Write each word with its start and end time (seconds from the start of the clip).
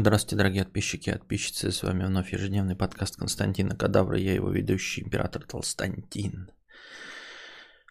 Здравствуйте, 0.00 0.36
дорогие 0.36 0.64
подписчики 0.64 1.10
и 1.10 1.12
подписчицы. 1.12 1.72
С 1.72 1.82
вами 1.82 2.04
вновь 2.04 2.32
ежедневный 2.32 2.76
подкаст 2.76 3.16
Константина 3.16 3.76
Кадавра. 3.76 4.16
Я 4.16 4.32
его 4.32 4.48
ведущий, 4.48 5.02
император 5.02 5.44
Толстантин. 5.44 6.52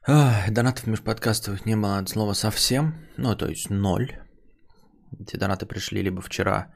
Ах, 0.08 0.50
донатов 0.50 0.88
межподкастовых 0.88 1.66
не 1.66 1.76
было 1.76 1.98
от 1.98 2.08
слова 2.08 2.34
совсем. 2.34 2.94
Ну, 3.18 3.36
то 3.36 3.48
есть 3.50 3.70
ноль. 3.70 4.08
Эти 5.20 5.36
донаты 5.36 5.66
пришли 5.66 6.02
либо 6.02 6.22
вчера, 6.22 6.74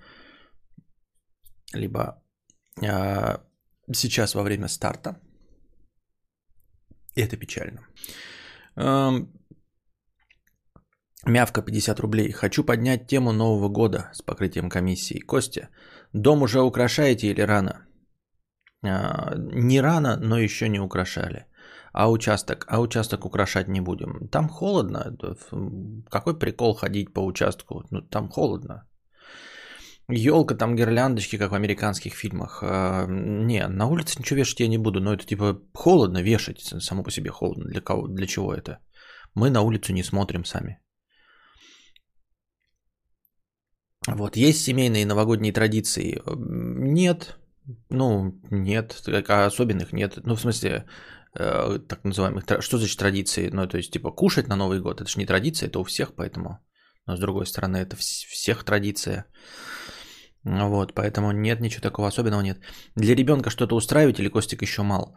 либо 1.71 2.21
э, 2.81 3.37
сейчас 3.93 4.35
во 4.35 4.43
время 4.43 4.67
старта. 4.67 5.21
И 7.15 7.21
это 7.21 7.37
печально. 7.37 7.87
Мявка 11.25 11.61
50 11.61 11.99
рублей. 11.99 12.31
Хочу 12.31 12.63
поднять 12.63 13.07
тему 13.07 13.31
Нового 13.31 13.69
года 13.69 14.09
с 14.13 14.21
покрытием 14.21 14.69
комиссии. 14.69 15.19
Костя, 15.19 15.69
дом 16.13 16.41
уже 16.41 16.61
украшаете 16.61 17.27
или 17.27 17.41
рано? 17.41 17.85
А, 18.83 19.35
не 19.35 19.81
рано, 19.81 20.17
но 20.17 20.39
еще 20.39 20.69
не 20.69 20.79
украшали. 20.79 21.45
А 21.93 22.09
участок? 22.09 22.65
А 22.67 22.79
участок 22.79 23.25
украшать 23.25 23.67
не 23.67 23.81
будем. 23.81 24.29
Там 24.29 24.49
холодно. 24.49 25.15
Какой 26.09 26.39
прикол 26.39 26.73
ходить 26.73 27.13
по 27.13 27.19
участку? 27.19 27.83
Ну, 27.91 28.01
там 28.01 28.29
холодно. 28.29 28.87
Елка, 30.09 30.55
там 30.55 30.75
гирляндочки, 30.75 31.37
как 31.37 31.51
в 31.51 31.55
американских 31.55 32.15
фильмах. 32.15 32.63
А, 32.63 33.05
не, 33.07 33.67
на 33.67 33.85
улице 33.85 34.15
ничего 34.17 34.39
вешать 34.39 34.59
я 34.59 34.67
не 34.67 34.79
буду, 34.79 34.99
но 35.01 35.13
это 35.13 35.25
типа 35.25 35.61
холодно 35.73 36.23
вешать, 36.23 36.61
само 36.61 37.03
по 37.03 37.11
себе 37.11 37.29
холодно. 37.29 37.65
Для 37.65 37.81
кого, 37.81 38.07
для 38.07 38.25
чего 38.25 38.55
это? 38.55 38.79
Мы 39.35 39.51
на 39.51 39.61
улицу 39.61 39.93
не 39.93 40.03
смотрим 40.03 40.45
сами. 40.45 40.80
Вот, 44.07 44.35
есть 44.35 44.63
семейные 44.63 45.05
новогодние 45.05 45.53
традиции? 45.53 46.21
Нет, 46.25 47.37
ну, 47.89 48.33
нет, 48.49 49.03
особенных 49.27 49.93
нет. 49.93 50.17
Ну, 50.23 50.35
в 50.35 50.41
смысле, 50.41 50.85
э, 51.37 51.79
так 51.87 52.03
называемых, 52.03 52.43
что 52.61 52.77
значит 52.77 52.97
традиции? 52.97 53.49
Ну, 53.53 53.67
то 53.67 53.77
есть, 53.77 53.91
типа, 53.91 54.11
кушать 54.11 54.47
на 54.47 54.55
Новый 54.55 54.81
год, 54.81 55.01
это 55.01 55.09
же 55.09 55.19
не 55.19 55.25
традиция, 55.25 55.69
это 55.69 55.79
у 55.79 55.83
всех, 55.83 56.15
поэтому. 56.15 56.59
Но, 57.05 57.15
с 57.15 57.19
другой 57.19 57.45
стороны, 57.45 57.77
это 57.77 57.95
всех 57.95 58.63
традиция. 58.63 59.25
Вот, 60.43 60.93
поэтому 60.95 61.31
нет, 61.31 61.61
ничего 61.61 61.81
такого 61.81 62.07
особенного 62.07 62.41
нет. 62.41 62.59
Для 62.95 63.15
ребенка 63.15 63.51
что-то 63.51 63.75
устраивать 63.75 64.19
или 64.19 64.29
Костик 64.29 64.63
еще 64.63 64.81
мал? 64.81 65.15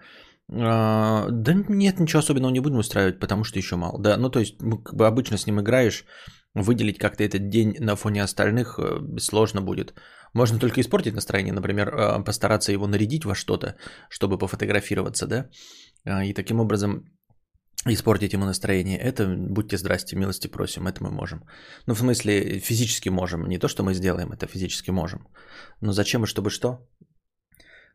А, 0.53 1.27
да 1.31 1.55
нет, 1.55 1.99
ничего 1.99 2.19
особенного 2.19 2.53
не 2.53 2.61
будем 2.61 2.79
устраивать, 2.79 3.19
потому 3.19 3.45
что 3.45 3.59
еще 3.59 3.77
мало. 3.77 3.99
Да, 4.03 4.19
ну 4.19 4.29
то 4.29 4.41
есть, 4.41 4.59
как 4.59 4.95
бы 4.95 5.07
обычно 5.07 5.39
с 5.39 5.47
ним 5.47 5.61
играешь, 5.61 6.05
выделить 6.55 6.99
как-то 6.99 7.25
этот 7.25 7.49
день 7.49 7.77
на 7.81 7.97
фоне 7.97 8.23
остальных 8.23 8.79
э, 8.79 9.19
сложно 9.19 9.61
будет. 9.61 9.95
Можно 10.35 10.59
только 10.59 10.81
испортить 10.81 11.15
настроение, 11.15 11.53
например, 11.53 11.89
э, 11.89 12.25
постараться 12.25 12.73
его 12.73 12.87
нарядить 12.87 13.25
во 13.25 13.35
что-то, 13.35 13.77
чтобы 14.09 14.39
пофотографироваться, 14.39 15.27
да, 15.27 15.49
а, 16.05 16.25
и 16.25 16.33
таким 16.33 16.61
образом 16.61 17.05
испортить 17.93 18.33
ему 18.33 18.45
настроение. 18.47 18.99
Это, 18.99 19.27
будьте 19.27 19.77
здрасте, 19.77 20.17
милости 20.17 20.49
просим, 20.49 20.87
это 20.87 21.03
мы 21.03 21.11
можем. 21.11 21.45
Ну, 21.87 21.95
в 21.95 21.99
смысле, 21.99 22.61
физически 22.61 23.11
можем. 23.11 23.49
Не 23.49 23.59
то, 23.59 23.69
что 23.69 23.83
мы 23.83 23.95
сделаем, 23.95 24.33
это 24.33 24.47
физически 24.47 24.91
можем. 24.91 25.27
Но 25.81 25.93
зачем 25.93 26.23
и 26.23 26.27
чтобы 26.27 26.51
что? 26.51 26.89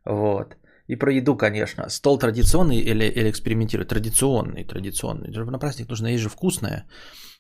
Вот. 0.06 0.56
И 0.88 0.96
про 0.96 1.12
еду, 1.12 1.38
конечно. 1.38 1.90
Стол 1.90 2.20
традиционный 2.20 2.78
или, 2.78 3.06
или 3.06 3.30
экспериментировать? 3.30 3.90
Традиционный, 3.90 4.64
традиционный. 4.66 5.30
На 5.32 5.60
праздник 5.60 5.90
нужно 5.90 6.08
есть 6.08 6.24
же 6.24 6.30
вкусное. 6.30 6.88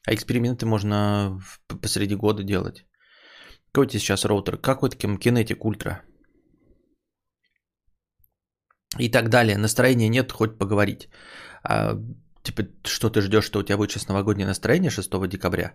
А 0.07 0.13
эксперименты 0.13 0.65
можно 0.65 1.39
посреди 1.81 2.15
года 2.15 2.43
делать. 2.43 2.85
Какой 3.71 3.85
у 3.85 3.89
тебя 3.89 3.99
сейчас 3.99 4.25
роутер? 4.25 4.57
Какой-то 4.57 4.97
Kinetic 4.97 5.59
Ultra. 5.59 6.01
И 8.97 9.09
так 9.09 9.29
далее. 9.29 9.57
Настроения 9.57 10.09
нет, 10.09 10.31
хоть 10.31 10.57
поговорить. 10.57 11.09
А, 11.63 11.95
типа, 12.43 12.63
что 12.87 13.09
ты 13.09 13.21
ждешь, 13.21 13.45
что 13.45 13.59
у 13.59 13.63
тебя 13.63 13.77
будет 13.77 13.91
сейчас 13.91 14.07
новогоднее 14.07 14.47
настроение 14.47 14.89
6 14.89 15.09
декабря? 15.27 15.73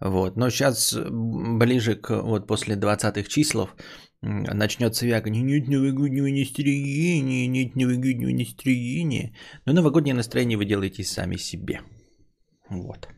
Вот. 0.00 0.36
Но 0.36 0.50
сейчас 0.50 0.94
ближе 0.94 1.94
к 1.94 2.10
вот 2.22 2.46
после 2.46 2.76
20-х 2.76 3.28
числов 3.28 3.74
начнется 4.20 5.06
вягание. 5.06 5.42
Нет 5.42 5.68
новогоднего 5.68 6.28
настроения, 6.28 7.46
нет 7.48 7.76
новогоднего 7.76 8.30
настроения. 8.30 9.34
Но 9.64 9.72
новогоднее 9.72 10.14
настроение 10.14 10.58
вы 10.58 10.66
делаете 10.66 11.04
сами 11.04 11.36
себе. 11.36 11.80
Вот. 12.72 13.08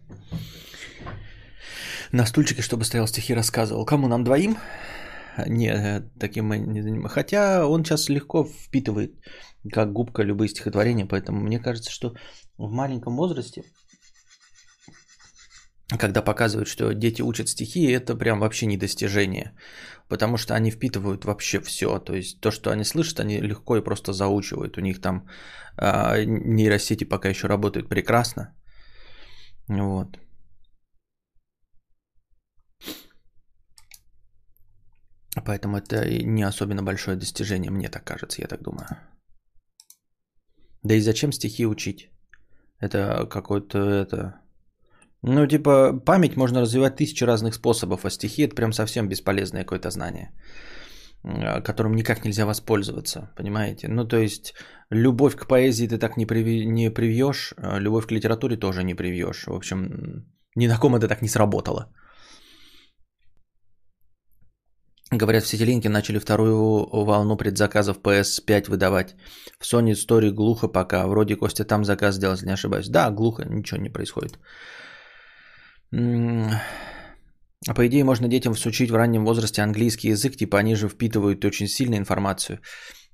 На 2.12 2.26
стульчике, 2.26 2.62
чтобы 2.62 2.84
стоял 2.84 3.06
стихи, 3.06 3.34
рассказывал. 3.34 3.84
Кому 3.84 4.08
нам 4.08 4.24
двоим? 4.24 4.56
Не, 5.46 6.02
таким 6.18 6.46
мы 6.46 6.58
не 6.58 6.82
занимаемся. 6.82 7.14
Хотя 7.14 7.66
он 7.66 7.84
сейчас 7.84 8.08
легко 8.08 8.44
впитывает, 8.44 9.12
как 9.72 9.92
губка, 9.92 10.22
любые 10.22 10.48
стихотворения. 10.48 11.06
Поэтому 11.06 11.40
мне 11.40 11.58
кажется, 11.58 11.90
что 11.90 12.14
в 12.58 12.70
маленьком 12.70 13.16
возрасте, 13.16 13.62
когда 15.98 16.22
показывают, 16.22 16.68
что 16.68 16.94
дети 16.94 17.22
учат 17.22 17.48
стихи, 17.48 17.92
это 17.92 18.16
прям 18.16 18.40
вообще 18.40 18.66
не 18.66 18.76
достижение. 18.76 19.52
Потому 20.08 20.36
что 20.36 20.54
они 20.54 20.70
впитывают 20.70 21.24
вообще 21.24 21.60
все. 21.60 21.98
То 21.98 22.14
есть 22.14 22.40
то, 22.40 22.50
что 22.50 22.70
они 22.70 22.84
слышат, 22.84 23.20
они 23.20 23.40
легко 23.40 23.76
и 23.76 23.84
просто 23.84 24.12
заучивают. 24.12 24.78
У 24.78 24.80
них 24.80 25.00
там 25.00 25.28
э, 25.78 26.24
нейросети 26.24 27.04
пока 27.04 27.28
еще 27.28 27.48
работают 27.48 27.88
прекрасно. 27.88 28.54
Вот. 29.68 30.18
Поэтому 35.44 35.76
это 35.76 36.24
не 36.24 36.42
особенно 36.42 36.82
большое 36.82 37.16
достижение, 37.16 37.70
мне 37.70 37.88
так 37.88 38.04
кажется, 38.04 38.40
я 38.42 38.48
так 38.48 38.62
думаю. 38.62 38.86
Да 40.82 40.94
и 40.94 41.00
зачем 41.00 41.32
стихи 41.32 41.66
учить? 41.66 42.10
Это 42.80 43.26
какой-то 43.26 43.78
это... 43.78 44.40
Ну, 45.22 45.46
типа, 45.46 46.00
память 46.04 46.36
можно 46.36 46.60
развивать 46.60 46.96
тысячи 46.96 47.24
разных 47.24 47.54
способов, 47.54 48.04
а 48.04 48.10
стихи 48.10 48.42
это 48.42 48.54
прям 48.54 48.72
совсем 48.72 49.08
бесполезное 49.08 49.64
какое-то 49.64 49.90
знание, 49.90 50.30
которым 51.64 51.94
никак 51.96 52.24
нельзя 52.24 52.44
воспользоваться, 52.46 53.32
понимаете? 53.36 53.88
Ну, 53.88 54.04
то 54.04 54.16
есть, 54.16 54.54
любовь 54.90 55.36
к 55.36 55.46
поэзии 55.46 55.86
ты 55.86 55.98
так 55.98 56.16
не, 56.16 56.26
приви... 56.26 56.66
не 56.66 56.90
привьешь, 56.90 57.54
а 57.56 57.80
любовь 57.80 58.06
к 58.06 58.12
литературе 58.12 58.56
тоже 58.56 58.84
не 58.84 58.94
привьешь. 58.94 59.46
В 59.46 59.54
общем, 59.54 60.26
ни 60.56 60.66
на 60.68 60.78
ком 60.78 60.94
это 60.96 61.08
так 61.08 61.22
не 61.22 61.28
сработало. 61.28 61.92
Говорят, 65.10 65.44
в 65.44 65.46
Сетилинке 65.46 65.88
начали 65.88 66.18
вторую 66.18 66.88
волну 66.92 67.36
предзаказов 67.36 67.98
PS5 68.02 68.70
выдавать. 68.70 69.14
В 69.58 69.64
Sony 69.64 69.94
Story 69.94 70.30
глухо 70.30 70.68
пока. 70.68 71.06
Вроде 71.06 71.36
Костя 71.36 71.64
там 71.64 71.84
заказ 71.84 72.16
сделал, 72.16 72.34
если 72.34 72.46
не 72.46 72.54
ошибаюсь. 72.54 72.88
Да, 72.88 73.10
глухо, 73.10 73.44
ничего 73.44 73.80
не 73.80 73.90
происходит. 73.90 74.38
А 77.66 77.74
по 77.74 77.86
идее 77.86 78.04
можно 78.04 78.28
детям 78.28 78.54
всучить 78.54 78.90
в 78.90 78.96
раннем 78.96 79.24
возрасте 79.24 79.62
английский 79.62 80.08
язык, 80.08 80.36
типа 80.36 80.58
они 80.58 80.74
же 80.74 80.88
впитывают 80.88 81.44
очень 81.44 81.66
сильно 81.66 81.96
информацию. 81.96 82.60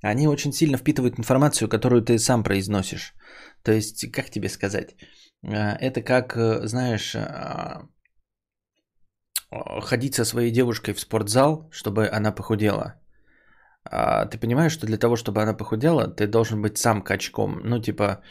Они 0.01 0.27
очень 0.27 0.51
сильно 0.51 0.77
впитывают 0.77 1.19
информацию, 1.19 1.69
которую 1.69 2.01
ты 2.01 2.17
сам 2.19 2.43
произносишь. 2.43 3.13
То 3.63 3.71
есть, 3.71 4.11
как 4.11 4.29
тебе 4.29 4.49
сказать? 4.49 4.95
А, 5.43 5.77
это 5.79 6.01
как, 6.01 6.35
э, 6.35 6.67
знаешь, 6.67 7.15
а, 7.15 7.87
ходить 9.81 10.15
со 10.15 10.25
своей 10.25 10.51
девушкой 10.51 10.93
в 10.93 10.99
спортзал, 10.99 11.69
чтобы 11.71 12.07
она 12.07 12.31
похудела. 12.31 13.00
А 13.83 14.25
ты 14.25 14.37
понимаешь, 14.37 14.73
что 14.73 14.85
для 14.85 14.97
того, 14.97 15.15
чтобы 15.15 15.41
она 15.41 15.53
похудела, 15.53 16.07
ты 16.07 16.27
должен 16.27 16.61
быть 16.61 16.77
сам 16.77 17.01
качком, 17.01 17.61
ну, 17.63 17.81
типа, 17.81 18.21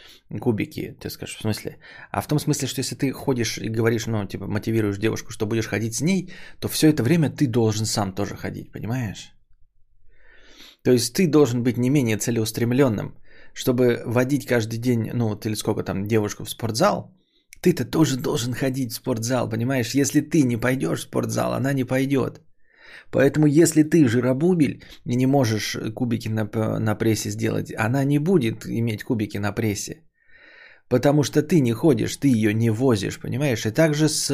кубики, 0.40 0.96
ты 1.00 1.10
скажешь, 1.10 1.36
в 1.36 1.40
смысле? 1.40 1.78
А 2.12 2.20
в 2.20 2.28
том 2.28 2.38
смысле, 2.38 2.68
что 2.68 2.80
если 2.80 2.94
ты 2.94 3.12
ходишь 3.12 3.58
и 3.58 3.68
говоришь, 3.68 4.06
ну, 4.06 4.24
типа, 4.26 4.46
мотивируешь 4.46 4.98
девушку, 4.98 5.32
что 5.32 5.46
будешь 5.46 5.66
ходить 5.66 5.94
с 5.94 6.02
ней, 6.02 6.32
то 6.60 6.68
все 6.68 6.88
это 6.88 7.02
время 7.02 7.30
ты 7.30 7.48
должен 7.48 7.84
сам 7.84 8.12
тоже 8.12 8.36
ходить, 8.36 8.70
понимаешь? 8.70 9.32
То 10.84 10.92
есть 10.92 11.14
ты 11.14 11.26
должен 11.26 11.62
быть 11.62 11.78
не 11.78 11.91
менее 11.91 12.16
целеустремленным, 12.16 13.16
чтобы 13.53 14.03
водить 14.06 14.46
каждый 14.46 14.78
день, 14.78 15.10
ну, 15.12 15.28
вот 15.28 15.46
или 15.46 15.56
сколько 15.56 15.82
там, 15.82 16.06
девушку 16.06 16.44
в 16.44 16.50
спортзал, 16.50 17.12
ты-то 17.60 17.84
тоже 17.84 18.16
должен 18.16 18.54
ходить 18.54 18.92
в 18.92 18.96
спортзал, 18.96 19.48
понимаешь? 19.48 19.94
Если 19.94 20.20
ты 20.20 20.42
не 20.42 20.56
пойдешь 20.56 21.00
в 21.00 21.08
спортзал, 21.08 21.54
она 21.54 21.72
не 21.72 21.84
пойдет. 21.84 22.41
Поэтому 23.10 23.47
если 23.47 23.83
ты 23.83 24.09
жиробубель 24.09 24.83
и 25.07 25.16
не 25.16 25.27
можешь 25.27 25.77
кубики 25.95 26.28
на, 26.28 26.48
на 26.78 26.95
прессе 26.95 27.31
сделать, 27.31 27.72
она 27.77 28.04
не 28.04 28.19
будет 28.19 28.66
иметь 28.66 29.04
кубики 29.04 29.39
на 29.39 29.53
прессе. 29.53 30.03
Потому 30.89 31.22
что 31.22 31.42
ты 31.42 31.60
не 31.60 31.72
ходишь, 31.72 32.16
ты 32.16 32.28
ее 32.28 32.54
не 32.54 32.71
возишь, 32.71 33.21
понимаешь? 33.21 33.65
И 33.65 33.71
также 33.71 34.09
с 34.09 34.31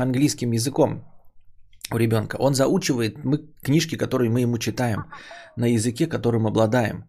английским 0.00 0.52
языком 0.52 1.04
у 1.90 1.98
ребенка. 1.98 2.36
Он 2.38 2.54
заучивает 2.54 3.24
мы, 3.24 3.38
книжки, 3.62 3.96
которые 3.96 4.30
мы 4.30 4.40
ему 4.40 4.58
читаем, 4.58 5.04
на 5.56 5.66
языке, 5.66 6.06
которым 6.06 6.46
обладаем. 6.46 7.04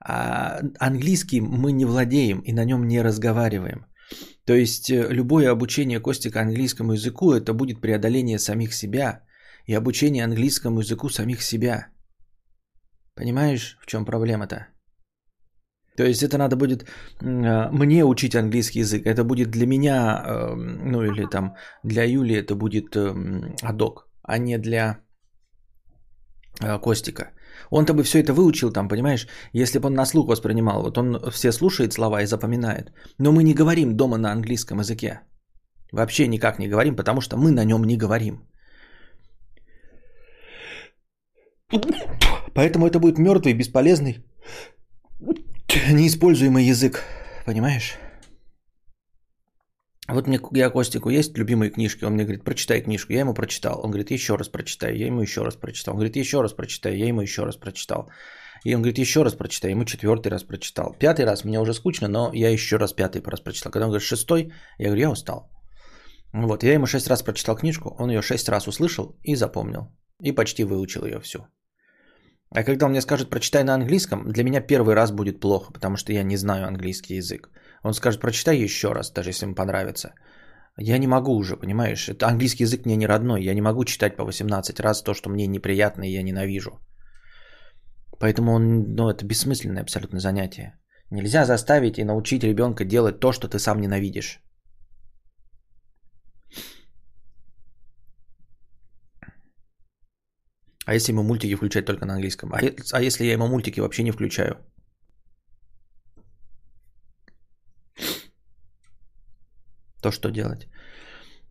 А 0.00 0.60
английский 0.78 1.40
мы 1.40 1.72
не 1.72 1.84
владеем 1.84 2.40
и 2.40 2.52
на 2.52 2.64
нем 2.64 2.86
не 2.86 3.02
разговариваем. 3.02 3.86
То 4.44 4.54
есть 4.54 4.90
э, 4.90 5.08
любое 5.10 5.50
обучение 5.50 6.00
Кости 6.00 6.30
к 6.30 6.36
английскому 6.36 6.92
языку 6.92 7.32
это 7.32 7.54
будет 7.54 7.80
преодоление 7.80 8.38
самих 8.38 8.74
себя 8.74 9.22
и 9.66 9.74
обучение 9.74 10.24
английскому 10.24 10.80
языку 10.80 11.08
самих 11.08 11.42
себя. 11.42 11.88
Понимаешь, 13.14 13.78
в 13.80 13.86
чем 13.86 14.04
проблема-то? 14.04 14.66
То 15.96 16.02
есть 16.02 16.22
это 16.22 16.38
надо 16.38 16.56
будет 16.56 16.88
а, 17.22 17.70
мне 17.72 18.04
учить 18.04 18.34
английский 18.34 18.80
язык. 18.80 19.06
Это 19.06 19.24
будет 19.24 19.50
для 19.50 19.66
меня, 19.66 20.22
эм, 20.26 20.90
ну 20.92 21.02
или 21.02 21.26
там 21.26 21.54
для 21.84 22.04
Юли 22.04 22.34
это 22.34 22.56
будет 22.56 22.96
эм, 22.96 23.54
адок, 23.62 24.08
а 24.22 24.38
не 24.38 24.58
для 24.58 24.98
э, 26.60 26.78
Костика. 26.80 27.30
Он-то 27.70 27.94
бы 27.94 28.02
все 28.02 28.18
это 28.18 28.32
выучил 28.32 28.72
там, 28.72 28.88
понимаешь, 28.88 29.28
если 29.52 29.78
бы 29.78 29.86
он 29.86 29.94
на 29.94 30.06
слух 30.06 30.28
воспринимал. 30.28 30.82
Вот 30.82 30.98
он 30.98 31.30
все 31.30 31.52
слушает 31.52 31.92
слова 31.92 32.22
и 32.22 32.26
запоминает. 32.26 32.92
Но 33.18 33.32
мы 33.32 33.44
не 33.44 33.54
говорим 33.54 33.96
дома 33.96 34.18
на 34.18 34.32
английском 34.32 34.80
языке. 34.80 35.20
Вообще 35.92 36.26
никак 36.26 36.58
не 36.58 36.68
говорим, 36.68 36.96
потому 36.96 37.20
что 37.20 37.36
мы 37.36 37.52
на 37.52 37.64
нем 37.64 37.84
не 37.84 37.96
говорим. 37.96 38.48
Поэтому 42.54 42.86
это 42.86 42.98
будет 42.98 43.18
мертвый, 43.18 43.54
бесполезный, 43.54 44.24
неиспользуемый 45.90 46.64
язык. 46.64 47.02
Понимаешь? 47.46 47.98
Вот 50.06 50.26
мне, 50.26 50.38
я 50.52 50.70
Костику 50.70 51.08
есть 51.08 51.38
любимые 51.38 51.70
книжки, 51.70 52.04
он 52.04 52.12
мне 52.12 52.24
говорит, 52.24 52.44
прочитай 52.44 52.82
книжку, 52.82 53.12
я 53.12 53.20
ему 53.20 53.34
прочитал. 53.34 53.80
Он 53.82 53.90
говорит, 53.90 54.10
еще 54.10 54.36
раз 54.36 54.48
прочитай, 54.48 54.96
я 54.98 55.06
ему 55.06 55.22
еще 55.22 55.42
раз 55.42 55.56
прочитал. 55.56 55.94
Он 55.94 55.98
говорит, 55.98 56.16
еще 56.16 56.42
раз 56.42 56.52
прочитай, 56.52 56.98
я 56.98 57.06
ему 57.06 57.22
еще 57.22 57.44
раз 57.44 57.56
прочитал. 57.56 58.10
И 58.64 58.74
он 58.74 58.82
говорит, 58.82 58.98
еще 58.98 59.22
раз 59.22 59.34
прочитай, 59.34 59.70
ему 59.70 59.84
четвертый 59.84 60.28
раз 60.28 60.42
прочитал. 60.42 60.94
Пятый 60.98 61.24
раз 61.24 61.44
мне 61.44 61.58
уже 61.60 61.72
скучно, 61.72 62.08
но 62.08 62.30
я 62.34 62.50
еще 62.50 62.76
раз 62.76 62.92
пятый 62.92 63.22
раз 63.22 63.40
прочитал. 63.40 63.72
Когда 63.72 63.86
он 63.86 63.90
говорит, 63.90 64.06
шестой, 64.06 64.52
я 64.78 64.86
говорю, 64.86 65.00
я 65.00 65.10
устал. 65.10 65.50
Вот, 66.32 66.62
я 66.64 66.74
ему 66.74 66.86
шесть 66.86 67.08
раз 67.08 67.22
прочитал 67.22 67.56
книжку, 67.56 67.94
он 67.98 68.10
ее 68.10 68.22
шесть 68.22 68.48
раз 68.48 68.66
услышал 68.66 69.16
и 69.22 69.36
запомнил. 69.36 69.92
И 70.24 70.32
почти 70.32 70.64
выучил 70.64 71.04
ее 71.04 71.20
всю. 71.20 71.38
А 72.50 72.62
когда 72.62 72.86
он 72.86 72.92
мне 72.92 73.00
скажет, 73.00 73.30
прочитай 73.30 73.64
на 73.64 73.74
английском, 73.74 74.32
для 74.32 74.44
меня 74.44 74.60
первый 74.60 74.94
раз 74.94 75.10
будет 75.10 75.40
плохо, 75.40 75.72
потому 75.72 75.96
что 75.96 76.12
я 76.12 76.22
не 76.22 76.36
знаю 76.36 76.66
английский 76.66 77.16
язык. 77.16 77.50
Он 77.82 77.94
скажет, 77.94 78.20
прочитай 78.20 78.64
еще 78.64 78.92
раз, 78.92 79.12
даже 79.12 79.30
если 79.30 79.46
ему 79.46 79.54
понравится. 79.54 80.14
Я 80.78 80.98
не 80.98 81.06
могу 81.06 81.36
уже, 81.36 81.56
понимаешь? 81.56 82.08
Это 82.08 82.26
английский 82.26 82.64
язык 82.64 82.86
мне 82.86 82.96
не 82.96 83.06
родной. 83.06 83.42
Я 83.42 83.54
не 83.54 83.60
могу 83.60 83.84
читать 83.84 84.16
по 84.16 84.24
18 84.24 84.80
раз 84.80 85.02
то, 85.02 85.14
что 85.14 85.30
мне 85.30 85.46
неприятно 85.46 86.04
и 86.04 86.12
я 86.12 86.22
ненавижу. 86.22 86.80
Поэтому 88.18 88.52
он, 88.52 88.94
ну, 88.94 89.10
это 89.10 89.26
бессмысленное 89.26 89.82
абсолютно 89.82 90.20
занятие. 90.20 90.78
Нельзя 91.10 91.44
заставить 91.44 91.98
и 91.98 92.04
научить 92.04 92.44
ребенка 92.44 92.84
делать 92.84 93.20
то, 93.20 93.32
что 93.32 93.48
ты 93.48 93.58
сам 93.58 93.80
ненавидишь. 93.80 94.43
А 100.86 100.94
если 100.94 101.12
ему 101.12 101.22
мультики 101.22 101.54
включать 101.56 101.86
только 101.86 102.04
на 102.06 102.14
английском? 102.14 102.52
А, 102.52 102.60
а 102.92 103.02
если 103.02 103.24
я 103.24 103.32
ему 103.32 103.48
мультики 103.48 103.80
вообще 103.80 104.02
не 104.02 104.12
включаю? 104.12 104.56
То 110.02 110.10
что 110.10 110.30
делать? 110.30 110.68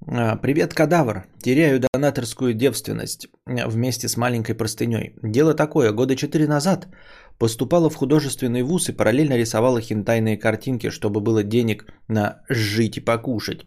А, 0.07 0.35
Привет, 0.35 0.73
кадавр. 0.73 1.25
Теряю 1.41 1.79
донаторскую 1.79 2.53
девственность 2.53 3.27
вместе 3.45 4.07
с 4.07 4.17
маленькой 4.17 4.53
простыней. 4.53 5.15
Дело 5.23 5.55
такое. 5.55 5.91
Года 5.91 6.15
четыре 6.15 6.47
назад 6.47 6.87
поступала 7.39 7.89
в 7.89 7.95
художественный 7.95 8.61
вуз 8.61 8.89
и 8.89 8.93
параллельно 8.97 9.37
рисовала 9.37 9.81
хентайные 9.81 10.37
картинки, 10.37 10.91
чтобы 10.91 11.19
было 11.21 11.43
денег 11.43 11.85
на 12.07 12.43
жить 12.49 12.97
и 12.97 13.01
покушать. 13.01 13.65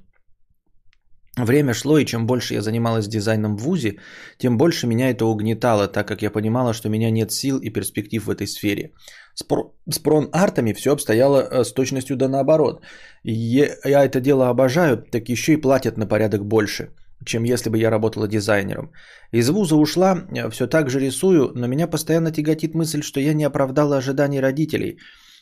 Время 1.37 1.75
шло, 1.75 1.99
и 1.99 2.07
чем 2.07 2.27
больше 2.27 2.55
я 2.55 2.63
занималась 2.63 3.09
дизайном 3.09 3.57
в 3.57 3.63
ВУЗе, 3.63 3.99
тем 4.39 4.57
больше 4.57 4.87
меня 4.87 5.11
это 5.11 5.27
угнетало, 5.27 5.87
так 5.87 6.09
как 6.09 6.23
я 6.23 6.31
понимала, 6.31 6.73
что 6.73 6.89
у 6.89 6.91
меня 6.91 7.11
нет 7.11 7.31
сил 7.31 7.59
и 7.59 7.69
перспектив 7.69 8.25
в 8.25 8.31
этой 8.31 8.47
сфере. 8.47 8.93
С, 9.35 9.43
про... 9.43 9.75
с 9.91 9.99
прон-артами 9.99 10.73
все 10.73 10.93
обстояло 10.93 11.43
э, 11.43 11.65
с 11.65 11.73
точностью 11.73 12.17
да 12.17 12.29
наоборот. 12.29 12.81
Я 13.23 14.05
это 14.05 14.21
дело 14.21 14.49
обожаю, 14.49 14.97
так 14.97 15.29
еще 15.29 15.53
и 15.53 15.61
платят 15.61 15.99
на 15.99 16.07
порядок 16.07 16.47
больше, 16.47 16.89
чем 17.27 17.45
если 17.45 17.69
бы 17.69 17.77
я 17.77 17.91
работала 17.91 18.27
дизайнером. 18.27 18.91
Из 19.31 19.51
вуза 19.51 19.77
ушла, 19.77 20.17
э, 20.35 20.49
все 20.49 20.67
так 20.67 20.89
же 20.89 21.01
рисую, 21.01 21.53
но 21.55 21.67
меня 21.67 21.87
постоянно 21.87 22.33
тяготит 22.33 22.75
мысль, 22.75 23.03
что 23.03 23.21
я 23.21 23.35
не 23.35 23.45
оправдала 23.45 23.99
ожиданий 23.99 24.41
родителей, 24.41 24.97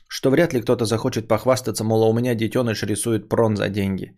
что 0.09 0.31
вряд 0.31 0.53
ли 0.55 0.61
кто-то 0.61 0.87
захочет 0.87 1.29
похвастаться, 1.29 1.85
мол, 1.85 2.03
а 2.03 2.09
у 2.09 2.13
меня 2.13 2.35
детеныш 2.35 2.83
рисует 2.83 3.29
прон 3.29 3.57
за 3.57 3.69
деньги. 3.69 4.17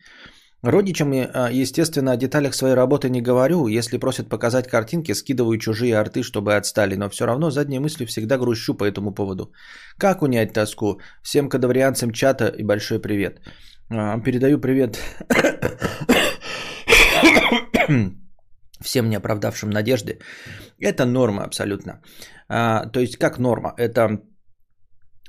Родичам, 0.62 1.12
а, 1.12 1.50
естественно, 1.50 2.12
о 2.12 2.16
деталях 2.16 2.54
своей 2.54 2.74
работы 2.74 3.10
не 3.10 3.20
говорю. 3.20 3.68
Если 3.68 3.98
просят 3.98 4.28
показать 4.28 4.68
картинки, 4.68 5.12
скидываю 5.12 5.58
чужие 5.58 5.96
арты, 5.96 6.22
чтобы 6.22 6.56
отстали. 6.56 6.96
Но 6.96 7.08
все 7.08 7.26
равно 7.26 7.50
задней 7.50 7.78
мыслью 7.78 8.06
всегда 8.06 8.38
грущу 8.38 8.74
по 8.74 8.84
этому 8.84 9.14
поводу. 9.14 9.52
Как 9.98 10.22
унять 10.22 10.52
тоску? 10.52 11.00
Всем 11.22 11.48
кадаврианцам 11.48 12.10
чата 12.10 12.48
и 12.48 12.64
большой 12.64 13.00
привет. 13.00 13.40
А, 13.90 14.18
передаю 14.20 14.58
привет 14.58 14.98
всем 18.80 19.10
неоправдавшим 19.10 19.70
надежды. 19.70 20.18
Это 20.80 21.04
норма 21.04 21.44
абсолютно. 21.44 22.00
А, 22.48 22.86
то 22.86 23.00
есть 23.00 23.18
как 23.18 23.38
норма? 23.38 23.74
Это 23.76 24.20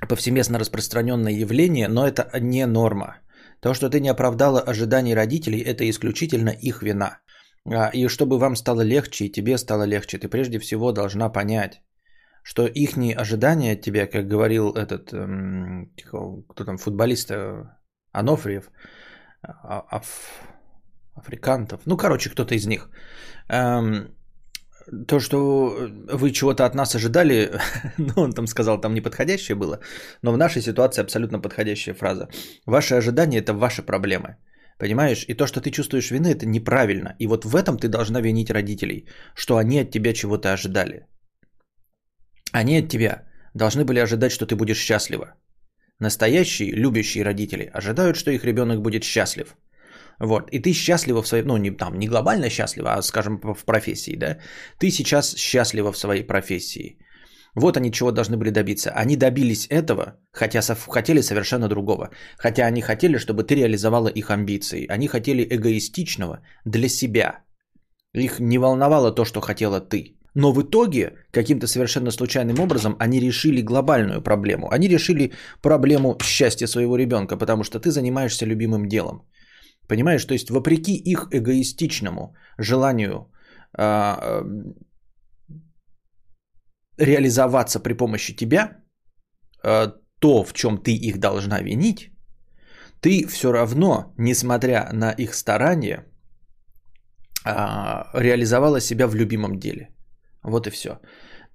повсеместно 0.08 0.60
распространенное 0.60 1.34
явление, 1.34 1.88
но 1.88 2.08
это 2.08 2.30
не 2.40 2.66
норма. 2.66 3.18
То, 3.60 3.74
что 3.74 3.90
ты 3.90 4.00
не 4.00 4.10
оправдала 4.10 4.62
ожиданий 4.62 5.16
родителей, 5.16 5.62
это 5.62 5.90
исключительно 5.90 6.50
их 6.50 6.84
вина. 6.84 7.20
А, 7.66 7.90
и 7.90 8.08
чтобы 8.08 8.38
вам 8.38 8.56
стало 8.56 8.82
легче, 8.82 9.26
и 9.26 9.32
тебе 9.32 9.58
стало 9.58 9.84
легче, 9.84 10.18
ты 10.18 10.30
прежде 10.30 10.60
всего 10.60 10.92
должна 10.92 11.30
понять, 11.30 11.82
что 12.44 12.66
их 12.66 12.98
ожидания 13.18 13.74
от 13.74 13.82
тебя, 13.82 14.08
как 14.08 14.28
говорил 14.28 14.72
этот, 14.72 15.12
эм, 15.14 15.92
кто 16.48 16.64
там, 16.64 16.78
футболист 16.78 17.32
э, 17.32 17.66
Анофриев, 18.14 18.72
а, 19.42 19.86
Аф, 19.90 20.42
Африкантов, 21.16 21.82
ну, 21.86 21.98
короче, 21.98 22.30
кто-то 22.30 22.56
из 22.56 22.66
них, 22.68 22.90
эм, 23.50 24.17
то, 25.08 25.20
что 25.20 25.38
вы 26.14 26.32
чего-то 26.32 26.66
от 26.66 26.76
нас 26.76 26.96
ожидали, 26.96 27.52
ну, 27.98 28.14
он 28.16 28.34
там 28.34 28.48
сказал, 28.48 28.82
там 28.82 28.94
неподходящее 28.94 29.56
было, 29.56 29.80
но 30.22 30.32
в 30.32 30.38
нашей 30.38 30.62
ситуации 30.62 31.02
абсолютно 31.02 31.40
подходящая 31.40 31.96
фраза. 31.96 32.30
Ваши 32.66 32.96
ожидания– 32.96 33.40
это 33.42 33.54
ваши 33.54 33.82
проблемы. 33.82 34.38
Понимаешь? 34.80 35.26
И 35.28 35.34
то, 35.34 35.48
что 35.48 35.60
ты 35.60 35.72
чувствуешь 35.72 36.12
вины, 36.12 36.28
это 36.28 36.46
неправильно. 36.46 37.16
И 37.20 37.28
вот 37.28 37.46
в 37.46 37.56
этом 37.56 37.78
ты 37.78 37.88
должна 37.88 38.22
винить 38.22 38.52
родителей, 38.52 39.08
что 39.36 39.58
они 39.58 39.80
от 39.80 39.92
тебя 39.92 40.14
чего-то 40.14 40.54
ожидали. 40.54 41.08
Они 42.52 42.78
от 42.78 42.90
тебя 42.90 43.24
должны 43.56 43.84
были 43.86 44.00
ожидать, 44.00 44.32
что 44.32 44.46
ты 44.46 44.56
будешь 44.56 44.78
счастлива. 44.78 45.34
Настоящие, 46.00 46.76
любящие 46.76 47.24
родители 47.24 47.70
ожидают, 47.74 48.18
что 48.18 48.32
их 48.32 48.46
ребенок 48.46 48.82
будет 48.82 49.04
счастлив– 49.04 49.58
вот. 50.20 50.50
И 50.52 50.60
ты 50.60 50.74
счастлива 50.74 51.22
в 51.22 51.28
своей, 51.28 51.44
ну, 51.44 51.58
не, 51.58 51.72
там, 51.72 52.00
не 52.00 52.08
глобально 52.08 52.50
счастлива, 52.50 52.94
а, 52.94 53.02
скажем, 53.02 53.40
в 53.42 53.66
профессии, 53.66 54.16
да? 54.16 54.38
Ты 54.80 54.90
сейчас 54.90 55.36
счастлива 55.36 55.92
в 55.92 55.98
своей 55.98 56.24
профессии. 56.24 56.98
Вот 57.56 57.78
они 57.78 57.92
чего 57.92 58.12
должны 58.12 58.38
были 58.38 58.52
добиться. 58.52 58.92
Они 58.92 59.16
добились 59.16 59.68
этого, 59.70 60.20
хотя 60.32 60.62
хотели 60.90 61.22
совершенно 61.22 61.68
другого. 61.68 62.12
Хотя 62.38 62.68
они 62.68 62.82
хотели, 62.82 63.18
чтобы 63.18 63.44
ты 63.44 63.56
реализовала 63.56 64.10
их 64.10 64.30
амбиции. 64.30 64.86
Они 64.88 65.08
хотели 65.08 65.44
эгоистичного 65.44 66.42
для 66.66 66.90
себя. 66.90 67.44
Их 68.14 68.40
не 68.40 68.60
волновало 68.60 69.16
то, 69.16 69.26
что 69.26 69.42
хотела 69.42 69.82
ты. 69.82 70.18
Но 70.36 70.54
в 70.54 70.62
итоге, 70.62 71.14
каким-то 71.32 71.68
совершенно 71.68 72.12
случайным 72.12 72.60
образом, 72.60 72.96
они 73.00 73.20
решили 73.20 73.62
глобальную 73.62 74.22
проблему. 74.22 74.70
Они 74.70 74.88
решили 74.88 75.32
проблему 75.64 76.16
счастья 76.24 76.68
своего 76.68 76.96
ребенка, 76.96 77.38
потому 77.38 77.64
что 77.64 77.80
ты 77.80 77.90
занимаешься 77.90 78.46
любимым 78.46 78.88
делом. 78.88 79.24
Понимаешь, 79.88 80.26
то 80.26 80.34
есть 80.34 80.50
вопреки 80.50 80.96
их 80.96 81.28
эгоистичному 81.32 82.36
желанию 82.58 83.32
э, 83.78 84.44
реализоваться 86.98 87.80
при 87.80 87.94
помощи 87.94 88.36
тебя, 88.36 88.84
э, 89.64 89.88
то, 90.20 90.44
в 90.44 90.54
чем 90.54 90.78
ты 90.78 90.92
их 90.92 91.20
должна 91.20 91.62
винить, 91.62 92.12
ты 93.02 93.28
все 93.28 93.52
равно, 93.52 94.14
несмотря 94.18 94.90
на 94.94 95.12
их 95.12 95.34
старания, 95.34 96.06
э, 97.46 97.52
реализовала 98.14 98.82
себя 98.82 99.08
в 99.08 99.16
любимом 99.16 99.60
деле. 99.60 99.90
Вот 100.44 100.68
и 100.68 100.72
все. 100.72 101.00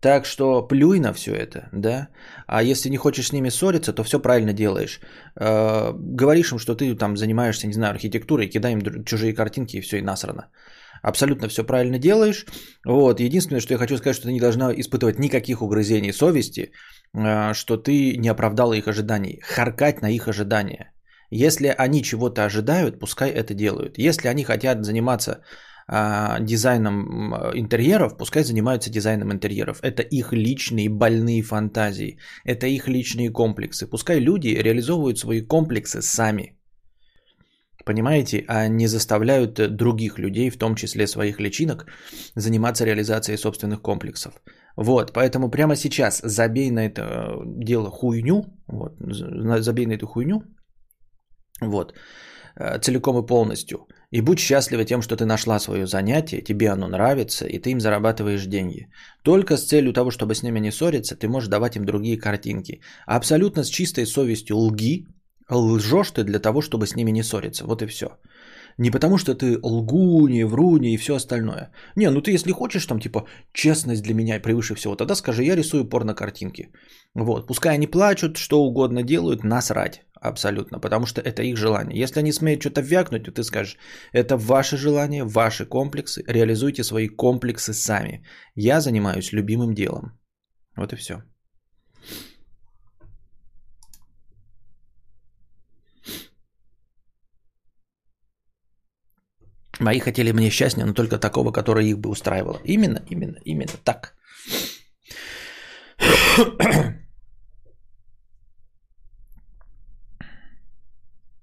Так 0.03 0.27
что 0.27 0.67
плюй 0.69 0.99
на 0.99 1.13
все 1.13 1.31
это, 1.31 1.69
да. 1.73 2.09
А 2.49 2.63
если 2.63 2.91
не 2.91 2.97
хочешь 2.97 3.29
с 3.29 3.33
ними 3.33 3.51
ссориться, 3.51 3.93
то 3.93 4.03
все 4.03 4.19
правильно 4.19 4.53
делаешь. 4.53 5.01
Э, 5.41 5.93
говоришь 5.95 6.51
им, 6.51 6.59
что 6.59 6.75
ты 6.75 6.97
там 6.97 7.17
занимаешься, 7.17 7.69
не 7.69 7.73
знаю, 7.73 7.93
архитектурой, 7.93 8.49
кидай 8.49 8.73
им 8.73 9.05
чужие 9.05 9.33
картинки 9.33 9.77
и 9.77 9.81
все, 9.81 9.99
и 9.99 10.03
насрано. 10.03 10.49
Абсолютно 11.03 11.49
все 11.49 11.63
правильно 11.63 11.99
делаешь. 11.99 12.47
Вот. 12.85 13.21
Единственное, 13.21 13.61
что 13.61 13.75
я 13.75 13.79
хочу 13.79 13.97
сказать, 13.97 14.17
что 14.17 14.27
ты 14.27 14.33
не 14.33 14.41
должна 14.41 14.73
испытывать 14.73 15.21
никаких 15.21 15.63
угрызений 15.63 16.13
совести, 16.13 16.73
э, 17.15 17.55
что 17.55 17.77
ты 17.77 18.17
не 18.17 18.29
оправдала 18.29 18.73
их 18.73 18.89
ожиданий. 18.89 19.41
Харкать 19.41 20.03
на 20.03 20.11
их 20.11 20.27
ожидания. 20.27 20.93
Если 21.31 21.75
они 21.79 22.03
чего-то 22.03 22.45
ожидают, 22.45 22.99
пускай 22.99 23.31
это 23.31 23.55
делают. 23.55 23.99
Если 23.99 24.27
они 24.27 24.43
хотят 24.43 24.85
заниматься 24.85 25.45
дизайном 26.41 27.35
интерьеров, 27.55 28.17
пускай 28.17 28.45
занимаются 28.45 28.91
дизайном 28.91 29.33
интерьеров. 29.33 29.81
Это 29.83 30.03
их 30.03 30.33
личные 30.33 30.89
больные 30.89 31.43
фантазии, 31.43 32.19
это 32.45 32.67
их 32.67 32.89
личные 32.89 33.31
комплексы. 33.31 33.87
Пускай 33.87 34.21
люди 34.21 34.49
реализовывают 34.49 35.19
свои 35.19 35.43
комплексы 35.43 36.03
сами. 36.03 36.57
Понимаете, 37.85 38.45
а 38.49 38.69
не 38.69 38.87
заставляют 38.87 39.77
других 39.77 40.19
людей, 40.19 40.51
в 40.51 40.59
том 40.59 40.75
числе 40.75 41.07
своих 41.07 41.41
личинок, 41.41 41.87
заниматься 42.37 42.85
реализацией 42.85 43.37
собственных 43.39 43.83
комплексов. 43.83 44.35
Вот, 44.77 45.13
поэтому 45.13 45.51
прямо 45.51 45.77
сейчас 45.77 46.21
забей 46.25 46.71
на 46.71 46.87
это 46.87 47.43
дело 47.45 47.91
хуйню, 47.91 48.45
вот, 48.69 48.93
забей 49.61 49.87
на 49.87 49.93
эту 49.93 50.07
хуйню, 50.07 50.43
вот, 51.61 51.95
э, 52.57 52.79
целиком 52.79 53.19
и 53.19 53.27
полностью. 53.27 53.87
И 54.13 54.21
будь 54.21 54.39
счастлива 54.39 54.85
тем, 54.85 55.03
что 55.03 55.17
ты 55.17 55.25
нашла 55.25 55.59
свое 55.59 55.87
занятие, 55.87 56.43
тебе 56.43 56.71
оно 56.71 56.87
нравится, 56.89 57.47
и 57.47 57.59
ты 57.59 57.71
им 57.71 57.81
зарабатываешь 57.81 58.47
деньги. 58.47 58.89
Только 59.23 59.57
с 59.57 59.65
целью 59.65 59.93
того, 59.93 60.11
чтобы 60.11 60.35
с 60.35 60.43
ними 60.43 60.61
не 60.61 60.71
ссориться, 60.71 61.17
ты 61.17 61.29
можешь 61.29 61.49
давать 61.49 61.77
им 61.77 61.85
другие 61.85 62.19
картинки. 62.19 62.81
А 63.07 63.17
абсолютно 63.17 63.65
с 63.65 63.71
чистой 63.71 64.07
совестью 64.07 64.59
лги, 64.59 65.07
лжешь 65.49 66.11
ты 66.11 66.25
для 66.25 66.39
того, 66.39 66.61
чтобы 66.61 66.87
с 66.87 66.95
ними 66.95 67.11
не 67.11 67.23
ссориться. 67.23 67.65
Вот 67.65 67.83
и 67.83 67.87
все. 67.87 68.07
Не 68.79 68.91
потому, 68.91 69.17
что 69.17 69.35
ты 69.35 69.59
лгуни, 69.63 70.45
вруни 70.45 70.93
и 70.93 70.99
все 70.99 71.15
остальное. 71.15 71.71
Не, 71.97 72.11
ну 72.11 72.21
ты 72.21 72.33
если 72.33 72.53
хочешь 72.53 72.87
там 72.87 73.01
типа 73.01 73.27
честность 73.55 74.03
для 74.03 74.15
меня 74.15 74.41
превыше 74.41 74.75
всего, 74.75 74.95
тогда 74.95 75.15
скажи, 75.15 75.45
я 75.45 75.57
рисую 75.57 75.89
порно-картинки. 75.89 76.71
Вот, 77.15 77.47
пускай 77.47 77.75
они 77.75 77.87
плачут, 77.87 78.37
что 78.37 78.63
угодно 78.63 79.03
делают, 79.03 79.45
насрать 79.45 80.03
абсолютно, 80.23 80.81
потому 80.81 81.07
что 81.07 81.21
это 81.21 81.43
их 81.43 81.57
желание. 81.57 82.03
Если 82.03 82.21
они 82.21 82.33
смеют 82.33 82.61
что-то 82.61 82.81
вякнуть, 82.81 83.25
то 83.25 83.33
ты 83.33 83.43
скажешь, 83.43 83.77
это 84.13 84.37
ваше 84.37 84.77
желание, 84.77 85.25
ваши 85.25 85.67
комплексы, 85.67 86.25
реализуйте 86.29 86.85
свои 86.85 87.09
комплексы 87.09 87.73
сами. 87.73 88.25
Я 88.55 88.81
занимаюсь 88.81 89.33
любимым 89.33 89.75
делом. 89.75 90.19
Вот 90.77 90.93
и 90.93 90.97
все. 90.97 91.23
Мои 99.81 100.01
хотели 100.01 100.33
мне 100.33 100.51
счастья, 100.51 100.85
но 100.85 100.93
только 100.95 101.19
такого, 101.19 101.53
которое 101.53 101.85
их 101.87 101.99
бы 101.99 102.11
устраивало. 102.11 102.61
Именно, 102.65 103.01
именно, 103.11 103.39
именно 103.45 103.73
так. 103.85 104.15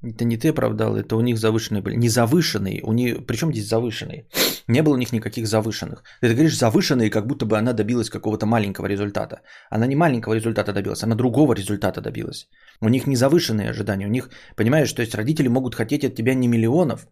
Это 0.02 0.24
не 0.24 0.38
ты 0.38 0.50
оправдал, 0.50 0.96
это 0.96 1.18
у 1.18 1.22
них 1.22 1.38
завышенные 1.38 1.82
были. 1.82 1.96
Не 1.96 2.10
завышенные, 2.10 2.82
у 2.84 2.94
них, 2.94 3.26
причем 3.26 3.52
здесь 3.52 3.68
завышенные? 3.68 4.28
Не 4.68 4.82
было 4.82 4.94
у 4.94 4.98
них 4.98 5.12
никаких 5.12 5.46
завышенных. 5.46 6.04
Ты 6.22 6.34
говоришь 6.34 6.58
завышенные, 6.58 7.10
как 7.10 7.28
будто 7.28 7.46
бы 7.46 7.58
она 7.58 7.74
добилась 7.74 8.10
какого-то 8.10 8.46
маленького 8.46 8.88
результата. 8.88 9.42
Она 9.70 9.88
не 9.88 9.96
маленького 9.96 10.36
результата 10.36 10.72
добилась, 10.72 11.04
она 11.04 11.16
другого 11.16 11.54
результата 11.54 12.02
добилась. 12.02 12.48
У 12.82 12.88
них 12.88 13.08
не 13.08 13.18
завышенные 13.18 13.70
ожидания, 13.70 14.08
у 14.08 14.12
них, 14.12 14.30
понимаешь, 14.56 14.94
то 14.94 15.02
есть 15.02 15.16
родители 15.16 15.50
могут 15.50 15.76
хотеть 15.76 16.06
от 16.06 16.16
тебя 16.16 16.34
не 16.34 16.48
миллионов, 16.48 17.08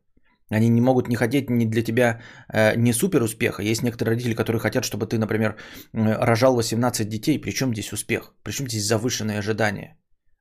они 0.50 0.70
не 0.70 0.82
могут 0.82 1.10
не 1.10 1.16
хотеть 1.16 1.50
ни 1.50 1.66
для 1.66 1.84
тебя 1.84 2.22
э, 2.54 2.78
не 2.78 2.94
супер 2.94 3.22
успеха. 3.22 3.62
Есть 3.64 3.84
некоторые 3.84 4.16
родители, 4.16 4.34
которые 4.34 4.62
хотят, 4.62 4.86
чтобы 4.86 5.06
ты, 5.06 5.18
например, 5.18 5.58
рожал 5.92 6.56
18 6.56 7.10
детей. 7.10 7.42
Причем 7.42 7.74
здесь 7.74 7.92
успех? 7.92 8.34
Причем 8.44 8.68
здесь 8.70 8.88
завышенные 8.88 9.40
ожидания? 9.40 9.98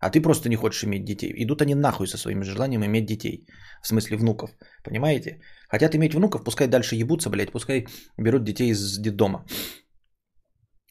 А 0.07 0.11
ты 0.11 0.21
просто 0.21 0.49
не 0.49 0.57
хочешь 0.57 0.85
иметь 0.85 1.05
детей. 1.05 1.33
Идут 1.43 1.63
они 1.63 1.75
нахуй 1.75 2.07
со 2.07 2.19
своим 2.19 2.45
желанием 2.45 2.85
иметь 2.85 3.07
детей. 3.07 3.47
В 3.83 3.89
смысле 3.89 4.17
внуков. 4.17 4.51
Понимаете? 4.85 5.41
Хотят 5.69 5.95
иметь 5.95 6.15
внуков, 6.15 6.45
пускай 6.45 6.69
дальше 6.69 6.95
ебутся, 6.95 7.31
блядь, 7.31 7.51
пускай 7.51 7.87
берут 8.17 8.45
детей 8.45 8.71
из 8.71 8.99
детдома. 8.99 9.45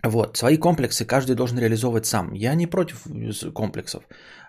Вот, 0.04 0.38
свои 0.38 0.58
комплексы 0.58 1.06
каждый 1.06 1.36
должен 1.36 1.58
реализовывать 1.58 2.06
сам. 2.06 2.34
Я 2.34 2.56
не 2.56 2.68
против 2.68 3.08
комплексов. 3.54 4.04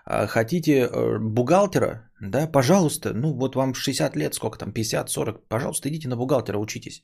А 0.05 0.27
хотите 0.27 0.71
э, 0.71 1.17
бухгалтера, 1.19 2.11
да, 2.21 2.47
пожалуйста, 2.51 3.13
ну 3.13 3.33
вот 3.33 3.55
вам 3.55 3.73
60 3.73 4.17
лет, 4.17 4.33
сколько 4.33 4.57
там, 4.57 4.73
50, 4.73 5.09
40, 5.09 5.47
пожалуйста, 5.47 5.87
идите 5.87 6.09
на 6.09 6.17
бухгалтера, 6.17 6.57
учитесь. 6.57 7.03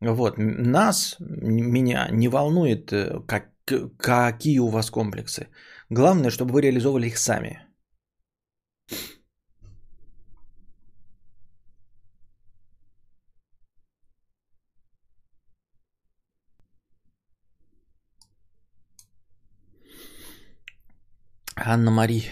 Вот, 0.00 0.34
нас, 0.38 1.16
меня 1.18 2.08
не 2.12 2.28
волнует, 2.28 2.92
э, 2.92 3.20
как, 3.26 3.50
какие 3.98 4.58
у 4.58 4.68
вас 4.68 4.90
комплексы. 4.90 5.48
Главное, 5.90 6.30
чтобы 6.30 6.52
вы 6.52 6.62
реализовывали 6.62 7.06
их 7.06 7.18
сами. 7.18 7.68
Анна 21.60 21.90
Мари, 21.90 22.22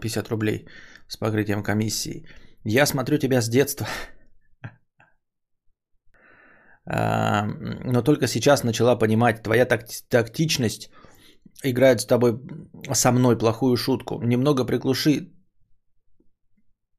50 0.00 0.26
а, 0.26 0.30
рублей 0.30 0.66
с 1.08 1.16
покрытием 1.16 1.62
комиссии. 1.62 2.26
Я 2.64 2.86
смотрю 2.86 3.18
тебя 3.18 3.40
с 3.40 3.48
детства. 3.48 3.86
А, 6.90 7.46
но 7.84 8.02
только 8.02 8.26
сейчас 8.26 8.64
начала 8.64 8.96
понимать, 8.96 9.42
твоя 9.42 9.66
тактичность 10.08 10.90
играет 11.62 12.00
с 12.00 12.06
тобой, 12.06 12.40
со 12.92 13.12
мной 13.12 13.36
плохую 13.38 13.76
шутку. 13.76 14.22
Немного 14.22 14.64
приглуши 14.64 15.28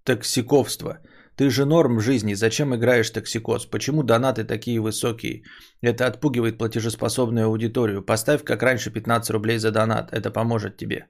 токсиковство. 0.04 1.00
Ты 1.36 1.50
же 1.50 1.66
норм 1.66 2.00
жизни, 2.02 2.36
зачем 2.36 2.76
играешь 2.76 3.10
токсикоз? 3.10 3.66
Почему 3.66 4.04
донаты 4.04 4.44
такие 4.44 4.80
высокие? 4.80 5.44
Это 5.82 6.06
отпугивает 6.06 6.58
платежеспособную 6.58 7.46
аудиторию. 7.46 8.06
Поставь, 8.06 8.44
как 8.44 8.62
раньше, 8.62 8.92
15 8.92 9.32
рублей 9.32 9.58
за 9.58 9.72
донат. 9.72 10.12
Это 10.12 10.32
поможет 10.32 10.78
тебе. 10.78 11.08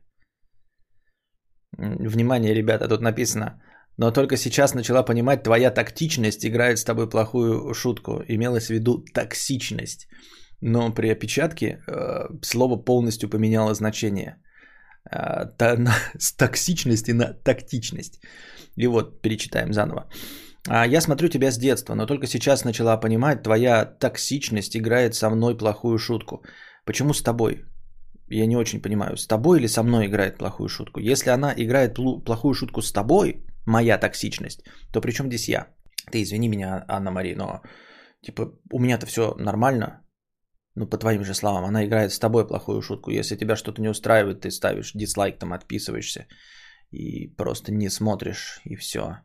Внимание, 1.78 2.54
ребята, 2.54 2.88
тут 2.88 3.02
написано. 3.02 3.62
Но 4.00 4.12
только 4.12 4.38
сейчас 4.38 4.74
начала 4.74 5.03
понимать, 5.03 5.44
твоя 5.44 5.72
тактичность 5.72 6.46
играет 6.46 6.77
с 6.77 6.86
тобой 6.86 7.10
плохую 7.10 7.74
шутку. 7.74 8.24
Имелось 8.29 8.68
в 8.68 8.70
виду 8.70 9.03
токсичность. 9.13 10.08
Но 10.62 10.94
при 10.94 11.12
опечатке 11.12 11.65
э, 11.65 12.29
слово 12.41 12.77
полностью 12.77 13.29
поменяло 13.29 13.74
значение. 13.74 14.38
Э, 15.12 15.48
та, 15.58 15.75
на, 15.77 15.91
с 16.18 16.32
токсичности 16.32 17.12
на 17.12 17.34
тактичность. 17.44 18.22
И 18.77 18.88
вот, 18.88 19.22
перечитаем 19.22 19.74
заново. 19.74 20.08
А 20.70 20.88
я 20.88 21.01
смотрю 21.01 21.27
тебя 21.27 21.51
с 21.51 21.58
детства, 21.58 21.96
но 21.96 22.06
только 22.06 22.27
сейчас 22.27 22.63
начала 22.63 22.98
понимать, 23.01 23.44
твоя 23.44 23.86
токсичность 23.86 24.77
играет 24.77 25.13
со 25.13 25.29
мной 25.29 25.58
плохую 25.58 25.98
шутку. 25.98 26.44
Почему 26.86 27.13
с 27.13 27.22
тобой? 27.22 27.65
Я 28.29 28.48
не 28.48 28.56
очень 28.56 28.82
понимаю, 28.82 29.18
с 29.18 29.27
тобой 29.27 29.60
или 29.60 29.68
со 29.68 29.84
мной 29.84 30.06
играет 30.06 30.38
плохую 30.38 30.70
шутку. 30.70 31.01
Если 31.01 31.32
она 31.32 31.53
играет 31.58 31.96
плохую 32.25 32.53
шутку 32.53 32.82
с 32.82 32.94
тобой, 32.94 33.44
моя 33.70 33.98
токсичность, 33.98 34.64
то 34.92 35.02
при 35.02 35.12
чем 35.12 35.28
здесь 35.28 35.50
я? 35.50 35.68
Ты 36.12 36.22
извини 36.22 36.50
меня, 36.50 36.86
Анна 36.88 37.12
Мари, 37.12 37.36
но 37.36 37.62
типа 38.22 38.52
у 38.74 38.80
меня-то 38.80 39.06
все 39.06 39.36
нормально. 39.38 40.02
Ну, 40.76 40.88
по 40.88 40.98
твоим 40.98 41.24
же 41.24 41.34
словам, 41.34 41.66
она 41.66 41.84
играет 41.86 42.12
с 42.12 42.20
тобой 42.20 42.48
плохую 42.48 42.82
шутку. 42.82 43.12
Если 43.12 43.38
тебя 43.38 43.56
что-то 43.56 43.82
не 43.82 43.90
устраивает, 43.90 44.42
ты 44.42 44.52
ставишь 44.52 44.94
дизлайк, 44.94 45.40
там 45.40 45.52
отписываешься 45.52 46.28
и 46.92 47.28
просто 47.38 47.72
не 47.72 47.90
смотришь, 47.90 48.62
и 48.66 48.76
все. 48.76 49.18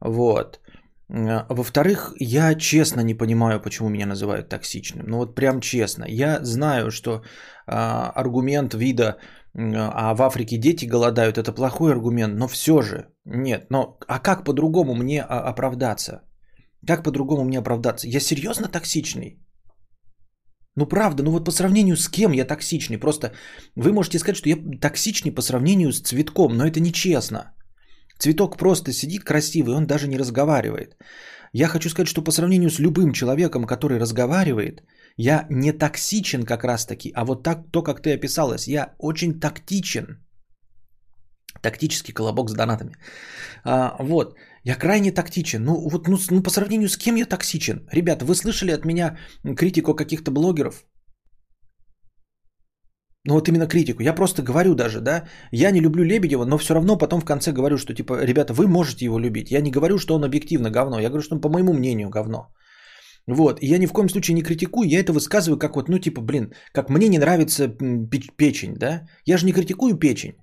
Вот. 0.00 0.60
А, 1.08 1.46
во-вторых, 1.48 2.14
я 2.18 2.54
честно 2.54 3.02
не 3.02 3.14
понимаю, 3.14 3.60
почему 3.60 3.88
меня 3.88 4.06
называют 4.06 4.48
токсичным. 4.48 5.06
Ну 5.06 5.18
вот 5.18 5.34
прям 5.34 5.60
честно. 5.60 6.04
Я 6.08 6.44
знаю, 6.44 6.90
что 6.90 7.22
а, 7.66 8.10
аргумент 8.14 8.74
вида, 8.74 9.16
а 9.58 10.14
в 10.14 10.22
Африке 10.22 10.58
дети 10.58 10.84
голодают, 10.84 11.38
это 11.38 11.52
плохой 11.52 11.92
аргумент, 11.92 12.34
но 12.38 12.48
все 12.48 12.82
же 12.82 13.08
нет. 13.24 13.66
Но 13.70 13.98
а 14.06 14.18
как 14.18 14.44
по-другому 14.44 14.94
мне 14.94 15.22
оправдаться? 15.22 16.22
Как 16.86 17.02
по-другому 17.02 17.44
мне 17.44 17.58
оправдаться? 17.58 18.08
Я 18.08 18.20
серьезно 18.20 18.68
токсичный? 18.68 19.38
Ну 20.76 20.86
правда, 20.86 21.22
ну 21.22 21.30
вот 21.30 21.44
по 21.44 21.50
сравнению 21.50 21.96
с 21.96 22.08
кем 22.08 22.32
я 22.32 22.44
токсичный? 22.44 22.98
Просто 22.98 23.32
вы 23.76 23.92
можете 23.92 24.18
сказать, 24.18 24.36
что 24.36 24.48
я 24.48 24.56
токсичный 24.80 25.32
по 25.32 25.42
сравнению 25.42 25.92
с 25.92 26.00
цветком, 26.00 26.56
но 26.56 26.66
это 26.66 26.80
нечестно. 26.80 27.54
Цветок 28.18 28.58
просто 28.58 28.92
сидит 28.92 29.24
красивый, 29.24 29.74
он 29.74 29.86
даже 29.86 30.06
не 30.06 30.18
разговаривает. 30.18 30.96
Я 31.52 31.68
хочу 31.68 31.88
сказать, 31.88 32.08
что 32.08 32.22
по 32.22 32.30
сравнению 32.30 32.70
с 32.70 32.78
любым 32.78 33.12
человеком, 33.12 33.64
который 33.64 33.98
разговаривает, 33.98 34.82
я 35.16 35.46
не 35.50 35.72
токсичен 35.72 36.44
как 36.44 36.64
раз 36.64 36.86
таки, 36.86 37.12
а 37.14 37.24
вот 37.24 37.42
так, 37.42 37.70
то, 37.72 37.82
как 37.82 38.02
ты 38.02 38.14
описалась, 38.14 38.68
я 38.68 38.94
очень 38.98 39.40
тактичен. 39.40 40.22
Тактический 41.62 42.12
колобок 42.12 42.50
с 42.50 42.54
донатами. 42.54 42.96
А, 43.64 43.96
вот, 43.98 44.36
я 44.62 44.74
крайне 44.74 45.12
тактичен. 45.12 45.64
Ну, 45.64 45.88
вот, 45.88 46.08
ну, 46.08 46.18
ну, 46.30 46.42
по 46.42 46.50
сравнению 46.50 46.88
с 46.88 46.98
кем 46.98 47.16
я 47.16 47.24
токсичен? 47.26 47.88
Ребята, 47.92 48.24
вы 48.24 48.34
слышали 48.34 48.72
от 48.72 48.84
меня 48.84 49.16
критику 49.56 49.94
каких-то 49.94 50.30
блогеров? 50.30 50.84
Ну 53.26 53.34
вот 53.34 53.48
именно 53.48 53.66
критику. 53.66 54.02
Я 54.02 54.14
просто 54.14 54.42
говорю 54.42 54.74
даже, 54.74 55.00
да, 55.00 55.24
я 55.50 55.70
не 55.72 55.80
люблю 55.80 56.04
Лебедева, 56.04 56.44
но 56.44 56.58
все 56.58 56.74
равно 56.74 56.98
потом 56.98 57.20
в 57.20 57.24
конце 57.24 57.52
говорю, 57.52 57.76
что 57.76 57.94
типа, 57.94 58.22
ребята, 58.22 58.52
вы 58.52 58.68
можете 58.68 59.04
его 59.04 59.18
любить. 59.18 59.50
Я 59.50 59.60
не 59.60 59.70
говорю, 59.70 59.98
что 59.98 60.14
он 60.14 60.24
объективно 60.24 60.70
говно. 60.70 61.00
Я 61.00 61.08
говорю, 61.08 61.22
что 61.22 61.34
он 61.34 61.40
по 61.40 61.48
моему 61.48 61.72
мнению 61.72 62.08
говно. 62.08 62.52
Вот, 63.26 63.58
и 63.60 63.66
я 63.66 63.78
ни 63.78 63.86
в 63.86 63.92
коем 63.92 64.08
случае 64.08 64.34
не 64.34 64.42
критикую, 64.42 64.88
я 64.88 65.00
это 65.00 65.12
высказываю 65.12 65.58
как 65.58 65.74
вот, 65.74 65.88
ну 65.88 65.98
типа, 65.98 66.20
блин, 66.20 66.52
как 66.72 66.90
мне 66.90 67.08
не 67.08 67.18
нравится 67.18 67.68
печень, 68.36 68.74
да? 68.74 69.02
Я 69.24 69.36
же 69.36 69.46
не 69.46 69.52
критикую 69.52 69.98
печень. 69.98 70.36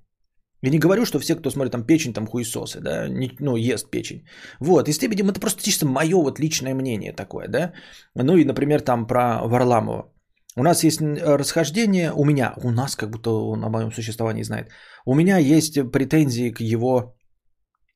Я 0.61 0.69
не 0.69 0.79
говорю, 0.79 1.05
что 1.05 1.19
все, 1.19 1.35
кто 1.35 1.49
смотрит 1.49 1.71
там 1.71 1.85
печень, 1.85 2.13
там 2.13 2.27
хуесосы, 2.27 2.79
да, 2.81 3.09
не, 3.09 3.31
ну, 3.39 3.57
ест 3.57 3.91
печень. 3.91 4.25
Вот, 4.59 4.87
и 4.87 4.93
с 4.93 5.01
Лебедем 5.01 5.29
это 5.29 5.39
просто 5.39 5.63
чисто 5.63 5.85
мое 5.85 6.15
вот 6.15 6.39
личное 6.39 6.73
мнение 6.73 7.13
такое, 7.13 7.47
да. 7.47 7.73
Ну 8.15 8.37
и, 8.37 8.45
например, 8.45 8.81
там 8.81 9.07
про 9.07 9.47
Варламова. 9.47 10.13
У 10.55 10.63
нас 10.63 10.83
есть 10.83 11.01
расхождение, 11.01 12.11
у 12.13 12.25
меня, 12.25 12.53
у 12.63 12.71
нас 12.71 12.95
как 12.95 13.09
будто 13.09 13.29
о 13.31 13.69
моем 13.69 13.91
существовании 13.91 14.43
знает. 14.43 14.69
У 15.05 15.15
меня 15.15 15.37
есть 15.37 15.73
претензии 15.91 16.51
к 16.51 16.61
его 16.61 17.15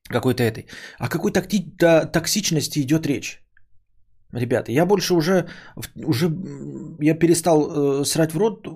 какой-то 0.08 0.42
этой. 0.42 0.66
О 0.98 1.08
какой 1.08 1.32
такти- 1.32 1.72
токсичности 2.12 2.80
идет 2.80 3.06
речь? 3.06 3.42
Ребята, 4.32 4.72
я 4.72 4.86
больше 4.86 5.14
уже, 5.14 5.48
уже 5.96 6.30
я 7.00 7.14
перестал 7.14 7.60
э, 7.60 8.04
срать 8.04 8.32
в 8.32 8.38
рот 8.38 8.66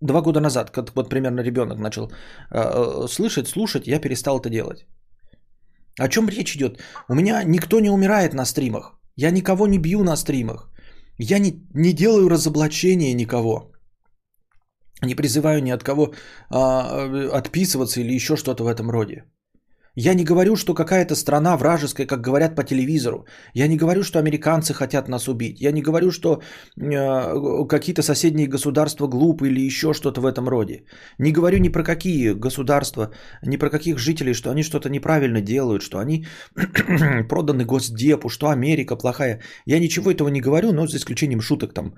два 0.00 0.20
года 0.20 0.40
назад, 0.40 0.70
как 0.70 0.94
вот 0.94 1.08
примерно 1.08 1.42
ребенок 1.42 1.78
начал 1.78 2.04
э, 2.04 2.12
э, 2.52 3.08
слышать, 3.08 3.48
слушать, 3.48 3.86
я 3.86 4.00
перестал 4.00 4.40
это 4.40 4.50
делать. 4.50 4.86
О 5.98 6.08
чем 6.08 6.28
речь 6.28 6.56
идет? 6.56 6.80
У 7.08 7.14
меня 7.14 7.42
никто 7.44 7.80
не 7.80 7.90
умирает 7.90 8.34
на 8.34 8.44
стримах. 8.44 8.98
Я 9.16 9.30
никого 9.30 9.66
не 9.66 9.78
бью 9.78 10.02
на 10.04 10.16
стримах. 10.16 10.70
Я 11.18 11.38
не, 11.38 11.52
не 11.74 11.92
делаю 11.92 12.28
разоблачения 12.28 13.14
никого. 13.14 13.70
Не 15.02 15.14
призываю 15.14 15.62
ни 15.62 15.70
от 15.70 15.82
кого 15.82 16.14
а, 16.50 17.38
отписываться 17.38 18.00
или 18.00 18.14
еще 18.14 18.36
что-то 18.36 18.64
в 18.64 18.66
этом 18.66 18.90
роде. 18.90 19.24
Я 19.96 20.14
не 20.14 20.24
говорю, 20.24 20.56
что 20.56 20.74
какая-то 20.74 21.14
страна 21.14 21.56
вражеская, 21.56 22.06
как 22.06 22.20
говорят 22.20 22.56
по 22.56 22.64
телевизору. 22.64 23.26
Я 23.54 23.68
не 23.68 23.76
говорю, 23.76 24.02
что 24.02 24.18
американцы 24.18 24.74
хотят 24.74 25.08
нас 25.08 25.28
убить. 25.28 25.60
Я 25.60 25.72
не 25.72 25.82
говорю, 25.82 26.10
что 26.10 26.40
э, 26.76 27.66
какие-то 27.68 28.02
соседние 28.02 28.48
государства 28.48 29.06
глупые 29.06 29.52
или 29.52 29.60
еще 29.60 29.92
что-то 29.92 30.20
в 30.20 30.26
этом 30.26 30.48
роде. 30.48 30.84
Не 31.18 31.32
говорю 31.32 31.58
ни 31.58 31.68
про 31.68 31.84
какие 31.84 32.32
государства, 32.32 33.10
ни 33.46 33.56
про 33.56 33.70
каких 33.70 33.98
жителей, 33.98 34.34
что 34.34 34.50
они 34.50 34.62
что-то 34.62 34.88
неправильно 34.88 35.40
делают, 35.40 35.82
что 35.82 35.98
они 35.98 36.26
проданы 37.28 37.64
Госдепу, 37.64 38.28
что 38.28 38.48
Америка 38.48 38.96
плохая. 38.96 39.40
Я 39.66 39.78
ничего 39.78 40.10
этого 40.10 40.28
не 40.28 40.40
говорю, 40.40 40.72
но 40.72 40.86
за 40.86 40.96
исключением 40.96 41.40
шуток 41.40 41.72
там 41.72 41.94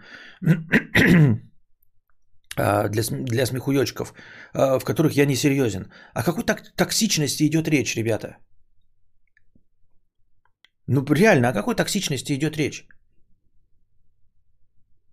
а, 2.56 2.88
для, 2.90 3.02
для 3.10 3.46
смехуёчков, 3.46 4.12
в 4.56 4.84
которых 4.84 5.12
я 5.16 5.26
не 5.26 5.36
серьезен. 5.36 5.90
О 6.14 6.22
какой 6.22 6.44
так, 6.44 6.62
токсичности 6.76 7.46
идет 7.46 7.68
речь, 7.68 7.96
ребята? 7.96 8.36
Ну 10.88 11.04
реально, 11.14 11.48
о 11.48 11.52
какой 11.52 11.75
токсичности 11.75 12.32
идет 12.32 12.56
речь? 12.56 12.86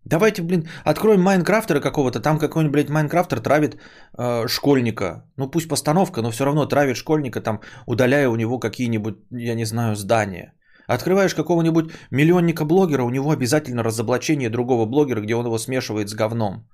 Давайте, 0.06 0.42
блин, 0.42 0.68
откроем 0.84 1.22
Майнкрафтера 1.22 1.80
какого-то, 1.80 2.20
там 2.20 2.38
какой-нибудь, 2.38 2.74
блядь, 2.74 2.90
Майнкрафтер 2.90 3.40
травит 3.40 3.78
э, 4.18 4.48
школьника. 4.48 5.24
Ну 5.38 5.50
пусть 5.52 5.70
постановка, 5.70 6.22
но 6.22 6.32
все 6.32 6.46
равно 6.46 6.66
травит 6.66 6.98
школьника, 6.98 7.42
там, 7.42 7.62
удаляя 7.88 8.30
у 8.30 8.36
него 8.36 8.60
какие-нибудь, 8.60 9.16
я 9.32 9.56
не 9.56 9.66
знаю, 9.66 9.96
здания. 9.96 10.54
Открываешь 10.88 11.34
какого-нибудь 11.34 11.92
миллионника 12.12 12.66
блогера, 12.66 13.04
у 13.04 13.10
него 13.10 13.32
обязательно 13.32 13.84
разоблачение 13.84 14.50
другого 14.50 14.86
блогера, 14.86 15.22
где 15.22 15.36
он 15.36 15.46
его 15.46 15.58
смешивает 15.58 16.10
с 16.10 16.14
говном. 16.14 16.68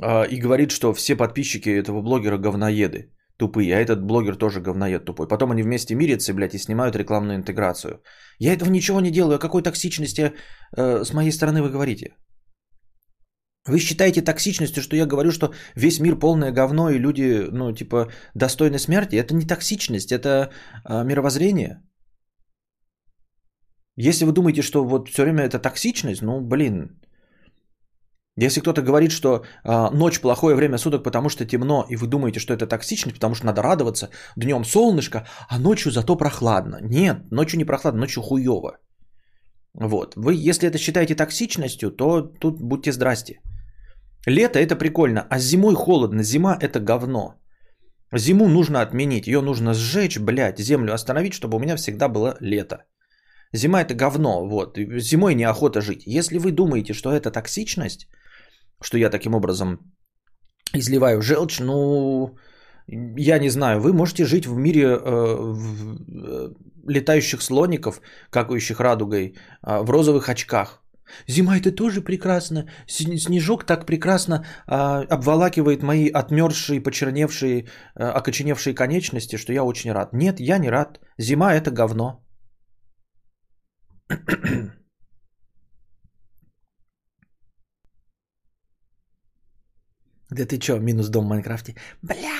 А, 0.00 0.24
и 0.24 0.40
говорит, 0.40 0.70
что 0.70 0.92
все 0.94 1.16
подписчики 1.16 1.70
этого 1.70 2.02
блогера 2.02 2.38
говноеды 2.38 3.12
тупые, 3.36 3.76
а 3.76 3.80
этот 3.80 4.02
блогер 4.02 4.36
тоже 4.36 4.60
говноед 4.60 5.04
тупой. 5.04 5.28
Потом 5.28 5.50
они 5.50 5.62
вместе 5.62 5.94
мирятся, 5.94 6.34
блядь, 6.34 6.54
и 6.54 6.58
снимают 6.58 6.96
рекламную 6.96 7.36
интеграцию. 7.36 8.02
Я 8.38 8.52
этого 8.52 8.70
ничего 8.70 9.00
не 9.00 9.10
делаю. 9.10 9.36
О 9.36 9.38
какой 9.38 9.62
токсичности 9.62 10.32
э, 10.76 11.04
с 11.04 11.12
моей 11.12 11.32
стороны 11.32 11.62
вы 11.62 11.70
говорите? 11.70 12.16
Вы 13.68 13.78
считаете 13.78 14.22
токсичностью, 14.22 14.82
что 14.82 14.96
я 14.96 15.06
говорю, 15.06 15.32
что 15.32 15.52
весь 15.74 16.00
мир 16.00 16.18
полное 16.18 16.52
говно 16.52 16.90
и 16.90 16.98
люди, 16.98 17.48
ну, 17.50 17.72
типа, 17.72 18.10
достойны 18.34 18.78
смерти? 18.78 19.16
Это 19.16 19.34
не 19.34 19.44
токсичность, 19.44 20.12
это 20.12 20.50
э, 20.88 21.04
мировоззрение. 21.04 21.82
Если 23.96 24.24
вы 24.24 24.32
думаете, 24.32 24.62
что 24.62 24.84
вот 24.84 25.08
все 25.08 25.22
время 25.22 25.44
это 25.44 25.58
токсичность, 25.58 26.22
ну, 26.22 26.40
блин, 26.40 27.00
если 28.36 28.60
кто-то 28.60 28.82
говорит, 28.82 29.12
что 29.12 29.44
э, 29.64 29.90
ночь 29.92 30.20
плохое 30.20 30.54
время 30.54 30.78
суток, 30.78 31.02
потому 31.02 31.28
что 31.28 31.46
темно, 31.46 31.86
и 31.88 31.96
вы 31.96 32.06
думаете, 32.06 32.40
что 32.40 32.52
это 32.52 32.66
токсичность, 32.66 33.14
потому 33.16 33.34
что 33.34 33.46
надо 33.46 33.62
радоваться, 33.62 34.10
днем 34.36 34.64
солнышко, 34.64 35.26
а 35.48 35.58
ночью 35.58 35.90
зато 35.90 36.16
прохладно. 36.16 36.78
Нет, 36.82 37.30
ночью 37.30 37.58
не 37.58 37.64
прохладно, 37.64 38.00
ночью 38.00 38.22
хуево. 38.22 38.78
Вот. 39.74 40.14
Вы, 40.16 40.34
если 40.34 40.68
это 40.68 40.78
считаете 40.78 41.14
токсичностью, 41.14 41.90
то 41.90 42.22
тут 42.40 42.60
будьте 42.60 42.92
здрасте. 42.92 43.40
Лето 44.26 44.58
это 44.58 44.76
прикольно, 44.76 45.26
а 45.30 45.38
зимой 45.38 45.74
холодно. 45.74 46.22
Зима 46.22 46.56
это 46.60 46.80
говно. 46.80 47.34
Зиму 48.12 48.48
нужно 48.48 48.80
отменить, 48.80 49.26
ее 49.26 49.40
нужно 49.40 49.74
сжечь, 49.74 50.18
блядь, 50.18 50.58
землю 50.58 50.92
остановить, 50.92 51.34
чтобы 51.34 51.56
у 51.56 51.60
меня 51.60 51.76
всегда 51.76 52.08
было 52.08 52.36
лето. 52.40 52.84
Зима 53.52 53.82
это 53.82 53.94
говно, 53.94 54.46
вот. 54.46 54.78
Зимой 54.78 55.34
неохота 55.34 55.80
жить. 55.80 56.02
Если 56.06 56.38
вы 56.38 56.52
думаете, 56.52 56.92
что 56.92 57.12
это 57.12 57.30
токсичность, 57.30 58.08
что 58.82 58.98
я 58.98 59.10
таким 59.10 59.34
образом 59.34 59.78
изливаю 60.74 61.22
желчь, 61.22 61.60
ну, 61.60 62.36
я 62.86 63.38
не 63.38 63.50
знаю, 63.50 63.80
вы 63.80 63.92
можете 63.92 64.24
жить 64.24 64.46
в 64.46 64.56
мире 64.56 64.82
э, 64.82 64.96
в, 64.96 65.96
э, 66.08 66.54
летающих 66.88 67.42
слоников, 67.42 68.00
какающих 68.30 68.80
радугой, 68.80 69.34
э, 69.66 69.82
в 69.82 69.90
розовых 69.90 70.28
очках. 70.28 70.82
Зима 71.28 71.56
это 71.56 71.72
тоже 71.72 72.00
прекрасно. 72.00 72.68
Снежок 72.86 73.64
так 73.64 73.86
прекрасно 73.86 74.34
э, 74.34 74.72
обволакивает 75.10 75.82
мои 75.82 76.08
отмерзшие, 76.08 76.80
почерневшие, 76.80 77.62
э, 77.62 78.02
окоченевшие 78.02 78.74
конечности, 78.74 79.36
что 79.36 79.52
я 79.52 79.64
очень 79.64 79.92
рад. 79.92 80.12
Нет, 80.12 80.40
я 80.40 80.58
не 80.58 80.70
рад. 80.70 81.00
Зима 81.18 81.54
это 81.54 81.70
говно. 81.70 82.22
Да 90.30 90.44
ты 90.44 90.58
чё, 90.58 90.78
минус 90.78 91.08
дом 91.08 91.24
в 91.24 91.28
Майнкрафте? 91.28 91.74
Бля! 92.02 92.32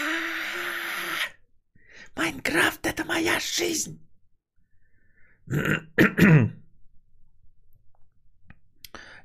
Майнкрафт 2.16 2.86
это 2.86 3.04
моя 3.04 3.38
жизнь! 3.40 4.00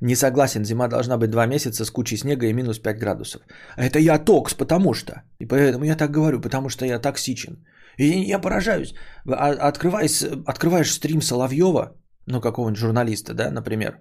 Не 0.01 0.15
согласен, 0.15 0.65
зима 0.65 0.87
должна 0.87 1.17
быть 1.17 1.29
2 1.29 1.45
месяца 1.47 1.85
с 1.85 1.91
кучей 1.91 2.17
снега 2.17 2.47
и 2.47 2.53
минус 2.53 2.79
5 2.79 2.99
градусов. 2.99 3.41
Это 3.77 3.99
я 3.99 4.17
токс, 4.19 4.53
потому 4.53 4.93
что. 4.93 5.23
И 5.39 5.45
поэтому 5.45 5.85
я 5.85 5.95
так 5.95 6.11
говорю, 6.11 6.41
потому 6.41 6.69
что 6.69 6.85
я 6.85 6.99
токсичен. 6.99 7.65
И 7.97 8.05
я 8.31 8.39
поражаюсь. 8.39 8.93
А, 9.27 9.51
открываешь, 9.69 10.23
открываешь 10.45 10.91
стрим 10.91 11.21
Соловьева, 11.21 11.95
ну 12.25 12.41
какого-нибудь 12.41 12.79
журналиста, 12.79 13.33
да, 13.33 13.51
например, 13.51 13.99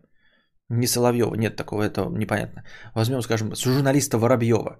не 0.70 0.86
Соловьева, 0.86 1.34
нет 1.34 1.56
такого, 1.56 1.82
это 1.82 2.06
непонятно. 2.10 2.64
Возьмем, 2.94 3.22
скажем, 3.22 3.54
журналиста 3.54 4.18
Воробьева. 4.18 4.78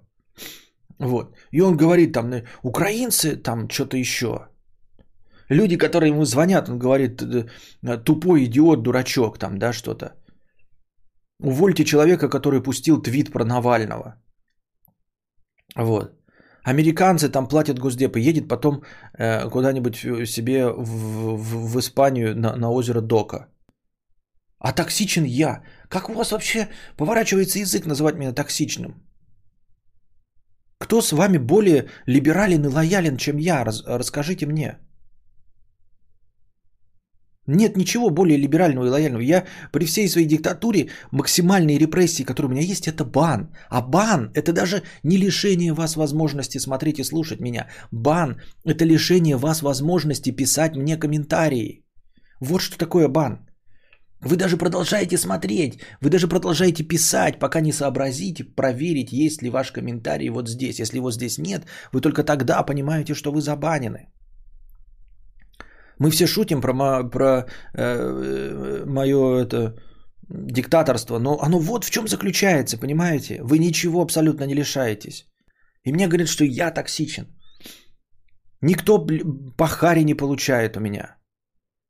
Вот. 0.99 1.35
И 1.53 1.61
он 1.61 1.77
говорит 1.77 2.13
там, 2.13 2.31
украинцы, 2.63 3.37
там 3.37 3.69
что-то 3.69 3.97
еще. 3.97 4.49
Люди, 5.51 5.77
которые 5.77 6.11
ему 6.11 6.25
звонят, 6.25 6.69
он 6.69 6.79
говорит, 6.79 7.23
тупой 8.05 8.45
идиот, 8.45 8.83
дурачок, 8.83 9.39
там, 9.39 9.59
да, 9.59 9.73
что-то. 9.73 10.15
Увольте 11.43 11.85
человека, 11.85 12.29
который 12.29 12.63
пустил 12.63 13.03
твит 13.03 13.33
про 13.33 13.45
Навального. 13.45 14.15
Вот. 15.77 16.13
Американцы 16.63 17.31
там 17.31 17.49
платят 17.49 17.79
госдеп 17.79 18.17
и 18.17 18.21
едет 18.21 18.49
потом 18.49 18.83
э, 19.19 19.49
куда-нибудь 19.49 19.97
себе 20.29 20.67
в, 20.67 21.37
в, 21.37 21.73
в 21.73 21.79
Испанию 21.81 22.37
на, 22.37 22.57
на 22.57 22.71
озеро 22.71 23.01
Дока. 23.01 23.49
А 24.61 24.73
токсичен 24.73 25.25
я. 25.25 25.63
Как 25.89 26.11
у 26.11 26.13
вас 26.13 26.33
вообще 26.33 26.69
поворачивается 26.97 27.59
язык 27.59 27.87
называть 27.87 28.17
меня 28.17 28.33
токсичным? 28.33 28.95
Кто 30.79 31.01
с 31.01 31.13
вами 31.13 31.39
более 31.39 31.89
либерален 32.07 32.65
и 32.65 32.69
лоялен, 32.69 33.17
чем 33.17 33.39
я? 33.39 33.65
Раз, 33.65 33.83
расскажите 33.87 34.47
мне. 34.47 34.79
Нет 37.47 37.77
ничего 37.77 38.11
более 38.11 38.39
либерального 38.39 38.87
и 38.87 38.91
лояльного. 38.91 39.23
Я 39.23 39.45
при 39.73 39.87
всей 39.87 40.09
своей 40.09 40.29
диктатуре 40.29 40.91
максимальные 41.11 41.79
репрессии, 41.79 42.25
которые 42.25 42.49
у 42.49 42.53
меня 42.53 42.63
есть, 42.63 42.87
это 42.87 43.05
бан. 43.05 43.49
А 43.71 43.81
бан– 43.81 44.31
это 44.35 44.53
даже 44.53 44.83
не 45.03 45.17
лишение 45.17 45.73
вас 45.73 45.97
возможности 45.97 46.59
смотреть 46.59 46.99
и 46.99 47.05
слушать 47.05 47.41
меня. 47.41 47.67
Бан– 47.91 48.41
это 48.65 48.85
лишение 48.85 49.37
вас 49.37 49.63
возможности 49.63 50.37
писать 50.37 50.77
мне 50.77 50.97
комментарии. 50.97 51.83
Вот 52.41 52.61
что 52.61 52.79
такое 52.79 53.09
бан. 53.09 53.50
Вы 54.23 54.37
даже 54.37 54.57
продолжаете 54.57 55.17
смотреть, 55.17 55.81
вы 56.03 56.11
даже 56.11 56.29
продолжаете 56.29 56.85
писать, 56.85 57.39
пока 57.39 57.61
не 57.61 57.73
сообразите, 57.73 58.45
проверить, 58.45 59.13
есть 59.13 59.43
ли 59.43 59.51
ваш 59.51 59.73
комментарий 59.73 60.29
вот 60.29 60.49
здесь. 60.49 60.79
Если 60.79 60.99
его 60.99 61.11
здесь 61.11 61.39
нет, 61.39 61.67
вы 61.93 62.01
только 62.01 62.23
тогда 62.23 62.63
понимаете, 62.63 63.15
что 63.15 63.33
вы 63.33 63.41
забанены. 63.41 64.13
Мы 65.99 66.11
все 66.11 66.27
шутим 66.27 66.61
про, 66.61 67.05
про 67.11 67.47
э, 67.75 68.85
мое 68.87 69.45
это, 69.45 69.75
диктаторство, 70.29 71.19
но 71.19 71.39
оно 71.41 71.59
вот 71.59 71.85
в 71.85 71.91
чем 71.91 72.09
заключается, 72.09 72.79
понимаете? 72.79 73.41
Вы 73.43 73.59
ничего 73.59 74.03
абсолютно 74.03 74.45
не 74.45 74.55
лишаетесь. 74.55 75.27
И 75.85 75.93
мне 75.93 76.09
говорят, 76.09 76.29
что 76.29 76.45
я 76.45 76.71
токсичен. 76.71 77.27
Никто 78.63 79.07
по 79.57 79.67
харе 79.67 80.05
не 80.05 80.15
получает 80.15 80.77
у 80.77 80.81
меня. 80.81 81.17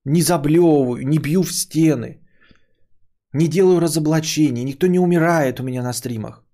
Не 0.04 0.22
заблевываю, 0.22 1.06
не 1.06 1.18
бью 1.18 1.42
в 1.42 1.52
стены. 1.52 2.20
Не 3.32 3.48
делаю 3.48 3.80
разоблачений. 3.80 4.64
Никто 4.64 4.86
не 4.86 4.98
умирает 4.98 5.60
у 5.60 5.62
меня 5.62 5.82
на 5.82 5.92
стримах. 5.92 6.44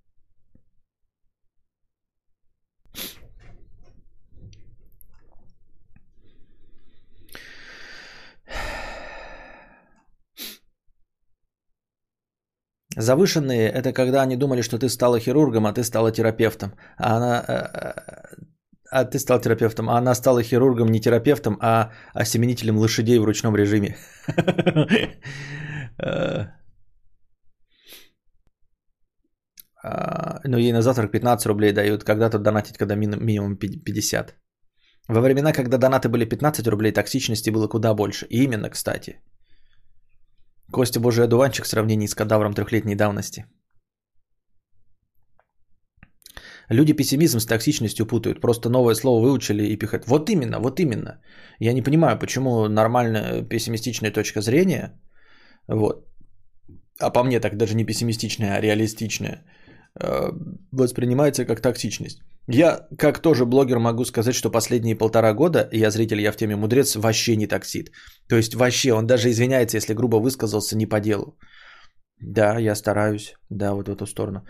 Завышенные– 12.98 13.68
это 13.74 13.92
когда 13.92 14.22
они 14.22 14.36
думали, 14.36 14.62
что 14.62 14.78
ты 14.78 14.88
стала 14.88 15.20
хирургом, 15.20 15.66
а 15.66 15.72
ты 15.72 15.84
стала 15.84 16.12
терапевтом. 16.12 16.72
А 16.96 17.16
она, 17.16 17.44
э, 17.46 18.46
а 18.90 19.04
ты 19.04 19.18
стал 19.18 19.40
терапевтом, 19.40 19.88
а 19.88 19.98
она 19.98 20.14
стала 20.14 20.42
хирургом, 20.42 20.88
не 20.88 21.00
терапевтом, 21.00 21.58
а 21.60 21.90
осеменителем 22.14 22.78
лошадей 22.78 23.18
в 23.18 23.24
ручном 23.24 23.56
режиме. 23.56 23.96
Э, 25.98 26.48
а, 29.82 30.40
ну, 30.44 30.58
ей 30.58 30.72
на 30.72 30.82
завтрак 30.82 31.10
15 31.10 31.46
рублей 31.46 31.72
дают, 31.72 32.04
когда-то 32.04 32.38
донатить, 32.38 32.76
когда 32.76 32.96
минимум 32.96 33.56
50. 33.56 34.34
Во 35.08 35.20
времена, 35.22 35.52
когда 35.54 35.78
донаты 35.78 36.10
были 36.10 36.26
15 36.26 36.68
рублей, 36.68 36.92
токсичности 36.92 37.48
было 37.48 37.66
куда 37.66 37.94
больше. 37.94 38.26
И 38.26 38.44
именно, 38.44 38.68
кстати. 38.68 39.22
Костя 40.70 41.00
Божий 41.00 41.24
одуванчик 41.24 41.64
в 41.64 41.68
сравнении 41.68 42.08
с 42.08 42.14
кадавром 42.14 42.52
трехлетней 42.52 42.94
давности– 42.94 43.46
Люди 46.70 46.92
пессимизм 46.92 47.38
с 47.38 47.46
токсичностью 47.46 48.06
путают. 48.06 48.40
Просто 48.40 48.68
новое 48.68 48.94
слово 48.94 49.22
выучили 49.22 49.64
и 49.72 49.76
пихают. 49.76 50.06
Вот 50.06 50.30
именно, 50.30 50.58
вот 50.58 50.80
именно. 50.80 51.20
Я 51.60 51.72
не 51.72 51.82
понимаю, 51.82 52.18
почему 52.18 52.68
нормальная 52.68 53.42
пессимистичная 53.42 54.10
точка 54.10 54.40
зрения, 54.40 55.00
вот, 55.68 56.06
а 57.00 57.10
по 57.10 57.22
мне 57.22 57.40
так 57.40 57.56
даже 57.56 57.74
не 57.74 57.84
пессимистичная, 57.84 58.56
а 58.56 58.60
реалистичная, 58.60 59.44
э, 60.00 60.32
воспринимается 60.72 61.44
как 61.44 61.60
токсичность. 61.60 62.18
Я, 62.48 62.86
как 62.98 63.20
тоже 63.20 63.44
блогер, 63.44 63.78
могу 63.78 64.04
сказать, 64.04 64.34
что 64.34 64.50
последние 64.50 64.96
полтора 64.96 65.34
года, 65.34 65.68
я 65.72 65.90
зритель, 65.90 66.20
я 66.20 66.32
в 66.32 66.36
теме 66.36 66.56
мудрец, 66.56 66.96
вообще 66.96 67.36
не 67.36 67.46
токсит. 67.46 67.90
То 68.28 68.36
есть 68.36 68.54
вообще, 68.54 68.92
он 68.92 69.06
даже 69.06 69.30
извиняется, 69.30 69.76
если 69.76 69.94
грубо 69.94 70.16
высказался 70.16 70.76
не 70.76 70.86
по 70.86 71.00
делу. 71.00 71.36
Да, 72.20 72.58
я 72.58 72.74
стараюсь. 72.74 73.34
Да, 73.50 73.72
вот 73.74 73.88
в 73.88 73.92
эту 73.92 74.06
сторону. 74.06 74.44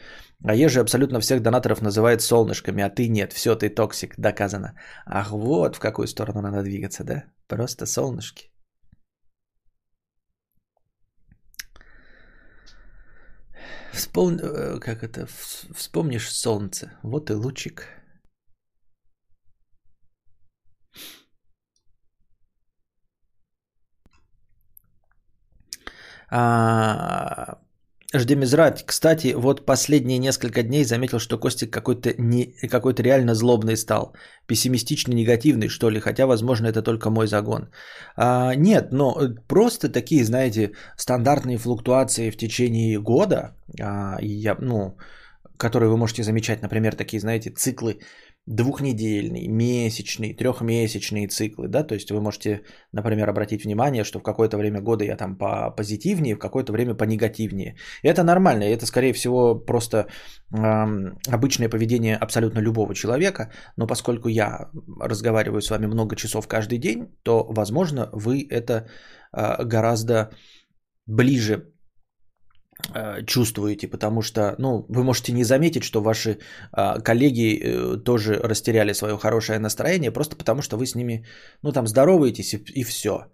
А 0.44 0.54
Ежи 0.54 0.80
абсолютно 0.80 1.20
всех 1.20 1.42
донаторов 1.42 1.82
называет 1.82 2.22
солнышками, 2.22 2.82
а 2.82 2.90
ты 2.90 3.08
нет. 3.08 3.32
Все, 3.32 3.56
ты 3.56 3.68
токсик, 3.68 4.14
доказано. 4.18 4.74
Ах, 5.06 5.32
вот 5.32 5.76
в 5.76 5.80
какую 5.80 6.06
сторону 6.06 6.42
надо 6.42 6.62
двигаться, 6.62 7.04
да? 7.04 7.24
Просто 7.48 7.86
солнышки. 7.86 8.50
Вспом... 13.92 14.38
Э, 14.38 14.78
как 14.78 15.02
это? 15.02 15.26
Вспомнишь 15.74 16.30
солнце. 16.30 16.92
Вот 17.02 17.30
и 17.30 17.34
лучик. 17.34 17.95
А, 26.30 27.58
Жди 28.14 28.36
Мизрат. 28.36 28.82
Кстати, 28.86 29.34
вот 29.34 29.66
последние 29.66 30.18
несколько 30.18 30.62
дней 30.62 30.84
заметил, 30.84 31.18
что 31.18 31.38
Костик 31.38 31.72
какой-то 31.72 32.14
не, 32.18 32.54
какой-то 32.70 33.02
реально 33.02 33.34
злобный 33.34 33.76
стал. 33.76 34.14
Пессимистичный, 34.46 35.14
негативный, 35.14 35.68
что 35.68 35.90
ли. 35.90 36.00
Хотя, 36.00 36.26
возможно, 36.26 36.66
это 36.66 36.82
только 36.82 37.10
мой 37.10 37.26
загон. 37.26 37.68
А, 38.16 38.54
нет, 38.54 38.92
но 38.92 39.16
просто 39.48 39.88
такие, 39.88 40.24
знаете, 40.24 40.72
стандартные 40.96 41.58
флуктуации 41.58 42.30
в 42.30 42.36
течение 42.36 43.00
года. 43.00 43.56
А, 43.80 44.18
я, 44.20 44.56
ну, 44.60 44.96
которые 45.58 45.90
вы 45.90 45.96
можете 45.96 46.22
замечать, 46.22 46.62
например, 46.62 46.94
такие, 46.94 47.20
знаете, 47.20 47.50
циклы 47.50 47.98
двухнедельный, 48.46 49.48
месячный, 49.48 50.32
трехмесячные 50.32 51.26
циклы, 51.26 51.68
да, 51.68 51.82
то 51.82 51.94
есть 51.94 52.10
вы 52.10 52.20
можете, 52.20 52.62
например, 52.92 53.28
обратить 53.28 53.64
внимание, 53.64 54.04
что 54.04 54.20
в 54.20 54.22
какое-то 54.22 54.56
время 54.56 54.80
года 54.80 55.04
я 55.04 55.16
там 55.16 55.36
по 55.36 55.70
позитивнее, 55.70 56.36
в 56.36 56.38
какое-то 56.38 56.72
время 56.72 56.94
по 56.94 57.04
негативнее. 57.04 57.76
Это 58.02 58.22
нормально, 58.22 58.64
это, 58.64 58.86
скорее 58.86 59.12
всего, 59.12 59.56
просто 59.56 59.96
э, 59.96 60.06
обычное 61.28 61.68
поведение 61.68 62.16
абсолютно 62.16 62.60
любого 62.60 62.94
человека, 62.94 63.50
но 63.76 63.86
поскольку 63.86 64.28
я 64.28 64.70
разговариваю 65.00 65.60
с 65.60 65.70
вами 65.70 65.86
много 65.86 66.14
часов 66.14 66.46
каждый 66.46 66.78
день, 66.78 67.08
то, 67.22 67.44
возможно, 67.48 68.08
вы 68.12 68.46
это 68.48 68.88
э, 69.32 69.64
гораздо 69.64 70.30
ближе 71.06 71.72
чувствуете, 73.26 73.88
потому 73.88 74.22
что, 74.22 74.54
ну, 74.58 74.84
вы 74.88 75.02
можете 75.02 75.32
не 75.32 75.44
заметить, 75.44 75.82
что 75.82 76.02
ваши 76.02 76.38
а, 76.72 77.00
коллеги 77.00 77.58
э, 77.58 77.96
тоже 78.04 78.34
растеряли 78.34 78.92
свое 78.92 79.16
хорошее 79.16 79.58
настроение, 79.58 80.10
просто 80.10 80.36
потому 80.36 80.62
что 80.62 80.76
вы 80.76 80.86
с 80.86 80.94
ними, 80.94 81.24
ну, 81.62 81.72
там, 81.72 81.86
здороваетесь 81.86 82.54
и, 82.54 82.58
и 82.74 82.84
все 82.84 83.26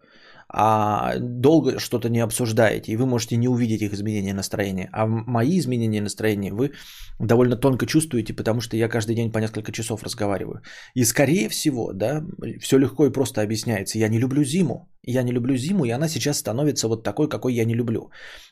а 0.55 1.19
долго 1.19 1.79
что-то 1.79 2.09
не 2.09 2.21
обсуждаете, 2.21 2.93
и 2.93 2.97
вы 2.97 3.07
можете 3.07 3.37
не 3.37 3.49
увидеть 3.49 3.83
их 3.83 3.93
изменения 3.95 4.35
настроения. 4.35 4.89
А 4.93 5.07
мои 5.07 5.59
изменения 5.59 6.03
настроения 6.03 6.53
вы 6.53 6.73
довольно 7.19 7.57
тонко 7.57 7.87
чувствуете, 7.87 8.35
потому 8.35 8.61
что 8.61 8.77
я 8.77 8.89
каждый 8.89 9.17
день 9.17 9.33
по 9.33 9.39
несколько 9.39 9.73
часов 9.73 10.03
разговариваю. 10.03 10.61
И 10.95 11.05
скорее 11.05 11.49
всего, 11.49 11.93
да, 11.93 12.23
все 12.61 12.79
легко 12.79 13.07
и 13.07 13.13
просто 13.13 13.41
объясняется. 13.41 13.99
Я 13.99 14.09
не 14.09 14.19
люблю 14.19 14.45
зиму. 14.45 14.89
Я 15.05 15.23
не 15.23 15.33
люблю 15.33 15.57
зиму, 15.57 15.85
и 15.85 15.91
она 15.91 16.09
сейчас 16.09 16.39
становится 16.39 16.87
вот 16.87 17.03
такой, 17.03 17.29
какой 17.29 17.55
я 17.55 17.65
не 17.65 17.75
люблю. 17.75 18.11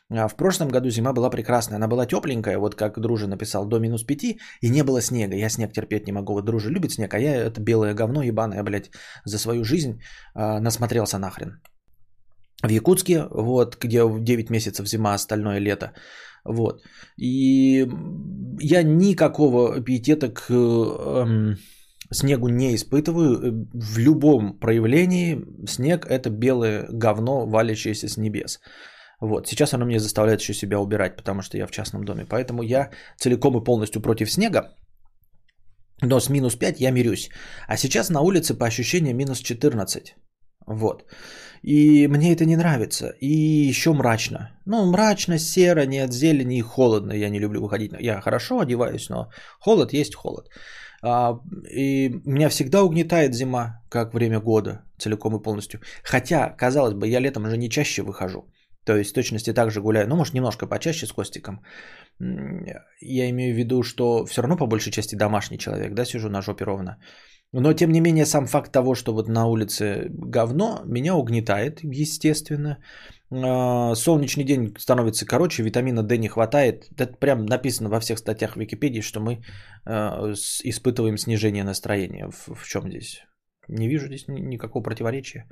А 0.09 0.27
в 0.27 0.35
прошлом 0.35 0.69
году 0.69 0.89
зима 0.89 1.13
была 1.13 1.29
прекрасная. 1.29 1.77
Она 1.77 1.87
была 1.87 2.05
тепленькая, 2.05 2.57
вот 2.57 2.75
как 2.75 2.99
Дружа 2.99 3.27
написал, 3.27 3.65
до 3.65 3.79
минус 3.79 4.03
пяти, 4.03 4.39
и 4.61 4.69
не 4.69 4.83
было 4.83 5.01
снега. 5.01 5.35
Я 5.35 5.49
снег 5.49 5.71
терпеть 5.71 6.07
не 6.07 6.13
могу. 6.13 6.33
Вот 6.33 6.45
Дружа 6.45 6.69
любит 6.69 6.91
снег, 6.91 7.13
а 7.13 7.19
я 7.19 7.35
это 7.35 7.61
белое 7.61 7.93
говно 7.93 8.23
ебаное, 8.23 8.63
блядь, 8.63 8.91
за 9.23 9.37
свою 9.37 9.63
жизнь 9.63 10.01
э, 10.35 10.59
насмотрелся 10.59 11.19
нахрен 11.19 11.61
в 12.63 12.69
Якутске, 12.69 13.27
вот, 13.31 13.77
где 13.83 14.03
9 14.07 14.49
месяцев 14.49 14.87
зима, 14.87 15.13
остальное 15.13 15.59
лето. 15.59 15.93
Вот. 16.45 16.81
И 17.17 17.87
я 18.59 18.83
никакого 18.83 19.81
пиетета 19.81 20.29
к 20.29 20.49
эм, 20.49 21.57
снегу 22.11 22.49
не 22.49 22.75
испытываю. 22.75 23.67
В 23.73 23.99
любом 23.99 24.59
проявлении 24.59 25.43
снег 25.67 26.05
это 26.05 26.29
белое 26.29 26.87
говно, 26.91 27.45
валящееся 27.47 28.07
с 28.07 28.17
небес. 28.17 28.59
Вот. 29.21 29.47
Сейчас 29.47 29.73
оно 29.73 29.85
мне 29.85 29.99
заставляет 29.99 30.41
еще 30.41 30.53
себя 30.53 30.79
убирать, 30.79 31.15
потому 31.15 31.41
что 31.41 31.57
я 31.57 31.67
в 31.67 31.71
частном 31.71 32.03
доме. 32.03 32.25
Поэтому 32.25 32.63
я 32.63 32.89
целиком 33.17 33.57
и 33.57 33.63
полностью 33.63 34.01
против 34.01 34.31
снега. 34.31 34.75
Но 36.01 36.19
с 36.19 36.29
минус 36.29 36.55
5 36.55 36.81
я 36.81 36.91
мирюсь. 36.91 37.29
А 37.67 37.77
сейчас 37.77 38.09
на 38.09 38.21
улице 38.21 38.55
по 38.55 38.65
ощущениям 38.65 39.17
минус 39.17 39.39
14. 39.39 40.15
Вот. 40.67 41.05
И 41.63 42.07
мне 42.07 42.33
это 42.33 42.45
не 42.45 42.55
нравится. 42.55 43.13
И 43.19 43.69
еще 43.69 43.93
мрачно. 43.93 44.49
Ну, 44.65 44.85
мрачно, 44.91 45.39
серо, 45.39 45.85
нет 45.85 46.13
зелени 46.13 46.57
и 46.57 46.61
холодно. 46.61 47.13
Я 47.13 47.29
не 47.29 47.39
люблю 47.39 47.61
выходить. 47.61 47.91
Я 47.99 48.21
хорошо 48.21 48.59
одеваюсь, 48.59 49.09
но 49.09 49.29
холод 49.59 49.93
есть 49.93 50.15
холод. 50.15 50.49
А, 51.03 51.39
и 51.69 52.09
меня 52.25 52.49
всегда 52.49 52.83
угнетает 52.83 53.33
зима, 53.33 53.81
как 53.89 54.13
время 54.13 54.39
года, 54.39 54.81
целиком 54.97 55.35
и 55.35 55.41
полностью. 55.41 55.79
Хотя, 56.03 56.49
казалось 56.49 56.93
бы, 56.93 57.07
я 57.07 57.19
летом 57.19 57.45
уже 57.45 57.57
не 57.57 57.69
чаще 57.69 58.01
выхожу. 58.03 58.45
То 58.85 58.97
есть, 58.97 59.11
в 59.11 59.13
точности 59.13 59.53
так 59.53 59.71
же 59.71 59.81
гуляю. 59.81 60.07
Ну, 60.07 60.15
может, 60.15 60.33
немножко 60.33 60.67
почаще 60.67 61.05
с 61.05 61.11
Костиком. 61.11 61.61
Я 62.19 63.29
имею 63.29 63.53
в 63.53 63.57
виду, 63.57 63.83
что 63.83 64.25
все 64.25 64.41
равно 64.41 64.57
по 64.57 64.67
большей 64.67 64.91
части 64.91 65.15
домашний 65.15 65.57
человек, 65.57 65.93
да, 65.93 66.05
сижу 66.05 66.29
на 66.29 66.41
жопе 66.41 66.65
ровно. 66.65 66.97
Но, 67.53 67.73
тем 67.73 67.91
не 67.91 67.99
менее, 67.99 68.25
сам 68.25 68.47
факт 68.47 68.71
того, 68.71 68.95
что 68.95 69.13
вот 69.13 69.27
на 69.27 69.45
улице 69.45 70.07
говно, 70.09 70.81
меня 70.85 71.15
угнетает, 71.15 71.79
естественно. 71.83 72.77
А, 73.29 73.93
солнечный 73.95 74.45
день 74.45 74.73
становится 74.79 75.25
короче, 75.25 75.63
витамина 75.63 76.03
D 76.03 76.17
не 76.17 76.29
хватает. 76.29 76.87
Это 76.97 77.07
прям 77.19 77.45
написано 77.45 77.89
во 77.89 77.99
всех 77.99 78.19
статьях 78.19 78.55
Википедии, 78.55 79.01
что 79.01 79.19
мы 79.19 79.43
а, 79.85 80.31
испытываем 80.63 81.17
снижение 81.17 81.63
настроения. 81.63 82.29
В 82.29 82.65
чем 82.67 82.89
здесь? 82.89 83.25
Не 83.67 83.89
вижу 83.89 84.07
здесь 84.07 84.27
никакого 84.27 84.83
противоречия. 84.83 85.45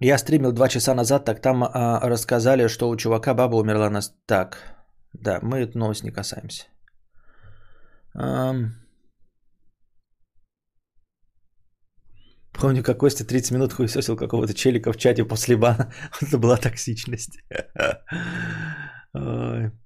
Я 0.00 0.18
стримил 0.18 0.52
два 0.52 0.68
часа 0.68 0.94
назад, 0.94 1.24
так 1.24 1.40
там 1.40 1.64
а, 1.64 2.00
рассказали, 2.00 2.68
что 2.68 2.88
у 2.88 2.96
чувака 2.96 3.34
баба 3.34 3.56
умерла 3.56 3.90
на... 3.90 4.00
Так, 4.26 4.58
да, 5.14 5.38
мы 5.42 5.60
эту 5.60 5.78
новость 5.78 6.04
не 6.04 6.10
касаемся. 6.10 6.64
Помню, 12.52 12.82
как 12.82 12.98
Костя 12.98 13.24
30 13.24 13.52
минут 13.52 13.72
хуесосил 13.72 14.16
какого-то 14.16 14.54
челика 14.54 14.92
в 14.92 14.96
чате 14.96 15.24
после 15.24 15.56
бана. 15.56 15.92
Это 16.22 16.38
была 16.38 16.56
токсичность. 16.56 17.38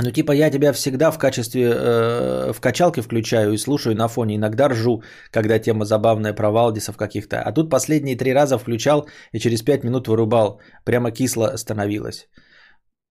Ну, 0.00 0.12
типа, 0.12 0.32
я 0.32 0.50
тебя 0.50 0.72
всегда 0.72 1.10
в 1.10 1.18
качестве 1.18 1.62
э, 1.62 2.52
в 2.52 2.60
качалке 2.60 3.02
включаю 3.02 3.52
и 3.52 3.58
слушаю 3.58 3.96
на 3.96 4.08
фоне. 4.08 4.36
Иногда 4.36 4.68
ржу, 4.68 5.02
когда 5.32 5.58
тема 5.58 5.84
забавная 5.84 6.32
про 6.32 6.50
Валдисов 6.50 6.96
каких-то. 6.96 7.42
А 7.42 7.52
тут 7.52 7.70
последние 7.70 8.16
три 8.16 8.32
раза 8.32 8.58
включал 8.58 9.08
и 9.32 9.40
через 9.40 9.62
пять 9.62 9.84
минут 9.84 10.06
вырубал. 10.06 10.60
Прямо 10.84 11.10
кисло 11.10 11.56
становилось. 11.56 12.28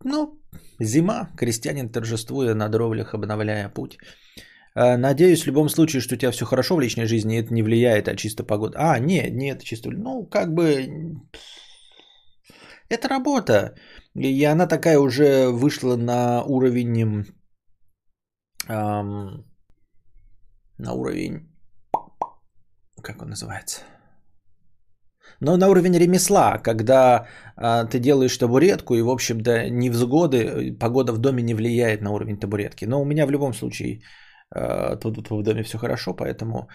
Ну, 0.05 0.39
зима, 0.79 1.29
крестьянин 1.37 1.89
торжествуя 1.89 2.53
на 2.55 2.69
дровлях, 2.69 3.13
обновляя 3.13 3.69
путь. 3.69 3.97
Э, 4.73 4.95
надеюсь, 4.95 5.43
в 5.43 5.47
любом 5.47 5.69
случае, 5.69 6.01
что 6.01 6.15
у 6.15 6.17
тебя 6.17 6.31
все 6.31 6.45
хорошо 6.45 6.75
в 6.75 6.79
личной 6.79 7.05
жизни, 7.05 7.37
это 7.37 7.53
не 7.53 7.63
влияет, 7.63 8.07
а 8.07 8.15
чисто 8.15 8.43
погода. 8.45 8.77
А, 8.77 8.99
нет, 8.99 9.33
нет, 9.33 9.61
чисто... 9.63 9.89
Ну, 9.91 10.25
как 10.25 10.53
бы... 10.53 10.87
Это 12.89 13.09
работа. 13.09 13.75
И 14.17 14.43
она 14.45 14.67
такая 14.67 14.99
уже 14.99 15.49
вышла 15.51 15.95
на 15.95 16.43
уровень... 16.43 17.25
Эм, 18.67 19.45
на 20.77 20.93
уровень... 20.93 21.47
Как 23.03 23.21
он 23.21 23.29
называется? 23.29 23.81
Но 25.39 25.57
на 25.57 25.67
уровень 25.69 25.97
ремесла, 25.97 26.57
когда 26.57 27.27
а, 27.55 27.85
ты 27.85 27.99
делаешь 27.99 28.37
табуретку, 28.37 28.95
и, 28.95 29.01
в 29.01 29.09
общем-то, 29.09 29.69
невзгоды, 29.69 30.75
погода 30.79 31.13
в 31.13 31.19
доме 31.19 31.43
не 31.43 31.53
влияет 31.53 32.01
на 32.01 32.11
уровень 32.11 32.39
табуретки. 32.39 32.85
Но 32.85 33.01
у 33.01 33.05
меня 33.05 33.27
в 33.27 33.31
любом 33.31 33.53
случае 33.53 34.01
а, 34.49 34.95
тут, 34.95 35.29
в 35.29 35.43
доме 35.43 35.63
все 35.63 35.77
хорошо, 35.77 36.15
поэтому 36.15 36.69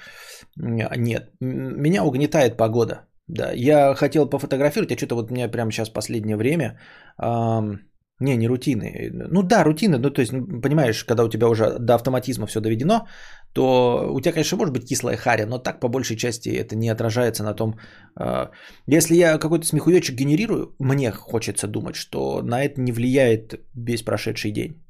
нет. 0.57 1.33
Меня 1.41 2.05
угнетает 2.05 2.57
погода. 2.57 3.09
Да, 3.33 3.53
я 3.55 3.95
хотел 3.95 4.29
пофотографировать, 4.29 4.93
а 4.93 4.97
что-то 4.97 5.15
вот 5.15 5.31
у 5.31 5.35
меня 5.35 5.49
прямо 5.49 5.73
сейчас 5.73 5.89
последнее 5.89 6.37
время, 6.37 6.79
эм, 7.19 7.81
не, 8.21 8.37
не 8.37 8.49
рутины, 8.49 9.11
ну 9.31 9.43
да, 9.43 9.65
рутины, 9.65 9.99
ну 9.99 10.11
то 10.11 10.21
есть, 10.21 10.33
понимаешь, 10.63 11.05
когда 11.05 11.25
у 11.25 11.31
тебя 11.31 11.49
уже 11.49 11.79
до 11.79 11.95
автоматизма 11.95 12.47
все 12.47 12.61
доведено, 12.61 13.07
то 13.55 14.07
у 14.13 14.21
тебя, 14.21 14.33
конечно, 14.33 14.59
может 14.59 14.75
быть 14.75 14.89
кислая 14.89 15.17
харя, 15.17 15.47
но 15.47 15.59
так 15.59 15.81
по 15.81 15.89
большей 15.89 16.17
части 16.17 16.51
это 16.51 16.77
не 16.77 16.91
отражается 16.91 17.43
на 17.43 17.55
том, 17.55 17.79
э, 18.21 18.51
если 18.87 19.15
я 19.15 19.39
какой-то 19.39 19.65
смехуёчек 19.65 20.15
генерирую, 20.15 20.75
мне 20.79 21.11
хочется 21.11 21.67
думать, 21.67 21.97
что 21.97 22.43
на 22.43 22.63
это 22.63 22.83
не 22.83 22.93
влияет 22.93 23.55
весь 23.75 24.03
прошедший 24.03 24.53
день. 24.53 24.85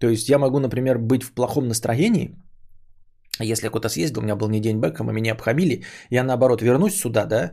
То 0.00 0.08
есть 0.08 0.28
я 0.28 0.38
могу, 0.38 0.58
например, 0.58 0.98
быть 0.98 1.22
в 1.22 1.32
плохом 1.32 1.68
настроении, 1.68 2.34
если 3.40 3.66
я 3.66 3.70
куда-то 3.70 3.88
съездил, 3.88 4.20
у 4.20 4.24
меня 4.24 4.36
был 4.36 4.48
не 4.48 4.60
день 4.60 4.80
бэком, 4.80 5.10
и 5.10 5.12
меня 5.12 5.32
обхамили, 5.32 5.84
я 6.10 6.24
наоборот 6.24 6.62
вернусь 6.62 6.96
сюда, 6.96 7.26
да, 7.26 7.52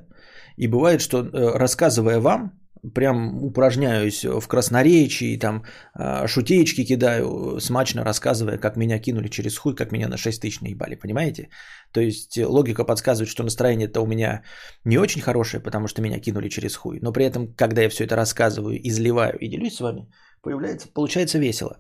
и 0.58 0.68
бывает, 0.68 1.02
что 1.02 1.20
э, 1.20 1.58
рассказывая 1.58 2.20
вам, 2.20 2.52
прям 2.94 3.44
упражняюсь 3.44 4.24
в 4.24 4.48
красноречии, 4.48 5.40
там 5.40 5.64
э, 5.98 6.28
шутеечки 6.28 6.86
кидаю, 6.86 7.60
смачно 7.60 8.04
рассказывая, 8.04 8.58
как 8.58 8.78
меня 8.78 9.00
кинули 9.00 9.30
через 9.30 9.58
хуй, 9.58 9.76
как 9.76 9.92
меня 9.92 10.08
на 10.08 10.18
6 10.18 10.42
тысяч 10.42 10.62
наебали, 10.62 10.96
понимаете? 10.96 11.50
То 11.92 12.02
есть 12.02 12.38
логика 12.38 12.84
подсказывает, 12.84 13.30
что 13.30 13.44
настроение-то 13.44 14.02
у 14.02 14.08
меня 14.08 14.44
не 14.86 14.98
очень 14.98 15.22
хорошее, 15.22 15.64
потому 15.64 15.88
что 15.88 16.02
меня 16.02 16.20
кинули 16.20 16.50
через 16.50 16.76
хуй, 16.76 17.00
но 17.02 17.12
при 17.12 17.26
этом, 17.26 17.54
когда 17.56 17.82
я 17.82 17.90
все 17.90 18.04
это 18.04 18.16
рассказываю, 18.16 18.80
изливаю 18.88 19.38
и 19.40 19.48
делюсь 19.48 19.76
с 19.76 19.82
вами, 19.82 20.08
появляется, 20.44 20.88
получается 20.94 21.40
весело. 21.40 21.78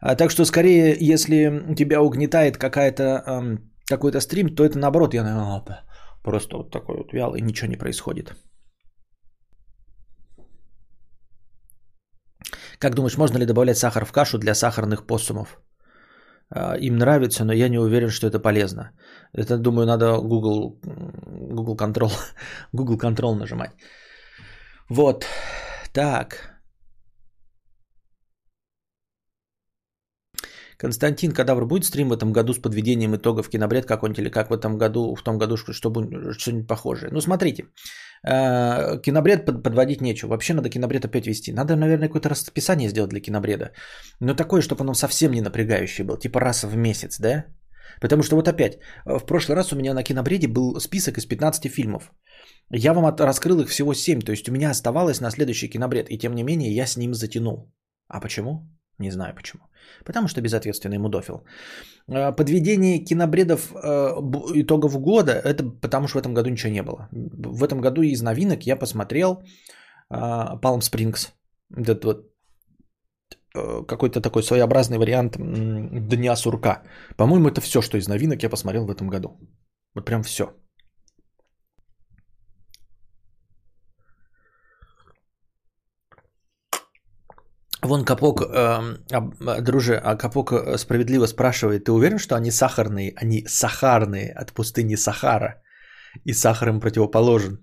А, 0.00 0.14
так 0.14 0.30
что 0.30 0.44
скорее, 0.44 0.96
если 1.00 1.74
тебя 1.76 2.00
угнетает 2.00 2.56
какая-то 2.56 3.22
эм, 3.26 3.70
какой-то 3.86 4.20
стрим, 4.20 4.54
то 4.54 4.64
это 4.64 4.78
наоборот, 4.78 5.14
я 5.14 5.22
наверное, 5.22 5.62
просто 6.22 6.56
вот 6.56 6.70
такой 6.70 6.96
вот 6.96 7.12
вялый, 7.12 7.40
ничего 7.40 7.68
не 7.68 7.76
происходит. 7.76 8.34
Как 12.78 12.94
думаешь, 12.94 13.16
можно 13.16 13.38
ли 13.38 13.46
добавлять 13.46 13.78
сахар 13.78 14.04
в 14.04 14.12
кашу 14.12 14.38
для 14.38 14.54
сахарных 14.54 15.06
посумов? 15.06 15.60
А, 16.50 16.76
им 16.76 16.96
нравится, 16.96 17.44
но 17.44 17.52
я 17.52 17.68
не 17.68 17.78
уверен, 17.78 18.10
что 18.10 18.26
это 18.26 18.40
полезно. 18.40 18.90
Это, 19.32 19.58
думаю, 19.58 19.86
надо 19.86 20.18
Google, 20.18 20.78
Google 21.52 21.76
Control, 21.76 22.12
Google 22.72 22.98
Control 22.98 23.34
нажимать. 23.34 23.72
Вот. 24.88 25.26
Так. 25.92 26.59
Константин 30.80 31.32
Кадавр 31.32 31.66
будет 31.66 31.84
стрим 31.84 32.08
в 32.08 32.12
этом 32.12 32.32
году 32.32 32.54
с 32.54 32.58
подведением 32.58 33.14
итогов 33.14 33.50
кинобред 33.50 33.86
какой-нибудь 33.86 34.18
или 34.18 34.30
как 34.30 34.50
в 34.50 34.54
этом 34.54 34.78
году, 34.78 35.14
в 35.14 35.22
том 35.22 35.38
году 35.38 35.56
что-нибудь, 35.56 36.40
что-нибудь 36.40 36.66
похожее? 36.66 37.10
Ну, 37.12 37.20
смотрите, 37.20 37.64
э, 38.26 39.02
кинобред 39.02 39.44
подводить 39.62 40.00
нечего. 40.00 40.30
Вообще 40.30 40.54
надо 40.54 40.70
кинобред 40.70 41.04
опять 41.04 41.26
вести. 41.26 41.52
Надо, 41.52 41.76
наверное, 41.76 42.08
какое-то 42.08 42.30
расписание 42.30 42.88
сделать 42.88 43.10
для 43.10 43.20
кинобреда. 43.20 43.72
Но 44.20 44.34
такое, 44.34 44.62
чтобы 44.62 44.80
оно 44.80 44.94
совсем 44.94 45.32
не 45.32 45.42
напрягающее 45.42 46.06
было, 46.06 46.18
типа 46.18 46.40
раз 46.40 46.64
в 46.64 46.74
месяц, 46.76 47.20
да? 47.20 47.44
Потому 48.00 48.22
что 48.22 48.36
вот 48.36 48.48
опять, 48.48 48.78
э, 49.04 49.18
в 49.18 49.26
прошлый 49.26 49.56
раз 49.56 49.72
у 49.72 49.76
меня 49.76 49.92
на 49.92 50.02
кинобреде 50.02 50.48
был 50.48 50.80
список 50.80 51.18
из 51.18 51.26
15 51.26 51.68
фильмов. 51.68 52.10
Я 52.70 52.94
вам 52.94 53.14
раскрыл 53.18 53.60
их 53.60 53.68
всего 53.68 53.92
7, 53.92 54.20
то 54.20 54.32
есть 54.32 54.48
у 54.48 54.52
меня 54.52 54.70
оставалось 54.70 55.20
на 55.20 55.30
следующий 55.30 55.68
кинобред, 55.68 56.06
и 56.10 56.18
тем 56.18 56.34
не 56.34 56.42
менее 56.42 56.74
я 56.74 56.86
с 56.86 56.96
ним 56.96 57.12
затянул. 57.12 57.70
А 58.08 58.20
почему? 58.20 58.79
Не 59.00 59.10
знаю 59.10 59.34
почему. 59.34 59.62
Потому 60.04 60.28
что 60.28 60.40
безответственный 60.40 60.98
мудофил. 60.98 61.42
Э, 62.08 62.36
подведение 62.36 63.04
кинобредов 63.04 63.72
э, 63.72 64.20
итогов 64.54 65.00
года, 65.00 65.32
это 65.32 65.64
потому 65.80 66.06
что 66.06 66.18
в 66.18 66.22
этом 66.22 66.34
году 66.34 66.50
ничего 66.50 66.72
не 66.72 66.82
было. 66.82 67.08
В 67.12 67.64
этом 67.64 67.80
году 67.80 68.02
из 68.02 68.22
новинок 68.22 68.66
я 68.66 68.76
посмотрел 68.76 69.42
э, 70.10 70.14
Palm 70.62 70.80
Springs. 70.80 71.30
Этот 71.76 72.04
вот 72.04 72.26
какой-то 73.88 74.20
такой 74.20 74.42
своеобразный 74.42 74.98
вариант 74.98 75.36
Дня 75.36 76.36
сурка. 76.36 76.82
По-моему, 77.16 77.48
это 77.48 77.60
все, 77.60 77.82
что 77.82 77.98
из 77.98 78.06
новинок 78.06 78.42
я 78.42 78.50
посмотрел 78.50 78.86
в 78.86 78.90
этом 78.90 79.08
году. 79.08 79.28
Вот 79.94 80.04
прям 80.04 80.22
все. 80.22 80.44
Вон 87.82 88.04
Капок, 88.04 88.42
э, 88.42 89.62
друже, 89.62 89.96
а 89.96 90.16
Капок 90.16 90.52
э, 90.52 90.78
справедливо 90.78 91.26
спрашивает, 91.26 91.84
ты 91.84 91.92
уверен, 91.92 92.18
что 92.18 92.36
они 92.36 92.50
сахарные, 92.50 93.14
они 93.16 93.46
сахарные 93.46 94.32
от 94.32 94.52
пустыни 94.52 94.96
Сахара, 94.96 95.62
и 96.24 96.34
сахар 96.34 96.68
им 96.68 96.80
противоположен? 96.80 97.58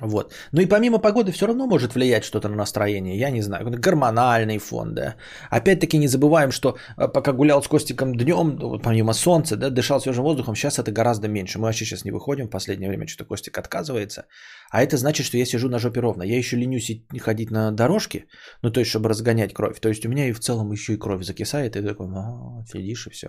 Вот. 0.00 0.32
Ну 0.52 0.60
и 0.60 0.66
помимо 0.66 0.98
погоды 0.98 1.32
все 1.32 1.46
равно 1.46 1.66
может 1.66 1.94
влиять 1.94 2.24
что-то 2.24 2.48
на 2.48 2.56
настроение. 2.56 3.18
Я 3.18 3.30
не 3.30 3.42
знаю. 3.42 3.66
Гормональный 3.70 4.58
фон, 4.58 4.94
да. 4.94 5.16
Опять-таки 5.50 5.98
не 5.98 6.08
забываем, 6.08 6.50
что 6.50 6.76
э, 6.96 7.08
пока 7.08 7.32
гулял 7.32 7.62
с 7.62 7.68
Костиком 7.68 8.14
днем, 8.14 8.80
помимо 8.82 9.12
солнца, 9.12 9.56
да, 9.56 9.70
дышал 9.70 10.00
свежим 10.00 10.24
воздухом, 10.24 10.54
сейчас 10.54 10.78
это 10.78 10.92
гораздо 10.92 11.28
меньше. 11.28 11.58
Мы 11.58 11.64
вообще 11.64 11.84
сейчас 11.84 12.04
не 12.04 12.12
выходим. 12.12 12.46
В 12.46 12.50
последнее 12.50 12.88
время 12.88 13.06
что-то 13.06 13.24
Костик 13.24 13.58
отказывается. 13.58 14.26
А 14.70 14.82
это 14.82 14.96
значит, 14.96 15.26
что 15.26 15.36
я 15.36 15.46
сижу 15.46 15.68
на 15.68 15.78
жопе 15.78 16.00
ровно. 16.00 16.22
Я 16.22 16.38
еще 16.38 16.56
ленюсь 16.56 16.92
ходить 17.18 17.50
на 17.50 17.72
дорожке, 17.72 18.26
ну 18.62 18.70
то 18.70 18.80
есть, 18.80 18.90
чтобы 18.90 19.08
разгонять 19.08 19.52
кровь. 19.52 19.80
То 19.80 19.88
есть 19.88 20.06
у 20.06 20.08
меня 20.08 20.28
и 20.28 20.32
в 20.32 20.40
целом 20.40 20.72
еще 20.72 20.92
и 20.92 20.98
кровь 20.98 21.24
закисает. 21.24 21.76
И 21.76 21.82
такой, 21.82 22.06
а, 22.06 22.64
сидишь 22.66 23.06
и 23.06 23.10
все. 23.10 23.28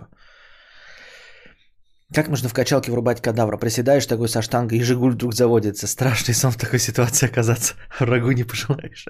Как 2.12 2.28
можно 2.28 2.48
в 2.48 2.52
качалке 2.52 2.90
врубать 2.90 3.22
кадавра? 3.22 3.56
Приседаешь 3.56 4.06
такой 4.06 4.28
со 4.28 4.42
штангой, 4.42 4.78
и 4.78 4.82
Жигуль 4.82 5.12
вдруг 5.12 5.32
заводится. 5.32 5.86
Страшный 5.86 6.34
сон 6.34 6.50
в 6.50 6.56
такой 6.56 6.80
ситуации 6.80 7.26
оказаться. 7.26 7.74
Врагу 8.00 8.32
не 8.32 8.42
пожелаешь. 8.42 9.06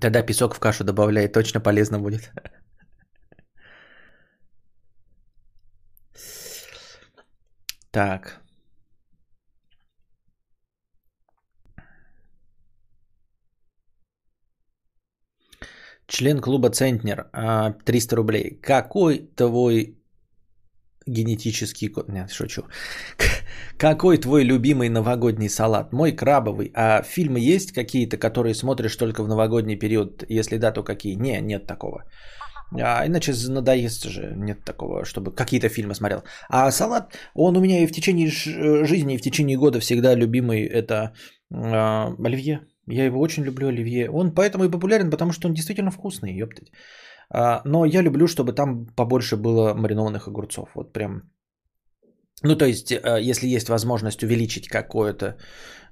Тогда 0.00 0.22
песок 0.22 0.54
в 0.54 0.58
кашу 0.58 0.84
добавляй, 0.84 1.28
точно 1.28 1.60
полезно 1.60 2.00
будет. 2.00 2.32
Так. 7.92 8.40
Член 16.10 16.40
клуба 16.40 16.70
Центнер, 16.70 17.30
300 17.84 18.14
а, 18.14 18.16
рублей. 18.16 18.58
Какой 18.60 19.30
твой 19.36 19.96
генетический 21.06 21.88
код. 21.88 22.08
Нет, 22.08 22.30
шучу. 22.32 22.62
Какой 23.78 24.18
твой 24.18 24.44
любимый 24.44 24.88
новогодний 24.88 25.48
салат? 25.48 25.92
Мой 25.92 26.12
крабовый. 26.12 26.72
А 26.74 27.02
фильмы 27.02 27.38
есть 27.38 27.72
какие-то, 27.72 28.16
которые 28.16 28.54
смотришь 28.54 28.96
только 28.96 29.22
в 29.22 29.28
новогодний 29.28 29.76
период? 29.76 30.24
Если 30.28 30.58
да, 30.58 30.72
то 30.72 30.82
какие? 30.82 31.14
Не, 31.14 31.40
нет 31.40 31.66
такого. 31.66 32.04
А 32.72 33.06
иначе 33.06 33.32
надоест 33.48 34.04
же, 34.04 34.34
нет 34.36 34.64
такого, 34.64 35.04
чтобы 35.04 35.32
какие-то 35.32 35.68
фильмы 35.68 35.94
смотрел. 35.94 36.22
А 36.48 36.70
салат, 36.70 37.14
он 37.34 37.56
у 37.56 37.60
меня 37.60 37.82
и 37.82 37.86
в 37.86 37.92
течение 37.92 38.30
жизни, 38.30 39.14
и 39.14 39.18
в 39.18 39.22
течение 39.22 39.56
года 39.56 39.78
всегда 39.80 40.16
любимый, 40.16 40.66
это 40.66 41.12
э, 41.52 42.26
оливье. 42.26 42.60
Я 42.90 43.04
его 43.04 43.20
очень 43.20 43.44
люблю, 43.44 43.68
оливье. 43.68 44.10
Он 44.10 44.34
поэтому 44.34 44.64
и 44.64 44.70
популярен, 44.70 45.10
потому 45.10 45.32
что 45.32 45.48
он 45.48 45.54
действительно 45.54 45.90
вкусный, 45.90 46.34
ёптать. 46.34 46.72
А, 47.32 47.62
но 47.64 47.84
я 47.84 48.02
люблю, 48.02 48.26
чтобы 48.26 48.52
там 48.52 48.86
побольше 48.96 49.36
было 49.36 49.74
маринованных 49.74 50.28
огурцов. 50.28 50.70
Вот 50.74 50.92
прям 50.92 51.22
ну, 52.42 52.56
то 52.56 52.64
есть, 52.64 52.90
э, 52.92 53.30
если 53.30 53.46
есть 53.48 53.68
возможность 53.68 54.22
увеличить 54.22 54.68
какое-то 54.68 55.36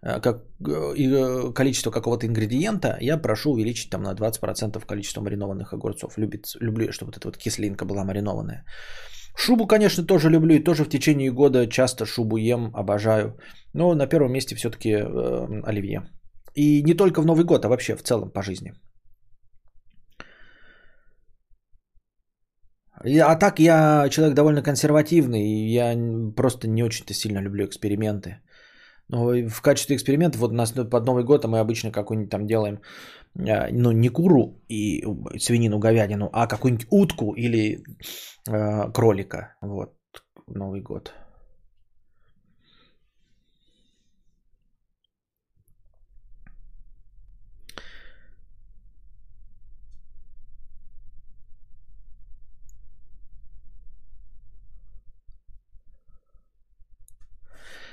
э, 0.03 0.21
как, 0.21 0.45
э, 0.67 1.53
количество 1.55 1.91
какого-то 1.91 2.27
ингредиента, 2.27 2.97
я 3.01 3.19
прошу 3.19 3.51
увеличить 3.51 3.91
там 3.91 4.03
на 4.03 4.15
20% 4.15 4.87
количество 4.87 5.21
маринованных 5.21 5.75
огурцов. 5.75 6.17
Любит, 6.17 6.47
люблю, 6.61 6.93
чтобы 6.93 7.11
вот 7.11 7.17
эта 7.19 7.29
вот 7.29 7.37
кислинка 7.37 7.85
была 7.85 8.05
маринованная. 8.05 8.65
Шубу, 9.37 9.67
конечно, 9.67 10.07
тоже 10.07 10.31
люблю 10.31 10.55
и 10.55 10.65
тоже 10.65 10.85
в 10.85 10.89
течение 10.89 11.31
года 11.31 11.67
часто 11.67 12.07
шубу 12.07 12.39
ем, 12.39 12.71
обожаю. 12.75 13.39
Но 13.75 13.95
на 13.95 14.07
первом 14.07 14.33
месте 14.33 14.57
все-таки 14.57 14.91
э, 14.91 15.63
оливье. 15.65 16.09
И 16.59 16.83
не 16.83 16.95
только 16.95 17.23
в 17.23 17.27
Новый 17.27 17.45
год, 17.45 17.65
а 17.65 17.69
вообще 17.69 17.97
в 17.97 18.03
целом 18.03 18.31
по 18.31 18.43
жизни. 18.43 18.73
А 23.21 23.37
так 23.37 23.61
я 23.61 24.09
человек 24.11 24.35
довольно 24.35 24.63
консервативный, 24.63 25.41
и 25.41 25.73
я 25.73 25.97
просто 26.37 26.69
не 26.69 26.83
очень-то 26.83 27.15
сильно 27.15 27.41
люблю 27.41 27.65
эксперименты. 27.65 28.41
Но 29.09 29.49
в 29.49 29.63
качестве 29.63 29.95
эксперимента, 29.97 30.39
вот 30.39 30.51
у 30.51 30.55
нас 30.55 30.73
под 30.73 31.07
Новый 31.07 31.25
год 31.25 31.45
мы 31.45 31.61
обычно 31.61 31.93
какую-нибудь 31.93 32.31
там 32.31 32.47
делаем, 32.47 32.81
а, 33.39 33.69
ну 33.73 33.93
не 33.93 34.09
куру 34.09 34.61
и 34.69 35.05
свинину, 35.39 35.79
говядину, 35.79 36.29
а 36.33 36.47
какую-нибудь 36.47 36.87
утку 36.91 37.35
или 37.37 37.83
э, 38.51 38.93
кролика. 38.93 39.55
Вот, 39.63 39.95
Новый 40.49 40.81
год. 40.81 41.13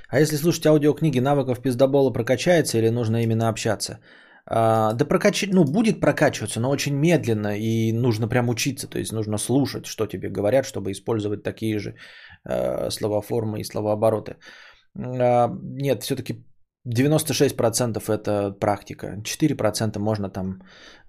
А 0.09 0.19
если 0.19 0.37
слушать 0.37 0.65
аудиокниги, 0.65 1.19
навыков 1.19 1.61
пиздобола 1.61 2.11
прокачается 2.11 2.77
или 2.77 2.89
нужно 2.89 3.23
именно 3.23 3.49
общаться? 3.49 3.99
А, 4.47 4.93
да 4.93 5.05
прокач... 5.05 5.45
ну, 5.51 5.63
будет 5.63 5.99
прокачиваться, 5.99 6.59
но 6.59 6.69
очень 6.69 6.95
медленно 6.95 7.57
и 7.57 7.91
нужно 7.91 8.27
прям 8.27 8.49
учиться, 8.49 8.87
то 8.87 8.99
есть 8.99 9.11
нужно 9.11 9.37
слушать, 9.37 9.85
что 9.85 10.05
тебе 10.05 10.29
говорят, 10.29 10.65
чтобы 10.65 10.91
использовать 10.91 11.43
такие 11.43 11.79
же 11.79 11.95
э, 12.43 12.89
словоформы 12.91 13.59
и 13.59 13.63
словообороты. 13.63 14.35
Э, 14.95 15.47
нет, 15.61 16.03
все-таки 16.03 16.45
96% 16.85 18.13
это 18.13 18.51
практика. 18.59 19.21
4% 19.23 19.99
можно 19.99 20.29
там 20.29 20.61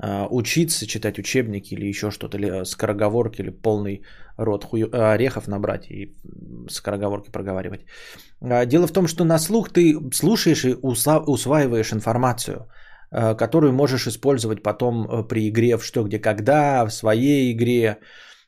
э, 0.03 0.27
учиться, 0.31 0.87
читать 0.87 1.19
учебники 1.19 1.75
или 1.75 1.87
еще 1.87 2.11
что-то, 2.11 2.39
или 2.39 2.65
скороговорки, 2.65 3.43
или 3.43 3.51
полный 3.51 4.03
рот 4.39 4.65
хую, 4.65 4.87
э, 4.87 5.15
орехов 5.15 5.49
набрать 5.49 5.91
и 5.91 6.17
скороговорки 6.71 7.31
проговаривать. 7.31 7.85
Э, 8.41 8.67
дело 8.67 8.87
в 8.87 8.93
том, 8.93 9.07
что 9.07 9.25
на 9.25 9.39
слух 9.39 9.71
ты 9.71 9.99
слушаешь 10.15 10.65
и 10.65 10.75
усваиваешь 10.83 11.93
информацию, 11.93 12.69
э, 13.11 13.35
которую 13.37 13.73
можешь 13.73 14.07
использовать 14.07 14.62
потом 14.62 15.07
э, 15.07 15.29
при 15.29 15.49
игре 15.49 15.77
в 15.77 15.85
что, 15.85 16.05
где, 16.05 16.19
когда, 16.19 16.87
в 16.87 16.91
своей 16.91 17.53
игре, 17.53 17.99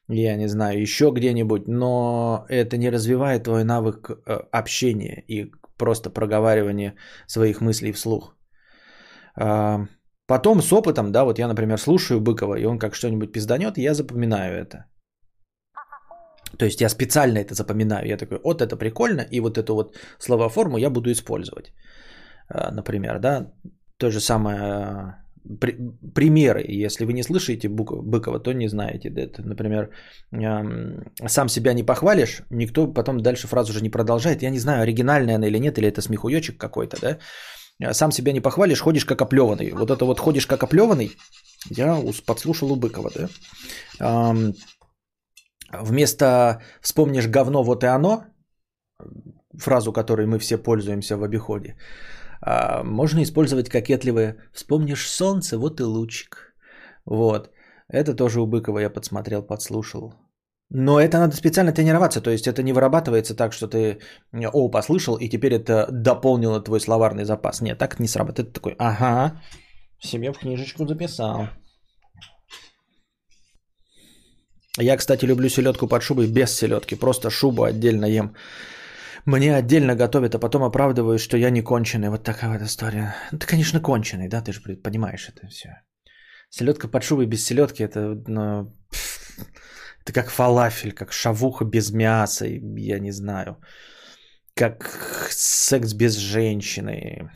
я 0.09 0.37
не 0.37 0.49
знаю, 0.49 0.81
еще 0.81 1.11
где-нибудь, 1.11 1.69
но 1.69 2.47
это 2.49 2.79
не 2.79 2.91
развивает 2.91 3.45
твой 3.45 3.64
навык 3.64 4.11
э, 4.11 4.38
общения 4.51 5.23
и 5.29 5.53
просто 5.79 6.11
проговаривание 6.11 6.95
своих 7.27 7.61
мыслей 7.61 7.93
вслух. 7.93 8.37
А, 9.37 9.87
потом 10.27 10.62
с 10.62 10.73
опытом, 10.73 11.12
да, 11.12 11.25
вот 11.25 11.38
я, 11.38 11.49
например, 11.49 11.79
слушаю 11.79 12.21
Быкова, 12.21 12.59
и 12.59 12.67
он 12.67 12.79
как 12.79 12.95
что-нибудь 12.95 13.33
пизданет, 13.33 13.79
и 13.79 13.83
я 13.83 13.95
запоминаю 13.95 14.57
это. 14.59 14.85
То 16.59 16.64
есть 16.64 16.81
я 16.81 16.88
специально 16.88 17.38
это 17.38 17.55
запоминаю. 17.55 18.07
Я 18.07 18.17
такой, 18.17 18.41
вот 18.43 18.62
это 18.62 18.77
прикольно, 18.77 19.23
и 19.31 19.41
вот 19.41 19.59
эту 19.59 19.75
вот 19.75 19.97
словоформу 20.19 20.79
я 20.79 20.91
буду 20.91 21.11
использовать. 21.11 21.73
А, 22.49 22.71
например, 22.71 23.19
да, 23.19 23.53
то 23.97 24.11
же 24.11 24.21
самое 24.21 25.17
при, 25.61 25.76
примеры. 26.14 26.64
Если 26.68 27.04
вы 27.04 27.12
не 27.12 27.22
слышите 27.22 27.68
Быкова, 27.68 28.40
то 28.40 28.52
не 28.52 28.68
знаете. 28.68 29.08
Это, 29.08 29.42
например, 29.42 29.90
сам 31.26 31.48
себя 31.48 31.72
не 31.72 31.82
похвалишь, 31.82 32.42
никто 32.50 32.87
потом 32.87 33.20
дальше 33.20 33.48
фразу 33.48 33.72
уже 33.72 33.80
не 33.82 33.90
продолжает. 33.90 34.42
Я 34.42 34.50
не 34.50 34.58
знаю, 34.58 34.82
оригинальная 34.82 35.37
она 35.37 35.46
или 35.46 35.58
нет, 35.58 35.78
или 35.78 35.88
это 35.88 36.02
смехуёчек 36.02 36.58
какой-то, 36.58 36.96
да? 37.00 37.18
Сам 37.92 38.12
себя 38.12 38.32
не 38.32 38.40
похвалишь, 38.40 38.80
ходишь 38.80 39.04
как 39.04 39.22
оплеванный. 39.22 39.70
Вот 39.72 39.90
это 39.90 40.04
вот 40.04 40.20
ходишь 40.20 40.46
как 40.46 40.62
оплеванный, 40.62 41.11
я 41.70 42.02
подслушал 42.26 42.72
у 42.72 42.76
Быкова, 42.76 43.11
да? 43.14 43.28
Вместо 45.70 46.62
«вспомнишь 46.80 47.28
говно, 47.28 47.62
вот 47.62 47.84
и 47.84 47.87
оно», 47.87 48.24
фразу, 49.58 49.92
которой 49.92 50.26
мы 50.26 50.38
все 50.38 50.56
пользуемся 50.58 51.16
в 51.16 51.22
обиходе, 51.22 51.76
а, 52.48 52.82
можно 52.82 53.22
использовать 53.22 53.68
кокетливое 53.68 54.37
«вспомнишь 54.54 55.06
солнце, 55.06 55.58
вот 55.58 55.80
и 55.80 55.84
лучик». 55.84 56.54
Вот. 57.04 57.50
Это 57.88 58.14
тоже 58.14 58.40
у 58.40 58.46
Быкова 58.46 58.78
я 58.80 58.90
подсмотрел, 58.90 59.42
подслушал. 59.42 60.14
Но 60.70 60.98
это 61.00 61.18
надо 61.18 61.37
специально 61.37 61.72
тренироваться, 61.72 62.20
то 62.20 62.30
есть 62.30 62.46
это 62.46 62.62
не 62.62 62.72
вырабатывается 62.72 63.34
так, 63.34 63.52
что 63.52 63.68
ты, 63.68 63.98
о, 64.52 64.70
послышал, 64.70 65.16
и 65.16 65.28
теперь 65.28 65.54
это 65.54 65.88
дополнило 65.90 66.61
твой 66.61 66.80
словарный 66.80 67.24
запас. 67.24 67.61
Нет, 67.61 67.78
так 67.78 68.00
не 68.00 68.08
срабатывает. 68.08 68.52
Ты 68.52 68.61
такой, 68.61 68.74
ага, 68.78 69.42
себе 70.00 70.32
в 70.32 70.38
книжечку 70.38 70.87
записал. 70.87 71.48
Я, 74.78 74.96
кстати, 74.96 75.26
люблю 75.26 75.48
селедку 75.48 75.88
под 75.88 76.02
шубой 76.02 76.28
без 76.28 76.54
селедки, 76.54 76.94
просто 76.94 77.30
шубу 77.30 77.64
отдельно 77.64 78.06
ем. 78.06 78.34
Мне 79.24 79.54
отдельно 79.54 79.94
готовят, 79.94 80.35
а 80.35 80.38
потом 80.38 80.62
оправдывают, 80.62 81.20
что 81.20 81.37
я 81.37 81.50
не 81.50 81.62
конченый. 81.62 82.09
Вот 82.09 82.24
такая 82.24 82.50
вот 82.50 82.62
история. 82.62 83.14
Ну, 83.33 83.38
ты, 83.38 83.46
конечно, 83.46 83.81
конченый, 83.81 84.28
да, 84.28 84.40
ты 84.40 84.52
же 84.52 84.61
понимаешь 84.61 85.28
это 85.28 85.46
все. 85.48 85.68
Селедка 86.50 86.88
под 86.88 87.02
шубой 87.02 87.26
без 87.26 87.44
селедки 87.44 87.83
это, 87.83 88.22
ну, 88.26 88.72
это 90.02 90.12
как 90.12 90.31
фалафель, 90.31 90.92
как 90.92 91.12
шавуха 91.12 91.64
без 91.64 91.90
мяса, 91.90 92.46
я 92.46 92.98
не 92.98 93.12
знаю. 93.12 93.61
Как 94.54 94.85
секс 95.31 95.92
без 95.94 96.16
женщины. 96.16 97.31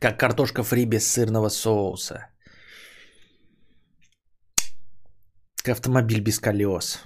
Как 0.00 0.18
картошка 0.18 0.62
фри 0.62 0.86
без 0.86 1.06
сырного 1.06 1.48
соуса. 1.50 2.33
Автомобиль 5.72 6.20
без 6.20 6.38
колес. 6.38 7.00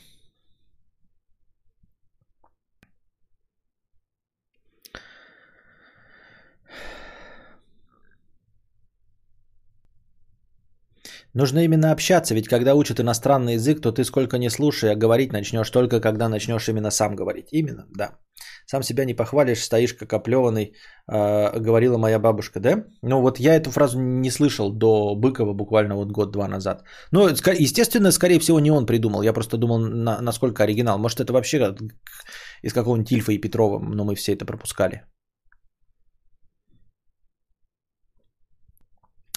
Нужно 11.34 11.64
именно 11.64 11.92
общаться, 11.92 12.34
ведь 12.34 12.48
когда 12.48 12.74
учат 12.74 13.00
иностранный 13.00 13.54
язык, 13.54 13.80
то 13.80 13.92
ты 13.92 14.04
сколько 14.04 14.38
не 14.38 14.50
слушай, 14.50 14.90
а 14.90 14.96
говорить 14.96 15.32
начнешь 15.32 15.70
только 15.70 16.00
когда 16.00 16.28
начнешь 16.28 16.68
именно 16.68 16.90
сам 16.90 17.14
говорить. 17.14 17.48
Именно, 17.52 17.86
да. 17.96 18.18
Сам 18.70 18.82
себя 18.82 19.04
не 19.04 19.14
похвалишь, 19.14 19.64
стоишь 19.64 19.94
как 19.94 20.12
оплеванный, 20.12 20.74
э, 21.10 21.58
говорила 21.58 21.96
моя 21.98 22.18
бабушка, 22.18 22.60
да? 22.60 22.84
Ну 23.02 23.22
вот 23.22 23.40
я 23.40 23.54
эту 23.56 23.70
фразу 23.70 23.98
не 23.98 24.30
слышал 24.30 24.72
до 24.72 25.14
Быкова 25.14 25.54
буквально 25.54 25.96
вот 25.96 26.12
год-два 26.12 26.48
назад. 26.48 26.84
Ну, 27.12 27.28
естественно, 27.28 28.12
скорее 28.12 28.38
всего, 28.38 28.60
не 28.60 28.70
он 28.70 28.84
придумал. 28.84 29.22
Я 29.22 29.32
просто 29.32 29.56
думал, 29.56 29.78
на, 29.78 30.20
насколько 30.20 30.64
оригинал. 30.64 30.98
Может, 30.98 31.20
это 31.20 31.32
вообще 31.32 31.76
из 32.62 32.74
какого-нибудь 32.74 33.08
Тильфа 33.08 33.32
и 33.32 33.40
Петрова, 33.40 33.78
но 33.78 34.04
мы 34.04 34.14
все 34.14 34.34
это 34.34 34.44
пропускали. 34.44 35.02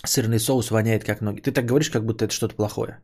Сырный 0.06 0.40
соус 0.40 0.72
воняет 0.72 1.06
как 1.06 1.22
ноги. 1.22 1.40
Ты 1.42 1.54
так 1.54 1.66
говоришь, 1.66 1.90
как 1.90 2.06
будто 2.06 2.26
это 2.26 2.34
что-то 2.34 2.56
плохое. 2.56 3.00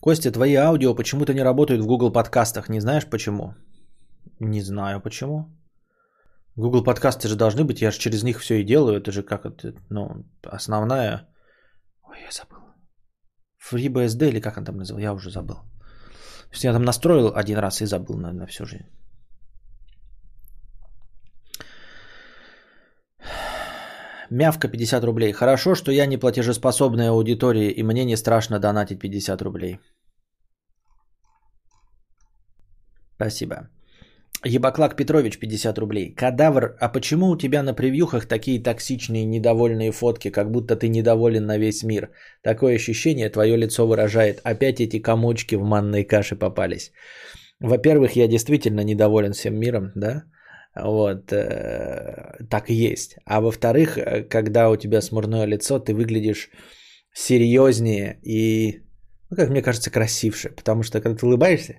Костя, 0.00 0.32
твои 0.32 0.54
аудио 0.54 0.94
почему-то 0.94 1.34
не 1.34 1.42
работают 1.42 1.82
в 1.82 1.86
Google 1.86 2.12
подкастах. 2.12 2.68
Не 2.68 2.80
знаешь 2.80 3.06
почему? 3.06 3.54
Не 4.38 4.62
знаю 4.62 5.00
почему. 5.00 5.50
Google 6.56 6.84
подкасты 6.84 7.28
же 7.28 7.36
должны 7.36 7.64
быть, 7.64 7.82
я 7.82 7.90
же 7.90 7.98
через 7.98 8.22
них 8.22 8.38
все 8.38 8.54
и 8.60 8.64
делаю. 8.64 8.96
Это 8.96 9.12
же 9.12 9.22
как 9.22 9.44
это, 9.44 9.74
ну, 9.90 10.24
основная... 10.42 11.28
Ой, 12.02 12.16
я 12.24 12.30
забыл. 12.30 12.58
FreeBSD 13.70 14.28
или 14.28 14.40
как 14.40 14.56
он 14.56 14.64
там 14.64 14.76
называл, 14.78 15.02
я 15.02 15.12
уже 15.12 15.30
забыл. 15.30 15.56
То 15.56 16.54
есть 16.54 16.64
я 16.64 16.72
там 16.72 16.82
настроил 16.82 17.32
один 17.34 17.58
раз 17.58 17.82
и 17.82 17.86
забыл 17.86 18.18
на, 18.18 18.32
на 18.32 18.46
всю 18.46 18.66
жизнь. 18.66 18.88
Мявка 24.30 24.68
50 24.68 25.04
рублей. 25.04 25.32
Хорошо, 25.32 25.74
что 25.74 25.90
я 25.92 26.06
не 26.06 26.16
платежеспособная 26.16 27.10
аудитория, 27.10 27.70
и 27.70 27.82
мне 27.82 28.04
не 28.04 28.16
страшно 28.16 28.60
донатить 28.60 29.00
50 29.00 29.42
рублей. 29.42 29.78
Спасибо. 33.16 33.68
Ебаклак 34.44 34.96
Петрович 34.96 35.38
50 35.38 35.78
рублей. 35.78 36.14
Кадавр, 36.14 36.76
а 36.80 36.88
почему 36.88 37.28
у 37.28 37.36
тебя 37.36 37.62
на 37.62 37.74
превьюхах 37.74 38.26
такие 38.26 38.62
токсичные 38.62 39.24
недовольные 39.26 39.92
фотки, 39.92 40.30
как 40.30 40.50
будто 40.50 40.76
ты 40.76 40.88
недоволен 40.88 41.44
на 41.46 41.58
весь 41.58 41.82
мир? 41.82 42.10
Такое 42.42 42.76
ощущение 42.76 43.30
твое 43.30 43.56
лицо 43.56 43.86
выражает. 43.86 44.40
Опять 44.44 44.80
эти 44.80 45.02
комочки 45.02 45.56
в 45.56 45.62
манной 45.64 46.04
каше 46.04 46.36
попались. 46.36 46.92
Во-первых, 47.60 48.16
я 48.16 48.28
действительно 48.28 48.84
недоволен 48.84 49.32
всем 49.32 49.58
миром, 49.58 49.92
да? 49.94 50.22
Вот, 50.76 51.32
э, 51.32 52.46
так 52.48 52.70
и 52.70 52.74
есть. 52.74 53.16
А 53.24 53.40
во-вторых, 53.40 53.98
э, 53.98 54.22
когда 54.22 54.70
у 54.70 54.76
тебя 54.76 55.00
смурное 55.00 55.46
лицо, 55.46 55.78
ты 55.80 55.94
выглядишь 55.94 56.50
серьезнее 57.12 58.20
и, 58.22 58.82
ну, 59.30 59.36
как 59.36 59.50
мне 59.50 59.62
кажется, 59.62 59.90
красивше. 59.90 60.50
Потому 60.50 60.82
что 60.82 61.00
когда 61.00 61.18
ты 61.18 61.26
улыбаешься, 61.26 61.74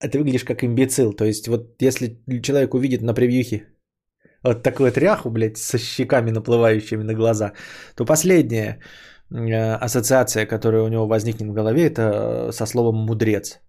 ты 0.00 0.18
выглядишь 0.18 0.44
как 0.44 0.64
имбецил. 0.64 1.12
То 1.12 1.24
есть 1.24 1.48
вот 1.48 1.76
если 1.80 2.20
человек 2.42 2.74
увидит 2.74 3.02
на 3.02 3.14
превьюхе 3.14 3.68
вот 4.42 4.62
такую 4.62 4.90
тряху, 4.90 5.30
блядь, 5.30 5.56
со 5.56 5.78
щеками 5.78 6.30
наплывающими 6.30 7.04
на 7.04 7.14
глаза, 7.14 7.52
то 7.94 8.04
последняя 8.04 8.80
э, 9.30 9.74
ассоциация, 9.74 10.46
которая 10.46 10.82
у 10.82 10.88
него 10.88 11.06
возникнет 11.06 11.48
в 11.48 11.54
голове, 11.54 11.86
это 11.86 12.50
со 12.52 12.66
словом 12.66 12.96
«мудрец». 12.96 13.60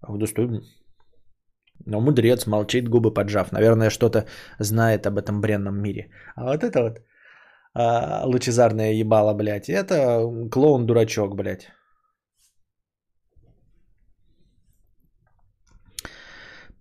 А 0.00 0.12
вот? 0.12 0.20
Но 1.86 2.00
мудрец 2.00 2.46
молчит, 2.46 2.88
губы 2.88 3.14
поджав. 3.14 3.52
Наверное, 3.52 3.90
что-то 3.90 4.26
знает 4.58 5.06
об 5.06 5.18
этом 5.18 5.40
бренном 5.40 5.80
мире. 5.80 6.10
А 6.36 6.44
вот 6.44 6.64
это 6.64 6.82
вот 6.82 6.98
а, 7.74 8.24
лучезарное 8.26 8.92
ебало, 8.92 9.34
блядь, 9.34 9.68
это 9.68 10.48
клоун-дурачок, 10.50 11.34
блядь. 11.34 11.68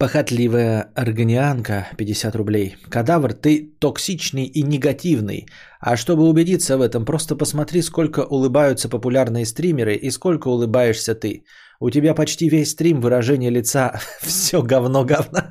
Похотливая 0.02 0.92
органианка, 0.96 1.88
50 1.96 2.36
рублей. 2.36 2.76
Кадавр, 2.90 3.34
ты 3.34 3.72
токсичный 3.80 4.46
и 4.46 4.64
негативный. 4.64 5.46
А 5.80 5.96
чтобы 5.96 6.28
убедиться 6.28 6.76
в 6.78 6.82
этом, 6.82 7.06
просто 7.06 7.36
посмотри, 7.36 7.84
сколько 7.84 8.22
улыбаются 8.22 8.90
популярные 8.90 9.46
стримеры 9.46 9.96
и 9.96 10.10
сколько 10.10 10.48
улыбаешься 10.48 11.14
ты. 11.14 11.46
У 11.84 11.90
тебя 11.90 12.14
почти 12.14 12.50
весь 12.50 12.72
стрим 12.72 13.02
выражение 13.02 13.52
лица 13.52 14.00
«все 14.22 14.62
говно-говно». 14.62 15.42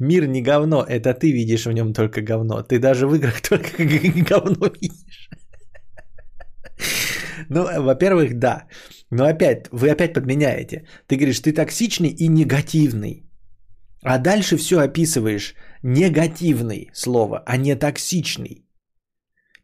Мир 0.00 0.26
не 0.26 0.42
говно, 0.42 0.84
это 0.88 1.14
ты 1.14 1.32
видишь 1.32 1.66
в 1.66 1.72
нем 1.72 1.92
только 1.92 2.20
говно. 2.20 2.62
Ты 2.62 2.80
даже 2.80 3.06
в 3.06 3.14
играх 3.14 3.40
только 3.48 3.84
говно 4.30 4.66
видишь. 4.80 5.30
Ну, 7.50 7.64
во-первых, 7.82 8.38
да. 8.38 8.66
Но 9.10 9.24
опять, 9.24 9.68
вы 9.70 9.90
опять 9.90 10.12
подменяете. 10.12 10.86
Ты 11.06 11.16
говоришь, 11.16 11.40
ты 11.40 11.52
токсичный 11.52 12.10
и 12.10 12.28
негативный. 12.28 13.24
А 14.02 14.18
дальше 14.18 14.56
все 14.56 14.80
описываешь 14.80 15.54
негативный 15.82 16.90
слово, 16.92 17.42
а 17.46 17.56
не 17.56 17.76
токсичный. 17.76 18.67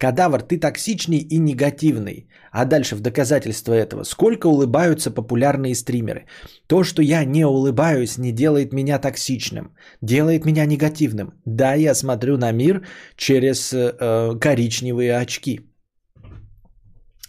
Кадавр, 0.05 0.42
ты 0.42 0.59
токсичный 0.59 1.18
и 1.18 1.38
негативный. 1.38 2.28
А 2.52 2.64
дальше 2.64 2.96
в 2.96 3.00
доказательство 3.00 3.72
этого, 3.72 4.05
сколько 4.05 4.48
улыбаются 4.48 5.11
популярные 5.11 5.74
стримеры. 5.74 6.26
То, 6.66 6.84
что 6.84 7.02
я 7.02 7.24
не 7.24 7.46
улыбаюсь, 7.46 8.18
не 8.18 8.32
делает 8.32 8.72
меня 8.72 8.98
токсичным, 8.98 9.74
делает 10.02 10.44
меня 10.44 10.66
негативным. 10.66 11.32
Да, 11.46 11.74
я 11.74 11.94
смотрю 11.94 12.36
на 12.36 12.52
мир 12.52 12.82
через 13.16 13.72
э, 13.72 14.38
коричневые 14.38 15.16
очки. 15.16 15.61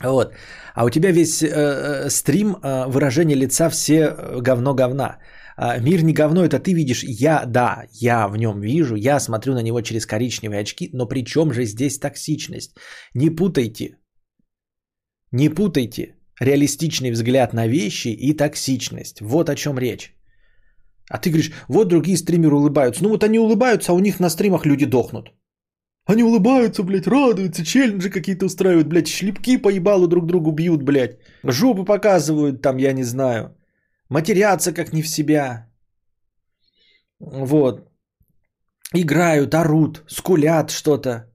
Вот. 0.03 0.33
А 0.75 0.85
у 0.85 0.89
тебя 0.89 1.11
весь 1.11 1.41
э, 1.41 1.47
э 1.47 2.09
стрим, 2.09 2.55
э, 2.55 2.87
выражение 2.87 3.37
лица 3.37 3.69
все 3.69 3.93
э, 3.93 4.41
говно-говна. 4.41 5.17
А, 5.57 5.77
мир 5.79 6.03
не 6.03 6.13
говно, 6.13 6.43
это 6.43 6.59
ты 6.59 6.73
видишь. 6.73 7.03
Я, 7.03 7.45
да, 7.45 7.85
я 7.91 8.27
в 8.27 8.37
нем 8.37 8.59
вижу, 8.61 8.95
я 8.95 9.19
смотрю 9.19 9.53
на 9.53 9.61
него 9.61 9.81
через 9.81 10.05
коричневые 10.05 10.61
очки, 10.61 10.89
но 10.93 11.07
при 11.07 11.23
чем 11.23 11.53
же 11.53 11.65
здесь 11.65 11.99
токсичность? 11.99 12.75
Не 13.13 13.29
путайте. 13.29 13.97
Не 15.31 15.49
путайте 15.49 16.15
реалистичный 16.41 17.11
взгляд 17.11 17.53
на 17.53 17.67
вещи 17.67 18.09
и 18.09 18.33
токсичность. 18.33 19.21
Вот 19.21 19.49
о 19.49 19.55
чем 19.55 19.77
речь. 19.77 20.13
А 21.09 21.17
ты 21.17 21.29
говоришь, 21.29 21.51
вот 21.69 21.87
другие 21.87 22.17
стримеры 22.17 22.55
улыбаются. 22.55 23.03
Ну 23.03 23.09
вот 23.09 23.23
они 23.23 23.39
улыбаются, 23.39 23.91
а 23.91 23.95
у 23.95 23.99
них 23.99 24.19
на 24.19 24.29
стримах 24.29 24.65
люди 24.65 24.85
дохнут. 24.85 25.31
Они 26.07 26.23
улыбаются, 26.23 26.83
блядь, 26.83 27.07
радуются, 27.07 27.63
челленджи 27.65 28.09
какие-то 28.09 28.45
устраивают, 28.45 28.87
блядь, 28.87 29.07
шлепки 29.07 29.57
по 29.57 29.69
ебалу 29.69 30.07
друг 30.07 30.25
другу 30.25 30.51
бьют, 30.51 30.83
блядь. 30.83 31.17
Жопы 31.43 31.85
показывают 31.85 32.61
там, 32.61 32.77
я 32.77 32.93
не 32.93 33.03
знаю 33.03 33.55
матерятся 34.09 34.73
как 34.73 34.93
не 34.93 35.01
в 35.01 35.07
себя. 35.07 35.69
Вот. 37.19 37.89
Играют, 38.93 39.53
орут, 39.53 40.03
скулят 40.07 40.71
что-то. 40.71 41.31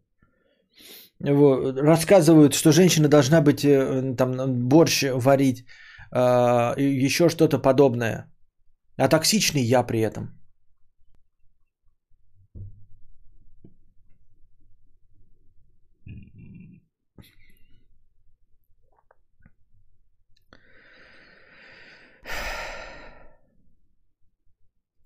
Вот. 1.20 1.78
Рассказывают, 1.78 2.54
что 2.54 2.72
женщина 2.72 3.08
должна 3.08 3.40
быть 3.42 3.64
э, 3.64 4.14
там 4.16 4.68
борщ 4.68 5.04
варить, 5.12 5.64
э, 6.12 6.74
еще 6.78 7.28
что-то 7.28 7.58
подобное. 7.58 8.26
А 8.96 9.08
токсичный 9.08 9.62
я 9.62 9.82
при 9.82 10.00
этом. 10.00 10.39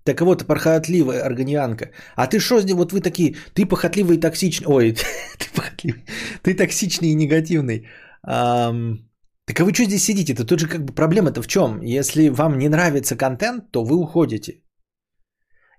Так 0.05 0.21
вот, 0.21 0.45
похотливая 0.45 1.25
органианка. 1.25 1.89
А 2.15 2.27
ты 2.27 2.39
что, 2.39 2.61
вот 2.75 2.93
вы 2.93 3.01
такие, 3.01 3.35
ты 3.55 3.65
похотливый 3.65 4.17
и 4.17 4.19
токсичный. 4.19 4.67
Ой, 4.67 4.91
ты 5.39 5.45
похотливый. 5.55 6.03
Ты 6.43 6.53
токсичный 6.53 7.09
и 7.09 7.15
негативный. 7.15 7.87
Ам... 8.23 8.99
Так 9.47 9.59
а 9.59 9.65
вы 9.65 9.73
что 9.73 9.83
здесь 9.83 10.03
сидите? 10.03 10.33
Это 10.33 10.43
тут 10.43 10.59
же 10.59 10.67
как 10.67 10.85
бы 10.85 10.93
проблема-то 10.93 11.41
в 11.41 11.47
чем? 11.47 11.81
Если 11.81 12.29
вам 12.29 12.57
не 12.57 12.69
нравится 12.69 13.15
контент, 13.15 13.71
то 13.71 13.83
вы 13.83 13.95
уходите. 13.95 14.61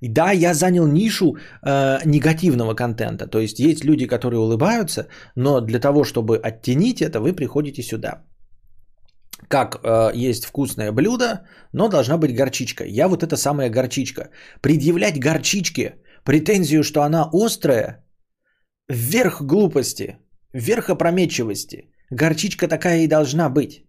И 0.01 0.09
да, 0.09 0.33
я 0.33 0.55
занял 0.55 0.87
нишу 0.87 1.37
э, 1.63 1.99
негативного 2.05 2.75
контента. 2.75 3.27
То 3.27 3.41
есть 3.41 3.59
есть 3.59 3.85
люди, 3.85 4.07
которые 4.07 4.41
улыбаются, 4.41 5.09
но 5.37 5.61
для 5.61 5.81
того, 5.81 6.05
чтобы 6.05 6.37
оттенить 6.37 7.01
это, 7.01 7.21
вы 7.21 7.33
приходите 7.33 7.83
сюда 7.83 8.25
как 9.49 9.77
э, 9.83 10.29
есть 10.29 10.45
вкусное 10.45 10.93
блюдо, 10.93 11.47
но 11.73 11.89
должна 11.89 12.19
быть 12.19 12.35
горчичка. 12.35 12.85
Я 12.85 13.09
вот 13.09 13.23
эта 13.23 13.37
самая 13.37 13.71
горчичка. 13.71 14.31
Предъявлять 14.61 15.19
горчичке 15.19 15.95
претензию, 16.25 16.83
что 16.83 17.03
она 17.03 17.31
острая, 17.33 18.05
вверх 18.89 19.43
глупости, 19.43 20.19
вверх 20.53 20.91
опрометчивости. 20.91 21.91
Горчичка 22.11 22.69
такая 22.69 23.01
и 23.01 23.09
должна 23.09 23.49
быть. 23.49 23.85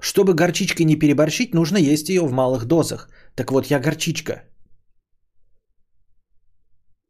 Чтобы 0.00 0.34
горчичкой 0.34 0.86
не 0.86 0.96
переборщить, 0.96 1.54
нужно 1.54 1.78
есть 1.78 2.08
ее 2.08 2.22
в 2.22 2.32
малых 2.32 2.66
дозах. 2.66 3.08
Так 3.34 3.50
вот, 3.50 3.66
я 3.66 3.80
горчичка. 3.80 4.44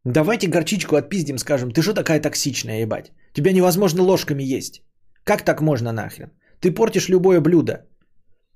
Давайте 0.04 0.48
горчичку 0.48 0.96
отпиздим, 0.96 1.38
скажем, 1.38 1.70
ты 1.70 1.82
что 1.82 1.92
такая 1.92 2.20
токсичная, 2.20 2.80
ебать? 2.80 3.12
Тебя 3.34 3.52
невозможно 3.52 4.02
ложками 4.02 4.42
есть. 4.42 4.82
Как 5.24 5.44
так 5.44 5.60
можно 5.60 5.92
нахрен? 5.92 6.30
Ты 6.60 6.70
портишь 6.72 7.08
любое 7.08 7.40
блюдо. 7.40 7.72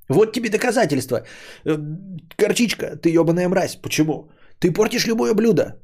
Вот 0.08 0.32
тебе 0.32 0.50
доказательство. 0.50 1.24
Э, 1.64 1.76
горчичка, 2.38 2.96
ты 2.96 3.10
ебаная 3.10 3.48
мразь. 3.48 3.76
Почему? 3.76 4.30
Ты 4.58 4.72
портишь 4.72 5.06
любое 5.06 5.34
блюдо. 5.34 5.80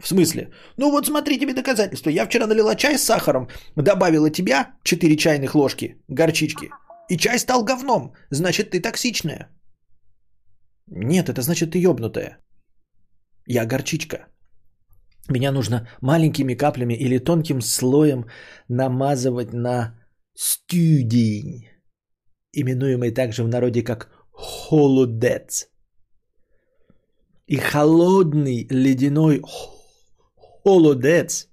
В 0.00 0.08
смысле? 0.08 0.50
Ну 0.78 0.90
вот 0.90 1.06
смотри 1.06 1.38
тебе 1.38 1.54
доказательства. 1.54 2.10
Я 2.10 2.26
вчера 2.26 2.46
налила 2.46 2.74
чай 2.74 2.98
с 2.98 3.04
сахаром, 3.04 3.48
добавила 3.76 4.30
тебя 4.30 4.74
4 4.84 5.16
чайных 5.16 5.54
ложки 5.54 5.96
горчички. 6.08 6.70
И 7.08 7.16
чай 7.16 7.38
стал 7.38 7.64
говном. 7.64 8.14
Значит, 8.30 8.70
ты 8.70 8.80
токсичная. 8.80 9.48
Нет, 10.88 11.28
это 11.28 11.42
значит, 11.42 11.70
ты 11.70 11.78
ебнутая. 11.78 12.38
Я 13.46 13.66
горчичка. 13.66 14.26
Меня 15.28 15.52
нужно 15.52 15.88
маленькими 16.00 16.54
каплями 16.54 16.94
или 16.94 17.18
тонким 17.18 17.60
слоем 17.60 18.26
намазывать 18.68 19.52
на 19.52 20.01
студень. 20.34 21.68
именуемый 22.52 23.12
также 23.12 23.44
в 23.44 23.48
народе 23.48 23.82
как 23.82 24.10
холодец. 24.32 25.68
И 27.46 27.56
холодный 27.56 28.66
ледяной 28.70 29.42
холодец 30.64 31.48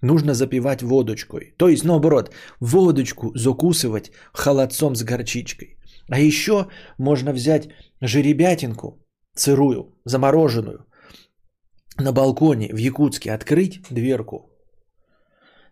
нужно 0.00 0.34
запивать 0.34 0.82
водочкой. 0.82 1.54
То 1.58 1.68
есть, 1.68 1.84
наоборот, 1.84 2.32
водочку 2.60 3.32
закусывать 3.36 4.10
холодцом 4.32 4.94
с 4.94 5.02
горчичкой. 5.02 5.78
А 6.08 6.18
еще 6.18 6.68
можно 6.98 7.32
взять 7.32 7.68
жеребятинку 8.00 9.04
сырую, 9.34 9.94
замороженную, 10.04 10.86
на 11.98 12.12
балконе 12.12 12.68
в 12.72 12.76
Якутске 12.76 13.32
открыть 13.32 13.82
дверку, 13.90 14.47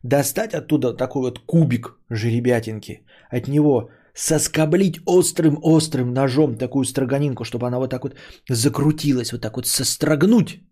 достать 0.08 0.54
оттуда 0.54 0.96
такой 0.96 1.22
вот 1.22 1.38
кубик 1.38 1.98
жеребятинки, 2.10 3.04
от 3.30 3.48
него 3.48 3.90
соскоблить 4.14 5.00
острым-острым 5.06 6.12
ножом 6.12 6.56
такую 6.56 6.84
строганинку, 6.84 7.44
чтобы 7.44 7.66
она 7.66 7.78
вот 7.78 7.90
так 7.90 8.04
вот 8.04 8.14
закрутилась, 8.50 9.32
вот 9.32 9.42
так 9.42 9.56
вот 9.56 9.66
сострогнуть, 9.66 10.62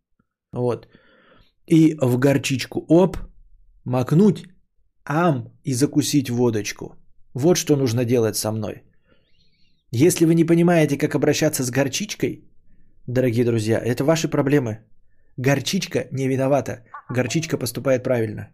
вот, 0.53 0.89
и 1.66 1.97
в 2.01 2.18
горчичку, 2.18 2.85
оп, 2.89 3.18
макнуть, 3.85 4.45
ам, 5.05 5.53
и 5.64 5.74
закусить 5.74 6.30
водочку. 6.30 6.97
Вот 7.35 7.57
что 7.57 7.76
нужно 7.76 8.05
делать 8.05 8.37
со 8.37 8.53
мной. 8.53 8.82
Если 9.91 10.26
вы 10.26 10.35
не 10.35 10.45
понимаете, 10.45 10.97
как 10.97 11.14
обращаться 11.14 11.62
с 11.62 11.70
горчичкой, 11.70 12.45
дорогие 13.07 13.45
друзья, 13.45 13.78
это 13.78 14.05
ваши 14.05 14.28
проблемы. 14.28 14.78
Горчичка 15.37 16.07
не 16.12 16.28
виновата. 16.28 16.85
Горчичка 17.11 17.59
поступает 17.59 18.05
правильно. 18.05 18.49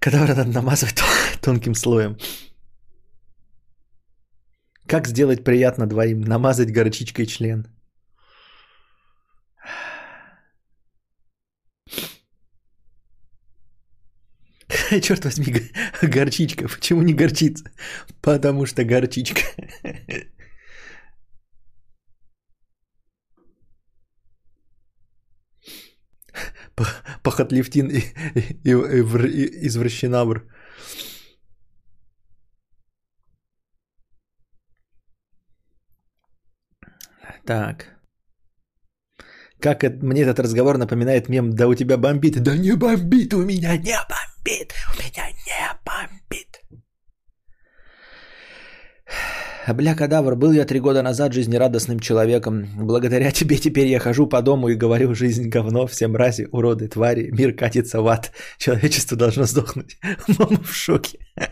Кадавра 0.00 0.34
надо 0.34 0.50
намазывать 0.50 1.02
тонким 1.42 1.74
слоем. 1.74 2.16
Как 4.86 5.06
сделать 5.06 5.44
приятно 5.44 5.86
двоим? 5.86 6.22
Намазать 6.22 6.72
горчичкой 6.72 7.26
член. 7.26 7.66
Черт 15.02 15.24
возьми, 15.24 15.70
горчичка. 16.02 16.66
Почему 16.68 17.02
не 17.02 17.14
горчица? 17.14 17.70
Потому 18.20 18.66
что 18.66 18.84
горчичка. 18.84 19.42
Пахотлевтин 27.22 27.88
и, 27.88 28.00
и, 28.34 28.70
и, 28.70 28.72
и 28.72 29.66
извращенабр. 29.66 30.42
Так. 37.46 38.00
Как 39.60 39.84
это, 39.84 40.04
мне 40.04 40.22
этот 40.22 40.38
разговор 40.40 40.78
напоминает 40.78 41.28
мем 41.28 41.50
«Да 41.50 41.68
у 41.68 41.74
тебя 41.74 41.96
бомбит». 41.98 42.42
Да 42.42 42.56
не 42.56 42.76
бомбит, 42.76 43.34
у 43.34 43.44
меня 43.44 43.76
не 43.76 43.96
бомбит, 44.08 44.72
Бля, 49.74 49.94
кадавр, 49.94 50.36
был 50.36 50.52
я 50.52 50.64
три 50.64 50.80
года 50.80 51.02
назад 51.02 51.32
жизнерадостным 51.32 52.00
человеком. 52.00 52.66
Благодаря 52.76 53.30
тебе 53.32 53.56
теперь 53.56 53.86
я 53.86 53.98
хожу 53.98 54.26
по 54.26 54.42
дому 54.42 54.68
и 54.68 54.74
говорю, 54.74 55.14
жизнь 55.14 55.48
говно, 55.48 55.86
все 55.86 56.08
мрази, 56.08 56.48
уроды, 56.52 56.88
твари, 56.88 57.30
мир 57.30 57.56
катится 57.56 58.00
в 58.00 58.08
ад, 58.08 58.32
человечество 58.58 59.16
должно 59.16 59.44
сдохнуть. 59.44 59.98
Мама 60.38 60.62
в 60.62 60.72
шоке. 60.72 61.18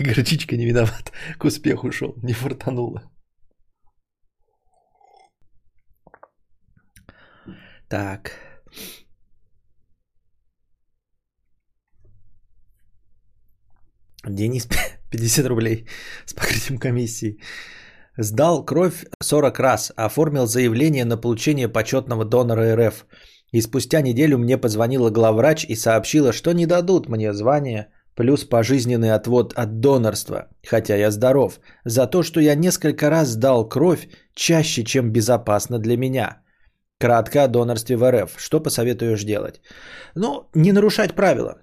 Горчичка 0.00 0.56
не 0.56 0.66
виноват, 0.66 1.12
к 1.38 1.44
успеху 1.44 1.92
шел, 1.92 2.14
не 2.22 2.32
фартануло. 2.32 3.02
Так. 7.88 8.32
Денис 14.24 14.68
50 15.10 15.46
рублей 15.46 15.86
с 16.26 16.34
покрытием 16.34 16.78
комиссии. 16.78 17.38
Сдал 18.16 18.64
кровь 18.64 19.06
40 19.22 19.58
раз, 19.60 19.92
оформил 19.96 20.46
заявление 20.46 21.04
на 21.04 21.16
получение 21.16 21.68
почетного 21.68 22.24
донора 22.24 22.76
РФ. 22.76 23.06
И 23.52 23.62
спустя 23.62 24.02
неделю 24.02 24.38
мне 24.38 24.58
позвонила 24.58 25.10
главврач 25.10 25.64
и 25.64 25.76
сообщила, 25.76 26.32
что 26.32 26.52
не 26.52 26.66
дадут 26.66 27.08
мне 27.08 27.32
звание 27.32 27.86
плюс 28.18 28.44
пожизненный 28.44 29.14
отвод 29.14 29.52
от 29.56 29.80
донорства, 29.80 30.48
хотя 30.66 30.96
я 30.96 31.10
здоров, 31.10 31.60
за 31.84 32.08
то, 32.08 32.24
что 32.24 32.40
я 32.40 32.56
несколько 32.56 33.10
раз 33.10 33.28
сдал 33.28 33.68
кровь 33.68 34.08
чаще, 34.34 34.82
чем 34.82 35.12
безопасно 35.12 35.78
для 35.78 35.96
меня. 35.96 36.42
Кратко 36.98 37.44
о 37.44 37.48
донорстве 37.48 37.96
в 37.96 38.10
РФ. 38.10 38.34
Что 38.36 38.60
посоветуешь 38.60 39.22
делать? 39.22 39.60
Ну, 40.16 40.48
не 40.54 40.72
нарушать 40.72 41.14
правила. 41.14 41.58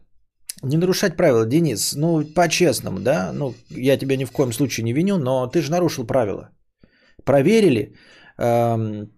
Не 0.64 0.78
нарушать 0.78 1.18
правила, 1.18 1.46
Денис, 1.46 1.96
ну, 1.96 2.24
по-честному, 2.36 3.00
да, 3.00 3.32
ну, 3.34 3.54
я 3.70 3.98
тебя 3.98 4.18
ни 4.18 4.26
в 4.26 4.32
коем 4.32 4.54
случае 4.54 4.84
не 4.84 4.94
виню, 4.94 5.18
но 5.18 5.48
ты 5.48 5.62
же 5.62 5.72
нарушил 5.72 6.08
правила. 6.08 6.50
Проверили, 7.26 7.94
эм, 8.38 9.12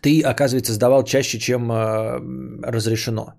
ты, 0.00 0.22
оказывается, 0.22 0.72
сдавал 0.72 1.04
чаще, 1.04 1.38
чем 1.38 1.70
э, 1.70 2.20
разрешено. 2.62 3.34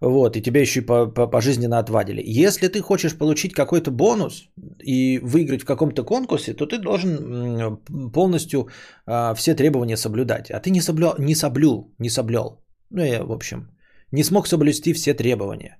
Вот, 0.00 0.36
и 0.36 0.42
тебя 0.42 0.60
еще 0.60 0.80
и 0.80 0.84
пожизненно 1.30 1.78
отвадили. 1.78 2.22
Если 2.24 2.66
ты 2.66 2.80
хочешь 2.80 3.16
получить 3.16 3.52
какой-то 3.52 3.92
бонус 3.92 4.48
и 4.82 5.20
выиграть 5.22 5.62
в 5.62 5.64
каком-то 5.64 6.02
конкурсе, 6.02 6.54
то 6.54 6.66
ты 6.66 6.78
должен 6.78 7.78
полностью 8.12 8.68
э, 9.06 9.34
все 9.36 9.54
требования 9.54 9.96
соблюдать. 9.96 10.50
А 10.50 10.58
ты 10.58 10.70
не, 10.70 10.80
соблю, 10.80 11.14
не 11.18 11.36
соблюл, 11.36 11.94
не 11.98 12.10
соблел. 12.10 12.64
Ну, 12.90 13.04
я, 13.04 13.22
в 13.22 13.30
общем, 13.30 13.70
не 14.10 14.24
смог 14.24 14.48
соблюсти 14.48 14.92
все 14.92 15.14
требования. 15.14 15.78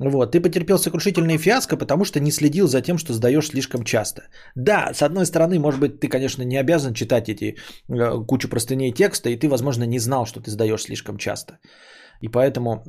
Вот, 0.00 0.32
ты 0.32 0.40
потерпел 0.40 0.78
сокрушительные 0.78 1.38
фиаско, 1.38 1.76
потому 1.76 2.04
что 2.04 2.20
не 2.20 2.30
следил 2.30 2.66
за 2.66 2.80
тем, 2.80 2.98
что 2.98 3.12
сдаешь 3.12 3.48
слишком 3.48 3.84
часто. 3.84 4.22
Да, 4.56 4.94
с 4.94 5.02
одной 5.02 5.26
стороны, 5.26 5.58
может 5.58 5.80
быть, 5.80 6.00
ты, 6.00 6.08
конечно, 6.08 6.42
не 6.42 6.56
обязан 6.56 6.94
читать 6.94 7.28
эти 7.28 7.56
э, 7.88 8.26
кучу 8.26 8.48
простыней 8.48 8.92
текста, 8.92 9.28
и 9.28 9.36
ты, 9.36 9.48
возможно, 9.48 9.84
не 9.84 9.98
знал, 9.98 10.24
что 10.24 10.40
ты 10.40 10.50
сдаешь 10.50 10.82
слишком 10.82 11.18
часто. 11.18 11.58
И 12.22 12.28
поэтому 12.28 12.82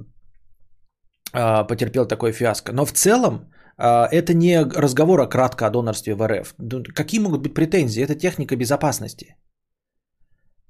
э, 1.34 1.68
потерпел 1.68 2.06
такое 2.06 2.32
фиаско. 2.32 2.72
Но 2.72 2.86
в 2.86 2.94
целом 2.94 3.52
э, 3.78 4.08
это 4.12 4.34
не 4.34 4.62
разговор 4.62 5.20
о 5.20 5.28
кратко 5.28 5.68
о 5.68 5.70
донорстве 5.70 6.16
в 6.16 6.26
РФ. 6.26 6.56
Какие 6.96 7.20
могут 7.20 7.42
быть 7.42 7.54
претензии? 7.54 8.02
Это 8.02 8.16
техника 8.16 8.56
безопасности. 8.56 9.36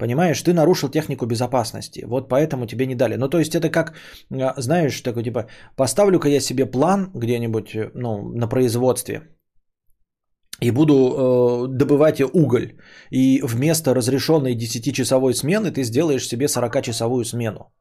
Понимаешь, 0.02 0.41
ты 0.41 0.52
нарушил 0.52 0.89
технику 0.89 1.28
безопасности. 1.28 2.06
Вот 2.08 2.28
поэтому 2.28 2.66
тебе 2.66 2.88
не 2.88 2.95
дали. 2.95 3.18
Ну, 3.18 3.30
то 3.30 3.38
есть 3.38 3.54
это 3.54 3.70
как, 3.70 3.93
а, 4.32 4.62
знаешь, 4.62 5.02
такой 5.02 5.24
типа, 5.24 5.45
поставлю-ка 5.76 6.28
я 6.28 6.39
себе 6.39 6.66
план 6.66 7.12
где-нибудь, 7.14 7.76
э, 7.76 7.91
ну, 7.93 8.32
на 8.34 8.47
производстве. 8.47 9.22
И 10.60 10.72
буду 10.72 10.93
э, 10.93 11.68
добывать 11.68 12.20
уголь. 12.34 12.80
И 13.12 13.41
вместо 13.43 13.93
разрешенной 13.93 14.56
10-часовой 14.56 15.36
смены 15.36 15.70
ты 15.70 15.84
сделаешь 15.84 16.28
себе 16.28 16.47
40-часовую 16.47 17.24
смену. 17.24 17.72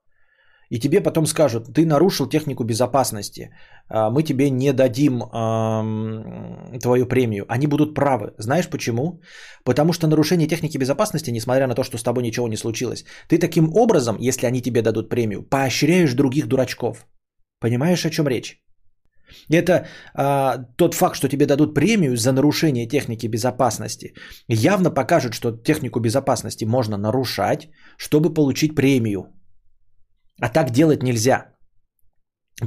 И 0.70 0.78
тебе 0.78 1.00
потом 1.00 1.26
скажут, 1.26 1.74
ты 1.74 1.84
нарушил 1.84 2.28
технику 2.28 2.64
безопасности, 2.64 3.50
а, 3.88 4.10
мы 4.10 4.22
тебе 4.22 4.50
не 4.50 4.72
дадим 4.72 5.22
эм, 5.22 6.78
твою 6.78 7.06
премию. 7.06 7.44
Они 7.48 7.66
будут 7.66 7.94
правы. 7.94 8.34
Знаешь 8.38 8.68
почему? 8.68 9.20
Потому 9.64 9.92
что 9.92 10.06
нарушение 10.06 10.46
техники 10.48 10.78
безопасности, 10.78 11.30
несмотря 11.30 11.66
на 11.66 11.74
то, 11.74 11.82
что 11.82 11.98
с 11.98 12.02
тобой 12.02 12.22
ничего 12.22 12.48
не 12.48 12.56
случилось, 12.56 13.04
ты 13.28 13.38
таким 13.38 13.74
образом, 13.74 14.16
если 14.20 14.46
они 14.46 14.62
тебе 14.62 14.82
дадут 14.82 15.08
премию, 15.08 15.42
поощряешь 15.42 16.14
других 16.14 16.46
дурачков. 16.46 17.06
Понимаешь, 17.60 18.06
о 18.06 18.10
чем 18.10 18.28
речь? 18.28 18.62
Это 19.48 19.86
а, 20.14 20.58
тот 20.76 20.94
факт, 20.94 21.16
что 21.16 21.28
тебе 21.28 21.46
дадут 21.46 21.74
премию 21.74 22.16
за 22.16 22.32
нарушение 22.32 22.86
техники 22.86 23.26
безопасности, 23.26 24.14
явно 24.48 24.94
покажет, 24.94 25.34
что 25.34 25.50
технику 25.50 25.98
безопасности 26.00 26.64
можно 26.64 26.96
нарушать, 26.96 27.68
чтобы 27.98 28.32
получить 28.32 28.76
премию. 28.76 29.39
А 30.40 30.48
так 30.48 30.70
делать 30.70 31.02
нельзя. 31.02 31.46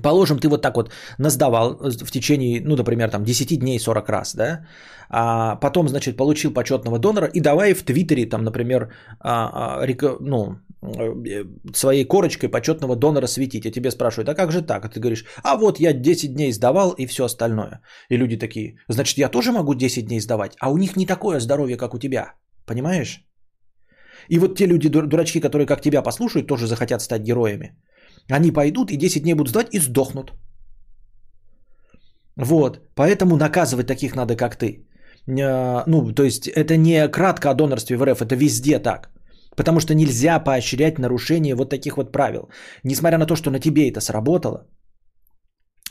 Положим, 0.01 0.39
ты 0.39 0.47
вот 0.49 0.61
так 0.61 0.75
вот 0.75 0.91
наздавал 1.19 1.77
в 1.77 2.11
течение, 2.11 2.61
ну, 2.65 2.75
например, 2.75 3.09
там 3.09 3.23
10 3.23 3.59
дней 3.59 3.79
40 3.79 4.09
раз, 4.09 4.35
да, 4.35 4.65
а 5.09 5.55
потом, 5.55 5.87
значит, 5.87 6.17
получил 6.17 6.53
почетного 6.53 6.99
донора 6.99 7.27
и 7.27 7.39
давай 7.39 7.73
в 7.73 7.83
Твиттере, 7.83 8.25
там, 8.25 8.43
например, 8.43 8.91
а, 9.19 9.83
а, 9.83 10.17
ну, 10.19 10.57
э, 10.81 11.45
своей 11.75 12.05
корочкой 12.05 12.49
почетного 12.49 12.95
донора 12.95 13.27
светить. 13.27 13.65
А 13.65 13.71
тебе 13.71 13.91
спрашивают, 13.91 14.29
а 14.29 14.35
как 14.35 14.51
же 14.51 14.61
так? 14.61 14.85
А 14.85 14.89
ты 14.89 14.99
говоришь, 14.99 15.25
а 15.43 15.57
вот 15.57 15.79
я 15.79 15.93
10 15.93 16.33
дней 16.33 16.51
сдавал 16.53 16.95
и 16.97 17.05
все 17.05 17.25
остальное. 17.25 17.81
И 18.09 18.17
люди 18.17 18.37
такие, 18.37 18.79
значит, 18.89 19.17
я 19.19 19.29
тоже 19.29 19.51
могу 19.51 19.75
10 19.75 20.07
дней 20.07 20.21
сдавать, 20.21 20.55
а 20.59 20.71
у 20.71 20.77
них 20.77 20.95
не 20.95 21.05
такое 21.05 21.39
здоровье, 21.39 21.77
как 21.77 21.93
у 21.93 21.99
тебя. 21.99 22.33
Понимаешь? 22.65 23.23
И 24.29 24.39
вот 24.39 24.55
те 24.55 24.67
люди, 24.67 24.89
дурачки, 24.89 25.39
которые 25.39 25.67
как 25.67 25.81
тебя 25.81 26.01
послушают, 26.01 26.47
тоже 26.47 26.67
захотят 26.67 27.01
стать 27.01 27.23
героями. 27.23 27.75
Они 28.31 28.51
пойдут 28.51 28.91
и 28.91 28.97
10 28.97 29.23
дней 29.23 29.33
будут 29.33 29.49
сдавать 29.49 29.73
и 29.73 29.79
сдохнут. 29.79 30.33
Вот, 32.37 32.79
поэтому 32.95 33.37
наказывать 33.37 33.87
таких 33.87 34.15
надо, 34.15 34.35
как 34.35 34.55
ты. 34.55 34.87
А, 35.27 35.83
ну, 35.87 36.11
то 36.13 36.23
есть 36.23 36.47
это 36.47 36.77
не 36.77 37.07
кратко 37.07 37.49
о 37.49 37.53
донорстве 37.53 37.97
в 37.97 38.03
РФ, 38.03 38.21
это 38.21 38.35
везде 38.35 38.79
так. 38.79 39.09
Потому 39.55 39.79
что 39.79 39.93
нельзя 39.93 40.39
поощрять 40.39 40.99
нарушение 40.99 41.55
вот 41.55 41.69
таких 41.69 41.97
вот 41.97 42.11
правил. 42.11 42.49
Несмотря 42.83 43.17
на 43.17 43.25
то, 43.25 43.35
что 43.35 43.51
на 43.51 43.59
тебе 43.59 43.89
это 43.89 44.01
сработало, 44.01 44.67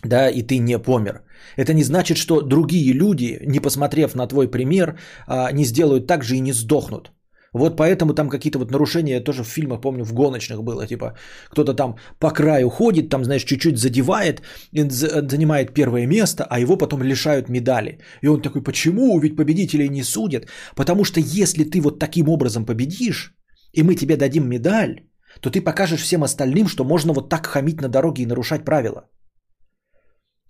да, 0.04 0.28
и 0.28 0.42
ты 0.42 0.58
не 0.58 0.78
помер. 0.78 1.22
Это 1.56 1.74
не 1.74 1.84
значит, 1.84 2.16
что 2.16 2.42
другие 2.42 2.92
люди, 2.92 3.38
не 3.46 3.60
посмотрев 3.60 4.14
на 4.14 4.26
твой 4.26 4.50
пример, 4.50 4.98
а, 5.28 5.52
не 5.52 5.64
сделают 5.64 6.06
так 6.06 6.24
же 6.24 6.36
и 6.36 6.40
не 6.40 6.52
сдохнут. 6.52 7.12
Вот 7.54 7.76
поэтому 7.76 8.14
там 8.14 8.28
какие-то 8.28 8.58
вот 8.58 8.70
нарушения, 8.70 9.20
тоже 9.20 9.42
в 9.44 9.48
фильмах, 9.48 9.80
помню, 9.80 10.04
в 10.04 10.14
гоночных 10.14 10.62
было, 10.62 10.86
типа 10.86 11.16
кто-то 11.50 11.74
там 11.74 11.96
по 12.18 12.30
краю 12.30 12.70
ходит, 12.70 13.10
там, 13.10 13.24
знаешь, 13.24 13.44
чуть-чуть 13.44 13.78
задевает, 13.78 14.42
занимает 14.72 15.74
первое 15.74 16.06
место, 16.06 16.46
а 16.50 16.60
его 16.60 16.78
потом 16.78 17.02
лишают 17.02 17.48
медали. 17.48 17.98
И 18.22 18.28
он 18.28 18.40
такой, 18.40 18.62
почему? 18.62 19.18
Ведь 19.20 19.36
победителей 19.36 19.88
не 19.88 20.02
судят. 20.02 20.46
Потому 20.74 21.04
что 21.04 21.20
если 21.20 21.64
ты 21.64 21.80
вот 21.80 21.98
таким 21.98 22.28
образом 22.28 22.64
победишь, 22.64 23.34
и 23.74 23.82
мы 23.82 23.94
тебе 23.96 24.16
дадим 24.16 24.48
медаль, 24.48 25.00
то 25.40 25.50
ты 25.50 25.60
покажешь 25.60 26.02
всем 26.02 26.22
остальным, 26.22 26.68
что 26.68 26.84
можно 26.84 27.12
вот 27.12 27.28
так 27.28 27.46
хамить 27.46 27.80
на 27.80 27.88
дороге 27.88 28.22
и 28.22 28.26
нарушать 28.26 28.64
правила. 28.64 29.08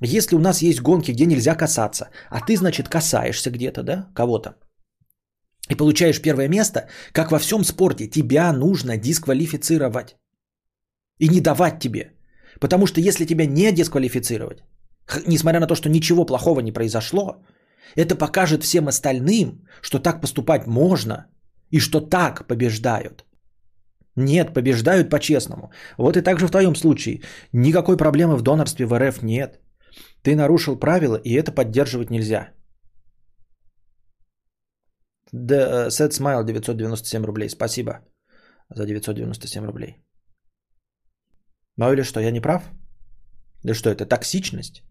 Если 0.01 0.37
у 0.37 0.41
нас 0.41 0.63
есть 0.63 0.83
гонки, 0.83 1.13
где 1.13 1.27
нельзя 1.27 1.55
касаться, 1.55 2.11
а 2.31 2.41
ты, 2.41 2.57
значит, 2.57 2.89
касаешься 2.89 3.51
где-то, 3.51 3.83
да, 3.83 4.09
кого-то, 4.15 4.57
и 5.73 5.77
получаешь 5.77 6.21
первое 6.21 6.49
место, 6.49 6.81
как 7.13 7.33
во 7.33 7.39
всем 7.39 7.65
спорте, 7.65 8.07
тебя 8.07 8.53
нужно 8.53 8.97
дисквалифицировать. 8.97 10.17
И 11.19 11.29
не 11.29 11.41
давать 11.41 11.81
тебе. 11.81 12.13
Потому 12.61 12.87
что 12.87 13.01
если 13.01 13.27
тебя 13.27 13.47
не 13.47 13.73
дисквалифицировать, 13.73 14.59
несмотря 15.27 15.61
на 15.61 15.67
то, 15.67 15.75
что 15.75 15.89
ничего 15.89 16.27
плохого 16.27 16.61
не 16.61 16.73
произошло, 16.73 17.45
это 17.97 18.15
покажет 18.19 18.63
всем 18.63 18.89
остальным, 18.89 19.67
что 19.83 19.99
так 19.99 20.21
поступать 20.21 20.67
можно 20.67 21.27
и 21.71 21.81
что 21.81 22.01
так 22.01 22.47
побеждают. 22.47 23.25
Нет, 24.17 24.53
побеждают 24.55 25.11
по-честному. 25.11 25.71
Вот 25.99 26.17
и 26.17 26.23
так 26.23 26.39
же 26.39 26.47
в 26.47 26.51
твоем 26.51 26.75
случае. 26.75 27.23
Никакой 27.53 27.97
проблемы 27.97 28.37
в 28.37 28.43
донорстве 28.43 28.85
в 28.87 28.99
РФ 28.99 29.23
нет. 29.23 29.61
Ты 30.23 30.37
нарушил 30.37 30.79
правила, 30.79 31.17
и 31.25 31.33
это 31.35 31.51
поддерживать 31.51 32.11
нельзя. 32.11 32.49
The 35.35 35.89
Set 35.89 36.11
Smile 36.11 36.45
997 36.45 37.25
рублей. 37.25 37.49
Спасибо 37.49 37.93
за 38.75 38.87
997 38.87 39.65
рублей. 39.65 39.97
Ну 41.77 41.93
или 41.93 42.03
что, 42.03 42.21
я 42.21 42.31
не 42.31 42.41
прав? 42.41 42.71
Да 43.65 43.75
что 43.75 43.91
это, 43.91 44.07
токсичность? 44.07 44.83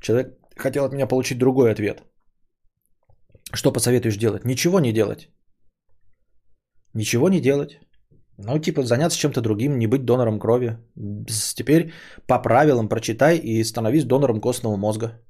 Человек 0.00 0.38
хотел 0.56 0.84
от 0.84 0.92
меня 0.92 1.06
получить 1.06 1.38
другой 1.38 1.72
ответ. 1.72 2.02
Что 3.52 3.72
посоветуешь 3.72 4.16
делать? 4.16 4.44
Ничего 4.44 4.80
не 4.80 4.92
делать. 4.92 5.28
Ничего 6.94 7.28
не 7.28 7.40
делать. 7.40 7.80
Ну, 8.38 8.58
типа, 8.58 8.82
заняться 8.82 9.18
чем-то 9.18 9.40
другим, 9.40 9.78
не 9.78 9.86
быть 9.86 10.04
донором 10.04 10.38
крови. 10.38 10.78
Теперь 11.56 11.92
по 12.26 12.38
правилам 12.38 12.88
прочитай 12.88 13.38
и 13.38 13.64
становись 13.64 14.04
донором 14.04 14.40
костного 14.40 14.76
мозга. 14.76 15.20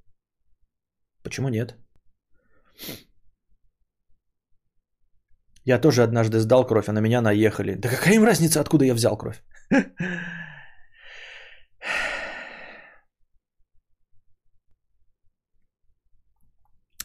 Почему 1.22 1.48
нет? 1.48 1.74
Я 5.64 5.78
тоже 5.78 6.02
однажды 6.02 6.38
сдал 6.38 6.66
кровь, 6.66 6.88
а 6.88 6.92
на 6.92 7.00
меня 7.00 7.20
наехали. 7.20 7.74
Да 7.74 7.88
какая 7.88 8.14
им 8.14 8.24
разница, 8.24 8.60
откуда 8.60 8.84
я 8.84 8.94
взял 8.94 9.16
кровь? 9.16 9.42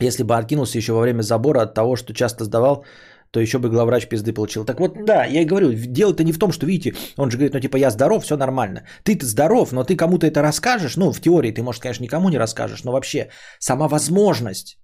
Если 0.01 0.23
бы 0.23 0.35
откинулся 0.35 0.77
еще 0.77 0.93
во 0.93 1.01
время 1.01 1.21
забора 1.21 1.61
от 1.61 1.73
того, 1.73 1.95
что 1.95 2.13
часто 2.13 2.43
сдавал, 2.43 2.85
то 3.31 3.39
еще 3.39 3.57
бы 3.59 3.69
главврач 3.69 4.07
пизды 4.07 4.33
получил. 4.33 4.65
Так 4.65 4.79
вот, 4.79 5.05
да, 5.05 5.25
я 5.25 5.41
и 5.41 5.45
говорю, 5.45 5.73
дело-то 5.73 6.23
не 6.23 6.33
в 6.33 6.39
том, 6.39 6.51
что, 6.51 6.65
видите, 6.65 6.95
он 7.17 7.31
же 7.31 7.37
говорит, 7.37 7.53
ну 7.53 7.59
типа 7.59 7.77
я 7.77 7.89
здоров, 7.91 8.23
все 8.23 8.37
нормально. 8.37 8.85
Ты 9.03 9.17
здоров, 9.21 9.71
но 9.71 9.83
ты 9.83 9.95
кому-то 9.95 10.27
это 10.27 10.41
расскажешь, 10.41 10.97
ну 10.97 11.11
в 11.11 11.21
теории 11.21 11.51
ты, 11.51 11.61
может, 11.61 11.81
конечно, 11.81 12.03
никому 12.03 12.29
не 12.29 12.37
расскажешь, 12.37 12.83
но 12.83 12.91
вообще 12.91 13.29
сама 13.59 13.87
возможность 13.87 14.77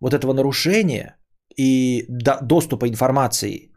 вот 0.00 0.14
этого 0.14 0.32
нарушения 0.32 1.16
и 1.56 2.06
доступа 2.42 2.88
информации 2.88 3.70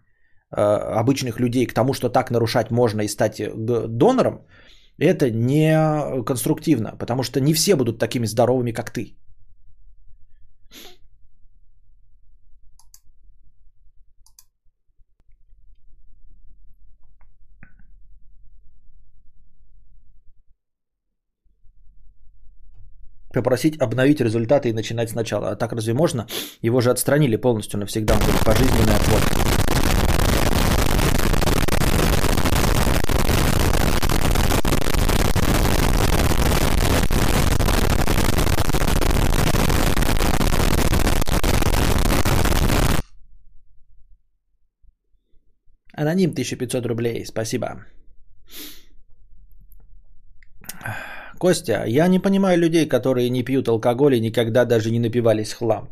э, 0.52 0.62
обычных 1.00 1.40
людей 1.40 1.66
к 1.66 1.74
тому, 1.74 1.94
что 1.94 2.10
так 2.10 2.32
нарушать 2.32 2.72
можно 2.72 3.02
и 3.02 3.08
стать 3.08 3.40
э, 3.40 3.52
донором, 3.88 4.46
это 4.98 5.30
не 5.32 6.24
конструктивно, 6.26 6.96
потому 6.98 7.24
что 7.24 7.40
не 7.40 7.54
все 7.54 7.76
будут 7.76 8.00
такими 8.00 8.26
здоровыми, 8.26 8.72
как 8.72 8.92
ты. 8.92 9.16
Попросить 23.42 23.82
обновить 23.82 24.22
результаты 24.22 24.70
и 24.70 24.74
начинать 24.74 25.10
сначала. 25.10 25.52
А 25.52 25.56
так 25.56 25.72
разве 25.72 25.94
можно? 25.94 26.28
Его 26.62 26.82
же 26.82 26.92
отстранили 26.92 27.38
полностью 27.38 27.80
навсегда. 27.80 28.14
Он 28.14 28.20
говорит, 28.20 28.44
пожизненный 28.46 28.96
отвод. 28.96 29.22
Аноним 45.94 46.32
1500 46.32 46.86
рублей. 46.86 47.26
Спасибо. 47.26 47.86
Костя, 51.40 51.86
я 51.88 52.08
не 52.08 52.20
понимаю 52.20 52.58
людей, 52.58 52.86
которые 52.86 53.30
не 53.30 53.44
пьют 53.44 53.68
алкоголь 53.68 54.16
и 54.16 54.20
никогда 54.20 54.66
даже 54.66 54.92
не 54.92 55.00
напивались 55.00 55.54
хлам. 55.54 55.90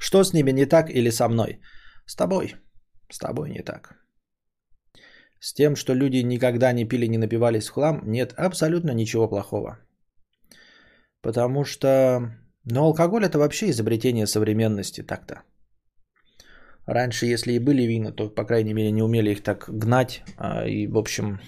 Что 0.00 0.24
с 0.24 0.32
ними 0.32 0.52
не 0.52 0.66
так 0.66 0.90
или 0.90 1.10
со 1.10 1.28
мной? 1.28 1.60
С 2.06 2.16
тобой. 2.16 2.54
С 3.10 3.18
тобой 3.18 3.50
не 3.50 3.62
так. 3.62 3.94
С 5.38 5.52
тем, 5.52 5.76
что 5.76 5.94
люди 5.94 6.22
никогда 6.24 6.72
не 6.72 6.88
пили, 6.88 7.08
не 7.08 7.18
напивались 7.18 7.68
хлам, 7.68 8.00
нет 8.06 8.32
абсолютно 8.38 8.94
ничего 8.94 9.28
плохого. 9.28 9.78
Потому 11.22 11.64
что... 11.64 12.32
Ну, 12.64 12.82
алкоголь 12.82 13.24
это 13.24 13.38
вообще 13.38 13.70
изобретение 13.70 14.26
современности 14.26 15.02
так-то. 15.02 15.42
Раньше, 16.86 17.26
если 17.26 17.52
и 17.52 17.58
были 17.58 17.82
вина, 17.82 18.12
то, 18.12 18.30
по 18.30 18.44
крайней 18.44 18.74
мере, 18.74 18.92
не 18.92 19.02
умели 19.02 19.30
их 19.30 19.42
так 19.42 19.68
гнать. 19.68 20.22
А, 20.38 20.66
и, 20.66 20.86
в 20.86 20.96
общем, 20.96 21.38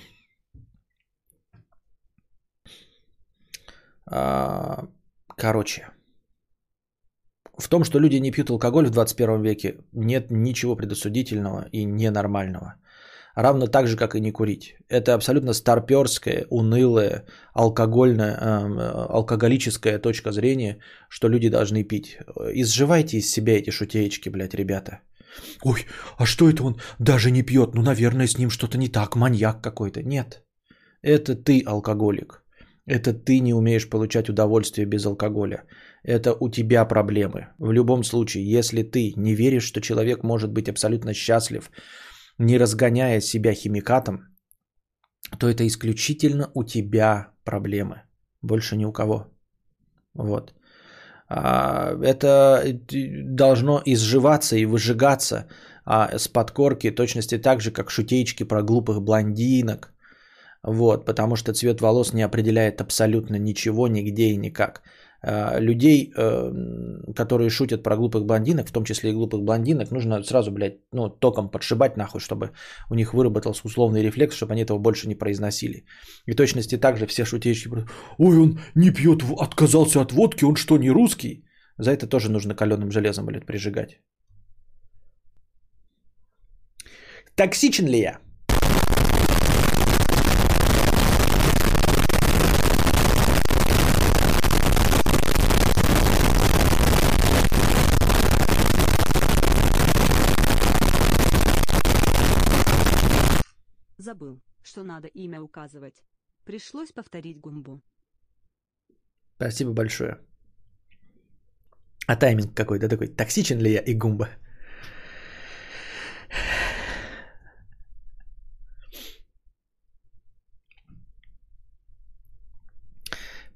короче, 5.37 5.87
в 7.59 7.69
том, 7.69 7.85
что 7.85 7.99
люди 7.99 8.21
не 8.21 8.31
пьют 8.31 8.51
алкоголь 8.51 8.87
в 8.87 8.91
21 8.91 9.43
веке, 9.43 9.75
нет 9.93 10.31
ничего 10.31 10.77
предосудительного 10.77 11.67
и 11.73 11.85
ненормального. 11.85 12.75
Равно 13.35 13.67
так 13.67 13.87
же, 13.87 13.97
как 13.97 14.15
и 14.15 14.21
не 14.21 14.33
курить. 14.33 14.75
Это 14.89 15.15
абсолютно 15.15 15.53
старперская, 15.53 16.47
унылая, 16.51 17.25
алкогольная, 17.55 18.35
э, 18.35 19.07
алкоголическая 19.11 19.99
точка 20.01 20.33
зрения, 20.33 20.79
что 21.09 21.29
люди 21.29 21.49
должны 21.49 21.85
пить. 21.85 22.19
Изживайте 22.55 23.19
из 23.19 23.31
себя 23.31 23.59
эти 23.59 23.71
шутеечки, 23.71 24.29
блядь, 24.29 24.55
ребята. 24.55 25.01
Ой, 25.63 25.87
а 26.17 26.27
что 26.27 26.49
это 26.49 26.65
он 26.65 26.81
даже 26.99 27.31
не 27.31 27.43
пьет? 27.43 27.75
Ну, 27.75 27.83
наверное, 27.83 28.27
с 28.27 28.39
ним 28.39 28.51
что-то 28.51 28.79
не 28.79 28.89
так, 28.89 29.17
маньяк 29.17 29.63
какой-то. 29.63 30.03
Нет, 30.03 30.43
это 31.03 31.37
ты 31.37 31.63
алкоголик. 31.67 32.43
Это 32.89 33.12
ты 33.12 33.41
не 33.41 33.53
умеешь 33.55 33.89
получать 33.91 34.28
удовольствие 34.28 34.86
без 34.86 35.05
алкоголя. 35.05 35.64
Это 36.03 36.32
у 36.41 36.49
тебя 36.49 36.86
проблемы. 36.86 37.49
В 37.59 37.70
любом 37.70 38.03
случае, 38.03 38.51
если 38.59 38.82
ты 38.82 39.12
не 39.16 39.34
веришь, 39.34 39.66
что 39.66 39.80
человек 39.80 40.24
может 40.24 40.53
быть 40.53 40.68
абсолютно 40.68 41.12
счастлив, 41.12 41.70
не 42.39 42.59
разгоняя 42.59 43.20
себя 43.20 43.53
химикатом, 43.53 44.20
то 45.39 45.49
это 45.49 45.66
исключительно 45.66 46.51
у 46.55 46.64
тебя 46.64 47.28
проблемы. 47.45 48.03
Больше 48.43 48.76
ни 48.76 48.86
у 48.86 48.93
кого. 48.93 49.26
Вот. 50.14 50.55
А, 51.28 51.93
это 52.03 52.64
должно 53.36 53.82
изживаться 53.84 54.57
и 54.57 54.64
выжигаться 54.64 55.47
а, 55.84 56.18
с 56.18 56.28
подкорки, 56.28 56.91
точности 56.91 57.36
так 57.39 57.61
же, 57.61 57.70
как 57.70 57.91
шутеечки 57.91 58.45
про 58.45 58.62
глупых 58.62 59.03
блондинок– 59.03 59.93
вот, 60.69 61.07
потому 61.07 61.37
что 61.37 61.53
цвет 61.53 61.81
волос 61.81 62.12
не 62.12 62.23
определяет 62.23 62.81
абсолютно 62.81 63.39
ничего, 63.39 63.89
нигде 63.89 64.29
и 64.29 64.37
никак. 64.37 64.83
э, 65.23 65.61
людей, 65.61 66.12
э, 66.16 66.53
которые 67.16 67.51
шутят 67.51 67.83
про 67.83 67.97
глупых 67.97 68.25
блондинок, 68.25 68.69
в 68.69 68.73
том 68.73 68.85
числе 68.85 69.11
и 69.11 69.14
глупых 69.14 69.43
блондинок, 69.43 69.91
нужно 69.91 70.23
сразу, 70.23 70.51
блядь, 70.53 70.79
ну, 70.93 71.09
током 71.09 71.51
подшибать 71.51 71.97
нахуй, 71.97 72.21
чтобы 72.21 72.51
у 72.91 72.95
них 72.95 73.14
выработался 73.14 73.62
условный 73.66 74.03
рефлекс, 74.03 74.37
чтобы 74.37 74.53
они 74.53 74.62
этого 74.62 74.79
больше 74.79 75.09
не 75.09 75.14
произносили. 75.14 75.85
И 76.27 76.35
точности 76.35 76.77
также 76.77 77.07
все 77.07 77.25
шутейщики, 77.25 77.85
ой, 78.19 78.39
он 78.39 78.61
не 78.75 78.91
пьет, 78.91 79.23
отказался 79.39 80.01
от 80.01 80.12
водки, 80.12 80.45
он 80.45 80.57
что, 80.57 80.79
не 80.79 80.91
русский? 80.91 81.45
За 81.79 81.91
это 81.91 82.07
тоже 82.07 82.31
нужно 82.31 82.55
каленым 82.55 82.91
железом, 82.91 83.27
блядь, 83.27 83.47
прижигать. 83.47 84.01
Токсичен 87.37 87.87
ли 87.87 88.01
я? 88.01 88.19
Забыл, 104.19 104.41
что 104.62 104.83
надо 104.83 105.09
имя 105.14 105.41
указывать. 105.41 106.03
Пришлось 106.45 106.93
повторить 106.93 107.41
гумбу. 107.41 107.81
Спасибо 109.37 109.73
большое. 109.73 110.16
А 112.09 112.16
тайминг 112.16 112.55
какой-то 112.57 112.89
такой. 112.89 113.09
Токсичен 113.09 113.61
ли 113.61 113.71
я 113.71 113.81
и 113.81 113.95
гумба? 113.95 114.29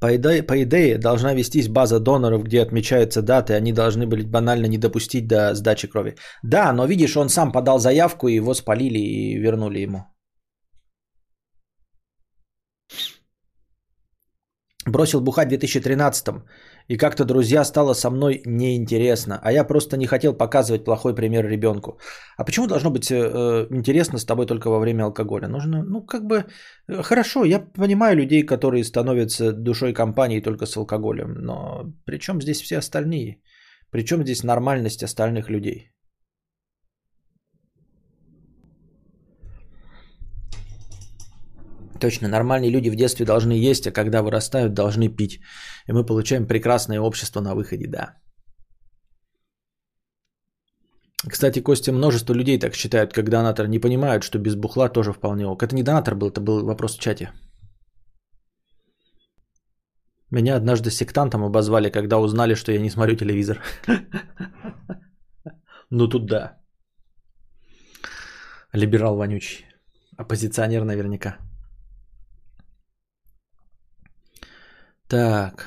По 0.00 0.16
идее, 0.16 0.42
по 0.42 0.54
идее, 0.62 0.98
должна 0.98 1.34
вестись 1.34 1.68
база 1.68 2.00
доноров, 2.00 2.44
где 2.44 2.62
отмечаются 2.62 3.22
даты. 3.22 3.54
Они 3.54 3.72
должны 3.72 4.06
были 4.06 4.22
банально 4.22 4.66
не 4.66 4.78
допустить 4.78 5.26
до 5.26 5.54
сдачи 5.54 5.88
крови. 5.88 6.16
Да, 6.42 6.72
но 6.72 6.86
видишь, 6.86 7.16
он 7.16 7.28
сам 7.28 7.52
подал 7.52 7.78
заявку, 7.78 8.28
его 8.28 8.54
спалили 8.54 8.98
и 8.98 9.38
вернули 9.38 9.80
ему. 9.80 10.11
Бросил 14.86 15.20
бухать 15.20 15.46
в 15.46 15.50
2013 15.50 16.42
и 16.88 16.96
как-то 16.96 17.24
друзья 17.24 17.64
стало 17.64 17.94
со 17.94 18.10
мной 18.10 18.42
неинтересно, 18.44 19.38
а 19.42 19.52
я 19.52 19.64
просто 19.64 19.96
не 19.96 20.06
хотел 20.06 20.34
показывать 20.34 20.84
плохой 20.84 21.14
пример 21.14 21.46
ребенку. 21.46 21.98
А 22.36 22.44
почему 22.44 22.66
должно 22.66 22.90
быть 22.90 23.10
э, 23.10 23.66
интересно 23.70 24.18
с 24.18 24.24
тобой 24.24 24.46
только 24.46 24.70
во 24.70 24.80
время 24.80 25.04
алкоголя? 25.04 25.48
Нужно, 25.48 25.84
ну 25.84 26.04
как 26.06 26.26
бы, 26.26 26.46
э, 26.88 27.02
хорошо, 27.02 27.44
я 27.44 27.60
понимаю 27.60 28.16
людей, 28.16 28.42
которые 28.42 28.82
становятся 28.84 29.52
душой 29.52 29.92
компании 29.92 30.40
только 30.40 30.66
с 30.66 30.76
алкоголем, 30.76 31.34
но 31.34 31.92
при 32.04 32.18
чем 32.18 32.42
здесь 32.42 32.60
все 32.60 32.78
остальные? 32.78 33.40
Причем 33.90 34.22
здесь 34.22 34.42
нормальность 34.42 35.02
остальных 35.04 35.48
людей? 35.48 35.92
Точно, 42.02 42.28
нормальные 42.28 42.70
люди 42.70 42.90
в 42.90 42.96
детстве 42.96 43.24
должны 43.24 43.52
есть, 43.70 43.86
а 43.86 43.92
когда 43.92 44.22
вырастают, 44.22 44.74
должны 44.74 45.08
пить. 45.08 45.40
И 45.88 45.92
мы 45.92 46.04
получаем 46.04 46.46
прекрасное 46.46 47.00
общество 47.00 47.40
на 47.40 47.54
выходе, 47.54 47.86
да. 47.86 48.16
Кстати, 51.30 51.62
Костя, 51.62 51.92
множество 51.92 52.34
людей 52.34 52.58
так 52.58 52.74
считают, 52.74 53.12
как 53.12 53.28
донатор, 53.28 53.68
не 53.68 53.78
понимают, 53.78 54.24
что 54.24 54.38
без 54.38 54.56
бухла 54.56 54.88
тоже 54.88 55.12
вполне 55.12 55.46
ок. 55.46 55.62
Это 55.62 55.76
не 55.76 55.84
донатор 55.84 56.16
был, 56.16 56.30
это 56.30 56.40
был 56.40 56.66
вопрос 56.66 56.96
в 56.96 57.00
чате. 57.00 57.30
Меня 60.30 60.56
однажды 60.56 60.90
сектантом 60.90 61.44
обозвали, 61.44 61.90
когда 61.90 62.18
узнали, 62.18 62.56
что 62.56 62.72
я 62.72 62.80
не 62.80 62.90
смотрю 62.90 63.16
телевизор. 63.16 63.60
Ну 65.94 66.08
тут 66.08 66.26
да. 66.26 66.58
Либерал 68.72 69.16
вонючий. 69.16 69.66
Оппозиционер 70.16 70.84
наверняка. 70.84 71.36
Так. 75.12 75.66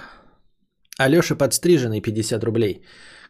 Алёша 0.98 1.36
подстриженный 1.36 2.02
50 2.02 2.43
рублей. 2.43 2.84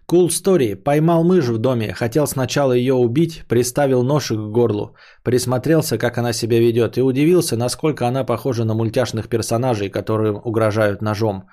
Cool 0.09 0.30
story. 0.30 0.76
Поймал 0.76 1.24
мышь 1.26 1.49
в 1.49 1.57
доме. 1.57 1.93
Хотел 1.93 2.26
сначала 2.26 2.72
ее 2.72 2.93
убить, 2.93 3.43
приставил 3.49 4.01
нож 4.03 4.32
к 4.32 4.51
горлу. 4.51 4.95
Присмотрелся, 5.24 5.97
как 5.97 6.18
она 6.18 6.34
себя 6.34 6.59
ведет, 6.59 6.97
и 6.97 7.01
удивился, 7.01 7.57
насколько 7.57 8.07
она 8.07 8.24
похожа 8.24 8.63
на 8.63 8.74
мультяшных 8.74 9.28
персонажей, 9.28 9.89
которые 9.89 10.32
угрожают 10.32 11.01
ножом. 11.01 11.49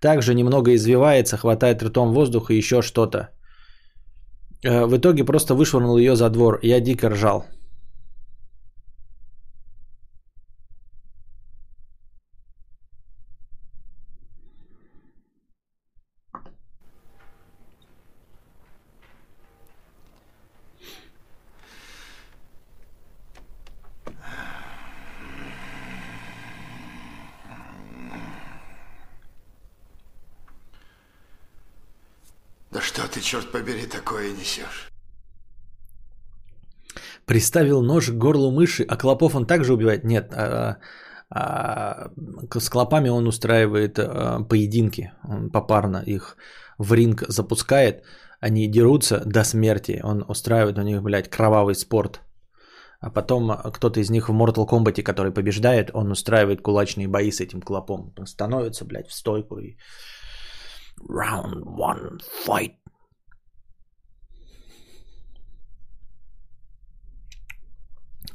Также 0.00 0.34
немного 0.34 0.74
извивается, 0.74 1.36
хватает 1.36 1.82
ртом 1.82 2.14
воздух 2.14 2.50
и 2.50 2.56
еще 2.56 2.80
что-то. 2.80 3.28
Э, 4.64 4.86
в 4.86 4.96
итоге 4.96 5.24
просто 5.24 5.54
вышвырнул 5.54 5.98
ее 5.98 6.16
за 6.16 6.30
двор. 6.30 6.58
Я 6.62 6.80
дико 6.80 7.10
ржал. 7.10 7.44
Да 32.76 32.82
что 32.82 33.08
ты, 33.08 33.22
черт 33.22 33.52
побери, 33.52 33.86
такое 33.86 34.34
несешь? 34.46 34.92
Приставил 37.26 37.82
нож 37.82 38.08
к 38.08 38.18
горлу 38.18 38.52
мыши, 38.52 38.84
а 38.88 38.96
клопов 38.96 39.34
он 39.34 39.46
также 39.46 39.72
убивает? 39.72 40.04
Нет, 40.04 40.32
а, 40.32 40.76
а, 41.30 42.10
с 42.60 42.68
клопами 42.70 43.08
он 43.08 43.26
устраивает 43.26 43.98
а, 43.98 44.44
поединки, 44.48 45.12
он 45.24 45.50
попарно 45.50 46.02
их 46.06 46.36
в 46.78 46.94
ринг 46.94 47.24
запускает, 47.28 48.04
они 48.40 48.68
дерутся 48.70 49.22
до 49.26 49.44
смерти, 49.44 50.00
он 50.04 50.24
устраивает 50.28 50.78
у 50.78 50.82
них, 50.82 51.02
блядь, 51.02 51.30
кровавый 51.30 51.74
спорт. 51.74 52.20
А 53.00 53.10
потом 53.10 53.52
кто-то 53.72 54.00
из 54.00 54.10
них 54.10 54.28
в 54.28 54.32
Mortal 54.32 54.66
Kombat, 54.66 55.02
который 55.02 55.32
побеждает, 55.32 55.90
он 55.94 56.10
устраивает 56.10 56.62
кулачные 56.62 57.08
бои 57.08 57.30
с 57.30 57.40
этим 57.40 57.60
клопом. 57.60 58.14
Он 58.18 58.26
становится, 58.26 58.84
блядь, 58.84 59.08
в 59.08 59.12
стойку 59.12 59.58
и 59.58 59.76
Round 61.08 61.62
one, 61.64 62.20
fight. 62.46 62.72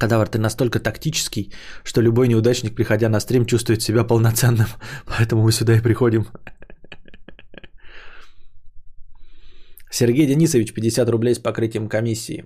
Кадавр, 0.01 0.27
ты 0.27 0.39
настолько 0.39 0.79
тактический, 0.79 1.53
что 1.83 2.01
любой 2.01 2.27
неудачник, 2.27 2.75
приходя 2.75 3.09
на 3.09 3.19
стрим, 3.19 3.45
чувствует 3.45 3.81
себя 3.81 4.03
полноценным. 4.03 4.67
Поэтому 5.05 5.43
мы 5.43 5.51
сюда 5.51 5.73
и 5.73 5.81
приходим. 5.81 6.25
Сергей 9.91 10.25
Денисович, 10.25 10.73
50 10.73 11.09
рублей 11.09 11.35
с 11.35 11.39
покрытием 11.39 11.87
комиссии. 11.87 12.45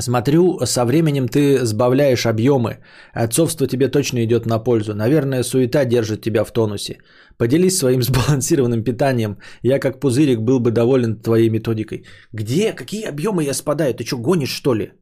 Смотрю, 0.00 0.58
со 0.66 0.84
временем 0.84 1.28
ты 1.28 1.64
сбавляешь 1.64 2.26
объемы. 2.26 2.78
Отцовство 3.14 3.66
тебе 3.66 3.88
точно 3.88 4.24
идет 4.24 4.44
на 4.44 4.58
пользу. 4.58 4.94
Наверное, 4.94 5.42
суета 5.42 5.84
держит 5.84 6.20
тебя 6.20 6.44
в 6.44 6.52
тонусе. 6.52 6.98
Поделись 7.38 7.78
своим 7.78 8.02
сбалансированным 8.08 8.84
питанием. 8.84 9.38
Я 9.62 9.78
как 9.78 10.00
пузырик 10.00 10.40
был 10.40 10.60
бы 10.60 10.70
доволен 10.70 11.22
твоей 11.22 11.48
методикой. 11.48 12.04
Где? 12.32 12.74
Какие 12.74 13.08
объемы 13.08 13.44
я 13.44 13.54
спадаю? 13.54 13.94
Ты 13.94 14.04
что, 14.04 14.18
гонишь 14.18 14.52
что 14.52 14.74
ли? 14.74 14.92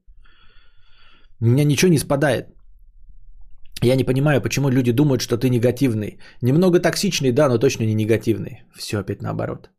У 1.43 1.47
меня 1.47 1.64
ничего 1.64 1.90
не 1.90 1.99
спадает. 1.99 2.47
Я 3.82 3.97
не 3.97 4.05
понимаю, 4.05 4.40
почему 4.40 4.70
люди 4.70 4.93
думают, 4.93 5.20
что 5.20 5.36
ты 5.36 5.49
негативный. 5.51 6.18
Немного 6.40 6.78
токсичный, 6.78 7.32
да, 7.32 7.49
но 7.49 7.59
точно 7.59 7.84
не 7.84 7.95
негативный. 7.95 8.62
Все 8.78 8.99
опять 8.99 9.22
наоборот. 9.22 9.70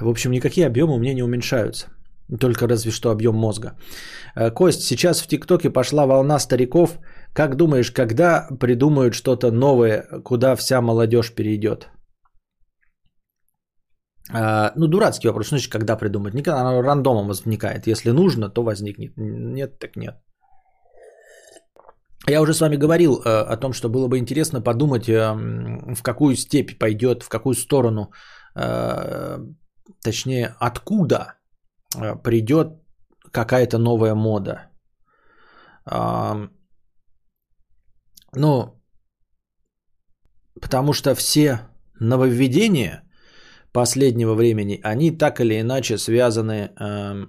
В 0.00 0.08
общем, 0.08 0.30
никакие 0.30 0.66
объемы 0.66 0.94
у 0.94 0.98
меня 0.98 1.14
не 1.14 1.22
уменьшаются. 1.22 1.86
Только 2.40 2.68
разве 2.68 2.90
что 2.90 3.10
объем 3.10 3.34
мозга. 3.34 3.72
Э, 4.36 4.50
Кость, 4.50 4.82
сейчас 4.82 5.22
в 5.22 5.28
ТикТоке 5.28 5.70
пошла 5.70 6.06
волна 6.06 6.38
стариков. 6.38 6.98
Как 7.32 7.56
думаешь, 7.56 7.90
когда 7.90 8.46
придумают 8.60 9.14
что-то 9.14 9.50
новое, 9.50 10.06
куда 10.24 10.54
вся 10.56 10.82
молодежь 10.82 11.32
перейдет? 11.32 11.88
А, 14.30 14.72
ну, 14.76 14.86
дурацкий 14.86 15.28
вопрос. 15.28 15.48
Значит, 15.48 15.72
когда 15.72 15.96
придумать? 15.96 16.34
Никогда 16.34 16.60
оно 16.60 16.82
рандомом 16.82 17.28
возникает. 17.28 17.86
Если 17.86 18.12
нужно, 18.12 18.48
то 18.48 18.62
возникнет. 18.62 19.12
Нет, 19.16 19.78
так 19.78 19.96
нет. 19.96 20.14
Я 22.28 22.40
уже 22.40 22.54
с 22.54 22.60
вами 22.60 22.76
говорил 22.76 23.20
э, 23.24 23.52
о 23.52 23.56
том, 23.56 23.72
что 23.72 23.88
было 23.88 24.06
бы 24.08 24.18
интересно 24.18 24.62
подумать, 24.62 25.08
э, 25.08 25.32
в 25.94 26.02
какую 26.02 26.36
степь 26.36 26.78
пойдет, 26.78 27.22
в 27.22 27.28
какую 27.28 27.54
сторону 27.54 28.12
э, 28.54 29.38
точнее, 30.04 30.54
откуда 30.60 31.34
э, 31.96 32.14
придет 32.22 32.68
какая-то 33.32 33.78
новая 33.78 34.14
мода. 34.14 34.68
Ну, 38.34 38.82
потому 40.60 40.92
что 40.92 41.14
все 41.14 41.68
нововведения 42.00 43.02
последнего 43.72 44.34
времени, 44.34 44.80
они 44.82 45.10
так 45.10 45.40
или 45.40 45.60
иначе 45.60 45.98
связаны, 45.98 46.70
э, 46.78 47.26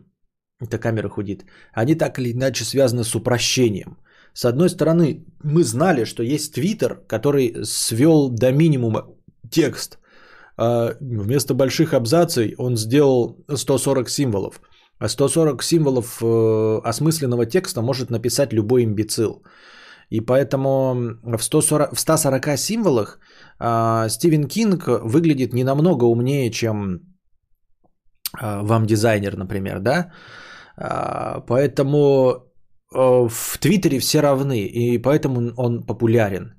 это 0.60 0.78
камера 0.78 1.10
худит, 1.10 1.46
они 1.74 1.96
так 1.96 2.20
или 2.20 2.32
иначе 2.32 2.64
связаны 2.64 3.04
с 3.04 3.16
упрощением. 3.16 3.98
С 4.34 4.46
одной 4.46 4.70
стороны, 4.70 5.26
мы 5.44 5.64
знали, 5.64 6.06
что 6.06 6.24
есть 6.24 6.54
Твиттер, 6.56 7.02
который 7.08 7.66
свел 7.66 8.30
до 8.30 8.52
минимума 8.52 9.06
текст. 9.52 10.00
А 10.58 10.96
вместо 11.00 11.54
больших 11.54 11.94
абзаций 11.94 12.56
он 12.58 12.78
сделал 12.78 13.38
140 13.54 14.10
символов. 14.10 14.62
А 15.00 15.08
140 15.08 15.64
символов 15.64 16.22
э, 16.22 16.82
осмысленного 16.84 17.46
текста 17.46 17.82
может 17.82 18.10
написать 18.10 18.54
любой 18.54 18.84
имбецил. 18.84 19.44
И 20.10 20.22
поэтому 20.22 21.18
в, 21.24 21.42
140, 21.42 21.96
в 21.96 22.00
140 22.00 22.58
символах 22.58 23.20
э, 23.20 23.24
Стивен 23.60 24.48
Кинг 24.48 24.88
выглядит 24.88 25.54
не 25.54 25.64
намного 25.64 26.06
умнее, 26.06 26.52
чем 26.52 27.00
э, 28.42 28.62
вам 28.62 28.86
дизайнер, 28.86 29.38
например, 29.38 29.80
да? 29.80 30.12
Э, 30.78 31.42
поэтому 31.48 32.34
э, 32.94 33.28
в 33.30 33.58
Твиттере 33.60 34.00
все 34.00 34.22
равны, 34.22 34.66
и 34.66 34.98
поэтому 34.98 35.54
он 35.58 35.86
популярен. 35.86 36.56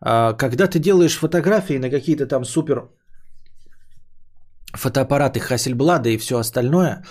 Когда 0.00 0.68
ты 0.68 0.78
делаешь 0.78 1.18
фотографии 1.18 1.78
на 1.78 1.90
какие-то 1.90 2.26
там 2.26 2.44
супер 2.44 2.88
фотоаппараты 4.72 5.40
Хассельблада 5.40 6.08
и 6.08 6.18
все 6.18 6.38
остальное, 6.38 7.02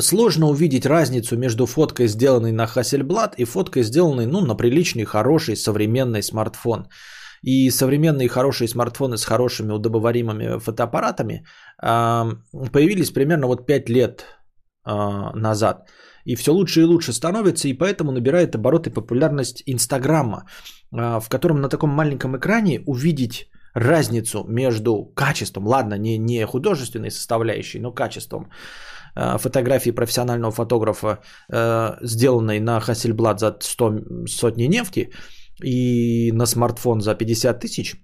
сложно 0.00 0.48
увидеть 0.48 0.86
разницу 0.86 1.36
между 1.36 1.66
фоткой, 1.66 2.08
сделанной 2.08 2.52
на 2.52 2.64
Hasselblad, 2.64 3.34
и 3.36 3.44
фоткой, 3.44 3.82
сделанной 3.82 4.26
ну, 4.26 4.40
на 4.40 4.56
приличный, 4.56 5.04
хороший, 5.04 5.56
современный 5.56 6.22
смартфон. 6.22 6.88
И 7.44 7.70
современные 7.70 8.28
хорошие 8.28 8.68
смартфоны 8.68 9.16
с 9.16 9.24
хорошими 9.24 9.72
удобоваримыми 9.72 10.58
фотоаппаратами 10.58 11.44
появились 12.72 13.10
примерно 13.10 13.46
вот 13.46 13.66
5 13.66 13.88
лет 13.90 14.24
э, 14.86 14.90
назад. 15.34 15.88
И 16.24 16.36
все 16.36 16.52
лучше 16.52 16.80
и 16.80 16.84
лучше 16.84 17.12
становится, 17.12 17.68
и 17.68 17.74
поэтому 17.74 18.12
набирает 18.12 18.54
обороты 18.54 18.90
популярность 18.90 19.62
Инстаграма, 19.66 20.44
э, 20.92 21.20
в 21.20 21.28
котором 21.28 21.60
на 21.60 21.68
таком 21.68 21.90
маленьком 21.90 22.36
экране 22.36 22.82
увидеть 22.86 23.50
разницу 23.74 24.44
между 24.48 25.12
качеством, 25.14 25.66
ладно, 25.66 25.98
не, 25.98 26.18
не 26.18 26.46
художественной 26.46 27.10
составляющей, 27.10 27.80
но 27.80 27.92
качеством 27.92 28.48
Э, 29.16 29.38
фотографии 29.38 29.92
профессионального 29.92 30.52
фотографа, 30.52 31.18
сделанной 32.00 32.60
на 32.60 32.78
Hasselblad 32.78 33.38
за 33.38 33.56
100 33.60 34.26
сотни 34.26 34.64
нефти 34.64 35.12
и 35.62 36.32
на 36.32 36.46
смартфон 36.46 37.00
за 37.00 37.14
50 37.14 37.60
тысяч, 37.60 37.96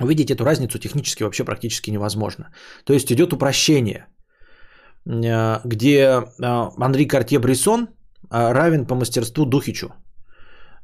увидеть 0.00 0.30
эту 0.30 0.44
разницу 0.44 0.78
технически 0.78 1.24
вообще 1.24 1.44
практически 1.44 1.90
невозможно. 1.90 2.52
То 2.84 2.92
есть 2.92 3.10
идет 3.10 3.32
упрощение, 3.32 4.06
э, 5.06 5.60
где 5.64 6.24
Анри 6.40 7.04
Картье-Брисон 7.04 7.88
равен 8.30 8.86
по 8.86 8.94
мастерству 8.94 9.46
Духичу. 9.46 9.88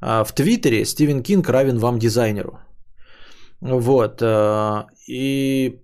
В 0.01 0.33
Твиттере 0.35 0.85
Стивен 0.85 1.23
Кинг 1.23 1.49
равен 1.49 1.79
вам 1.79 1.99
дизайнеру. 1.99 2.59
Вот. 3.61 4.23
И 5.09 5.81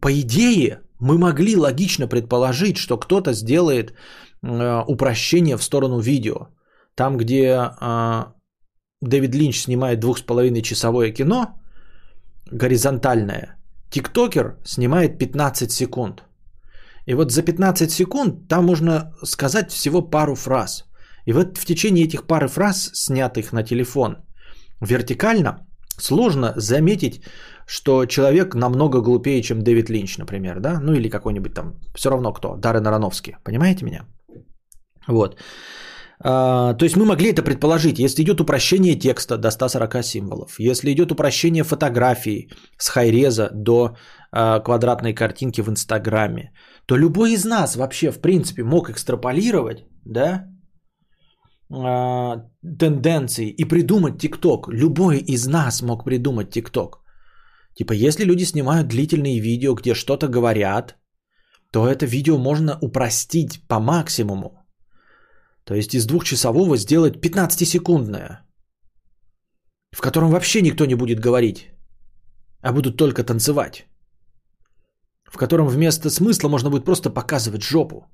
по 0.00 0.12
идее, 0.12 0.80
мы 1.00 1.18
могли 1.18 1.56
логично 1.56 2.06
предположить, 2.06 2.76
что 2.76 2.98
кто-то 2.98 3.32
сделает 3.32 3.92
э, 4.42 4.82
упрощение 4.86 5.56
в 5.56 5.62
сторону 5.62 5.98
видео. 6.00 6.48
Там, 6.94 7.16
где 7.16 7.70
э, 7.80 8.24
Дэвид 9.02 9.34
Линч 9.34 9.62
снимает 9.62 10.00
двух 10.00 10.18
с 10.18 10.22
половиной 10.22 10.62
часовое 10.62 11.12
кино, 11.12 11.46
горизонтальное, 12.52 13.56
тиктокер 13.90 14.56
снимает 14.64 15.18
15 15.18 15.70
секунд. 15.70 16.24
И 17.06 17.14
вот 17.14 17.32
за 17.32 17.42
15 17.42 17.90
секунд 17.90 18.48
там 18.48 18.66
можно 18.66 19.12
сказать 19.24 19.72
всего 19.72 20.02
пару 20.02 20.34
фраз. 20.34 20.84
И 21.26 21.32
вот 21.32 21.58
в 21.58 21.64
течение 21.64 22.04
этих 22.04 22.26
пары 22.26 22.48
фраз, 22.48 22.90
снятых 22.94 23.52
на 23.52 23.62
телефон, 23.62 24.16
вертикально, 24.80 25.66
сложно 25.98 26.52
заметить 26.56 27.22
что 27.70 28.06
человек 28.06 28.54
намного 28.54 29.00
глупее, 29.00 29.42
чем 29.42 29.62
Дэвид 29.62 29.90
Линч, 29.90 30.18
например, 30.18 30.58
да, 30.58 30.80
ну 30.80 30.92
или 30.92 31.08
какой-нибудь 31.08 31.54
там, 31.54 31.74
все 31.94 32.10
равно 32.10 32.32
кто, 32.32 32.56
Даррен 32.56 32.86
Аронофский, 32.86 33.36
понимаете 33.44 33.84
меня? 33.84 34.04
Вот. 35.06 35.36
А, 36.22 36.74
то 36.74 36.84
есть 36.84 36.96
мы 36.96 37.04
могли 37.04 37.30
это 37.30 37.42
предположить, 37.42 37.98
если 37.98 38.22
идет 38.22 38.40
упрощение 38.40 38.94
текста 38.94 39.38
до 39.38 39.50
140 39.50 40.04
символов, 40.04 40.56
если 40.58 40.92
идет 40.92 41.12
упрощение 41.12 41.64
фотографий 41.64 42.50
с 42.78 42.88
хайреза 42.88 43.50
до 43.54 43.96
а, 44.30 44.60
квадратной 44.60 45.14
картинки 45.14 45.62
в 45.62 45.68
Инстаграме, 45.68 46.52
то 46.86 46.96
любой 46.96 47.32
из 47.32 47.44
нас 47.44 47.76
вообще 47.76 48.10
в 48.10 48.20
принципе 48.20 48.64
мог 48.64 48.90
экстраполировать, 48.90 49.84
да, 50.04 50.44
а, 51.72 52.44
тенденции 52.78 53.48
и 53.48 53.64
придумать 53.64 54.18
ТикТок. 54.18 54.68
Любой 54.68 55.18
из 55.18 55.46
нас 55.46 55.82
мог 55.82 56.04
придумать 56.04 56.50
ТикТок. 56.50 57.00
Типа, 57.74 57.92
если 57.92 58.24
люди 58.24 58.44
снимают 58.44 58.88
длительные 58.88 59.40
видео, 59.40 59.74
где 59.74 59.94
что-то 59.94 60.28
говорят, 60.28 60.96
то 61.72 61.86
это 61.86 62.04
видео 62.04 62.36
можно 62.36 62.76
упростить 62.82 63.66
по 63.68 63.80
максимуму. 63.80 64.59
То 65.70 65.76
есть 65.76 65.94
из 65.94 66.04
двухчасового 66.04 66.76
сделать 66.76 67.24
15-секундное, 67.24 68.40
в 69.96 70.00
котором 70.00 70.30
вообще 70.30 70.62
никто 70.62 70.84
не 70.84 70.96
будет 70.96 71.20
говорить, 71.20 71.68
а 72.60 72.72
будут 72.72 72.96
только 72.96 73.22
танцевать. 73.22 73.86
В 75.32 75.38
котором 75.38 75.68
вместо 75.68 76.10
смысла 76.10 76.48
можно 76.48 76.70
будет 76.70 76.84
просто 76.84 77.08
показывать 77.08 77.62
жопу. 77.62 78.08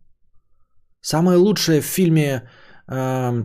Самое 1.01 1.39
лучшее 1.39 1.81
в 1.81 1.87
фильме 1.87 2.43
э, 2.89 3.45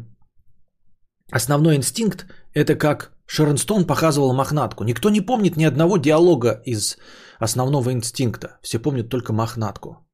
«Основной 1.32 1.78
инстинкт» 1.78 2.26
это 2.53 2.76
как 2.76 3.14
Шерон 3.28 3.57
Стоун 3.57 3.88
показывала 3.88 4.34
мохнатку. 4.34 4.84
Никто 4.84 5.09
не 5.09 5.22
помнит 5.22 5.55
ни 5.55 5.64
одного 5.64 5.95
диалога 5.97 6.62
из 6.66 6.97
основного 7.39 7.93
инстинкта. 7.93 8.59
Все 8.62 8.78
помнят 8.78 9.09
только 9.09 9.32
мохнатку. 9.32 10.05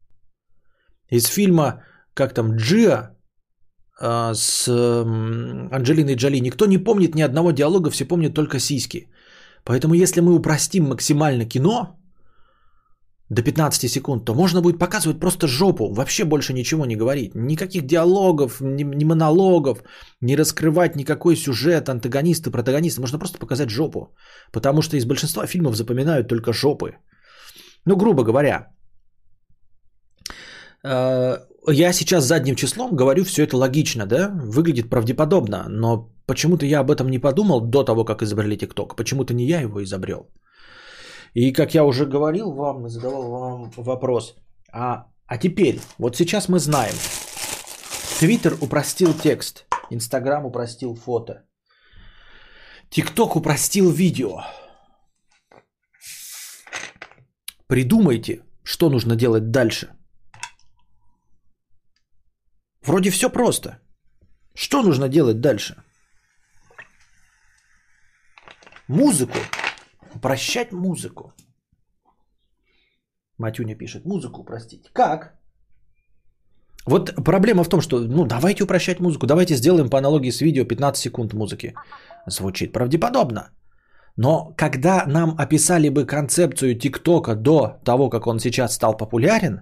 Из 1.10 1.26
фильма, 1.26 1.84
как 2.14 2.36
там, 2.36 2.58
Джиа 2.58 3.16
с 4.00 4.68
э, 4.68 5.04
Анджелиной 5.72 6.16
Джоли. 6.16 6.39
Никто 6.39 6.66
не 6.66 6.78
помнит 6.78 7.16
ни 7.16 7.22
одного 7.22 7.52
диалога, 7.52 7.89
все 7.89 8.06
помнят 8.06 8.34
только 8.34 8.60
сиськи. 8.60 9.08
Поэтому 9.64 9.93
если 9.95 10.22
мы 10.22 10.36
упростим 10.36 10.89
максимально 10.89 11.45
кино, 11.45 11.98
до 13.30 13.41
15 13.43 13.89
секунд, 13.89 14.26
то 14.26 14.34
можно 14.34 14.62
будет 14.62 14.80
показывать 14.80 15.20
просто 15.20 15.48
жопу, 15.48 15.93
вообще 15.93 16.24
больше 16.24 16.54
ничего 16.54 16.86
не 16.86 16.95
говорить. 16.95 17.36
Никаких 17.36 17.86
диалогов, 17.86 18.62
ни, 18.62 18.84
ни 18.84 19.04
монологов, 19.04 19.84
не 20.22 20.38
раскрывать 20.38 20.95
никакой 20.95 21.36
сюжет, 21.36 21.89
антагонист 21.89 22.48
и 22.48 22.52
протагонист. 22.52 23.00
Можно 23.00 23.20
просто 23.20 23.38
показать 23.38 23.70
жопу. 23.70 24.16
Потому 24.52 24.82
что 24.82 24.98
из 24.98 25.06
большинства 25.06 25.45
фильмов 25.45 25.76
запоминают 25.76 26.28
только 26.28 26.54
жопы. 26.54 26.95
Ну, 27.86 27.98
грубо 27.98 28.24
говоря. 28.24 28.68
Я 31.70 31.91
сейчас 31.93 32.24
задним 32.24 32.55
числом 32.55 32.95
говорю 32.95 33.24
все 33.26 33.43
это 33.43 33.57
логично, 33.57 34.05
да? 34.05 34.30
Выглядит 34.30 34.89
правдеподобно, 34.89 35.68
но 35.70 36.09
почему-то 36.26 36.65
я 36.65 36.80
об 36.80 36.89
этом 36.89 37.09
не 37.09 37.20
подумал 37.20 37.59
до 37.59 37.84
того, 37.84 38.05
как 38.05 38.22
изобрели 38.22 38.57
ТикТок. 38.57 38.95
Почему-то 38.95 39.34
не 39.34 39.45
я 39.45 39.61
его 39.61 39.84
изобрел. 39.84 40.30
И 41.34 41.51
как 41.51 41.76
я 41.76 41.84
уже 41.84 42.05
говорил 42.05 42.51
вам, 42.51 42.89
задавал 42.89 43.30
вам 43.30 43.72
вопрос, 43.76 44.36
а, 44.72 45.07
а 45.26 45.38
теперь, 45.38 45.80
вот 45.99 46.15
сейчас 46.15 46.47
мы 46.47 46.59
знаем, 46.59 46.95
Твиттер 48.20 48.57
упростил 48.61 49.13
текст, 49.13 49.65
Инстаграм 49.91 50.45
упростил 50.45 50.95
фото, 50.95 51.43
ТикТок 52.89 53.36
упростил 53.36 53.91
видео. 53.91 54.41
Придумайте, 57.68 58.41
что 58.63 58.89
нужно 58.89 59.15
делать 59.15 59.51
дальше. 59.51 59.97
Вроде 62.88 63.09
все 63.09 63.29
просто. 63.29 63.69
Что 64.55 64.81
нужно 64.81 65.09
делать 65.09 65.41
дальше? 65.41 65.75
Музыку 68.88 69.39
Упрощать 70.15 70.71
музыку. 70.71 71.31
Матюня 73.38 73.77
пишет, 73.77 74.05
музыку 74.05 74.41
упростить. 74.41 74.89
Как? 74.93 75.38
Вот 76.88 77.13
проблема 77.23 77.63
в 77.63 77.69
том, 77.69 77.81
что, 77.81 77.99
ну, 77.99 78.25
давайте 78.25 78.63
упрощать 78.63 78.99
музыку, 78.99 79.27
давайте 79.27 79.55
сделаем 79.55 79.89
по 79.89 79.97
аналогии 79.97 80.31
с 80.31 80.41
видео 80.41 80.65
15 80.65 81.01
секунд 81.01 81.33
музыки. 81.33 81.73
Звучит 82.27 82.73
правдеподобно. 82.73 83.51
Но 84.15 84.53
когда 84.57 85.05
нам 85.05 85.35
описали 85.38 85.89
бы 85.89 86.05
концепцию 86.05 86.79
ТикТока 86.79 87.35
до 87.35 87.79
того, 87.83 88.09
как 88.09 88.25
он 88.25 88.39
сейчас 88.39 88.73
стал 88.73 88.97
популярен, 88.97 89.61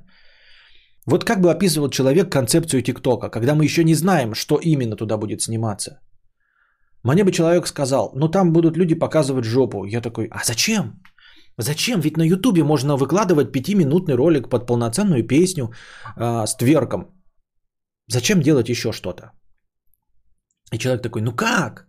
вот 1.06 1.24
как 1.24 1.41
бы 1.41 1.51
описывал 1.51 1.89
человек 1.89 2.32
концепцию 2.32 2.82
ТикТока, 2.82 3.30
когда 3.30 3.56
мы 3.56 3.64
еще 3.64 3.84
не 3.84 3.95
знаем, 3.95 4.34
что 4.34 4.60
именно 4.62 4.95
туда 4.95 5.18
будет 5.18 5.41
сниматься. 5.41 5.99
Мне 7.03 7.24
бы 7.24 7.32
человек 7.32 7.68
сказал, 7.68 8.12
ну 8.16 8.30
там 8.30 8.51
будут 8.51 8.78
люди 8.78 8.95
показывать 8.95 9.45
жопу. 9.45 9.86
Я 9.86 10.01
такой, 10.01 10.28
а 10.32 10.43
зачем? 10.43 11.01
Зачем? 11.58 12.01
Ведь 12.01 12.18
на 12.18 12.24
Ютубе 12.24 12.64
можно 12.64 12.97
выкладывать 12.97 13.51
пятиминутный 13.51 14.16
ролик 14.16 14.49
под 14.49 14.66
полноценную 14.68 15.28
песню 15.28 15.72
э, 16.18 16.47
с 16.47 16.56
тверком. 16.56 17.06
Зачем 18.08 18.41
делать 18.41 18.70
еще 18.70 18.91
что-то? 18.91 19.32
И 20.74 20.78
человек 20.78 21.03
такой, 21.03 21.22
ну 21.22 21.32
как? 21.32 21.88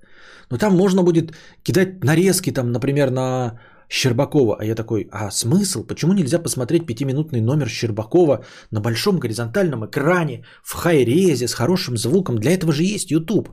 Ну 0.51 0.59
там 0.59 0.77
можно 0.77 1.03
будет 1.03 1.33
кидать 1.62 2.05
нарезки, 2.05 2.53
там, 2.53 2.73
например, 2.73 3.11
на 3.11 3.59
Щербакова. 3.89 4.57
А 4.61 4.64
я 4.64 4.74
такой, 4.74 5.09
а 5.12 5.30
смысл? 5.30 5.84
Почему 5.84 6.12
нельзя 6.12 6.39
посмотреть 6.39 6.87
пятиминутный 6.87 7.41
номер 7.41 7.68
Щербакова 7.68 8.45
на 8.70 8.80
большом 8.80 9.18
горизонтальном 9.18 9.84
экране, 9.87 10.45
в 10.64 10.74
хай-резе, 10.74 11.49
с 11.49 11.55
хорошим 11.55 11.97
звуком? 11.97 12.39
Для 12.39 12.53
этого 12.53 12.72
же 12.72 12.82
есть 12.82 13.11
YouTube. 13.11 13.49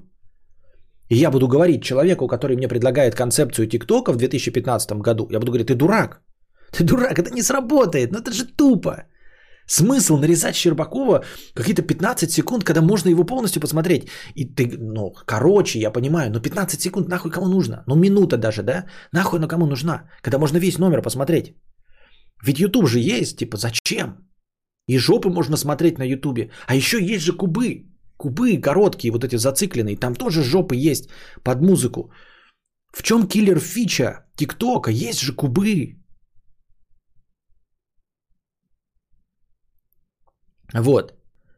И 1.09 1.15
я 1.15 1.31
буду 1.31 1.47
говорить 1.47 1.84
человеку, 1.84 2.27
который 2.27 2.57
мне 2.57 2.67
предлагает 2.67 3.15
концепцию 3.15 3.67
ТикТока 3.67 4.13
в 4.13 4.17
2015 4.17 4.91
году, 5.01 5.27
я 5.31 5.39
буду 5.39 5.51
говорить, 5.51 5.67
ты 5.67 5.75
дурак. 5.75 6.21
Ты 6.71 6.84
дурак, 6.84 7.19
это 7.19 7.31
не 7.31 7.43
сработает, 7.43 8.11
ну 8.11 8.19
это 8.19 8.31
же 8.31 8.45
тупо. 8.45 9.05
Смысл 9.68 10.18
нарезать 10.18 10.55
Щербакова 10.55 11.24
какие-то 11.53 11.82
15 11.82 12.32
секунд, 12.32 12.64
когда 12.64 12.82
можно 12.82 13.09
его 13.09 13.24
полностью 13.24 13.61
посмотреть. 13.61 14.09
И 14.36 14.45
ты, 14.45 14.78
ну, 14.78 15.14
короче, 15.26 15.80
я 15.80 15.91
понимаю, 15.91 16.32
но 16.32 16.39
15 16.39 16.82
секунд 16.82 17.07
нахуй 17.07 17.32
кому 17.32 17.47
нужно? 17.47 17.84
Ну, 17.88 17.95
минута 17.95 18.38
даже, 18.38 18.64
да? 18.64 18.86
Нахуй 19.11 19.39
она 19.39 19.47
кому 19.47 19.66
нужна? 19.66 20.09
Когда 20.22 20.38
можно 20.38 20.57
весь 20.59 20.78
номер 20.78 21.01
посмотреть. 21.01 21.55
Ведь 22.43 22.59
YouTube 22.59 22.88
же 22.88 22.99
есть, 22.99 23.38
типа, 23.38 23.57
зачем? 23.57 24.18
И 24.88 24.97
жопы 24.97 25.30
можно 25.30 25.57
смотреть 25.57 25.97
на 25.97 26.03
YouTube. 26.03 26.51
А 26.68 26.76
еще 26.76 26.97
есть 26.97 27.24
же 27.24 27.34
кубы. 27.34 27.86
Кубы 28.18 28.61
короткие, 28.61 29.11
вот 29.11 29.24
эти 29.24 29.38
зацикленные. 29.38 29.97
Там 29.97 30.16
тоже 30.16 30.43
жопы 30.43 30.76
есть 30.76 31.09
под 31.43 31.61
музыку. 31.61 32.11
В 32.93 33.01
чем 33.01 33.28
киллер 33.28 33.59
фича 33.59 34.26
ТикТока? 34.36 34.91
Есть 34.91 35.22
же 35.22 35.34
кубы. 35.34 36.03
Вот. 40.74 41.13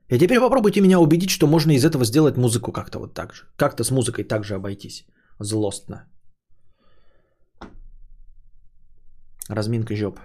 И 0.10 0.20
теперь 0.20 0.40
попробуйте 0.40 0.82
меня 0.82 1.00
убедить, 1.00 1.30
что 1.30 1.48
можно 1.48 1.72
из 1.72 1.84
этого 1.84 2.06
сделать 2.06 2.38
музыку 2.38 2.72
как-то 2.72 3.00
вот 3.00 3.14
так 3.14 3.34
же. 3.34 3.44
Как-то 3.58 3.84
с 3.84 3.92
музыкой 3.92 4.24
так 4.24 4.44
же 4.44 4.56
обойтись. 4.56 5.06
Злостно. 5.40 6.06
Разминка 9.50 9.96
жоп. 9.96 10.20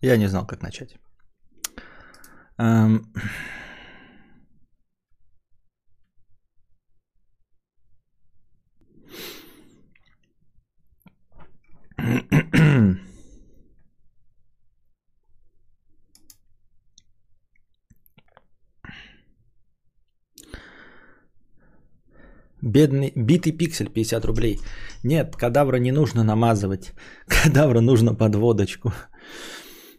Я 0.00 0.16
не 0.16 0.26
знал, 0.26 0.46
как 0.46 0.62
начать. 0.62 0.96
Бедный, 22.74 23.12
битый 23.14 23.52
пиксель 23.52 23.88
50 23.88 24.24
рублей. 24.24 24.58
Нет, 25.04 25.36
кадавра 25.36 25.78
не 25.78 25.92
нужно 25.92 26.24
намазывать. 26.24 26.92
Кадавра 27.28 27.80
нужно 27.80 28.14
под 28.16 28.34
водочку. 28.34 28.92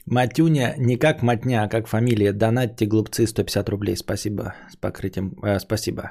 Матюня 0.05 0.76
не 0.78 0.97
как 0.97 1.23
матня, 1.23 1.63
а 1.63 1.69
как 1.69 1.88
фамилия. 1.88 2.34
Донатьте, 2.34 2.86
глупцы, 2.86 3.28
150 3.28 3.69
рублей. 3.69 3.95
Спасибо 3.95 4.53
с 4.69 4.76
покрытием. 4.76 5.32
Э, 5.41 5.59
спасибо. 5.59 6.01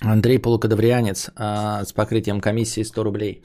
Андрей 0.00 0.38
Полукадаврианец 0.38 1.28
э, 1.28 1.84
с 1.84 1.92
покрытием 1.92 2.40
комиссии 2.40 2.84
100 2.84 3.04
рублей. 3.04 3.42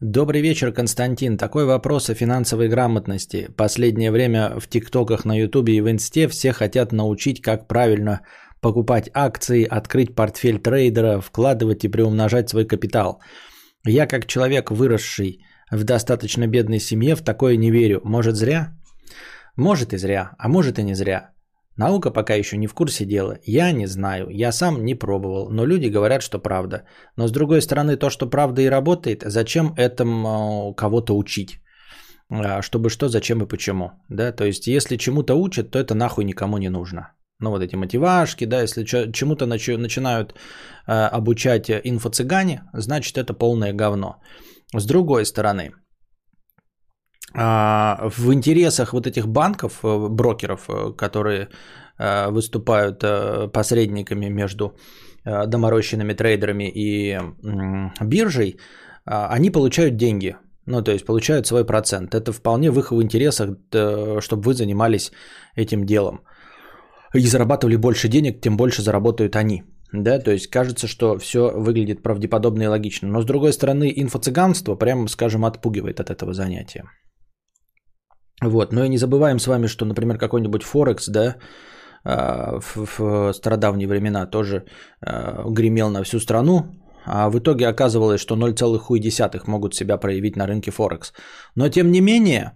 Добрый 0.00 0.42
вечер, 0.42 0.72
Константин. 0.72 1.36
Такой 1.36 1.64
вопрос 1.64 2.08
о 2.08 2.14
финансовой 2.14 2.68
грамотности. 2.68 3.48
Последнее 3.56 4.12
время 4.12 4.60
в 4.60 4.68
ТикТоках, 4.68 5.24
на 5.24 5.36
Ютубе 5.36 5.74
и 5.74 5.80
в 5.80 5.90
Инсте 5.90 6.28
все 6.28 6.52
хотят 6.52 6.92
научить, 6.92 7.42
как 7.42 7.66
правильно 7.66 8.20
покупать 8.60 9.10
акции, 9.14 9.64
открыть 9.64 10.14
портфель 10.14 10.58
трейдера, 10.58 11.20
вкладывать 11.20 11.84
и 11.84 11.88
приумножать 11.88 12.48
свой 12.48 12.66
капитал. 12.66 13.20
Я 13.84 14.06
как 14.06 14.26
человек, 14.26 14.70
выросший 14.70 15.40
в 15.70 15.84
достаточно 15.84 16.46
бедной 16.46 16.80
семье, 16.80 17.14
в 17.14 17.22
такое 17.22 17.56
не 17.56 17.70
верю. 17.70 18.00
Может 18.04 18.36
зря? 18.36 18.76
Может 19.56 19.92
и 19.92 19.98
зря, 19.98 20.30
а 20.38 20.48
может 20.48 20.78
и 20.78 20.82
не 20.82 20.94
зря. 20.94 21.30
Наука 21.76 22.10
пока 22.10 22.34
еще 22.34 22.56
не 22.56 22.66
в 22.66 22.74
курсе 22.74 23.06
дела. 23.06 23.38
Я 23.46 23.72
не 23.72 23.86
знаю, 23.86 24.28
я 24.30 24.52
сам 24.52 24.84
не 24.84 24.94
пробовал, 24.94 25.50
но 25.50 25.64
люди 25.64 25.86
говорят, 25.86 26.22
что 26.22 26.38
правда. 26.38 26.84
Но 27.16 27.26
с 27.26 27.32
другой 27.32 27.62
стороны, 27.62 27.96
то, 27.96 28.10
что 28.10 28.30
правда 28.30 28.62
и 28.62 28.70
работает, 28.70 29.22
зачем 29.26 29.72
этому 29.76 30.74
кого-то 30.74 31.16
учить? 31.16 31.60
А, 32.28 32.62
чтобы 32.62 32.90
что, 32.90 33.08
зачем 33.08 33.42
и 33.42 33.48
почему. 33.48 33.92
Да? 34.08 34.32
То 34.32 34.44
есть, 34.44 34.66
если 34.66 34.96
чему-то 34.96 35.34
учат, 35.34 35.70
то 35.70 35.78
это 35.78 35.94
нахуй 35.94 36.24
никому 36.24 36.58
не 36.58 36.68
нужно. 36.68 37.12
Ну, 37.40 37.50
вот 37.50 37.62
эти 37.62 37.76
мотивашки, 37.76 38.46
да, 38.46 38.62
если 38.62 38.84
чему-то 38.84 39.46
начинают 39.46 40.34
э, 40.86 40.92
обучать 40.92 41.70
инфо-цыгане, 41.70 42.62
значит, 42.74 43.16
это 43.16 43.32
полное 43.32 43.72
говно. 43.72 44.16
С 44.76 44.86
другой 44.86 45.24
стороны, 45.24 45.72
э, 47.34 48.08
в 48.08 48.32
интересах 48.32 48.92
вот 48.92 49.06
этих 49.06 49.26
банков, 49.26 49.80
э, 49.82 50.08
брокеров, 50.08 50.68
э, 50.68 50.92
которые 50.96 51.48
выступают 52.30 53.04
посредниками 53.52 54.30
между 54.30 54.74
доморощенными 55.24 56.14
трейдерами 56.14 56.72
и 56.74 57.18
биржей, 58.00 58.50
э, 58.50 58.56
они 59.06 59.50
получают 59.50 59.96
деньги. 59.96 60.34
Ну, 60.66 60.82
то 60.82 60.92
есть 60.92 61.04
получают 61.04 61.46
свой 61.46 61.66
процент. 61.66 62.14
Это 62.14 62.32
вполне 62.32 62.70
в 62.70 62.78
их 62.78 62.92
интересах, 62.92 63.50
чтобы 64.20 64.42
вы 64.42 64.54
занимались 64.54 65.12
этим 65.56 65.84
делом 65.84 66.20
и 67.14 67.20
зарабатывали 67.20 67.76
больше 67.76 68.08
денег, 68.08 68.40
тем 68.40 68.56
больше 68.56 68.82
заработают 68.82 69.36
они. 69.36 69.62
Да, 69.92 70.20
то 70.20 70.30
есть 70.30 70.50
кажется, 70.50 70.86
что 70.86 71.18
все 71.18 71.50
выглядит 71.50 72.02
правдеподобно 72.02 72.62
и 72.62 72.66
логично. 72.66 73.08
Но 73.08 73.22
с 73.22 73.24
другой 73.24 73.52
стороны, 73.52 73.92
инфо-цыганство, 73.96 74.76
прямо 74.76 75.08
скажем, 75.08 75.44
отпугивает 75.44 75.98
от 76.00 76.10
этого 76.10 76.32
занятия. 76.32 76.84
Вот, 78.42 78.72
но 78.72 78.84
и 78.84 78.88
не 78.88 78.98
забываем 78.98 79.38
с 79.38 79.46
вами, 79.46 79.66
что, 79.66 79.84
например, 79.84 80.18
какой-нибудь 80.18 80.62
Форекс, 80.62 81.08
да, 81.08 81.36
а, 82.04 82.60
в, 82.60 82.98
в 82.98 83.32
стародавние 83.32 83.88
времена 83.88 84.26
тоже 84.26 84.64
а, 85.04 85.44
гремел 85.50 85.90
на 85.90 86.02
всю 86.04 86.20
страну, 86.20 86.62
а 87.04 87.28
в 87.28 87.38
итоге 87.38 87.68
оказывалось, 87.68 88.20
что 88.20 88.36
0,1 88.36 89.42
могут 89.46 89.74
себя 89.74 89.98
проявить 89.98 90.36
на 90.36 90.46
рынке 90.46 90.70
Форекс. 90.70 91.12
Но 91.56 91.68
тем 91.68 91.90
не 91.90 92.00
менее, 92.00 92.52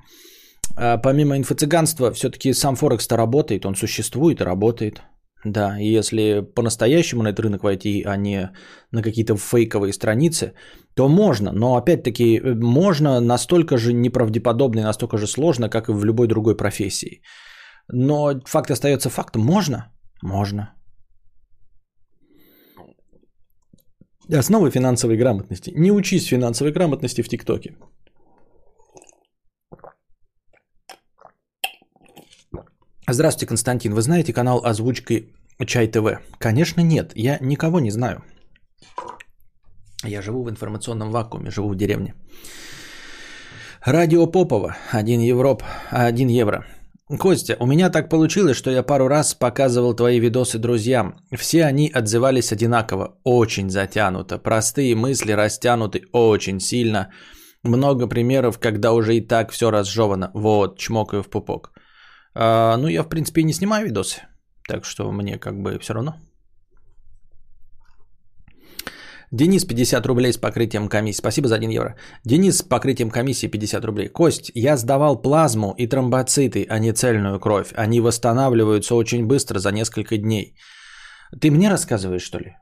помимо 1.03 1.37
инфо-цыганства, 1.37 2.13
все-таки 2.13 2.53
сам 2.53 2.77
Форекс-то 2.77 3.17
работает, 3.17 3.67
он 3.67 3.75
существует 3.75 4.41
и 4.41 4.45
работает. 4.45 5.03
Да, 5.45 5.79
и 5.79 5.99
если 5.99 6.41
по-настоящему 6.41 7.23
на 7.23 7.29
этот 7.29 7.41
рынок 7.41 7.63
войти, 7.65 8.03
а 8.07 8.17
не 8.17 8.51
на 8.93 9.03
какие-то 9.03 9.37
фейковые 9.37 9.93
страницы, 9.93 10.55
то 10.95 11.09
можно. 11.09 11.53
Но 11.53 11.77
опять-таки 11.77 12.39
э, 12.39 12.55
можно 12.55 13.21
настолько 13.21 13.77
же 13.77 13.93
неправдеподобно 13.93 14.81
и 14.81 14.85
настолько 14.85 15.19
же 15.19 15.27
сложно, 15.27 15.69
как 15.69 15.89
и 15.89 15.93
в 15.93 16.05
любой 16.05 16.29
другой 16.29 16.57
профессии. 16.57 17.21
Но 17.93 18.41
факт 18.47 18.71
остается 18.71 19.11
фактом. 19.11 19.43
Можно? 19.43 19.93
Можно. 20.23 20.75
Основы 24.33 24.71
финансовой 24.71 25.19
грамотности. 25.19 25.73
Не 25.77 25.93
учись 25.93 26.29
финансовой 26.29 26.73
грамотности 26.73 27.23
в 27.23 27.29
ТикТоке. 27.29 27.77
Здравствуйте, 33.07 33.47
Константин. 33.47 33.93
Вы 33.95 34.01
знаете 34.01 34.33
канал 34.33 34.63
озвучки 34.65 35.35
Чай 35.67 35.89
ТВ? 35.89 36.21
Конечно, 36.39 36.81
нет. 36.81 37.13
Я 37.15 37.39
никого 37.41 37.81
не 37.81 37.91
знаю. 37.91 38.23
Я 40.05 40.23
живу 40.23 40.43
в 40.43 40.51
информационном 40.51 41.11
вакууме, 41.11 41.51
живу 41.51 41.69
в 41.69 41.77
деревне. 41.77 42.15
Радио 43.85 44.27
Попова, 44.27 44.77
1, 44.93 45.21
Европ, 45.21 45.63
1 45.91 46.29
евро. 46.29 46.65
Костя, 47.19 47.57
у 47.61 47.67
меня 47.67 47.91
так 47.91 48.09
получилось, 48.09 48.57
что 48.57 48.71
я 48.71 48.83
пару 48.83 49.09
раз 49.09 49.35
показывал 49.35 49.95
твои 49.95 50.19
видосы 50.19 50.59
друзьям. 50.59 51.15
Все 51.37 51.67
они 51.67 51.91
отзывались 51.95 52.53
одинаково, 52.53 53.19
очень 53.25 53.69
затянуто. 53.69 54.39
Простые 54.39 54.95
мысли 54.95 55.33
растянуты 55.33 56.05
очень 56.13 56.59
сильно. 56.61 57.11
Много 57.63 58.07
примеров, 58.07 58.59
когда 58.59 58.93
уже 58.93 59.17
и 59.17 59.21
так 59.21 59.51
все 59.51 59.71
разжевано. 59.71 60.31
Вот, 60.35 60.79
чмокаю 60.79 61.23
в 61.23 61.29
пупок. 61.29 61.74
А, 62.35 62.77
ну, 62.77 62.89
я, 62.89 63.03
в 63.03 63.09
принципе, 63.09 63.43
не 63.43 63.53
снимаю 63.53 63.87
видосы. 63.87 64.23
Так 64.69 64.85
что 64.85 65.13
мне 65.13 65.39
как 65.39 65.61
бы 65.63 65.79
все 65.79 65.95
равно. 65.95 66.15
Денис 69.31 69.65
50 69.65 70.07
рублей 70.07 70.33
с 70.33 70.37
покрытием 70.37 70.89
комиссии. 70.89 71.19
Спасибо 71.19 71.49
за 71.49 71.57
1 71.57 71.71
евро. 71.71 71.97
Денис 72.25 72.59
с 72.59 72.63
покрытием 72.63 73.11
комиссии 73.11 73.49
50 73.49 73.85
рублей. 73.85 74.09
Кость, 74.09 74.53
я 74.55 74.77
сдавал 74.77 75.23
плазму 75.23 75.75
и 75.77 75.89
тромбоциты, 75.89 76.67
а 76.71 76.79
не 76.79 76.93
цельную 76.93 77.41
кровь. 77.41 77.73
Они 77.75 78.01
восстанавливаются 78.01 78.95
очень 78.95 79.27
быстро 79.27 79.59
за 79.59 79.73
несколько 79.73 80.19
дней. 80.19 80.55
Ты 81.41 81.51
мне 81.51 81.69
рассказываешь, 81.69 82.23
что 82.23 82.39
ли? 82.39 82.57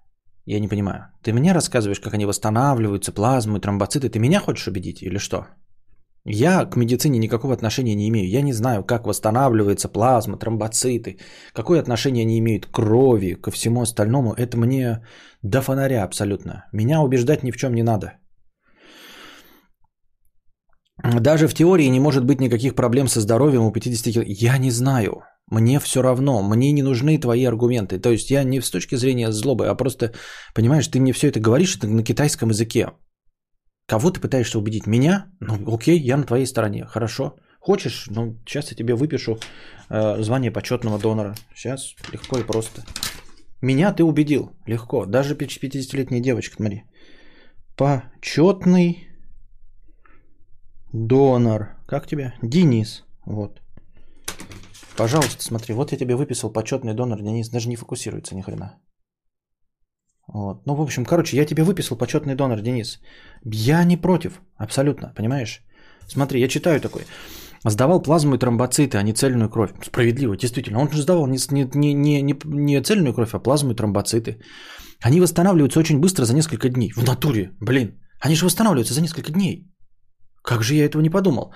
Я 0.47 0.61
не 0.61 0.69
понимаю. 0.69 1.11
Ты 1.23 1.33
мне 1.33 1.53
рассказываешь, 1.53 2.01
как 2.01 2.15
они 2.15 2.27
восстанавливаются, 2.27 3.13
плазму 3.13 3.57
и 3.57 3.61
тромбоциты. 3.61 4.09
Ты 4.09 4.19
меня 4.19 4.41
хочешь 4.41 4.67
убедить 4.67 5.03
или 5.03 5.19
что? 5.19 5.47
Я 6.25 6.65
к 6.67 6.77
медицине 6.77 7.19
никакого 7.19 7.53
отношения 7.53 7.97
не 7.97 8.09
имею. 8.09 8.29
Я 8.29 8.43
не 8.43 8.53
знаю, 8.53 8.85
как 8.85 9.07
восстанавливается 9.07 9.89
плазма, 9.89 10.39
тромбоциты, 10.39 11.19
какое 11.53 11.81
отношение 11.81 12.23
они 12.23 12.39
имеют 12.39 12.67
к 12.67 12.71
крови, 12.71 13.35
ко 13.35 13.51
всему 13.51 13.83
остальному. 13.83 14.33
Это 14.33 14.57
мне 14.57 15.05
до 15.43 15.63
фонаря 15.63 16.05
абсолютно. 16.05 16.67
Меня 16.73 17.01
убеждать 17.01 17.43
ни 17.43 17.51
в 17.51 17.57
чем 17.57 17.75
не 17.75 17.83
надо. 17.83 18.13
Даже 21.03 21.49
в 21.49 21.55
теории 21.55 21.91
не 21.91 22.01
может 22.01 22.25
быть 22.25 22.41
никаких 22.41 22.77
проблем 22.77 23.09
со 23.09 23.21
здоровьем 23.21 23.63
у 23.63 23.73
50 23.73 24.13
килограмм. 24.13 24.35
Я 24.39 24.59
не 24.59 24.71
знаю. 24.71 25.23
Мне 25.51 25.81
все 25.81 26.03
равно. 26.03 26.43
Мне 26.43 26.71
не 26.73 26.83
нужны 26.83 27.19
твои 27.19 27.45
аргументы. 27.45 27.99
То 27.99 28.11
есть 28.11 28.31
я 28.31 28.45
не 28.45 28.61
с 28.61 28.71
точки 28.71 28.95
зрения 28.95 29.33
злобы, 29.33 29.67
а 29.67 29.75
просто, 29.75 30.13
понимаешь, 30.55 30.87
ты 30.87 31.01
мне 31.01 31.13
все 31.13 31.29
это 31.29 31.41
говоришь 31.41 31.83
на 31.83 32.05
китайском 32.05 32.51
языке. 32.51 32.91
Кого 33.93 34.11
ты 34.11 34.21
пытаешься 34.21 34.59
убедить? 34.59 34.87
Меня? 34.87 35.27
Ну, 35.41 35.75
окей, 35.75 36.01
я 36.01 36.17
на 36.17 36.25
твоей 36.25 36.47
стороне. 36.47 36.87
Хорошо. 36.87 37.37
Хочешь? 37.61 38.07
Ну, 38.11 38.39
сейчас 38.47 38.71
я 38.71 38.77
тебе 38.77 38.95
выпишу 38.95 39.39
э, 39.91 40.23
звание 40.23 40.51
почетного 40.51 40.99
донора. 40.99 41.35
Сейчас 41.55 41.95
легко 42.13 42.39
и 42.39 42.47
просто. 42.47 42.83
Меня 43.61 43.93
ты 43.93 44.03
убедил. 44.03 44.51
Легко. 44.67 45.05
Даже 45.05 45.35
50-летняя 45.35 46.23
девочка, 46.23 46.57
смотри. 46.57 46.85
Почетный 47.77 49.09
донор. 50.95 51.77
Как 51.87 52.07
тебя? 52.07 52.33
Денис. 52.43 53.05
Вот. 53.27 53.61
Пожалуйста, 54.97 55.43
смотри. 55.43 55.75
Вот 55.75 55.93
я 55.93 55.99
тебе 55.99 56.17
выписал 56.17 56.51
почетный 56.51 56.95
донор. 56.95 57.21
Денис 57.21 57.51
даже 57.51 57.69
не 57.69 57.77
фокусируется 57.77 58.35
ни 58.35 58.41
хрена. 58.41 58.79
Вот. 60.35 60.67
Ну, 60.67 60.75
в 60.75 60.81
общем, 60.81 61.05
короче, 61.05 61.37
я 61.37 61.45
тебе 61.45 61.63
выписал 61.63 61.97
почетный 61.97 62.35
донор, 62.35 62.61
Денис. 62.61 63.01
Я 63.45 63.85
не 63.85 63.97
против, 63.97 64.41
абсолютно, 64.57 65.13
понимаешь? 65.17 65.63
Смотри, 66.09 66.41
я 66.41 66.49
читаю 66.49 66.81
такой. 66.81 67.03
Сдавал 67.65 68.03
плазму 68.03 68.35
и 68.35 68.39
тромбоциты, 68.39 68.99
а 68.99 69.03
не 69.03 69.13
цельную 69.13 69.49
кровь. 69.51 69.71
Справедливо, 69.85 70.37
действительно. 70.37 70.81
Он 70.81 70.91
же 70.91 71.03
сдавал 71.03 71.27
не, 71.27 71.39
не, 71.51 71.95
не, 71.95 72.23
не, 72.23 72.35
не 72.45 72.83
цельную 72.83 73.15
кровь, 73.15 73.35
а 73.35 73.39
плазму 73.39 73.73
и 73.73 73.77
тромбоциты. 73.77 74.41
Они 75.05 75.21
восстанавливаются 75.21 75.81
очень 75.81 76.01
быстро 76.01 76.25
за 76.25 76.35
несколько 76.35 76.69
дней. 76.69 76.93
В 76.97 77.05
натуре, 77.05 77.51
блин. 77.61 78.01
Они 78.21 78.35
же 78.35 78.45
восстанавливаются 78.45 78.95
за 78.95 79.01
несколько 79.01 79.33
дней. 79.33 79.69
Как 80.43 80.63
же 80.63 80.75
я 80.75 80.85
этого 80.85 81.03
не 81.03 81.11
подумал? 81.11 81.53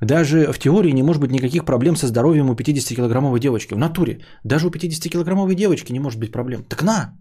Даже 0.00 0.52
в 0.52 0.58
теории 0.58 0.92
не 0.92 1.02
может 1.02 1.22
быть 1.22 1.30
никаких 1.30 1.64
проблем 1.64 1.96
со 1.96 2.06
здоровьем 2.06 2.50
у 2.50 2.54
50-килограммовой 2.54 3.40
девочки. 3.40 3.74
В 3.74 3.78
натуре. 3.78 4.20
Даже 4.44 4.66
у 4.66 4.70
50-килограммовой 4.70 5.54
девочки 5.54 5.92
не 5.92 6.00
может 6.00 6.18
быть 6.20 6.32
проблем. 6.32 6.64
Так 6.64 6.82
на, 6.82 7.14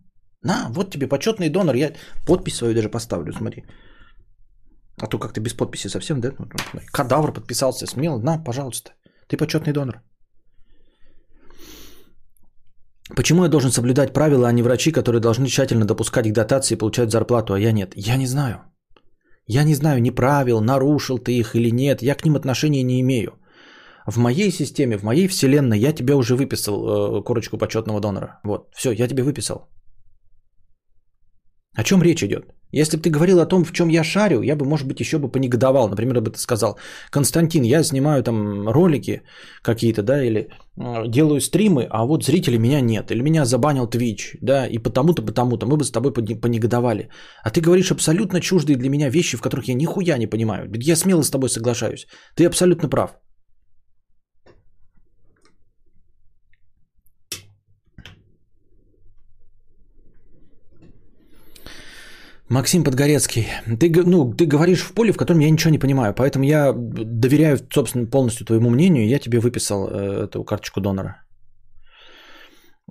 на, 0.46 0.70
вот 0.70 0.92
тебе 0.92 1.08
почетный 1.08 1.50
донор. 1.50 1.76
Я 1.76 1.94
подпись 2.26 2.56
свою 2.56 2.74
даже 2.74 2.90
поставлю, 2.90 3.34
смотри. 3.34 3.64
А 5.02 5.08
то 5.08 5.20
как-то 5.20 5.42
без 5.42 5.54
подписи 5.54 5.90
совсем, 5.90 6.22
да? 6.22 6.32
Кадавр 6.92 7.34
подписался, 7.34 7.88
смело. 7.88 8.20
На, 8.20 8.44
пожалуйста. 8.44 8.92
Ты 9.28 9.38
почетный 9.38 9.74
донор. 9.74 10.02
Почему 13.16 13.44
я 13.44 13.50
должен 13.50 13.72
соблюдать 13.72 14.14
правила, 14.14 14.48
а 14.48 14.52
не 14.52 14.64
врачи, 14.64 14.92
которые 14.92 15.22
должны 15.22 15.48
тщательно 15.48 15.86
допускать 15.86 16.28
к 16.28 16.34
дотации 16.34 16.76
и 16.76 16.78
получать 16.78 17.12
зарплату, 17.12 17.54
а 17.54 17.60
я 17.60 17.72
нет? 17.72 17.94
Я 17.96 18.18
не 18.18 18.28
знаю. 18.28 18.56
Я 19.48 19.64
не 19.64 19.76
знаю 19.76 20.02
ни 20.02 20.12
правил, 20.12 20.62
нарушил 20.62 21.18
ты 21.20 21.32
их 21.32 21.56
или 21.56 21.72
нет. 21.72 22.02
Я 22.02 22.16
к 22.16 22.26
ним 22.26 22.36
отношения 22.36 22.84
не 22.84 23.00
имею. 23.02 23.32
В 24.08 24.18
моей 24.18 24.52
системе, 24.52 24.98
в 24.98 25.04
моей 25.04 25.28
вселенной 25.28 25.80
я 25.80 25.94
тебе 25.94 26.14
уже 26.14 26.36
выписал 26.36 26.76
э, 27.20 27.24
корочку 27.24 27.58
почетного 27.58 28.00
донора. 28.00 28.40
Вот, 28.44 28.70
все, 28.76 28.92
я 28.92 29.08
тебе 29.08 29.24
выписал. 29.24 29.70
О 31.76 31.84
чем 31.84 32.02
речь 32.02 32.24
идет? 32.24 32.46
Если 32.72 32.98
бы 32.98 33.04
ты 33.04 33.10
говорил 33.10 33.40
о 33.40 33.46
том, 33.46 33.64
в 33.64 33.72
чем 33.72 33.90
я 33.90 34.04
шарю, 34.04 34.42
я 34.42 34.56
бы, 34.56 34.66
может 34.66 34.88
быть, 34.88 35.00
еще 35.00 35.18
бы 35.18 35.32
понегодовал. 35.32 35.90
Например, 35.90 36.20
бы 36.22 36.32
ты 36.32 36.40
сказал, 36.40 36.78
Константин, 37.10 37.64
я 37.64 37.84
снимаю 37.84 38.24
там 38.24 38.68
ролики 38.68 39.22
какие-то, 39.62 40.02
да, 40.04 40.24
или 40.24 40.50
делаю 41.08 41.40
стримы, 41.40 41.88
а 41.90 42.06
вот 42.06 42.26
зрителей 42.26 42.58
меня 42.58 42.82
нет, 42.82 43.12
или 43.12 43.22
меня 43.22 43.46
забанил 43.46 43.88
Twitch, 43.88 44.38
да, 44.42 44.68
и 44.68 44.78
потому-то, 44.78 45.22
потому-то, 45.22 45.66
мы 45.66 45.78
бы 45.78 45.84
с 45.84 45.92
тобой 45.92 46.12
понегодовали. 46.14 47.10
А 47.44 47.50
ты 47.50 47.62
говоришь 47.62 47.92
абсолютно 47.92 48.42
чуждые 48.42 48.78
для 48.78 48.90
меня 48.90 49.10
вещи, 49.10 49.38
в 49.38 49.42
которых 49.42 49.68
я 49.70 49.74
нихуя 49.74 50.18
не 50.18 50.28
понимаю. 50.28 50.70
Я 50.76 50.96
смело 50.96 51.24
с 51.24 51.30
тобой 51.30 51.50
соглашаюсь. 51.50 52.08
Ты 52.36 52.46
абсолютно 52.46 52.90
прав. 52.90 53.12
Максим 62.50 62.84
Подгорецкий, 62.84 63.48
ты, 63.80 63.92
ну, 64.06 64.34
ты 64.34 64.46
говоришь 64.46 64.84
в 64.84 64.94
поле, 64.94 65.12
в 65.12 65.18
котором 65.18 65.40
я 65.40 65.50
ничего 65.50 65.72
не 65.72 65.80
понимаю, 65.80 66.14
поэтому 66.14 66.46
я 66.46 66.74
доверяю, 66.74 67.58
собственно, 67.74 68.06
полностью 68.06 68.46
твоему 68.46 68.70
мнению, 68.70 69.08
я 69.08 69.20
тебе 69.20 69.40
выписал 69.40 69.88
э, 69.88 70.26
эту 70.26 70.44
карточку 70.44 70.80
донора. 70.80 71.24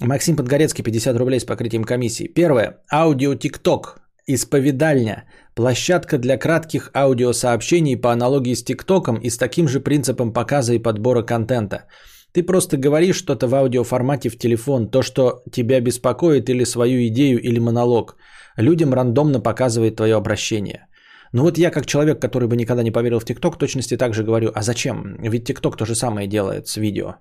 Максим 0.01 0.37
Подгорецкий, 0.37 0.83
50 0.83 1.17
рублей 1.17 1.39
с 1.39 1.45
покрытием 1.45 1.85
комиссии. 1.85 2.27
Первое. 2.27 2.79
Аудио 2.93 3.37
ТикТок. 3.37 4.01
Исповедальня. 4.27 5.25
Площадка 5.55 6.19
для 6.19 6.37
кратких 6.37 6.91
аудиосообщений 6.93 7.97
по 7.97 8.11
аналогии 8.11 8.55
с 8.55 8.65
ТикТоком 8.65 9.21
и 9.21 9.31
с 9.31 9.39
таким 9.39 9.69
же 9.69 9.79
принципом 9.79 10.33
показа 10.33 10.75
и 10.75 10.83
подбора 10.83 11.23
контента. 11.23 11.85
Ты 12.33 12.43
просто 12.43 12.77
говоришь 12.77 13.17
что-то 13.17 13.47
в 13.47 13.55
аудиоформате 13.55 14.31
в 14.31 14.37
телефон, 14.37 14.91
то, 14.91 15.03
что 15.03 15.45
тебя 15.53 15.81
беспокоит 15.81 16.49
или 16.49 16.65
свою 16.65 17.07
идею 17.07 17.41
или 17.41 17.61
монолог– 17.61 18.17
людям 18.57 18.95
рандомно 18.95 19.41
показывает 19.41 19.97
твое 19.97 20.15
обращение. 20.15 20.87
Ну 21.33 21.43
вот 21.43 21.59
я 21.59 21.71
как 21.71 21.87
человек, 21.87 22.21
который 22.21 22.49
бы 22.49 22.57
никогда 22.57 22.83
не 22.83 22.93
поверил 22.93 23.19
в 23.19 23.25
ТикТок, 23.25 23.59
точности 23.59 23.97
также 23.97 24.23
говорю, 24.23 24.51
а 24.55 24.63
зачем? 24.63 25.17
Ведь 25.21 25.45
ТикТок 25.47 25.77
то 25.77 25.85
же 25.85 25.95
самое 25.95 26.29
делает 26.29 26.69
с 26.69 26.77
видео. 26.77 27.17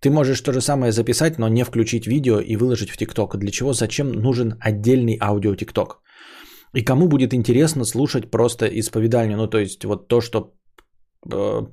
Ты 0.00 0.10
можешь 0.10 0.40
то 0.40 0.52
же 0.52 0.60
самое 0.60 0.92
записать, 0.92 1.38
но 1.38 1.48
не 1.48 1.64
включить 1.64 2.06
видео 2.06 2.40
и 2.40 2.56
выложить 2.56 2.90
в 2.90 2.96
ТикТок. 2.96 3.36
Для 3.36 3.50
чего? 3.50 3.72
Зачем 3.72 4.12
нужен 4.12 4.54
отдельный 4.60 5.18
аудио 5.20 5.54
ТикТок? 5.56 6.02
И 6.74 6.84
кому 6.84 7.08
будет 7.08 7.32
интересно 7.32 7.84
слушать 7.84 8.30
просто 8.30 8.66
исповедальню, 8.66 9.36
ну 9.36 9.48
то 9.48 9.58
есть 9.58 9.84
вот 9.84 10.08
то, 10.08 10.20
что 10.20 10.52
э, 11.32 11.66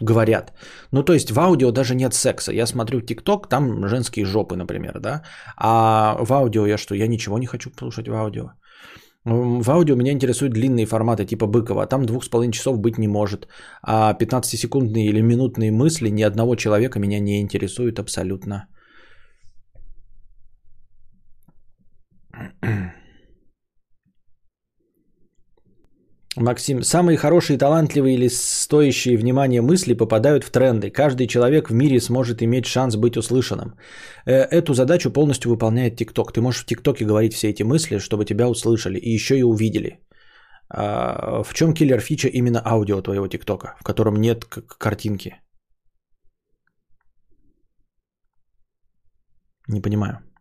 говорят. 0.00 0.52
Ну 0.92 1.02
то 1.02 1.12
есть 1.12 1.30
в 1.30 1.38
аудио 1.38 1.72
даже 1.72 1.94
нет 1.94 2.14
секса. 2.14 2.52
Я 2.52 2.66
смотрю 2.66 3.00
ТикТок, 3.00 3.48
там 3.48 3.86
женские 3.88 4.24
жопы, 4.24 4.56
например, 4.56 5.00
да. 5.00 5.22
А 5.56 6.16
в 6.20 6.32
аудио 6.32 6.66
я 6.66 6.78
что? 6.78 6.94
Я 6.94 7.08
ничего 7.08 7.38
не 7.38 7.46
хочу 7.46 7.70
слушать 7.78 8.08
в 8.08 8.14
аудио. 8.14 8.50
В 9.24 9.70
аудио 9.70 9.94
меня 9.94 10.12
интересуют 10.12 10.52
длинные 10.52 10.86
форматы 10.86 11.24
типа 11.24 11.46
Быкова. 11.46 11.86
Там 11.86 12.06
двух 12.06 12.24
с 12.24 12.28
половиной 12.28 12.52
часов 12.52 12.78
быть 12.78 12.98
не 12.98 13.08
может. 13.08 13.46
А 13.82 14.14
15-секундные 14.14 15.06
или 15.06 15.22
минутные 15.22 15.70
мысли 15.70 16.10
ни 16.10 16.22
одного 16.22 16.56
человека 16.56 16.98
меня 16.98 17.20
не 17.20 17.40
интересуют 17.40 17.98
абсолютно. 17.98 18.66
Максим, 26.36 26.82
самые 26.82 27.18
хорошие, 27.18 27.58
талантливые 27.58 28.14
или 28.14 28.28
стоящие 28.28 29.18
внимания 29.18 29.60
мысли 29.60 29.92
попадают 29.92 30.44
в 30.44 30.50
тренды. 30.50 30.90
Каждый 30.90 31.26
человек 31.26 31.68
в 31.68 31.74
мире 31.74 32.00
сможет 32.00 32.42
иметь 32.42 32.64
шанс 32.64 32.96
быть 32.96 33.16
услышанным. 33.16 33.74
Э, 34.24 34.46
эту 34.50 34.72
задачу 34.72 35.12
полностью 35.12 35.50
выполняет 35.50 35.96
ТикТок. 35.96 36.32
Ты 36.32 36.40
можешь 36.40 36.62
в 36.62 36.66
ТикТоке 36.66 37.04
говорить 37.04 37.34
все 37.34 37.50
эти 37.50 37.62
мысли, 37.62 37.98
чтобы 37.98 38.24
тебя 38.24 38.48
услышали 38.48 38.98
и 38.98 39.10
еще 39.10 39.38
и 39.38 39.42
увидели. 39.42 40.00
А, 40.70 41.42
в 41.42 41.52
чем 41.52 41.74
киллер 41.74 42.00
фича 42.00 42.28
именно 42.28 42.62
аудио 42.64 43.02
твоего 43.02 43.28
ТикТока, 43.28 43.76
в 43.78 43.84
котором 43.84 44.16
нет 44.16 44.46
картинки? 44.78 45.34
Не 49.68 49.82
понимаю. 49.82 50.31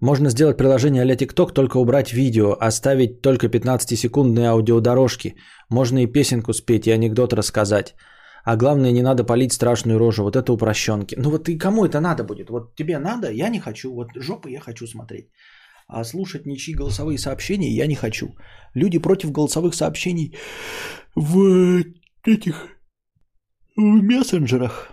Можно 0.00 0.30
сделать 0.30 0.56
приложение 0.56 1.02
а 1.02 1.16
TikTok, 1.16 1.52
только 1.52 1.78
убрать 1.78 2.12
видео, 2.12 2.56
оставить 2.60 3.20
только 3.20 3.48
15-секундные 3.48 4.46
аудиодорожки. 4.46 5.34
Можно 5.70 6.02
и 6.02 6.06
песенку 6.06 6.52
спеть, 6.52 6.86
и 6.86 6.92
анекдот 6.92 7.32
рассказать. 7.32 7.94
А 8.44 8.56
главное, 8.56 8.92
не 8.92 9.02
надо 9.02 9.24
палить 9.24 9.52
страшную 9.52 9.98
рожу. 9.98 10.22
Вот 10.22 10.36
это 10.36 10.52
упрощенки. 10.52 11.16
Ну 11.18 11.30
вот 11.30 11.48
и 11.48 11.58
кому 11.58 11.84
это 11.84 12.00
надо 12.00 12.24
будет? 12.24 12.50
Вот 12.50 12.76
тебе 12.76 12.98
надо, 12.98 13.30
я 13.30 13.48
не 13.48 13.60
хочу. 13.60 13.92
Вот 13.92 14.08
жопы 14.16 14.50
я 14.50 14.60
хочу 14.60 14.86
смотреть. 14.86 15.28
А 15.88 16.04
слушать 16.04 16.46
ничьи 16.46 16.74
голосовые 16.74 17.18
сообщения 17.18 17.70
я 17.70 17.86
не 17.86 17.94
хочу. 17.94 18.36
Люди 18.74 18.98
против 18.98 19.32
голосовых 19.32 19.74
сообщений 19.74 20.36
в 21.16 21.82
этих 22.24 22.68
в 23.76 24.02
мессенджерах. 24.02 24.92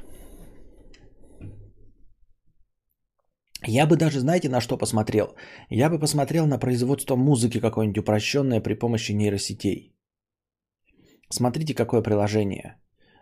Я 3.68 3.88
бы 3.88 3.98
даже, 3.98 4.20
знаете, 4.20 4.50
на 4.50 4.62
что 4.62 4.78
посмотрел? 4.78 5.36
Я 5.70 5.90
бы 5.90 6.00
посмотрел 6.00 6.48
на 6.48 6.60
производство 6.60 7.16
музыки 7.16 7.60
какое-нибудь 7.60 8.00
упрощенное 8.00 8.62
при 8.62 8.76
помощи 8.76 9.14
нейросетей. 9.14 9.96
Смотрите, 11.30 11.74
какое 11.74 12.02
приложение, 12.02 12.76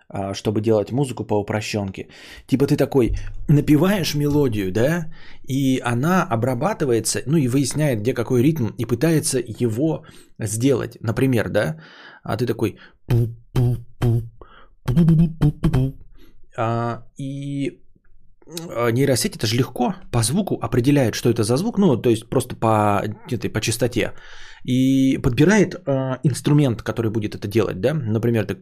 а, 0.10 0.34
чтобы 0.34 0.62
делать 0.62 0.92
музыку 0.92 1.26
по 1.26 1.40
упрощенке. 1.40 2.10
Типа 2.48 2.68
ты 2.68 2.76
такой 2.76 3.16
напиваешь 3.48 4.16
мелодию, 4.16 4.72
да, 4.72 5.14
и 5.48 5.80
она 5.80 6.24
обрабатывается, 6.24 7.22
ну 7.26 7.38
и 7.38 7.48
выясняет, 7.48 8.00
где 8.02 8.14
какой 8.14 8.44
ритм, 8.44 8.68
и 8.78 8.86
пытается 8.86 9.40
его 9.40 10.04
сделать. 10.40 10.98
Например, 11.02 11.50
да, 11.50 11.78
а 12.24 12.36
ты 12.38 12.46
такой 12.46 12.78
а, 16.58 17.04
и 17.18 17.83
нейросеть 18.92 19.36
это 19.36 19.48
же 19.48 19.56
легко 19.56 19.96
по 20.12 20.24
звуку 20.24 20.60
определяет, 20.62 21.16
что 21.16 21.30
это 21.30 21.44
за 21.44 21.58
звук, 21.58 21.78
ну, 21.78 22.02
то 22.02 22.10
есть 22.10 22.30
просто 22.30 22.56
по, 22.56 23.02
этой, 23.32 23.50
по 23.50 23.62
частоте. 23.62 24.14
И 24.64 25.18
подбирает 25.18 25.76
э, 25.76 26.20
инструмент, 26.24 26.82
который 26.82 27.12
будет 27.12 27.36
это 27.36 27.48
делать, 27.48 27.82
да, 27.82 27.94
например, 27.94 28.46
так 28.46 28.58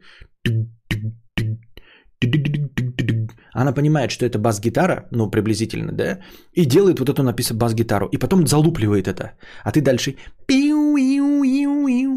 она 3.54 3.74
понимает, 3.74 4.12
что 4.12 4.26
это 4.26 4.40
бас-гитара, 4.40 5.08
ну, 5.12 5.30
приблизительно, 5.32 5.92
да, 5.92 6.20
и 6.54 6.66
делает 6.66 7.00
вот 7.00 7.10
эту 7.10 7.24
написано 7.24 7.60
бас-гитару, 7.60 8.08
и 8.12 8.18
потом 8.18 8.46
залупливает 8.48 9.08
это. 9.08 9.34
А 9.64 9.72
ты 9.72 9.82
дальше 9.82 10.16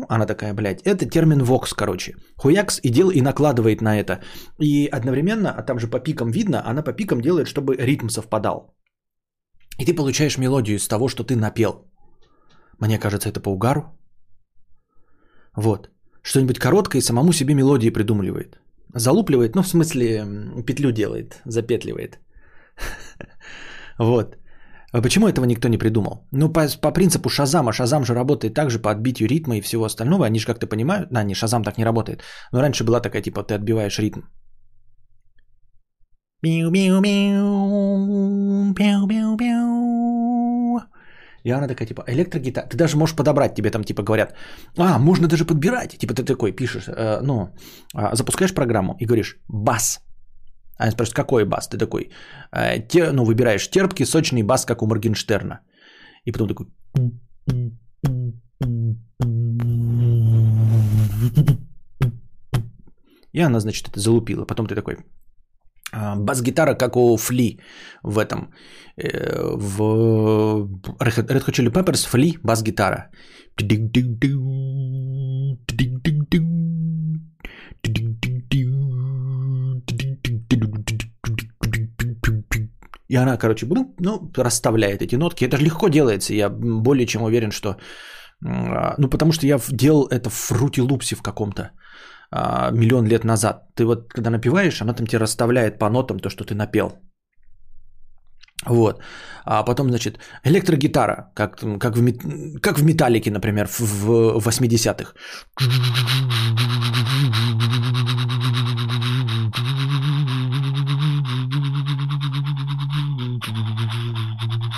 она 0.09 0.27
такая, 0.27 0.55
блядь, 0.55 0.83
это 0.83 1.07
термин 1.07 1.43
вокс, 1.43 1.73
короче. 1.73 2.15
Хуякс 2.37 2.81
и 2.83 2.91
дел 2.91 3.11
и 3.11 3.21
накладывает 3.21 3.81
на 3.83 3.97
это. 4.01 4.21
И 4.61 4.89
одновременно, 4.93 5.51
а 5.57 5.63
там 5.63 5.79
же 5.79 5.89
по 5.89 6.01
пикам 6.01 6.31
видно, 6.31 6.63
она 6.67 6.83
по 6.83 6.93
пикам 6.93 7.21
делает, 7.21 7.47
чтобы 7.47 7.77
ритм 7.77 8.09
совпадал. 8.09 8.75
И 9.79 9.85
ты 9.85 9.95
получаешь 9.95 10.39
мелодию 10.39 10.77
из 10.77 10.89
того, 10.89 11.09
что 11.09 11.25
ты 11.25 11.37
напел. 11.37 11.91
Мне 12.79 12.99
кажется, 12.99 13.29
это 13.29 13.41
по 13.41 13.51
угару. 13.51 13.83
Вот. 15.57 15.91
Что-нибудь 16.23 16.59
короткое 16.59 16.99
и 16.99 17.05
самому 17.05 17.33
себе 17.33 17.55
мелодии 17.55 17.91
придумливает. 17.91 18.59
Залупливает, 18.95 19.57
ну, 19.57 19.63
в 19.63 19.69
смысле, 19.69 20.25
петлю 20.67 20.93
делает, 20.93 21.41
запетливает. 21.45 22.19
Вот. 23.99 24.37
А 24.95 25.03
почему 25.03 25.27
этого 25.27 25.45
никто 25.45 25.69
не 25.69 25.79
придумал? 25.79 26.29
Ну, 26.33 26.53
по, 26.53 26.69
по 26.81 26.93
принципу 26.93 27.29
Шазама. 27.29 27.73
Шазам 27.73 28.05
же 28.05 28.15
работает 28.15 28.55
также 28.55 28.79
по 28.79 28.91
отбитию 28.91 29.29
ритма 29.29 29.57
и 29.57 29.61
всего 29.61 29.85
остального. 29.85 30.25
Они 30.25 30.39
же 30.39 30.47
как-то 30.47 30.69
понимают. 30.69 31.09
Да, 31.11 31.25
не, 31.25 31.35
Шазам 31.35 31.65
так 31.65 31.79
не 31.79 31.85
работает. 31.85 32.23
Но 32.53 32.61
раньше 32.61 32.85
была 32.85 33.01
такая, 33.01 33.23
типа, 33.23 33.43
ты 33.43 33.55
отбиваешь 33.55 33.99
ритм. 33.99 34.21
И 41.43 41.51
она 41.51 41.67
такая, 41.67 41.89
типа, 41.89 42.05
электрогитара. 42.07 42.69
Ты 42.69 42.77
даже 42.77 42.97
можешь 42.97 43.17
подобрать, 43.17 43.55
тебе 43.57 43.71
там, 43.71 43.83
типа, 43.83 44.03
говорят, 44.03 44.35
а, 44.79 44.99
можно 44.99 45.27
даже 45.27 45.45
подбирать. 45.45 45.99
Типа, 45.99 46.15
ты 46.15 46.23
такой 46.23 46.53
пишешь, 46.53 46.87
э, 46.87 47.21
ну, 47.23 47.49
э, 47.97 48.15
запускаешь 48.15 48.55
программу 48.55 48.97
и 49.01 49.07
говоришь, 49.07 49.39
бас. 49.49 50.04
Она 50.77 50.91
спрашивает, 50.91 51.17
какой 51.17 51.45
бас? 51.45 51.69
Ты 51.69 51.79
такой, 51.79 52.11
э, 52.53 52.81
те, 52.89 53.13
ну, 53.13 53.25
выбираешь 53.25 53.71
терпкий, 53.71 54.07
сочный 54.07 54.43
бас, 54.43 54.65
как 54.65 54.83
у 54.83 54.87
Моргенштерна. 54.87 55.61
И 56.25 56.33
потом 56.33 56.49
такой... 56.49 56.67
И 63.33 63.41
она, 63.41 63.61
значит, 63.61 63.89
это 63.89 64.01
залупила. 64.01 64.47
Потом 64.47 64.67
ты 64.67 64.75
такой, 64.75 64.97
«А, 65.93 66.17
бас-гитара, 66.17 66.75
как 66.75 66.97
у 66.97 67.17
Фли 67.17 67.61
в 68.03 68.19
этом, 68.19 68.53
э, 68.97 69.57
в 69.57 69.81
Red 71.01 71.29
Hot 71.29 71.53
Chili 71.53 71.71
Peppers, 71.71 72.07
Фли, 72.09 72.39
бас-гитара. 72.43 73.11
И 83.09 83.17
она, 83.17 83.37
короче, 83.37 83.67
ну, 83.67 84.33
расставляет 84.37 85.03
эти 85.03 85.17
нотки. 85.17 85.45
Это 85.45 85.57
же 85.57 85.65
легко 85.65 85.89
делается. 85.89 86.35
Я 86.35 86.49
более 86.49 87.07
чем 87.07 87.23
уверен, 87.23 87.51
что... 87.51 87.77
А, 88.45 88.95
ну, 88.99 89.09
потому 89.09 89.33
что 89.33 89.47
я 89.47 89.59
делал 89.71 90.09
это 90.11 90.31
в 90.31 90.51
Fruity 90.51 90.87
Loops 90.87 91.15
в 91.15 91.23
каком-то 91.23 91.71
а, 92.31 92.71
миллион 92.71 93.07
лет 93.07 93.25
назад. 93.25 93.75
Ты 93.75 93.85
вот, 93.85 94.13
когда 94.13 94.31
напиваешь, 94.31 94.83
она 94.83 94.95
там 94.95 95.07
тебе 95.07 95.21
расставляет 95.21 95.79
по 95.79 95.91
нотам 95.91 96.19
то, 96.19 96.31
что 96.31 96.45
ты 96.45 96.55
напел. 96.55 96.93
Вот. 98.67 99.01
А 99.45 99.63
потом, 99.63 99.89
значит, 99.89 100.19
электрогитара, 100.45 101.31
как, 101.35 101.59
как, 101.79 101.97
в, 101.97 102.59
как 102.61 102.79
в 102.79 102.85
металлике, 102.85 103.31
например, 103.31 103.67
в, 103.67 103.81
в 103.81 104.49
80-х. 104.49 105.13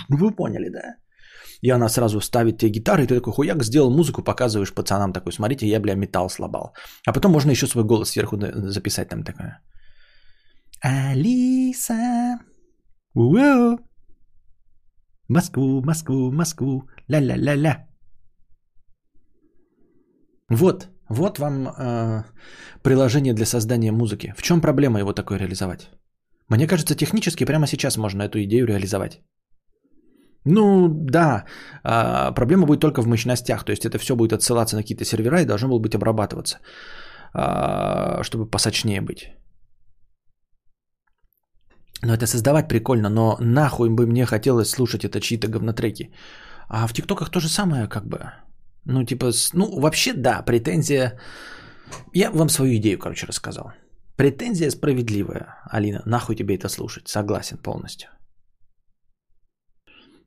Ну, 0.08 0.16
вы 0.16 0.36
поняли, 0.36 0.68
да? 0.68 0.96
И 1.62 1.70
она 1.70 1.88
сразу 1.88 2.20
ставит 2.20 2.58
тебе 2.58 2.72
гитары, 2.72 3.04
и 3.04 3.06
ты 3.06 3.14
такой 3.14 3.32
хуяк, 3.32 3.64
сделал 3.64 3.90
музыку, 3.90 4.22
показываешь 4.22 4.74
пацанам 4.74 5.12
такой, 5.12 5.32
смотрите, 5.32 5.66
я, 5.66 5.80
бля, 5.80 5.94
металл 5.94 6.28
слабал. 6.28 6.74
А 7.06 7.12
потом 7.12 7.32
можно 7.32 7.50
еще 7.50 7.66
свой 7.66 7.84
голос 7.84 8.10
сверху 8.10 8.36
записать 8.70 9.08
там 9.08 9.22
такое. 9.22 9.60
Алиса, 10.82 12.38
уоу, 13.16 13.78
Москву, 15.28 15.82
Москву, 15.82 16.32
Москву, 16.32 16.82
ля-ля-ля-ля. 17.08 17.86
Вот, 20.48 20.88
вот 21.08 21.38
вам 21.38 21.68
э, 21.68 22.24
приложение 22.82 23.34
для 23.34 23.46
создания 23.46 23.92
музыки. 23.92 24.34
В 24.36 24.42
чем 24.42 24.60
проблема 24.60 25.00
его 25.00 25.12
такое 25.12 25.38
реализовать? 25.38 25.90
Мне 26.48 26.66
кажется, 26.66 26.94
технически 26.94 27.44
прямо 27.44 27.66
сейчас 27.66 27.96
можно 27.96 28.22
эту 28.22 28.38
идею 28.44 28.66
реализовать. 28.66 29.20
Ну 30.44 30.88
да, 30.88 31.44
а, 31.82 32.32
проблема 32.32 32.66
будет 32.66 32.80
только 32.80 33.02
в 33.02 33.06
мощностях, 33.08 33.64
то 33.64 33.72
есть 33.72 33.84
это 33.84 33.98
все 33.98 34.14
будет 34.14 34.32
отсылаться 34.32 34.76
на 34.76 34.82
какие-то 34.82 35.04
сервера 35.04 35.40
и 35.40 35.46
должно 35.46 35.68
было 35.68 35.80
быть 35.80 35.96
обрабатываться, 35.96 36.60
а, 37.34 38.22
чтобы 38.22 38.48
посочнее 38.48 39.00
быть. 39.00 39.32
Но 42.02 42.14
это 42.14 42.26
создавать 42.26 42.68
прикольно, 42.68 43.08
но 43.08 43.36
нахуй 43.40 43.88
бы 43.90 44.06
мне 44.06 44.26
хотелось 44.26 44.70
слушать 44.70 45.04
это 45.04 45.20
чьи-то 45.20 45.48
говнотреки. 45.48 46.10
А 46.68 46.86
в 46.86 46.92
ТикТоках 46.92 47.30
то 47.30 47.40
же 47.40 47.48
самое 47.48 47.88
как 47.88 48.06
бы. 48.06 48.18
Ну 48.84 49.04
типа, 49.04 49.32
ну 49.54 49.80
вообще 49.80 50.12
да, 50.12 50.42
претензия... 50.42 51.18
Я 52.14 52.30
вам 52.30 52.48
свою 52.48 52.76
идею, 52.76 52.98
короче, 52.98 53.26
рассказал. 53.26 53.72
Претензия 54.16 54.70
справедливая, 54.70 55.46
Алина. 55.70 56.02
Нахуй 56.06 56.36
тебе 56.36 56.54
это 56.54 56.68
слушать? 56.68 57.08
Согласен 57.08 57.58
полностью. 57.58 58.08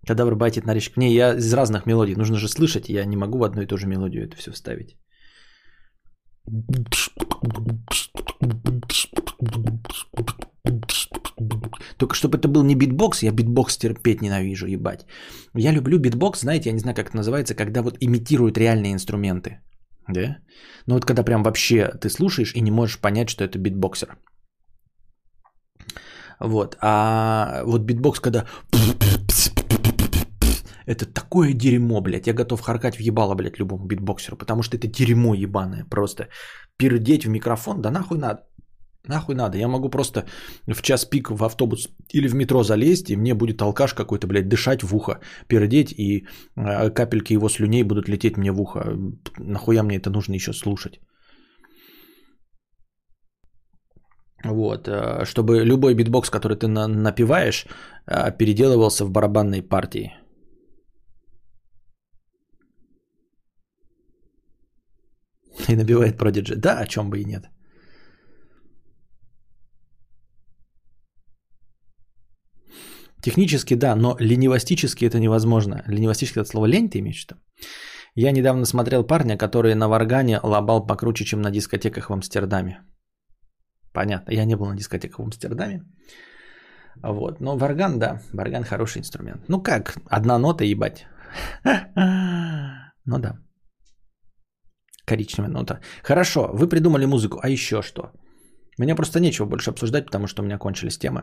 Кадавр 0.07 0.35
байтит 0.35 0.65
на 0.65 0.73
речь. 0.73 0.91
Не, 0.95 1.13
я 1.13 1.35
из 1.35 1.53
разных 1.53 1.85
мелодий. 1.85 2.15
Нужно 2.15 2.37
же 2.37 2.47
слышать. 2.47 2.89
Я 2.89 3.05
не 3.05 3.17
могу 3.17 3.37
в 3.37 3.43
одну 3.43 3.61
и 3.61 3.67
ту 3.67 3.77
же 3.77 3.87
мелодию 3.87 4.25
это 4.25 4.35
все 4.37 4.51
вставить. 4.51 4.97
Только 11.99 12.15
чтобы 12.15 12.37
это 12.37 12.47
был 12.47 12.63
не 12.63 12.75
битбокс, 12.75 13.23
я 13.23 13.31
битбокс 13.31 13.77
терпеть 13.77 14.21
ненавижу, 14.21 14.67
ебать. 14.67 15.05
Я 15.53 15.73
люблю 15.73 15.99
битбокс, 15.99 16.39
знаете, 16.39 16.69
я 16.69 16.73
не 16.73 16.79
знаю, 16.79 16.95
как 16.95 17.09
это 17.09 17.17
называется, 17.17 17.55
когда 17.55 17.81
вот 17.81 17.97
имитируют 17.99 18.57
реальные 18.57 18.93
инструменты. 18.93 19.59
Да? 20.07 20.37
Ну 20.87 20.95
вот 20.95 21.05
когда 21.05 21.23
прям 21.23 21.43
вообще 21.43 21.91
ты 22.01 22.09
слушаешь 22.09 22.55
и 22.55 22.61
не 22.61 22.71
можешь 22.71 23.01
понять, 23.01 23.29
что 23.29 23.43
это 23.43 23.59
битбоксер. 23.59 24.17
Вот. 26.39 26.77
А 26.81 27.63
вот 27.65 27.81
битбокс, 27.81 28.19
когда 28.21 28.45
это 30.85 31.05
такое 31.05 31.53
дерьмо, 31.53 32.01
блядь. 32.01 32.27
Я 32.27 32.33
готов 32.33 32.61
харкать 32.61 32.95
в 32.95 33.01
ебало, 33.01 33.35
блядь, 33.35 33.59
любому 33.59 33.85
битбоксеру, 33.85 34.37
потому 34.37 34.63
что 34.63 34.77
это 34.77 34.87
дерьмо 34.87 35.35
ебаное 35.35 35.85
просто. 35.89 36.29
Пердеть 36.77 37.25
в 37.25 37.29
микрофон, 37.29 37.81
да 37.81 37.91
нахуй 37.91 38.17
надо. 38.17 38.39
Нахуй 39.07 39.35
надо. 39.35 39.57
Я 39.57 39.67
могу 39.67 39.89
просто 39.89 40.25
в 40.67 40.81
час 40.81 41.05
пик 41.05 41.31
в 41.31 41.43
автобус 41.43 41.89
или 42.13 42.27
в 42.27 42.35
метро 42.35 42.63
залезть, 42.63 43.09
и 43.09 43.15
мне 43.15 43.33
будет 43.33 43.61
алкаш 43.61 43.93
какой-то, 43.93 44.27
блядь, 44.27 44.49
дышать 44.49 44.83
в 44.83 44.95
ухо, 44.95 45.19
пердеть, 45.47 45.91
и 45.97 46.25
э, 46.57 46.89
капельки 46.93 47.33
его 47.33 47.49
слюней 47.49 47.83
будут 47.83 48.09
лететь 48.09 48.37
мне 48.37 48.51
в 48.51 48.61
ухо. 48.61 48.97
Нахуя 49.37 49.83
мне 49.83 49.97
это 49.97 50.09
нужно 50.09 50.35
еще 50.35 50.53
слушать? 50.53 50.99
Вот, 54.45 54.87
э, 54.87 55.25
чтобы 55.25 55.65
любой 55.65 55.95
битбокс, 55.95 56.29
который 56.29 56.57
ты 56.57 56.67
на- 56.67 56.87
напиваешь, 56.87 57.65
э, 58.07 58.31
переделывался 58.37 59.05
в 59.05 59.11
барабанной 59.11 59.61
партии. 59.61 60.11
И 65.69 65.75
набивает 65.75 66.17
Prodigy. 66.17 66.55
Да, 66.55 66.79
о 66.79 66.87
чем 66.87 67.09
бы 67.09 67.19
и 67.19 67.25
нет. 67.25 67.49
Технически 73.21 73.75
да, 73.75 73.95
но 73.95 74.15
ленивостически 74.19 75.05
это 75.05 75.19
невозможно. 75.19 75.83
Ленивостически 75.87 76.39
это 76.39 76.49
слово 76.49 76.67
лень 76.67 76.89
ты 76.89 76.99
имеешь 76.99 77.25
в? 77.25 77.35
Я 78.15 78.31
недавно 78.31 78.65
смотрел 78.65 79.03
парня, 79.03 79.37
который 79.37 79.75
на 79.75 79.87
варгане 79.87 80.39
лобал 80.43 80.87
покруче, 80.87 81.25
чем 81.25 81.41
на 81.41 81.51
дискотеках 81.51 82.09
в 82.09 82.13
Амстердаме. 82.13 82.81
Понятно, 83.93 84.31
я 84.31 84.45
не 84.45 84.55
был 84.55 84.67
на 84.67 84.75
дискотеках 84.75 85.19
в 85.19 85.23
Амстердаме. 85.23 85.83
Вот, 87.03 87.39
но 87.39 87.57
варган, 87.57 87.99
да, 87.99 88.21
варган 88.33 88.63
хороший 88.63 88.99
инструмент. 88.99 89.47
Ну 89.47 89.61
как, 89.61 89.97
одна 90.09 90.37
нота 90.37 90.63
ебать. 90.63 91.05
Ну 93.05 93.19
да. 93.19 93.37
Коричневая 95.05 95.51
нота. 95.51 95.79
Хорошо, 96.03 96.49
вы 96.53 96.67
придумали 96.69 97.05
музыку, 97.05 97.39
а 97.41 97.49
еще 97.49 97.81
что? 97.81 98.11
Мне 98.77 98.95
просто 98.95 99.19
нечего 99.19 99.45
больше 99.45 99.71
обсуждать, 99.71 100.05
потому 100.05 100.27
что 100.27 100.41
у 100.41 100.45
меня 100.45 100.57
кончились 100.57 100.97
темы. 100.97 101.21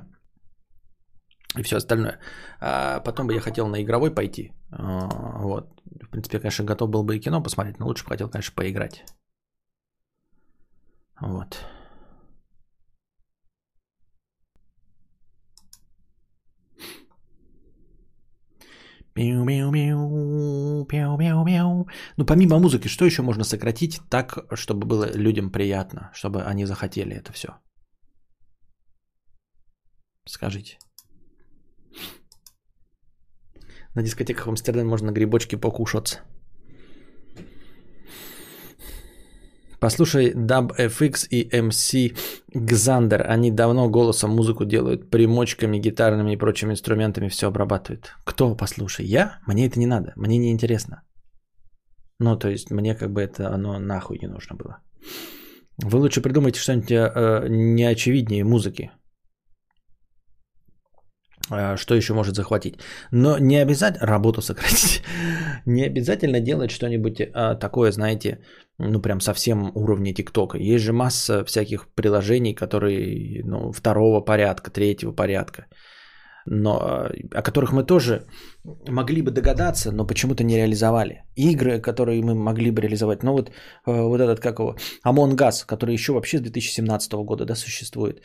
И 1.54 1.62
все 1.62 1.76
остальное. 1.76 2.18
А 2.60 3.00
потом 3.00 3.26
бы 3.26 3.34
я 3.34 3.40
хотел 3.40 3.68
на 3.68 3.82
игровой 3.82 4.14
пойти. 4.14 4.52
А, 4.70 5.08
Вот. 5.42 5.68
В 6.02 6.08
принципе, 6.08 6.36
я, 6.36 6.40
конечно, 6.40 6.64
готов 6.64 6.90
был 6.90 7.04
бы 7.04 7.16
и 7.16 7.20
кино 7.20 7.42
посмотреть, 7.42 7.78
но 7.78 7.86
лучше 7.86 8.04
бы 8.04 8.10
хотел, 8.10 8.28
конечно, 8.28 8.54
поиграть. 8.54 9.04
Вот. 11.20 11.66
Пиу-пиу-пиу, 19.14 20.84
пиу-пиу-пиу. 20.84 21.86
Ну, 22.18 22.26
помимо 22.26 22.58
музыки, 22.58 22.88
что 22.88 23.06
еще 23.06 23.22
можно 23.22 23.44
сократить 23.44 24.00
так, 24.10 24.44
чтобы 24.54 24.86
было 24.86 25.10
людям 25.16 25.50
приятно, 25.50 26.10
чтобы 26.12 26.42
они 26.42 26.66
захотели 26.66 27.16
это 27.16 27.32
все? 27.32 27.48
Скажите. 30.26 30.78
На 33.96 34.02
дискотеках 34.02 34.46
в 34.46 34.50
Амстердаме 34.50 34.88
можно 34.88 35.10
грибочки 35.10 35.56
покушаться. 35.56 36.18
Послушай 39.80 40.34
Dub 40.34 40.76
FX 40.78 41.26
и 41.30 41.48
MC 41.48 42.14
Xander. 42.54 43.22
Они 43.22 43.50
давно 43.50 43.88
голосом 43.88 44.30
музыку 44.30 44.64
делают, 44.64 45.10
примочками, 45.10 45.78
гитарными 45.78 46.32
и 46.32 46.36
прочими 46.36 46.72
инструментами 46.72 47.28
все 47.28 47.46
обрабатывают. 47.46 48.14
Кто 48.24 48.54
послушай? 48.54 49.06
Я? 49.06 49.38
Мне 49.46 49.66
это 49.66 49.78
не 49.78 49.86
надо. 49.86 50.12
Мне 50.16 50.38
не 50.38 50.52
интересно. 50.52 51.02
Ну, 52.18 52.36
то 52.36 52.48
есть, 52.48 52.70
мне 52.70 52.94
как 52.94 53.12
бы 53.12 53.22
это 53.22 53.54
оно 53.54 53.78
нахуй 53.78 54.18
не 54.18 54.28
нужно 54.28 54.56
было. 54.56 54.78
Вы 55.78 55.98
лучше 55.98 56.20
придумайте 56.20 56.60
что-нибудь 56.60 56.90
э, 56.90 57.46
неочевиднее 57.48 58.44
музыки. 58.44 58.90
Э, 61.50 61.76
Что 61.76 61.94
еще 61.94 62.14
может 62.14 62.34
захватить? 62.34 62.74
Но 63.12 63.38
не 63.38 63.56
обязательно 63.56 64.06
работу 64.06 64.42
сократить. 64.42 65.02
Не 65.66 65.86
обязательно 65.86 66.40
делать 66.40 66.70
что-нибудь 66.70 67.20
э, 67.20 67.58
такое, 67.60 67.92
знаете, 67.92 68.38
ну 68.78 69.00
прям 69.00 69.20
совсем 69.20 69.70
уровня 69.74 70.14
ТикТока. 70.14 70.58
Есть 70.58 70.84
же 70.84 70.92
масса 70.92 71.44
всяких 71.44 71.88
приложений, 71.94 72.54
которые 72.54 73.42
ну, 73.44 73.72
второго 73.72 74.20
порядка, 74.20 74.70
третьего 74.70 75.12
порядка, 75.12 75.66
но, 76.46 77.08
э, 77.10 77.38
о 77.38 77.42
которых 77.42 77.72
мы 77.72 77.84
тоже 77.84 78.26
могли 78.88 79.22
бы 79.22 79.30
догадаться, 79.30 79.92
но 79.92 80.06
почему-то 80.06 80.44
не 80.44 80.56
реализовали. 80.56 81.24
Игры, 81.36 81.80
которые 81.80 82.22
мы 82.22 82.34
могли 82.34 82.70
бы 82.70 82.82
реализовать. 82.82 83.22
Ну 83.22 83.32
вот, 83.32 83.50
э, 83.50 83.52
вот 83.86 84.20
этот, 84.20 84.40
как 84.40 84.58
его, 84.58 84.76
Among 85.04 85.36
Us, 85.36 85.66
который 85.66 85.94
еще 85.94 86.12
вообще 86.12 86.38
с 86.38 86.42
2017 86.42 87.12
года 87.24 87.44
да, 87.44 87.54
существует. 87.54 88.22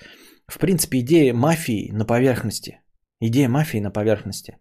В 0.47 0.57
принципе, 0.59 0.99
идея 0.99 1.33
мафии 1.33 1.91
на 1.91 2.05
поверхности. 2.05 2.81
Идея 3.23 3.49
мафии 3.49 3.79
на 3.81 3.91
поверхности. 3.91 4.57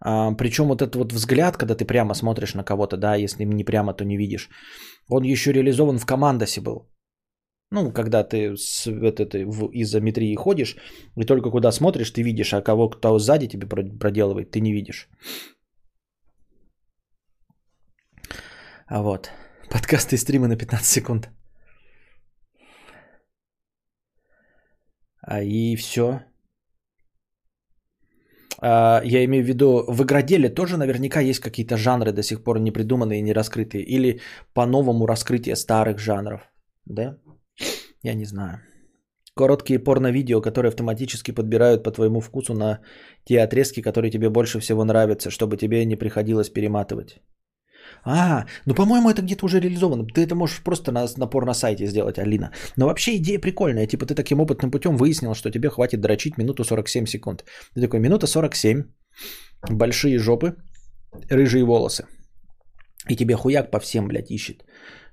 А, 0.00 0.32
причем 0.36 0.68
вот 0.68 0.82
этот 0.82 0.94
вот 0.94 1.12
взгляд, 1.12 1.56
когда 1.56 1.74
ты 1.74 1.84
прямо 1.84 2.14
смотришь 2.14 2.54
на 2.54 2.64
кого-то, 2.64 2.96
да, 2.96 3.16
если 3.16 3.44
не 3.44 3.64
прямо, 3.64 3.92
то 3.92 4.04
не 4.04 4.16
видишь, 4.16 4.48
он 5.08 5.24
еще 5.24 5.52
реализован 5.52 5.98
в 5.98 6.06
командосе 6.06 6.60
был. 6.60 6.88
Ну, 7.70 7.92
когда 7.92 8.22
ты 8.24 8.56
с, 8.56 8.86
вот 8.86 9.20
это, 9.20 9.38
в 9.46 9.70
изометрии 9.72 10.34
ходишь, 10.36 10.76
и 11.16 11.24
только 11.24 11.50
куда 11.50 11.72
смотришь, 11.72 12.10
ты 12.12 12.22
видишь, 12.22 12.54
а 12.54 12.62
кого 12.62 12.88
кто 12.88 13.18
сзади 13.18 13.48
тебе 13.48 13.66
про- 13.66 13.98
проделывает, 13.98 14.50
ты 14.52 14.60
не 14.60 14.72
видишь. 14.72 15.08
А 18.86 19.02
вот. 19.02 19.30
Подкасты 19.70 20.14
и 20.14 20.18
стримы 20.18 20.48
на 20.48 20.56
15 20.56 20.86
секунд. 20.86 21.28
А 25.20 25.42
и 25.42 25.76
все. 25.76 26.22
А, 28.60 29.00
я 29.04 29.24
имею 29.24 29.44
в 29.44 29.48
виду, 29.48 29.84
в 29.88 30.02
игроделе 30.02 30.48
тоже 30.48 30.76
наверняка 30.76 31.20
есть 31.20 31.40
какие-то 31.40 31.76
жанры 31.76 32.12
до 32.12 32.22
сих 32.22 32.42
пор 32.42 32.58
не 32.58 32.72
придуманные 32.72 33.20
и 33.20 33.22
не 33.22 33.32
раскрытые. 33.32 33.84
Или 33.84 34.20
по-новому 34.54 35.06
раскрытие 35.06 35.56
старых 35.56 35.98
жанров. 35.98 36.40
Да? 36.86 37.18
Я 38.02 38.14
не 38.14 38.24
знаю. 38.24 38.60
Короткие 39.34 39.78
порно-видео, 39.78 40.40
которые 40.40 40.70
автоматически 40.70 41.30
подбирают 41.30 41.84
по 41.84 41.92
твоему 41.92 42.20
вкусу 42.20 42.54
на 42.54 42.80
те 43.24 43.40
отрезки, 43.40 43.82
которые 43.82 44.10
тебе 44.10 44.30
больше 44.30 44.58
всего 44.58 44.84
нравятся, 44.84 45.30
чтобы 45.30 45.56
тебе 45.56 45.84
не 45.84 45.96
приходилось 45.96 46.50
перематывать. 46.50 47.20
А, 48.04 48.44
ну 48.66 48.74
по-моему 48.74 49.10
это 49.10 49.22
где-то 49.22 49.46
уже 49.46 49.60
реализовано. 49.60 50.06
Ты 50.06 50.22
это 50.22 50.34
можешь 50.34 50.62
просто 50.62 50.92
на, 50.92 51.06
на 51.16 51.26
порно-сайте 51.26 51.86
сделать, 51.86 52.18
Алина. 52.18 52.52
Но 52.76 52.86
вообще 52.86 53.16
идея 53.16 53.38
прикольная. 53.38 53.86
Типа 53.86 54.06
ты 54.06 54.14
таким 54.14 54.40
опытным 54.40 54.70
путем 54.70 54.96
выяснил, 54.96 55.34
что 55.34 55.50
тебе 55.50 55.68
хватит 55.70 56.00
дрочить 56.00 56.38
минуту 56.38 56.64
47 56.64 57.06
секунд. 57.06 57.44
Ты 57.74 57.80
такой, 57.80 58.00
минута 58.00 58.26
47, 58.26 58.84
большие 59.70 60.18
жопы, 60.18 60.56
рыжие 61.30 61.64
волосы. 61.64 62.06
И 63.08 63.16
тебе 63.16 63.34
хуяк 63.34 63.70
по 63.70 63.80
всем, 63.80 64.08
блядь, 64.08 64.30
ищет. 64.30 64.64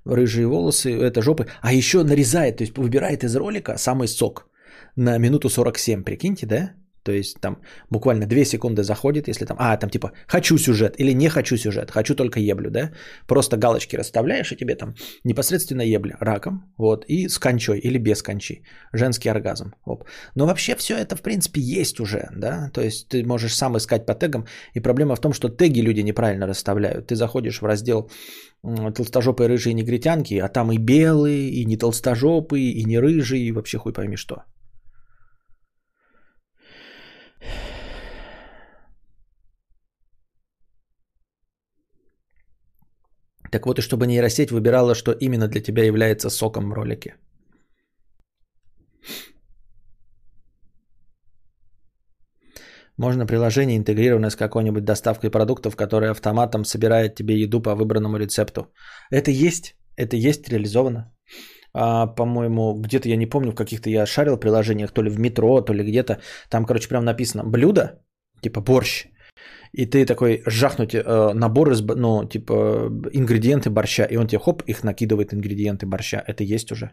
Рыжие 0.05 0.47
волосы, 0.47 0.91
это 0.91 1.21
жопы. 1.21 1.47
А 1.61 1.73
еще 1.73 2.03
нарезает, 2.03 2.57
то 2.57 2.63
есть 2.63 2.77
выбирает 2.77 3.23
из 3.23 3.35
ролика 3.35 3.77
самый 3.77 4.07
сок 4.07 4.49
на 4.95 5.17
минуту 5.17 5.49
47. 5.49 6.03
Прикиньте, 6.03 6.45
да? 6.45 6.73
То 7.05 7.11
есть 7.11 7.39
там 7.39 7.57
буквально 7.91 8.25
2 8.25 8.45
секунды 8.45 8.83
заходит, 8.83 9.27
если 9.27 9.45
там, 9.45 9.57
а, 9.59 9.77
там 9.77 9.89
типа 9.89 10.11
хочу 10.27 10.57
сюжет 10.57 10.99
или 10.99 11.13
не 11.13 11.29
хочу 11.29 11.57
сюжет, 11.57 11.91
хочу 11.91 12.15
только 12.15 12.39
еблю, 12.39 12.71
да? 12.71 12.91
Просто 13.27 13.57
галочки 13.57 13.95
расставляешь, 13.97 14.51
и 14.51 14.55
тебе 14.55 14.75
там 14.75 14.95
непосредственно 15.23 15.83
ебля 15.83 16.17
раком, 16.19 16.73
вот, 16.77 17.05
и 17.07 17.29
с 17.29 17.37
кончой 17.37 17.79
или 17.79 17.99
без 17.99 18.23
кончи, 18.23 18.63
женский 18.93 19.29
оргазм. 19.29 19.73
Оп. 19.85 20.03
Но 20.35 20.47
вообще 20.47 20.75
все 20.75 20.95
это 20.95 21.15
в 21.15 21.21
принципе 21.21 21.61
есть 21.61 21.99
уже, 21.99 22.29
да? 22.35 22.71
То 22.73 22.81
есть 22.81 23.07
ты 23.09 23.23
можешь 23.23 23.53
сам 23.53 23.77
искать 23.77 24.05
по 24.05 24.15
тегам, 24.15 24.45
и 24.73 24.79
проблема 24.79 25.15
в 25.15 25.21
том, 25.21 25.33
что 25.33 25.49
теги 25.49 25.81
люди 25.81 26.01
неправильно 26.01 26.47
расставляют. 26.47 27.07
Ты 27.07 27.15
заходишь 27.15 27.61
в 27.61 27.65
раздел 27.65 28.09
толстожопые 28.95 29.47
рыжие 29.47 29.73
негритянки, 29.73 30.39
а 30.39 30.47
там 30.47 30.71
и 30.71 30.79
белые, 30.79 31.49
и 31.51 31.65
не 31.65 31.77
толстожопые, 31.77 32.71
и 32.71 32.83
не 32.83 32.99
рыжие, 32.99 33.47
и 33.47 33.51
вообще 33.51 33.77
хуй 33.77 33.93
пойми 33.93 34.17
что. 34.17 34.43
Так 43.55 43.65
вот, 43.65 43.79
и 43.79 43.81
чтобы 43.81 44.05
нейросеть 44.05 44.51
выбирала, 44.51 44.95
что 44.95 45.13
именно 45.13 45.47
для 45.47 45.61
тебя 45.61 45.83
является 45.85 46.29
соком 46.29 46.69
в 46.69 46.73
ролике. 46.73 47.15
Можно 52.97 53.25
приложение, 53.25 53.77
интегрированное 53.77 54.29
с 54.29 54.35
какой-нибудь 54.35 54.83
доставкой 54.83 55.29
продуктов, 55.29 55.77
которое 55.77 56.11
автоматом 56.11 56.65
собирает 56.65 57.15
тебе 57.15 57.39
еду 57.39 57.61
по 57.61 57.75
выбранному 57.75 58.17
рецепту. 58.17 58.73
Это 59.09 59.31
есть, 59.31 59.77
это 59.95 60.17
есть 60.17 60.49
реализовано. 60.49 61.13
А, 61.73 62.07
по-моему, 62.07 62.73
где-то 62.81 63.07
я 63.07 63.15
не 63.15 63.29
помню, 63.29 63.51
в 63.51 63.55
каких-то 63.55 63.89
я 63.89 64.05
шарил 64.05 64.37
приложениях, 64.37 64.91
то 64.91 65.01
ли 65.01 65.09
в 65.09 65.17
метро, 65.17 65.61
то 65.61 65.71
ли 65.71 65.81
где-то. 65.83 66.19
Там, 66.49 66.65
короче, 66.65 66.89
прям 66.89 67.05
написано 67.05 67.45
блюдо, 67.45 68.01
типа 68.41 68.59
борщ 68.59 69.05
и 69.75 69.85
ты 69.85 70.05
такой 70.05 70.41
жахнуть 70.45 70.95
э, 70.95 71.33
набор 71.33 71.71
из, 71.71 71.81
ну, 71.81 72.25
типа, 72.25 72.89
ингредиенты 73.13 73.69
борща, 73.69 74.05
и 74.05 74.17
он 74.17 74.27
тебе, 74.27 74.39
хоп, 74.39 74.63
их 74.67 74.83
накидывает 74.83 75.33
ингредиенты 75.33 75.85
борща. 75.85 76.23
Это 76.27 76.43
есть 76.43 76.71
уже. 76.71 76.91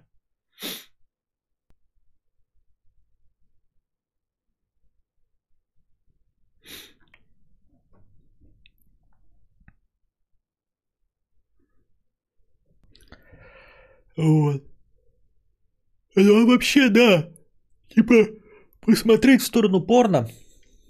Вот. 14.17 14.63
Ну, 16.17 16.43
а 16.43 16.47
вообще, 16.47 16.89
да. 16.89 17.29
Типа, 17.95 18.15
посмотреть 18.81 19.43
в 19.43 19.47
сторону 19.47 19.87
порно, 19.87 20.29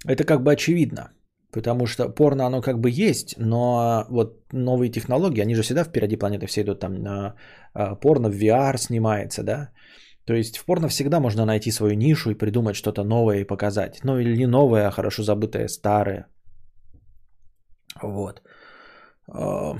это 0.05 0.23
как 0.23 0.41
бы 0.41 0.51
очевидно. 0.51 1.11
Потому 1.53 1.85
что 1.85 2.09
порно, 2.09 2.45
оно 2.45 2.61
как 2.61 2.79
бы 2.79 2.89
есть, 2.89 3.35
но 3.37 4.05
вот 4.09 4.51
новые 4.51 4.91
технологии, 4.91 5.43
они 5.43 5.55
же 5.55 5.61
всегда 5.61 5.83
впереди 5.83 6.17
планеты 6.17 6.47
все 6.47 6.61
идут. 6.61 6.79
Там 6.79 6.93
а, 7.73 7.95
порно 7.95 8.29
в 8.29 8.35
VR 8.35 8.77
снимается, 8.77 9.43
да. 9.43 9.69
То 10.25 10.33
есть 10.33 10.57
в 10.57 10.65
порно 10.65 10.87
всегда 10.87 11.19
можно 11.19 11.45
найти 11.45 11.71
свою 11.71 11.95
нишу 11.95 12.31
и 12.31 12.37
придумать 12.37 12.75
что-то 12.75 13.03
новое 13.03 13.41
и 13.41 13.47
показать. 13.47 13.99
Ну 14.03 14.19
или 14.19 14.37
не 14.37 14.47
новое, 14.47 14.87
а 14.87 14.91
хорошо 14.91 15.23
забытое, 15.23 15.67
старое. 15.67 16.27
Вот. 18.01 18.41
А, 19.27 19.77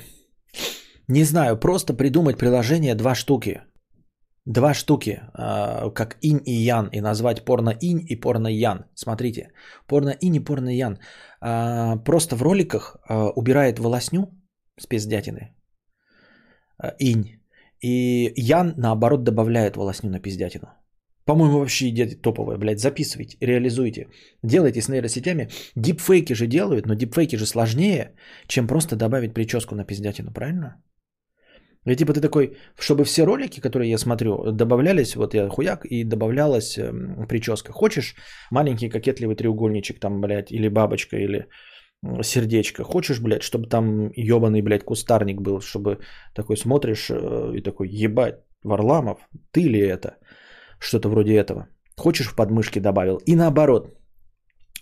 не 1.08 1.24
знаю, 1.24 1.60
просто 1.60 1.94
придумать 1.94 2.38
приложение 2.38 2.96
два 2.96 3.16
штуки. 3.16 3.62
Два 4.46 4.74
штуки, 4.74 5.22
а, 5.34 5.90
как 5.92 6.18
инь 6.22 6.42
и 6.46 6.52
ян, 6.52 6.90
и 6.92 7.02
назвать 7.02 7.46
порно 7.46 7.74
инь 7.82 8.06
и 8.10 8.16
порно 8.16 8.48
ян. 8.48 8.86
Смотрите, 8.96 9.52
порно 9.88 10.10
инь 10.22 10.36
и 10.36 10.44
порно 10.44 10.70
ян. 10.70 11.00
А, 11.42 11.98
просто 11.98 12.36
в 12.36 12.42
роликах 12.42 12.98
убирает 13.36 13.80
волосню 13.80 14.28
с 14.80 14.88
пиздятины. 14.88 15.56
Инь. 17.00 17.40
И 17.84 18.32
Ян, 18.38 18.74
наоборот, 18.78 19.24
добавляет 19.24 19.76
волосню 19.76 20.10
на 20.10 20.20
пиздятину. 20.20 20.68
По-моему, 21.26 21.60
вообще 21.60 21.90
идея 21.90 22.22
топовая, 22.22 22.58
блядь. 22.58 22.80
Записывайте, 22.80 23.38
реализуйте. 23.42 24.08
Делайте 24.44 24.82
с 24.82 24.90
нейросетями. 24.90 25.50
Дипфейки 25.76 26.34
же 26.34 26.48
делают, 26.48 26.86
но 26.86 26.96
дипфейки 26.96 27.38
же 27.38 27.46
сложнее, 27.46 28.16
чем 28.48 28.68
просто 28.68 28.96
добавить 28.96 29.34
прическу 29.34 29.76
на 29.76 29.86
пиздятину, 29.86 30.32
правильно? 30.32 30.82
И 31.86 31.96
типа 31.96 32.14
ты 32.14 32.22
такой, 32.22 32.58
чтобы 32.80 33.04
все 33.04 33.26
ролики, 33.26 33.60
которые 33.60 33.92
я 33.92 33.98
смотрю, 33.98 34.52
добавлялись, 34.52 35.16
вот 35.16 35.34
я 35.34 35.50
хуяк, 35.50 35.86
и 35.86 36.04
добавлялась 36.04 36.78
э, 36.78 36.92
прическа. 37.28 37.74
Хочешь 37.74 38.16
маленький 38.52 38.90
кокетливый 38.90 39.36
треугольничек 39.36 40.00
там, 40.00 40.22
блядь, 40.22 40.52
или 40.52 40.70
бабочка, 40.70 41.18
или 41.18 41.48
сердечко. 42.22 42.84
Хочешь, 42.84 43.20
блядь, 43.20 43.44
чтобы 43.44 43.68
там 43.68 44.12
ебаный, 44.16 44.62
блядь, 44.62 44.84
кустарник 44.84 45.42
был, 45.42 45.62
чтобы 45.62 46.00
такой 46.34 46.58
смотришь 46.58 47.10
э, 47.10 47.58
и 47.58 47.62
такой, 47.62 47.90
ебать, 47.90 48.36
Варламов, 48.64 49.18
ты 49.52 49.62
ли 49.62 49.80
это? 49.80 50.18
Что-то 50.80 51.10
вроде 51.10 51.36
этого. 51.36 51.68
Хочешь, 51.98 52.28
в 52.28 52.36
подмышке 52.36 52.80
добавил. 52.80 53.22
И 53.26 53.36
наоборот, 53.36 53.94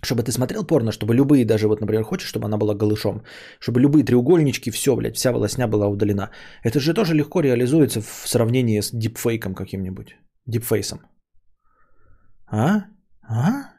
чтобы 0.01 0.23
ты 0.23 0.31
смотрел 0.31 0.65
порно, 0.65 0.91
чтобы 0.91 1.15
любые, 1.15 1.45
даже 1.45 1.67
вот, 1.67 1.81
например, 1.81 2.03
хочешь, 2.03 2.29
чтобы 2.29 2.45
она 2.45 2.57
была 2.57 2.73
голышом, 2.73 3.23
чтобы 3.59 3.79
любые 3.79 4.03
треугольнички, 4.03 4.71
все, 4.71 4.95
блядь, 4.95 5.15
вся 5.15 5.31
волосня 5.31 5.67
была 5.67 5.87
удалена. 5.87 6.29
Это 6.63 6.79
же 6.79 6.93
тоже 6.93 7.13
легко 7.13 7.41
реализуется 7.41 8.01
в 8.01 8.27
сравнении 8.27 8.81
с 8.81 8.91
дипфейком 8.91 9.55
каким-нибудь. 9.55 10.15
Дипфейсом. 10.45 11.01
А? 12.47 12.85
А? 13.21 13.70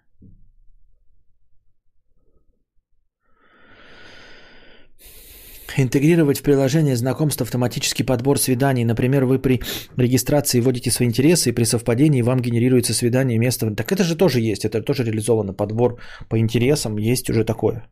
Интегрировать 5.76 6.38
в 6.38 6.42
приложение 6.42 6.96
знакомств 6.96 7.42
автоматический 7.42 8.04
подбор 8.04 8.38
свиданий. 8.38 8.84
Например, 8.84 9.24
вы 9.24 9.38
при 9.38 9.60
регистрации 9.96 10.60
вводите 10.60 10.90
свои 10.90 11.08
интересы, 11.08 11.50
и 11.50 11.52
при 11.52 11.64
совпадении 11.64 12.22
вам 12.22 12.40
генерируется 12.40 12.94
свидание 12.94 13.38
место. 13.38 13.74
Так 13.74 13.92
это 13.92 14.04
же 14.04 14.16
тоже 14.16 14.40
есть, 14.40 14.64
это 14.64 14.82
тоже 14.82 15.04
реализовано. 15.04 15.54
Подбор 15.54 16.00
по 16.28 16.38
интересам 16.38 16.98
есть 16.98 17.30
уже 17.30 17.44
такое. 17.44 17.88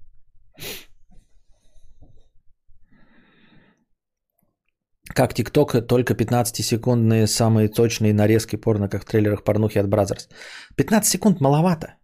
Как 5.14 5.34
TikTok, 5.34 5.86
только 5.86 6.14
15-секундные 6.14 7.26
самые 7.26 7.68
точные 7.68 8.14
нарезки 8.14 8.56
порно, 8.56 8.88
как 8.88 9.02
в 9.02 9.04
трейлерах 9.04 9.44
порнухи 9.44 9.78
от 9.78 9.88
Brazzers. 9.88 10.28
15 10.76 11.10
секунд 11.10 11.40
маловато 11.40 11.99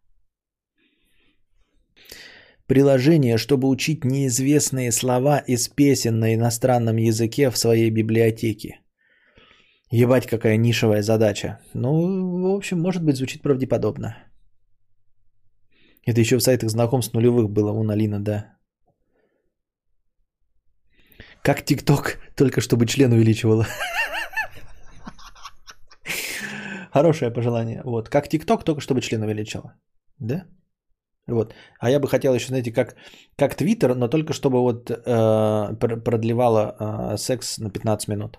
приложение, 2.66 3.38
чтобы 3.38 3.68
учить 3.68 4.04
неизвестные 4.04 4.92
слова 4.92 5.38
из 5.38 5.68
песен 5.68 6.18
на 6.18 6.34
иностранном 6.34 6.96
языке 6.96 7.50
в 7.50 7.58
своей 7.58 7.90
библиотеке. 7.90 8.80
Ебать, 9.90 10.26
какая 10.26 10.56
нишевая 10.56 11.02
задача. 11.02 11.60
Ну, 11.74 12.42
в 12.42 12.56
общем, 12.56 12.80
может 12.80 13.04
быть, 13.04 13.16
звучит 13.16 13.42
правдеподобно. 13.42 14.16
Это 16.04 16.20
еще 16.20 16.36
в 16.38 16.42
сайтах 16.42 16.70
знакомств 16.70 17.14
нулевых 17.14 17.50
было, 17.50 17.72
у 17.72 17.88
Алина, 17.90 18.20
да. 18.20 18.56
Как 21.42 21.64
ТикТок, 21.64 22.18
только 22.36 22.60
чтобы 22.60 22.86
член 22.86 23.12
увеличивало. 23.12 23.66
Хорошее 26.92 27.30
пожелание. 27.30 27.82
Вот, 27.84 28.08
как 28.08 28.28
ТикТок, 28.28 28.64
только 28.64 28.80
чтобы 28.80 29.00
член 29.00 29.22
увеличивало. 29.22 29.74
Да? 30.18 30.46
Вот. 31.28 31.54
А 31.80 31.90
я 31.90 31.98
бы 31.98 32.08
хотел 32.08 32.34
еще, 32.34 32.48
знаете, 32.48 32.72
как, 32.72 32.96
как 33.36 33.60
Twitter, 33.60 33.94
но 33.94 34.08
только 34.08 34.32
чтобы 34.32 34.60
вот 34.60 34.90
э, 34.90 35.74
продлевало 36.04 36.76
э, 36.78 37.16
секс 37.16 37.58
на 37.58 37.70
15 37.70 38.08
минут. 38.08 38.38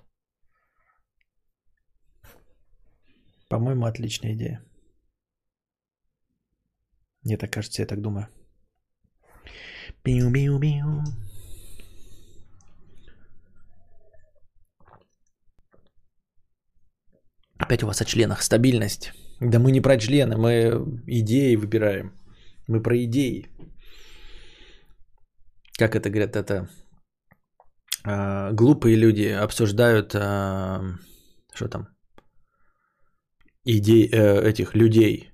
По-моему, 3.50 3.86
отличная 3.86 4.34
идея. 4.34 4.62
Мне 7.24 7.38
так 7.38 7.52
кажется, 7.52 7.82
я 7.82 7.88
так 7.88 8.02
думаю. 8.02 8.28
Пиу-пиу-пиу. 10.04 11.04
Опять 17.60 17.84
у 17.84 17.88
вас 17.88 18.02
о 18.02 18.06
членах. 18.06 18.44
Стабильность. 18.44 19.12
Да 19.42 19.60
мы 19.60 19.72
не 19.72 19.82
про 19.82 19.98
члены, 19.98 20.38
мы 20.38 21.02
идеи 21.06 21.56
выбираем. 21.56 22.17
Мы 22.68 22.82
про 22.82 22.96
идеи. 23.06 23.48
Как 25.80 25.96
это 25.96 26.10
говорят, 26.10 26.36
это 26.36 26.70
э, 28.06 28.52
глупые 28.54 28.96
люди 28.98 29.28
обсуждают, 29.44 30.16
э, 30.16 30.98
что 31.54 31.70
там, 31.70 31.88
идей 33.64 34.10
э, 34.12 34.50
этих 34.50 34.76
людей. 34.76 35.32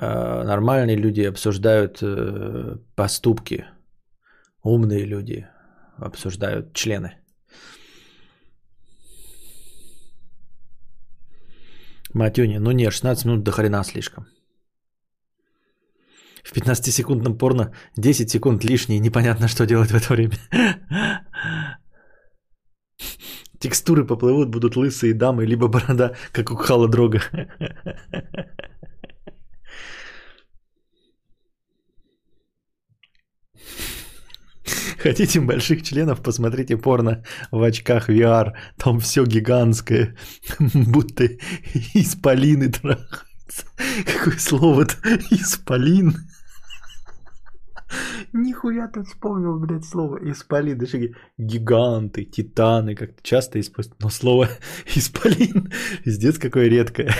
Э, 0.00 0.44
нормальные 0.44 0.96
люди 0.96 1.22
обсуждают 1.22 2.02
э, 2.02 2.76
поступки. 2.94 3.66
Умные 4.62 5.04
люди 5.04 5.46
обсуждают 5.98 6.74
члены. 6.74 7.16
Матюня, 12.14 12.60
ну 12.60 12.72
нет, 12.72 12.92
16 12.92 13.24
минут 13.26 13.44
до 13.44 13.52
хрена 13.52 13.84
слишком. 13.84 14.26
В 16.46 16.52
15-секундном 16.56 17.38
порно 17.38 17.72
10 17.96 18.30
секунд 18.30 18.64
лишние, 18.64 19.00
непонятно, 19.00 19.48
что 19.48 19.66
делать 19.66 19.90
в 19.90 19.96
это 19.96 20.14
время. 20.14 20.38
Текстуры 23.58 24.06
поплывут, 24.06 24.50
будут 24.50 24.76
лысые 24.76 25.12
дамы, 25.12 25.44
либо 25.44 25.66
борода, 25.66 26.14
как 26.32 26.50
у 26.52 26.56
Хала 26.56 26.88
Дрога. 26.88 27.20
Хотите 34.98 35.40
больших 35.40 35.82
членов, 35.82 36.22
посмотрите 36.22 36.76
порно 36.76 37.24
в 37.50 37.62
очках 37.62 38.08
VR. 38.08 38.52
Там 38.76 39.00
все 39.00 39.24
гигантское, 39.24 40.14
будто 40.74 41.26
исполины 41.94 42.70
трахаются. 42.70 43.66
Какое 44.04 44.38
слово-то? 44.38 44.94
Исполин. 45.30 46.14
Нихуя 48.36 48.88
ты 48.88 49.02
вспомнил, 49.02 49.58
блядь, 49.58 49.84
слово 49.84 50.18
исполин. 50.30 50.78
Даже 50.78 51.14
гиганты, 51.38 52.24
титаны, 52.24 52.94
как-то 52.94 53.22
часто 53.22 53.60
используют. 53.60 54.02
Но 54.02 54.10
слово 54.10 54.48
исполин, 54.94 55.72
пиздец, 56.04 56.38
какое 56.38 56.68
редкое. 56.68 57.14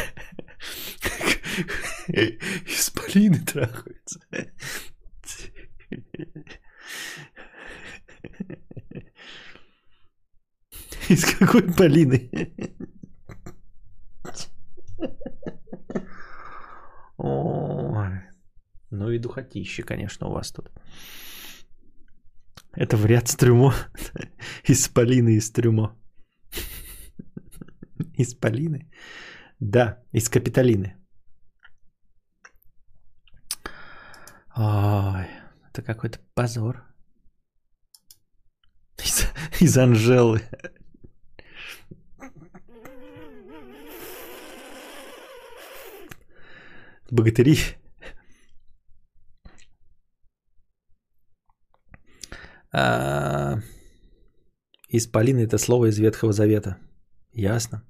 Исполины 2.67 3.41
трахаются. 3.41 4.21
Из 11.09 11.25
какой 11.25 11.63
Полины? 11.73 12.31
Ой. 17.17 18.26
Ну 18.91 19.11
и 19.11 19.19
духотище, 19.19 19.83
конечно, 19.83 20.29
у 20.29 20.33
вас 20.33 20.53
тут. 20.53 20.71
Это 22.73 22.97
вряд 22.97 23.29
с 23.29 23.37
трюмо. 23.37 23.73
Из 24.69 24.89
Полины 24.89 25.37
из 25.37 25.51
трюмо. 25.51 25.97
Из 28.19 28.35
Полины? 28.35 28.91
Да, 29.59 30.03
из 30.13 30.29
Капитолины. 30.29 30.97
Ой, 34.55 35.27
это 35.69 35.83
какой-то 35.83 36.19
позор. 36.35 36.85
Из, 38.99 39.27
из 39.61 39.79
Анжелы. 39.79 40.43
Богатыри 47.11 47.59
Исполин 54.89 55.39
это 55.39 55.59
слово 55.59 55.87
из 55.91 55.99
Ветхого 55.99 56.33
Завета. 56.33 56.77
Ясно. 57.33 57.83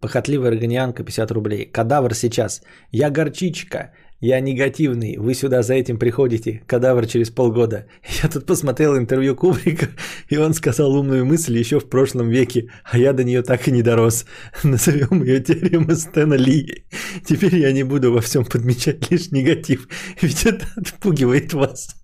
Похотливая 0.00 0.50
органианка 0.50 1.04
50 1.04 1.30
рублей. 1.30 1.66
Кадавр 1.66 2.14
сейчас. 2.14 2.62
Я 2.90 3.10
горчичка. 3.10 3.92
Я 4.20 4.40
негативный. 4.40 5.16
Вы 5.16 5.34
сюда 5.34 5.62
за 5.62 5.74
этим 5.74 5.98
приходите. 5.98 6.62
Кадавр 6.66 7.06
через 7.06 7.30
полгода. 7.30 7.86
Я 8.22 8.28
тут 8.28 8.46
посмотрел 8.46 8.96
интервью 8.96 9.34
Кубрика, 9.34 9.88
и 10.28 10.36
он 10.36 10.54
сказал 10.54 10.94
умную 10.94 11.24
мысль 11.24 11.58
еще 11.58 11.80
в 11.80 11.88
прошлом 11.88 12.28
веке, 12.28 12.70
а 12.84 12.98
я 12.98 13.12
до 13.12 13.24
нее 13.24 13.42
так 13.42 13.66
и 13.66 13.72
не 13.72 13.82
дорос. 13.82 14.26
Назовем 14.64 15.22
ее 15.22 15.40
теорема 15.40 15.94
Стэна 15.94 16.34
Ли. 16.34 16.84
Теперь 17.24 17.56
я 17.56 17.72
не 17.72 17.82
буду 17.82 18.12
во 18.12 18.20
всем 18.20 18.44
подмечать 18.44 19.10
лишь 19.10 19.30
негатив, 19.30 19.88
ведь 20.20 20.44
это 20.44 20.66
отпугивает 20.76 21.54
вас. 21.54 21.96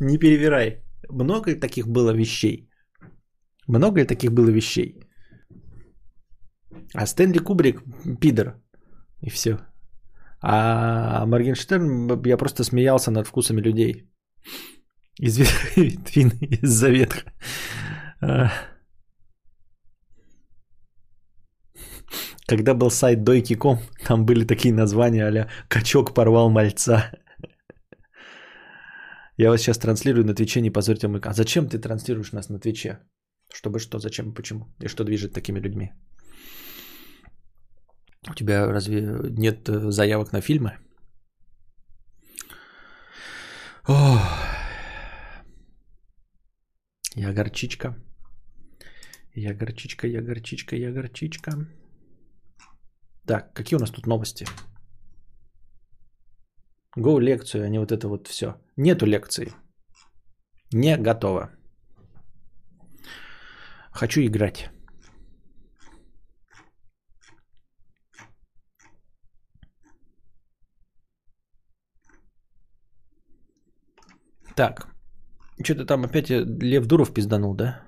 Не 0.00 0.16
перевирай. 0.16 0.87
Много 1.10 1.60
таких 1.60 1.86
было 1.88 2.12
вещей. 2.12 2.70
Много 3.66 4.00
ли 4.00 4.06
таких 4.06 4.32
было 4.32 4.50
вещей? 4.50 5.08
А 6.94 7.06
Стэнли 7.06 7.38
Кубрик 7.38 7.82
пидор. 8.20 8.54
И 9.20 9.30
все. 9.30 9.58
А 10.40 11.26
Моргенштерн, 11.26 12.22
я 12.26 12.36
просто 12.36 12.64
смеялся 12.64 13.10
над 13.10 13.26
вкусами 13.26 13.60
людей. 13.60 14.08
Из 15.20 15.38
Витвины, 15.38 16.38
из 16.62 16.70
Завета. 16.70 17.16
А. 18.20 18.50
Когда 22.46 22.74
был 22.74 22.90
сайт 22.90 23.24
дойки.ком, 23.24 23.78
там 24.06 24.24
были 24.24 24.46
такие 24.46 24.72
названия 24.72 25.26
а 25.26 25.48
«Качок 25.68 26.14
порвал 26.14 26.50
мальца». 26.50 27.10
Я 29.38 29.50
вас 29.50 29.60
сейчас 29.60 29.78
транслирую 29.78 30.24
на 30.24 30.34
Твиче, 30.34 30.60
не 30.60 30.70
позорьте 30.70 31.06
мой... 31.06 31.20
А 31.20 31.32
зачем 31.32 31.68
ты 31.68 31.78
транслируешь 31.78 32.32
нас 32.32 32.48
на 32.48 32.58
Твиче? 32.58 32.98
Чтобы 33.54 33.78
что, 33.78 33.98
зачем 34.00 34.30
и 34.30 34.34
почему? 34.34 34.66
И 34.82 34.88
что 34.88 35.04
движет 35.04 35.32
такими 35.32 35.60
людьми? 35.60 35.92
У 38.28 38.34
тебя 38.34 38.66
разве 38.66 39.00
нет 39.30 39.68
э, 39.68 39.90
заявок 39.92 40.32
на 40.32 40.40
фильмы? 40.40 40.78
Ох. 43.86 44.20
Я 47.14 47.32
горчичка. 47.32 47.94
Я 49.34 49.54
горчичка, 49.54 50.08
я 50.08 50.20
горчичка, 50.20 50.76
я 50.76 50.90
горчичка. 50.90 51.52
Так, 53.24 53.54
какие 53.54 53.76
у 53.76 53.80
нас 53.80 53.90
тут 53.90 54.06
новости? 54.06 54.46
Go 56.96 57.20
лекцию, 57.20 57.64
а 57.64 57.68
не 57.68 57.78
вот 57.78 57.92
это 57.92 58.08
вот 58.08 58.28
все. 58.28 58.54
Нету 58.76 59.06
лекции. 59.06 59.52
Не 60.72 60.96
готово. 60.96 61.50
Хочу 63.92 64.20
играть. 64.20 64.70
Так. 74.56 74.88
Что-то 75.62 75.84
там 75.86 76.04
опять 76.04 76.30
Лев 76.30 76.86
Дуров 76.86 77.14
пизданул, 77.14 77.54
да? 77.54 77.82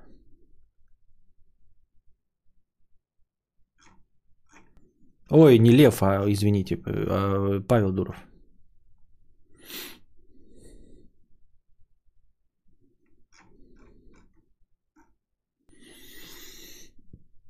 Ой, 5.31 5.59
не 5.59 5.71
Лев, 5.71 6.03
а 6.03 6.25
извините, 6.29 6.77
а 6.87 7.61
Павел 7.69 7.93
Дуров. 7.93 8.30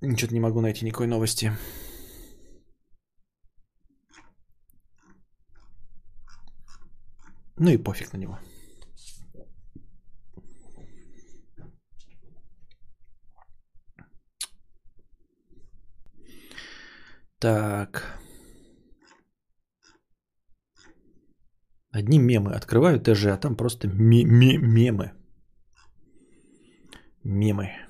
Что-то 0.02 0.32
не 0.32 0.40
могу 0.40 0.60
найти 0.60 0.84
никакой 0.84 1.06
новости. 1.06 1.52
Ну 7.56 7.70
и 7.70 7.76
пофиг 7.76 8.12
на 8.14 8.16
него. 8.16 8.38
Так. 17.38 18.18
Одни 21.90 22.18
мемы. 22.18 22.52
Открываю 22.52 22.98
ТЖ, 23.00 23.26
а 23.26 23.36
там 23.36 23.56
просто 23.56 23.88
мемы. 23.88 25.12
Мемы. 27.22 27.89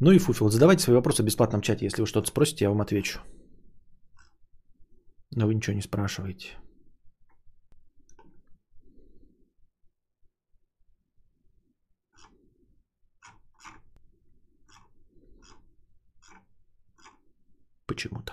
Ну 0.00 0.12
и 0.12 0.18
фуфел. 0.18 0.48
Задавайте 0.48 0.82
свои 0.82 0.96
вопросы 0.96 1.22
в 1.22 1.26
бесплатном 1.26 1.60
чате. 1.60 1.84
Если 1.86 2.00
вы 2.00 2.06
что-то 2.06 2.28
спросите, 2.28 2.64
я 2.64 2.70
вам 2.70 2.80
отвечу. 2.80 3.20
Но 5.30 5.46
вы 5.46 5.54
ничего 5.54 5.74
не 5.74 5.82
спрашиваете. 5.82 6.56
Почему-то. 17.86 18.32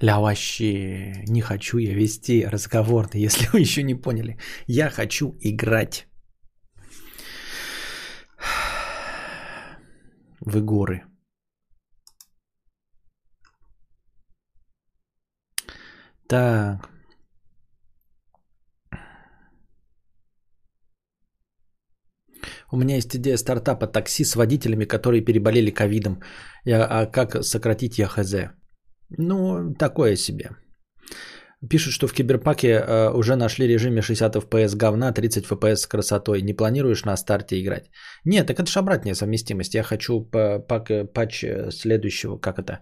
Ля 0.00 0.18
вообще 0.18 1.22
не 1.28 1.40
хочу 1.40 1.78
я 1.78 1.94
вести 1.94 2.44
разговор, 2.44 3.08
если 3.14 3.46
вы 3.52 3.60
еще 3.60 3.84
не 3.84 3.94
поняли. 3.94 4.38
Я 4.66 4.90
хочу 4.90 5.36
играть. 5.40 6.11
В 10.46 10.60
горы. 10.64 11.02
Так. 16.28 16.88
У 22.72 22.76
меня 22.76 22.96
есть 22.96 23.14
идея 23.14 23.36
стартапа 23.36 23.86
такси 23.86 24.24
с 24.24 24.34
водителями, 24.34 24.86
которые 24.86 25.24
переболели 25.24 25.70
ковидом. 25.70 26.22
А 26.66 27.06
как 27.06 27.44
сократить 27.44 27.98
я? 27.98 28.52
Ну, 29.10 29.74
такое 29.74 30.16
себе. 30.16 30.50
Пишут, 31.70 31.92
что 31.92 32.08
в 32.08 32.12
Киберпаке 32.12 32.68
э, 32.68 33.10
уже 33.14 33.36
нашли 33.36 33.68
режиме 33.68 34.02
60 34.02 34.34
FPS 34.34 34.76
говна, 34.76 35.12
30 35.12 35.46
FPS 35.46 35.76
с 35.76 35.86
красотой. 35.86 36.42
Не 36.42 36.54
планируешь 36.54 37.04
на 37.04 37.16
старте 37.16 37.60
играть? 37.60 37.90
Нет, 38.24 38.46
так 38.46 38.58
это 38.58 38.66
же 38.66 38.80
обратная 38.80 39.14
совместимость. 39.14 39.74
Я 39.74 39.82
хочу 39.84 40.20
пак, 40.68 41.12
патч 41.14 41.44
э, 41.44 41.70
следующего, 41.70 42.36
как 42.38 42.58
это, 42.58 42.80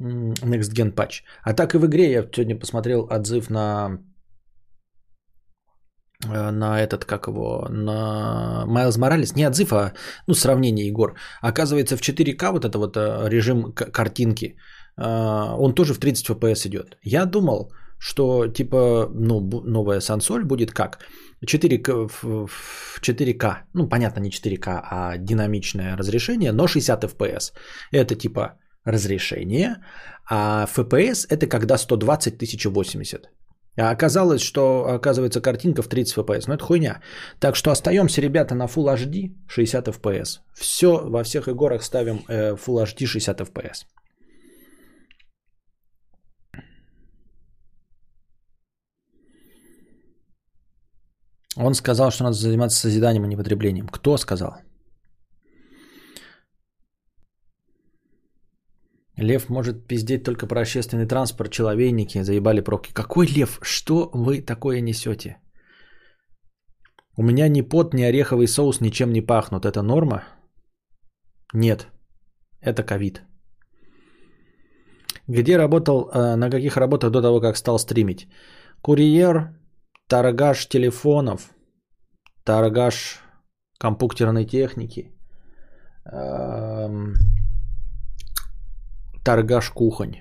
Next 0.00 0.72
Gen 0.74 0.92
патч. 0.92 1.22
А 1.42 1.52
так 1.52 1.74
и 1.74 1.78
в 1.78 1.84
игре 1.84 2.10
я 2.10 2.22
сегодня 2.32 2.58
посмотрел 2.58 3.06
отзыв 3.10 3.50
на 3.50 3.98
э, 6.24 6.50
на 6.50 6.80
этот, 6.80 7.04
как 7.04 7.26
его, 7.26 7.68
на 7.68 8.64
Майлз 8.66 8.96
Моралес, 8.96 9.36
не 9.36 9.46
отзыв, 9.46 9.72
а 9.72 9.92
ну, 10.26 10.34
сравнение, 10.34 10.86
Егор. 10.86 11.14
Оказывается, 11.42 11.96
в 11.98 12.00
4К 12.00 12.52
вот 12.52 12.64
это 12.64 12.78
вот 12.78 12.96
э, 12.96 13.28
режим 13.28 13.74
картинки, 13.74 14.56
он 14.96 15.74
тоже 15.74 15.94
в 15.94 16.00
30 16.00 16.30
FPS 16.30 16.66
идет. 16.66 16.96
Я 17.04 17.24
думал, 17.24 17.70
что 17.98 18.46
типа 18.46 19.10
ну, 19.14 19.40
новая 19.64 20.00
сансоль 20.00 20.44
будет 20.44 20.72
как? 20.72 20.98
4К, 21.44 22.08
в 22.22 23.00
4К, 23.00 23.56
ну 23.74 23.88
понятно 23.88 24.20
не 24.20 24.30
4К, 24.30 24.80
а 24.82 25.16
динамичное 25.18 25.96
разрешение, 25.96 26.52
но 26.52 26.66
60 26.66 27.04
FPS. 27.04 27.52
Это 27.92 28.14
типа 28.14 28.58
разрешение, 28.84 29.76
а 30.28 30.66
FPS 30.66 31.26
это 31.28 31.46
когда 31.46 31.78
120 31.78 32.36
1080. 32.36 33.28
А 33.78 33.90
оказалось, 33.92 34.42
что 34.42 34.86
оказывается 34.88 35.40
картинка 35.40 35.82
в 35.82 35.88
30 35.88 36.18
FPS. 36.18 36.44
Ну 36.48 36.54
это 36.54 36.64
хуйня. 36.64 37.00
Так 37.38 37.54
что 37.56 37.70
остаемся, 37.70 38.20
ребята, 38.20 38.54
на 38.54 38.66
Full 38.66 38.92
HD 38.96 39.36
60 39.46 39.88
FPS. 39.88 40.40
Все 40.54 40.96
во 41.04 41.22
всех 41.22 41.48
играх 41.48 41.82
ставим 41.82 42.24
э, 42.28 42.56
Full 42.56 42.84
HD 42.84 43.06
60 43.06 43.40
FPS. 43.40 43.86
Он 51.60 51.74
сказал, 51.74 52.10
что 52.10 52.24
надо 52.24 52.36
заниматься 52.36 52.78
созиданием, 52.78 53.24
а 53.24 53.26
не 53.26 53.36
потреблением. 53.36 53.88
Кто 53.88 54.16
сказал? 54.16 54.52
Лев 59.16 59.48
может 59.48 59.88
пиздеть 59.88 60.22
только 60.22 60.46
про 60.46 60.60
общественный 60.60 61.08
транспорт, 61.08 61.50
человейники, 61.50 62.22
заебали 62.22 62.60
пробки. 62.60 62.92
Какой 62.92 63.26
лев? 63.26 63.58
Что 63.62 64.10
вы 64.14 64.40
такое 64.40 64.80
несете? 64.80 65.38
У 67.16 67.22
меня 67.24 67.48
ни 67.48 67.62
пот, 67.62 67.94
ни 67.94 68.04
ореховый 68.04 68.46
соус 68.46 68.80
ничем 68.80 69.12
не 69.12 69.26
пахнут. 69.26 69.64
Это 69.64 69.82
норма? 69.82 70.22
Нет, 71.52 71.88
это 72.60 72.84
ковид. 72.84 73.22
Где 75.26 75.56
работал, 75.56 76.08
э, 76.08 76.36
на 76.36 76.50
каких 76.50 76.76
работах 76.76 77.10
до 77.10 77.20
того, 77.20 77.40
как 77.40 77.56
стал 77.56 77.78
стримить? 77.78 78.28
Курьер, 78.80 79.57
торгаш 80.08 80.66
телефонов, 80.66 81.50
торгаш 82.44 83.20
компьютерной 83.78 84.46
техники, 84.46 85.12
эм, 86.06 87.14
торгаш 89.24 89.70
кухонь. 89.70 90.16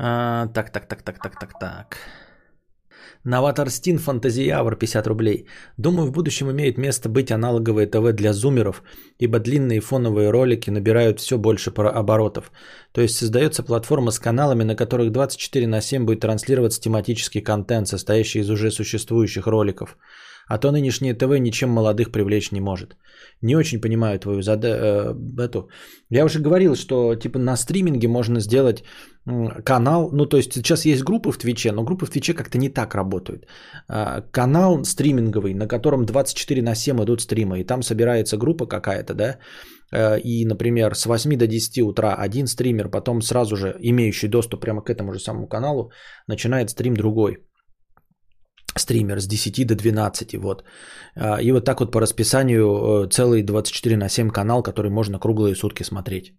А, 0.00 0.46
так, 0.54 0.70
так, 0.70 0.86
так, 0.86 1.02
так, 1.02 1.18
так, 1.18 1.38
так, 1.40 1.58
так. 1.58 1.96
Новатор 3.24 3.68
Стин 3.68 3.98
Фантазиавр 3.98 4.76
50 4.76 5.06
рублей. 5.06 5.46
Думаю, 5.76 6.06
в 6.06 6.12
будущем 6.12 6.50
имеет 6.50 6.78
место 6.78 7.08
быть 7.08 7.32
аналоговое 7.32 7.86
ТВ 7.86 8.12
для 8.12 8.32
зумеров, 8.32 8.82
ибо 9.18 9.40
длинные 9.40 9.80
фоновые 9.80 10.30
ролики 10.30 10.70
набирают 10.70 11.18
все 11.18 11.36
больше 11.36 11.70
оборотов. 11.70 12.52
То 12.92 13.00
есть 13.00 13.16
создается 13.16 13.62
платформа 13.62 14.12
с 14.12 14.18
каналами, 14.18 14.62
на 14.62 14.76
которых 14.76 15.10
24 15.10 15.66
на 15.66 15.80
7 15.80 16.04
будет 16.04 16.20
транслироваться 16.20 16.80
тематический 16.80 17.40
контент, 17.40 17.88
состоящий 17.88 18.38
из 18.40 18.50
уже 18.50 18.70
существующих 18.70 19.46
роликов. 19.46 19.96
А 20.48 20.58
то 20.58 20.70
нынешнее 20.70 21.14
ТВ 21.14 21.38
ничем 21.38 21.70
молодых 21.70 22.10
привлечь 22.10 22.52
не 22.52 22.60
может. 22.60 22.96
Не 23.42 23.56
очень 23.56 23.80
понимаю 23.80 24.18
твою 24.18 24.42
зада... 24.42 24.68
Э, 24.68 25.14
эту. 25.38 25.68
Я 26.10 26.24
уже 26.24 26.40
говорил, 26.40 26.74
что 26.74 27.14
типа 27.14 27.38
на 27.38 27.56
стриминге 27.56 28.08
можно 28.08 28.40
сделать 28.40 28.82
канал. 29.64 30.10
Ну, 30.12 30.26
то 30.26 30.36
есть 30.36 30.52
сейчас 30.52 30.86
есть 30.86 31.02
группы 31.02 31.32
в 31.32 31.38
Твиче, 31.38 31.72
но 31.72 31.84
группы 31.84 32.06
в 32.06 32.10
Твиче 32.10 32.34
как-то 32.34 32.58
не 32.58 32.68
так 32.68 32.94
работают. 32.94 33.46
А, 33.88 34.22
канал 34.32 34.84
стриминговый, 34.84 35.54
на 35.54 35.68
котором 35.68 36.06
24 36.06 36.62
на 36.62 36.74
7 36.74 37.04
идут 37.04 37.20
стримы, 37.20 37.60
и 37.60 37.64
там 37.64 37.82
собирается 37.82 38.36
группа 38.38 38.66
какая-то, 38.66 39.14
да, 39.14 39.38
э, 39.92 40.20
и, 40.20 40.46
например, 40.46 40.94
с 40.94 41.06
8 41.06 41.36
до 41.36 41.46
10 41.46 41.82
утра 41.82 42.14
один 42.14 42.46
стример, 42.46 42.88
потом 42.88 43.20
сразу 43.22 43.56
же 43.56 43.76
имеющий 43.80 44.28
доступ 44.28 44.60
прямо 44.60 44.82
к 44.82 44.90
этому 44.90 45.12
же 45.12 45.20
самому 45.20 45.46
каналу, 45.46 45.90
начинает 46.26 46.70
стрим 46.70 46.94
другой 46.94 47.47
стример 48.76 49.20
с 49.20 49.26
10 49.26 49.66
до 49.66 49.74
12, 49.74 50.34
вот. 50.34 50.64
А, 51.16 51.40
и 51.42 51.52
вот 51.52 51.64
так 51.64 51.80
вот 51.80 51.92
по 51.92 52.00
расписанию 52.00 52.66
э, 53.04 53.08
целый 53.10 53.42
24 53.42 53.96
на 53.96 54.08
7 54.08 54.30
канал, 54.30 54.62
который 54.62 54.90
можно 54.90 55.18
круглые 55.18 55.54
сутки 55.54 55.84
смотреть. 55.84 56.34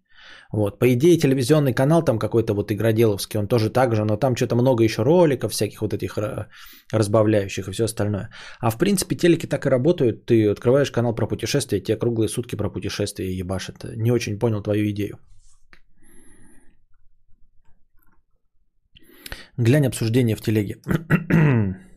Вот. 0.52 0.78
По 0.78 0.92
идее, 0.92 1.18
телевизионный 1.18 1.74
канал 1.74 2.02
там 2.02 2.18
какой-то 2.18 2.54
вот 2.54 2.72
игроделовский, 2.72 3.38
он 3.38 3.48
тоже 3.48 3.70
так 3.70 3.94
же, 3.94 4.04
но 4.04 4.16
там 4.16 4.36
что-то 4.36 4.56
много 4.56 4.84
еще 4.84 5.02
роликов, 5.02 5.52
всяких 5.52 5.80
вот 5.80 5.92
этих 5.92 6.18
э, 6.18 6.46
разбавляющих 6.92 7.68
и 7.68 7.72
все 7.72 7.84
остальное. 7.84 8.30
А 8.60 8.70
в 8.70 8.78
принципе 8.78 9.16
телеки 9.16 9.46
так 9.46 9.66
и 9.66 9.70
работают. 9.70 10.26
Ты 10.26 10.50
открываешь 10.50 10.90
канал 10.90 11.14
про 11.14 11.26
путешествия, 11.26 11.80
тебе 11.80 11.98
круглые 11.98 12.28
сутки 12.28 12.56
про 12.56 12.70
путешествия 12.70 13.32
ебашат. 13.32 13.84
Не 13.96 14.12
очень 14.12 14.38
понял 14.38 14.62
твою 14.62 14.90
идею. 14.90 15.18
Глянь 19.56 19.86
обсуждение 19.86 20.36
в 20.36 20.40
телеге. 20.40 20.76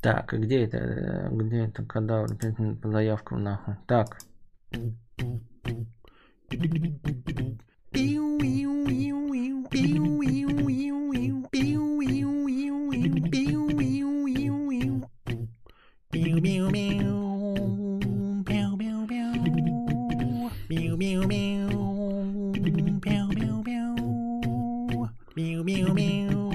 Так, 0.00 0.32
где 0.32 0.64
это? 0.64 1.28
Где 1.30 1.66
это 1.66 1.84
кадавр? 1.84 2.28
Заявку 2.82 3.36
нахуй. 3.36 3.76
Так. 3.86 4.18
Москву, 25.90 26.49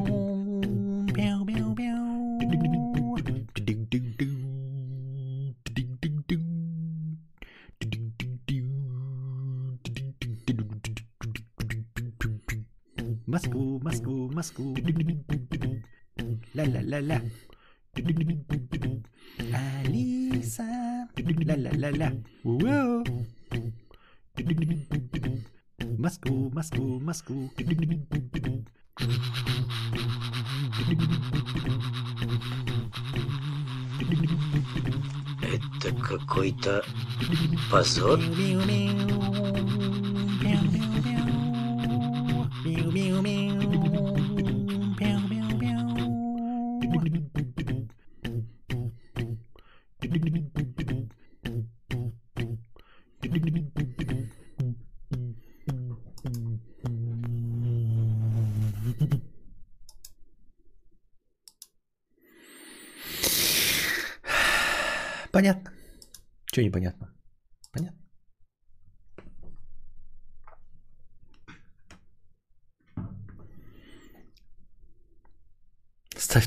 позор. 37.76 38.20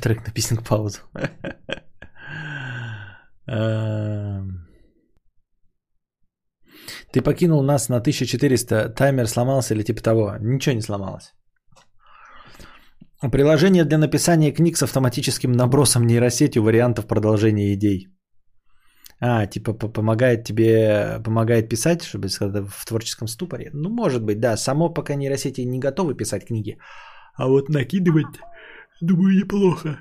Трек 0.08 0.26
на 0.26 0.32
писинг 0.32 0.62
паузу. 0.64 0.98
Эм. 3.46 4.66
Ты 7.12 7.22
покинул 7.22 7.62
нас 7.62 7.88
на 7.88 7.96
1400, 7.96 8.94
таймер 8.94 9.26
сломался 9.26 9.74
или 9.74 9.82
типа 9.82 10.02
того. 10.02 10.36
Ничего 10.40 10.74
не 10.74 10.82
сломалось. 10.82 11.34
Приложение 13.32 13.84
для 13.84 13.98
написания 13.98 14.52
книг 14.52 14.76
с 14.76 14.82
автоматическим 14.82 15.52
набросом 15.52 16.06
нейросетью 16.06 16.62
вариантов 16.62 17.06
продолжения 17.06 17.74
идей. 17.74 18.06
А, 19.20 19.46
типа 19.46 19.72
помогает 19.72 20.44
тебе, 20.44 21.20
помогает 21.24 21.68
писать, 21.68 22.02
чтобы 22.02 22.28
в 22.28 22.86
творческом 22.86 23.28
ступоре. 23.28 23.70
Ну, 23.74 23.90
может 23.90 24.24
быть, 24.24 24.40
да. 24.40 24.56
Само 24.56 24.94
пока 24.94 25.16
нейросети 25.16 25.62
не 25.62 25.80
готовы 25.80 26.16
писать 26.16 26.46
книги. 26.46 26.78
А 27.36 27.48
вот 27.48 27.68
накидывать, 27.68 28.38
думаю, 29.00 29.36
неплохо. 29.36 29.98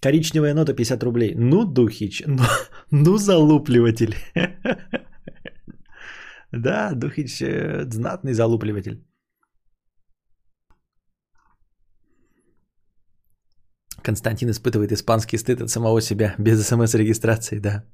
Коричневая 0.00 0.54
нота 0.54 0.74
50 0.74 1.02
рублей. 1.02 1.34
Ну, 1.36 1.64
Духич, 1.64 2.22
ну, 2.26 2.44
ну 2.90 3.18
залупливатель. 3.18 4.14
Да, 6.52 6.94
Духич 6.94 7.42
э, 7.42 7.84
знатный 7.90 8.32
залупливатель. 8.32 9.04
Константин 14.02 14.48
испытывает 14.48 14.92
испанский 14.92 15.36
стыд 15.36 15.60
от 15.60 15.68
самого 15.68 16.00
себя 16.00 16.34
без 16.38 16.66
смс-регистрации, 16.66 17.58
да. 17.58 17.84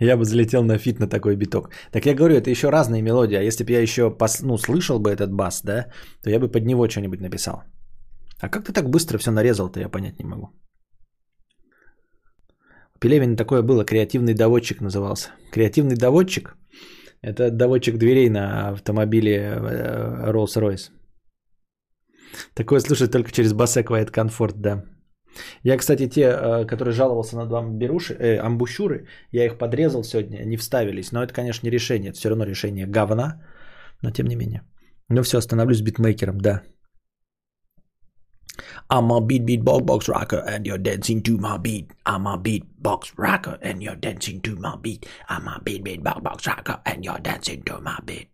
Я 0.00 0.16
бы 0.16 0.24
залетел 0.24 0.64
на 0.64 0.78
feat 0.78 0.98
на 0.98 1.06
такой 1.06 1.36
биток. 1.36 1.70
Так 1.92 2.06
я 2.06 2.14
говорю, 2.14 2.34
это 2.34 2.50
еще 2.50 2.70
разные 2.70 3.02
мелодии. 3.02 3.36
А 3.36 3.42
если 3.42 3.64
бы 3.64 3.72
я 3.72 3.80
еще 3.80 4.10
пос... 4.10 4.42
ну, 4.42 4.58
слышал 4.58 4.98
бы 4.98 5.10
этот 5.10 5.32
бас, 5.32 5.62
да, 5.62 5.86
то 6.22 6.30
я 6.30 6.40
бы 6.40 6.48
под 6.48 6.64
него 6.64 6.88
что-нибудь 6.88 7.20
написал. 7.20 7.62
А 8.44 8.48
как 8.48 8.64
ты 8.64 8.72
так 8.72 8.90
быстро 8.90 9.18
все 9.18 9.30
нарезал-то, 9.30 9.80
я 9.80 9.88
понять 9.88 10.18
не 10.18 10.24
могу. 10.26 10.46
У 12.94 12.98
Пелевина 12.98 13.36
такое 13.36 13.62
было, 13.62 13.84
креативный 13.84 14.34
доводчик 14.34 14.80
назывался. 14.82 15.30
Креативный 15.50 15.96
доводчик– 15.96 16.54
это 17.22 17.50
доводчик 17.50 17.96
дверей 17.96 18.28
на 18.28 18.68
автомобиле 18.68 19.36
э, 19.36 20.30
Rolls-Royce. 20.30 20.90
Такое 22.54 22.80
слушать 22.80 23.12
только 23.12 23.32
через 23.32 23.54
Басек 23.54 23.90
White 23.90 24.12
Comfort, 24.12 24.54
да. 24.56 24.84
Я, 25.62 25.78
кстати, 25.78 26.06
те, 26.06 26.24
э, 26.24 26.66
которые 26.66 26.92
жаловался 26.92 27.36
на 27.36 27.46
два 27.46 27.60
амбируши, 27.60 28.12
э, 28.12 28.38
амбушюры, 28.38 29.06
я 29.32 29.46
их 29.46 29.56
подрезал 29.56 30.04
сегодня, 30.04 30.42
они 30.42 30.58
вставились. 30.58 31.12
Но 31.12 31.22
это, 31.22 31.32
конечно, 31.32 31.66
не 31.66 31.72
решение, 31.72 32.10
это 32.10 32.18
все 32.18 32.28
равно 32.28 32.44
решение 32.44 32.86
говна, 32.86 33.40
но 34.02 34.10
тем 34.10 34.26
не 34.26 34.36
менее. 34.36 34.60
Ну 35.08 35.22
все, 35.22 35.38
остановлюсь 35.38 35.80
битмейкером, 35.80 36.38
да. 36.38 36.62
I'm 38.94 39.10
a 39.10 39.20
beat 39.20 39.42
beat 39.42 39.64
box 39.64 39.82
box 39.82 40.06
rocker 40.06 40.38
and 40.46 40.64
you're 40.64 40.78
dancing 40.78 41.20
to 41.26 41.36
my 41.36 41.58
beat. 41.58 41.90
I'm 42.06 42.28
a 42.30 42.38
beat 42.38 42.62
box 42.80 43.10
rocker 43.18 43.58
and 43.60 43.82
you're 43.82 43.98
dancing 43.98 44.40
to 44.42 44.54
my 44.54 44.76
beat. 44.76 45.10
I'm 45.28 45.48
a 45.48 45.58
beat 45.58 45.82
beat 45.82 46.04
box 46.04 46.20
box 46.22 46.46
rocker 46.46 46.78
and 46.86 47.04
you're 47.04 47.18
dancing 47.18 47.64
to 47.64 47.80
my 47.80 47.98
beat. 48.06 48.30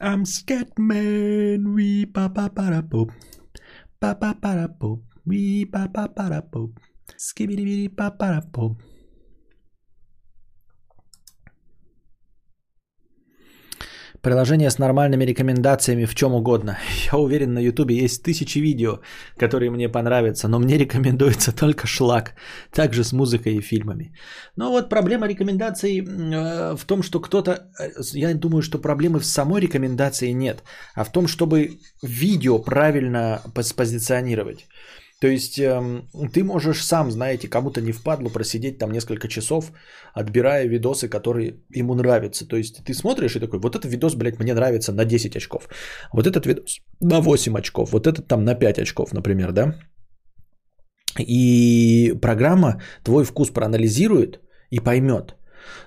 I'm 0.00 0.24
scat 0.24 0.72
man, 0.78 1.74
we 1.76 2.06
pa 2.06 2.32
pa 2.32 2.48
pa 2.48 2.72
da 2.72 2.80
poop. 2.80 3.12
Pa 4.00 4.16
pa 4.16 4.32
pa 4.40 4.56
da 4.56 4.72
poop. 4.72 5.04
We 5.28 5.68
pa 5.68 5.92
pa 5.92 6.08
pa 6.08 6.32
da 6.32 6.40
poop. 6.40 6.80
Skibidi 7.12 7.92
pa 7.92 8.16
pa 8.16 8.40
da 8.40 8.40
poop. 8.40 8.80
Приложение 14.22 14.68
с 14.70 14.78
нормальными 14.78 15.24
рекомендациями 15.24 16.06
в 16.06 16.14
чем 16.14 16.34
угодно. 16.34 16.76
Я 17.12 17.18
уверен, 17.18 17.54
на 17.54 17.60
Ютубе 17.60 17.94
есть 17.94 18.22
тысячи 18.22 18.58
видео, 18.58 19.00
которые 19.36 19.70
мне 19.70 19.88
понравятся, 19.88 20.48
но 20.48 20.58
мне 20.58 20.78
рекомендуется 20.78 21.52
только 21.52 21.86
шлак. 21.86 22.34
Также 22.72 23.04
с 23.04 23.12
музыкой 23.12 23.56
и 23.56 23.60
фильмами. 23.62 24.12
Но 24.56 24.70
вот 24.70 24.88
проблема 24.88 25.28
рекомендаций 25.28 26.00
э, 26.00 26.76
в 26.76 26.84
том, 26.84 27.02
что 27.02 27.20
кто-то... 27.20 27.52
э, 27.78 27.90
Я 28.14 28.34
думаю, 28.34 28.62
что 28.62 28.78
проблемы 28.78 29.20
в 29.20 29.24
самой 29.24 29.60
рекомендации 29.60 30.32
нет, 30.32 30.62
а 30.94 31.04
в 31.04 31.12
том, 31.12 31.26
чтобы 31.28 31.78
видео 32.02 32.58
правильно 32.58 33.40
позиционировать. 33.76 34.66
То 35.20 35.26
есть 35.26 35.58
эм, 35.58 36.08
ты 36.32 36.44
можешь 36.44 36.84
сам, 36.84 37.10
знаете, 37.10 37.48
кому-то 37.48 37.80
не 37.80 37.92
впадло 37.92 38.28
просидеть 38.28 38.78
там 38.78 38.92
несколько 38.92 39.28
часов, 39.28 39.72
отбирая 40.14 40.68
видосы, 40.68 41.08
которые 41.08 41.54
ему 41.74 41.94
нравятся. 41.94 42.46
То 42.46 42.56
есть 42.56 42.84
ты 42.84 42.94
смотришь 42.94 43.36
и 43.36 43.40
такой, 43.40 43.58
вот 43.58 43.74
этот 43.74 43.90
видос, 43.90 44.14
блядь, 44.14 44.38
мне 44.38 44.54
нравится 44.54 44.92
на 44.92 45.04
10 45.04 45.36
очков. 45.36 45.68
Вот 46.12 46.26
этот 46.26 46.46
видос 46.46 46.80
на 47.00 47.20
8 47.20 47.58
очков. 47.58 47.92
Вот 47.92 48.06
этот 48.06 48.28
там 48.28 48.44
на 48.44 48.54
5 48.54 48.78
очков, 48.78 49.12
например, 49.12 49.52
да? 49.52 49.74
И 51.18 52.14
программа 52.22 52.80
твой 53.02 53.24
вкус 53.24 53.50
проанализирует 53.50 54.40
и 54.70 54.78
поймет. 54.78 55.34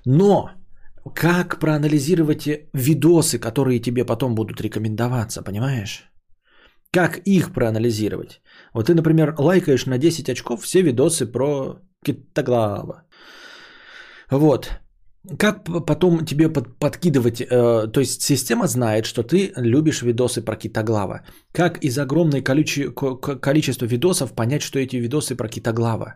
Но 0.06 0.52
как 1.16 1.60
проанализировать 1.60 2.48
э, 2.48 2.70
видосы, 2.74 3.40
которые 3.40 3.80
тебе 3.80 4.04
потом 4.06 4.36
будут 4.36 4.62
рекомендоваться, 4.62 5.42
понимаешь? 5.42 6.11
Как 6.94 7.20
их 7.26 7.54
проанализировать? 7.54 8.42
Вот 8.74 8.88
ты, 8.88 8.94
например, 8.94 9.36
лайкаешь 9.38 9.86
на 9.86 9.98
10 9.98 10.30
очков 10.30 10.64
все 10.64 10.82
видосы 10.82 11.26
про 11.26 11.80
Китоглава. 12.06 13.04
Вот. 14.30 14.70
Как 15.38 15.64
потом 15.86 16.26
тебе 16.26 16.50
под- 16.50 16.80
подкидывать, 16.80 17.42
э, 17.42 17.88
то 17.94 18.00
есть 18.00 18.22
система 18.22 18.68
знает, 18.68 19.06
что 19.06 19.24
ты 19.24 19.54
любишь 19.56 20.02
видосы 20.02 20.42
про 20.42 20.56
Китоглава. 20.56 21.22
Как 21.54 21.78
из 21.84 21.98
огромной 21.98 22.42
количе- 22.42 22.90
ко- 22.92 23.16
ко- 23.16 23.36
количества 23.40 23.86
видосов 23.86 24.34
понять, 24.34 24.62
что 24.64 24.80
эти 24.80 24.96
видосы 24.96 25.36
про 25.36 25.48
Китоглава? 25.48 26.16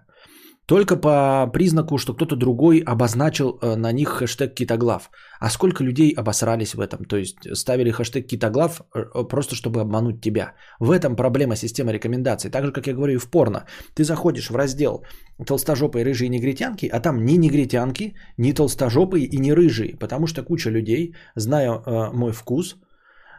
Только 0.65 0.95
по 0.97 1.47
признаку, 1.53 1.97
что 1.97 2.13
кто-то 2.13 2.35
другой 2.35 2.79
обозначил 2.79 3.59
э, 3.61 3.75
на 3.75 3.91
них 3.91 4.09
хэштег 4.09 4.55
Китоглав. 4.55 5.11
А 5.39 5.49
сколько 5.49 5.83
людей 5.83 6.11
обосрались 6.17 6.73
в 6.73 6.79
этом? 6.79 7.05
То 7.05 7.17
есть 7.17 7.37
ставили 7.53 7.91
хэштег 7.91 8.27
Китоглав 8.27 8.81
э, 8.95 9.27
просто 9.29 9.55
чтобы 9.55 9.81
обмануть 9.81 10.21
тебя. 10.21 10.53
В 10.79 10.91
этом 10.91 11.15
проблема 11.15 11.55
системы 11.55 11.93
рекомендаций. 11.93 12.49
Так 12.49 12.65
же, 12.65 12.71
как 12.71 12.87
я 12.87 12.93
говорю 12.93 13.13
и 13.13 13.19
в 13.19 13.29
порно. 13.29 13.65
Ты 13.93 14.03
заходишь 14.03 14.49
в 14.49 14.55
раздел 14.55 15.03
толстожопые 15.45 16.03
рыжие 16.03 16.29
негритянки, 16.29 16.87
а 16.87 16.99
там 16.99 17.25
ни 17.25 17.37
негритянки, 17.37 18.15
ни 18.37 18.51
толстожопые 18.53 19.25
и 19.25 19.37
ни 19.37 19.51
рыжие. 19.51 19.97
Потому 19.99 20.27
что 20.27 20.43
куча 20.43 20.71
людей, 20.71 21.15
зная 21.35 21.69
э, 21.71 22.11
мой 22.13 22.31
вкус, 22.31 22.75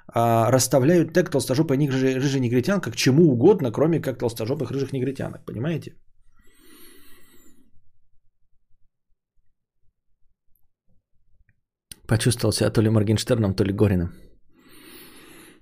а, 0.08 0.52
расставляют 0.52 1.12
тег 1.12 1.30
толстожопая 1.30 1.78
рыжая 1.78 2.40
негритянка 2.40 2.90
к 2.92 2.96
чему 2.96 3.32
угодно, 3.32 3.72
кроме 3.72 4.00
как 4.00 4.18
толстожопых 4.18 4.70
рыжих 4.70 4.92
негритянок. 4.92 5.44
Понимаете? 5.44 5.94
Почувствовал 12.06 12.52
себя 12.52 12.70
то 12.70 12.82
ли 12.82 12.90
Моргенштерном, 12.90 13.54
то 13.54 13.64
ли 13.64 13.72
Гориным. 13.72 14.08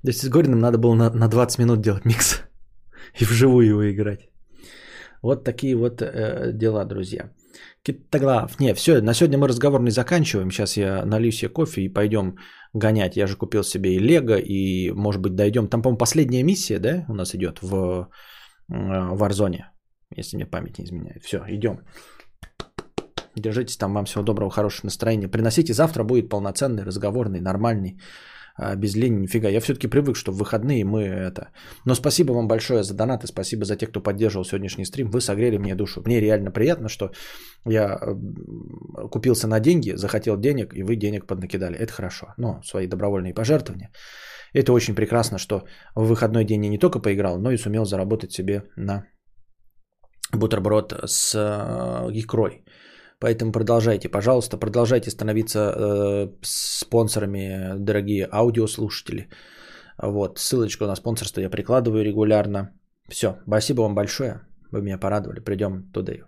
То 0.03 0.11
есть 0.11 0.21
с 0.21 0.29
Гориным 0.29 0.61
надо 0.61 0.79
было 0.79 0.95
на, 0.95 1.11
на 1.11 1.29
20 1.29 1.59
минут 1.59 1.81
делать 1.81 2.05
микс 2.05 2.43
и 3.21 3.25
вживую 3.25 3.67
его 3.67 3.91
играть. 3.91 4.29
Вот 5.23 5.45
такие 5.45 5.75
вот 5.75 6.03
э, 6.03 6.53
дела, 6.53 6.85
друзья. 6.85 7.31
Китоглав. 7.83 8.61
Не, 8.61 8.75
все, 8.75 9.01
на 9.01 9.15
сегодня 9.15 9.39
мы 9.39 9.49
разговор 9.49 9.83
не 9.83 9.91
заканчиваем. 9.91 10.51
Сейчас 10.51 10.77
я 10.77 11.05
налью 11.07 11.33
себе 11.33 11.49
кофе 11.49 11.83
и 11.83 11.89
пойдем 11.89 12.37
гонять. 12.75 13.17
Я 13.17 13.27
же 13.27 13.37
купил 13.37 13.63
себе 13.63 13.95
и 13.95 13.99
Лего, 13.99 14.37
и, 14.37 14.91
может 14.93 15.23
быть, 15.23 15.35
дойдем. 15.35 15.69
Там, 15.69 15.83
по-моему, 15.83 15.99
последняя 15.99 16.43
миссия, 16.43 16.79
да, 16.79 17.07
у 17.09 17.15
нас 17.15 17.35
идет 17.35 17.63
в 17.63 18.09
э, 18.71 18.75
Warzone, 18.75 19.61
если 20.17 20.37
мне 20.37 20.47
память 20.47 20.79
не 20.79 20.85
изменяет. 20.85 21.23
Все, 21.25 21.43
идем. 21.49 21.81
Держитесь 23.37 23.77
там, 23.77 23.95
вам 23.95 24.05
всего 24.05 24.23
доброго, 24.23 24.51
хорошего 24.51 24.87
настроения. 24.87 25.29
Приносите, 25.29 25.73
завтра 25.73 26.05
будет 26.05 26.29
полноценный, 26.29 26.85
разговорный, 26.85 27.41
нормальный, 27.41 27.99
а, 28.57 28.77
без 28.77 28.95
лени, 28.95 29.23
нифига. 29.23 29.49
Я 29.49 29.61
все-таки 29.61 29.89
привык, 29.89 30.17
что 30.17 30.33
в 30.33 30.37
выходные 30.37 30.85
мы 30.85 31.03
это... 31.03 31.51
Но 31.85 31.95
спасибо 31.95 32.33
вам 32.33 32.47
большое 32.47 32.83
за 32.83 32.95
донаты, 32.95 33.27
спасибо 33.27 33.65
за 33.65 33.77
тех, 33.77 33.91
кто 33.91 34.01
поддерживал 34.01 34.45
сегодняшний 34.45 34.85
стрим. 34.85 35.11
Вы 35.11 35.21
согрели 35.21 35.59
мне 35.59 35.75
душу. 35.75 36.03
Мне 36.07 36.21
реально 36.21 36.51
приятно, 36.51 36.89
что 36.89 37.11
я 37.67 37.99
купился 39.11 39.49
на 39.49 39.61
деньги, 39.61 39.97
захотел 39.97 40.37
денег, 40.37 40.75
и 40.75 40.83
вы 40.83 40.97
денег 40.97 41.27
поднакидали. 41.27 41.77
Это 41.77 41.93
хорошо. 41.93 42.27
Но 42.39 42.61
свои 42.65 42.87
добровольные 42.87 43.35
пожертвования. 43.35 43.91
Это 44.53 44.73
очень 44.73 44.95
прекрасно, 44.95 45.39
что 45.39 45.65
в 45.97 46.07
выходной 46.07 46.45
день 46.45 46.65
я 46.65 46.71
не 46.71 46.79
только 46.79 47.01
поиграл, 47.01 47.41
но 47.41 47.51
и 47.51 47.57
сумел 47.57 47.85
заработать 47.85 48.33
себе 48.33 48.63
на 48.77 49.05
бутерброд 50.33 50.93
с 51.07 51.35
э, 51.35 52.11
икрой. 52.13 52.65
Поэтому 53.25 53.53
продолжайте, 53.53 54.11
пожалуйста, 54.11 54.59
продолжайте 54.59 55.11
становиться 55.11 55.59
э, 55.59 56.29
спонсорами, 56.43 57.73
дорогие 57.79 58.29
аудиослушатели. 58.31 59.29
Вот, 59.97 60.39
ссылочку 60.39 60.85
на 60.85 60.95
спонсорство 60.95 61.41
я 61.41 61.49
прикладываю 61.49 62.05
регулярно. 62.05 62.69
Все, 63.09 63.39
спасибо 63.47 63.81
вам 63.83 63.95
большое. 63.95 64.43
Вы 64.73 64.83
меня 64.83 64.99
порадовали. 64.99 65.41
Придем 65.41 65.91
туда 65.93 66.13
и 66.13 66.21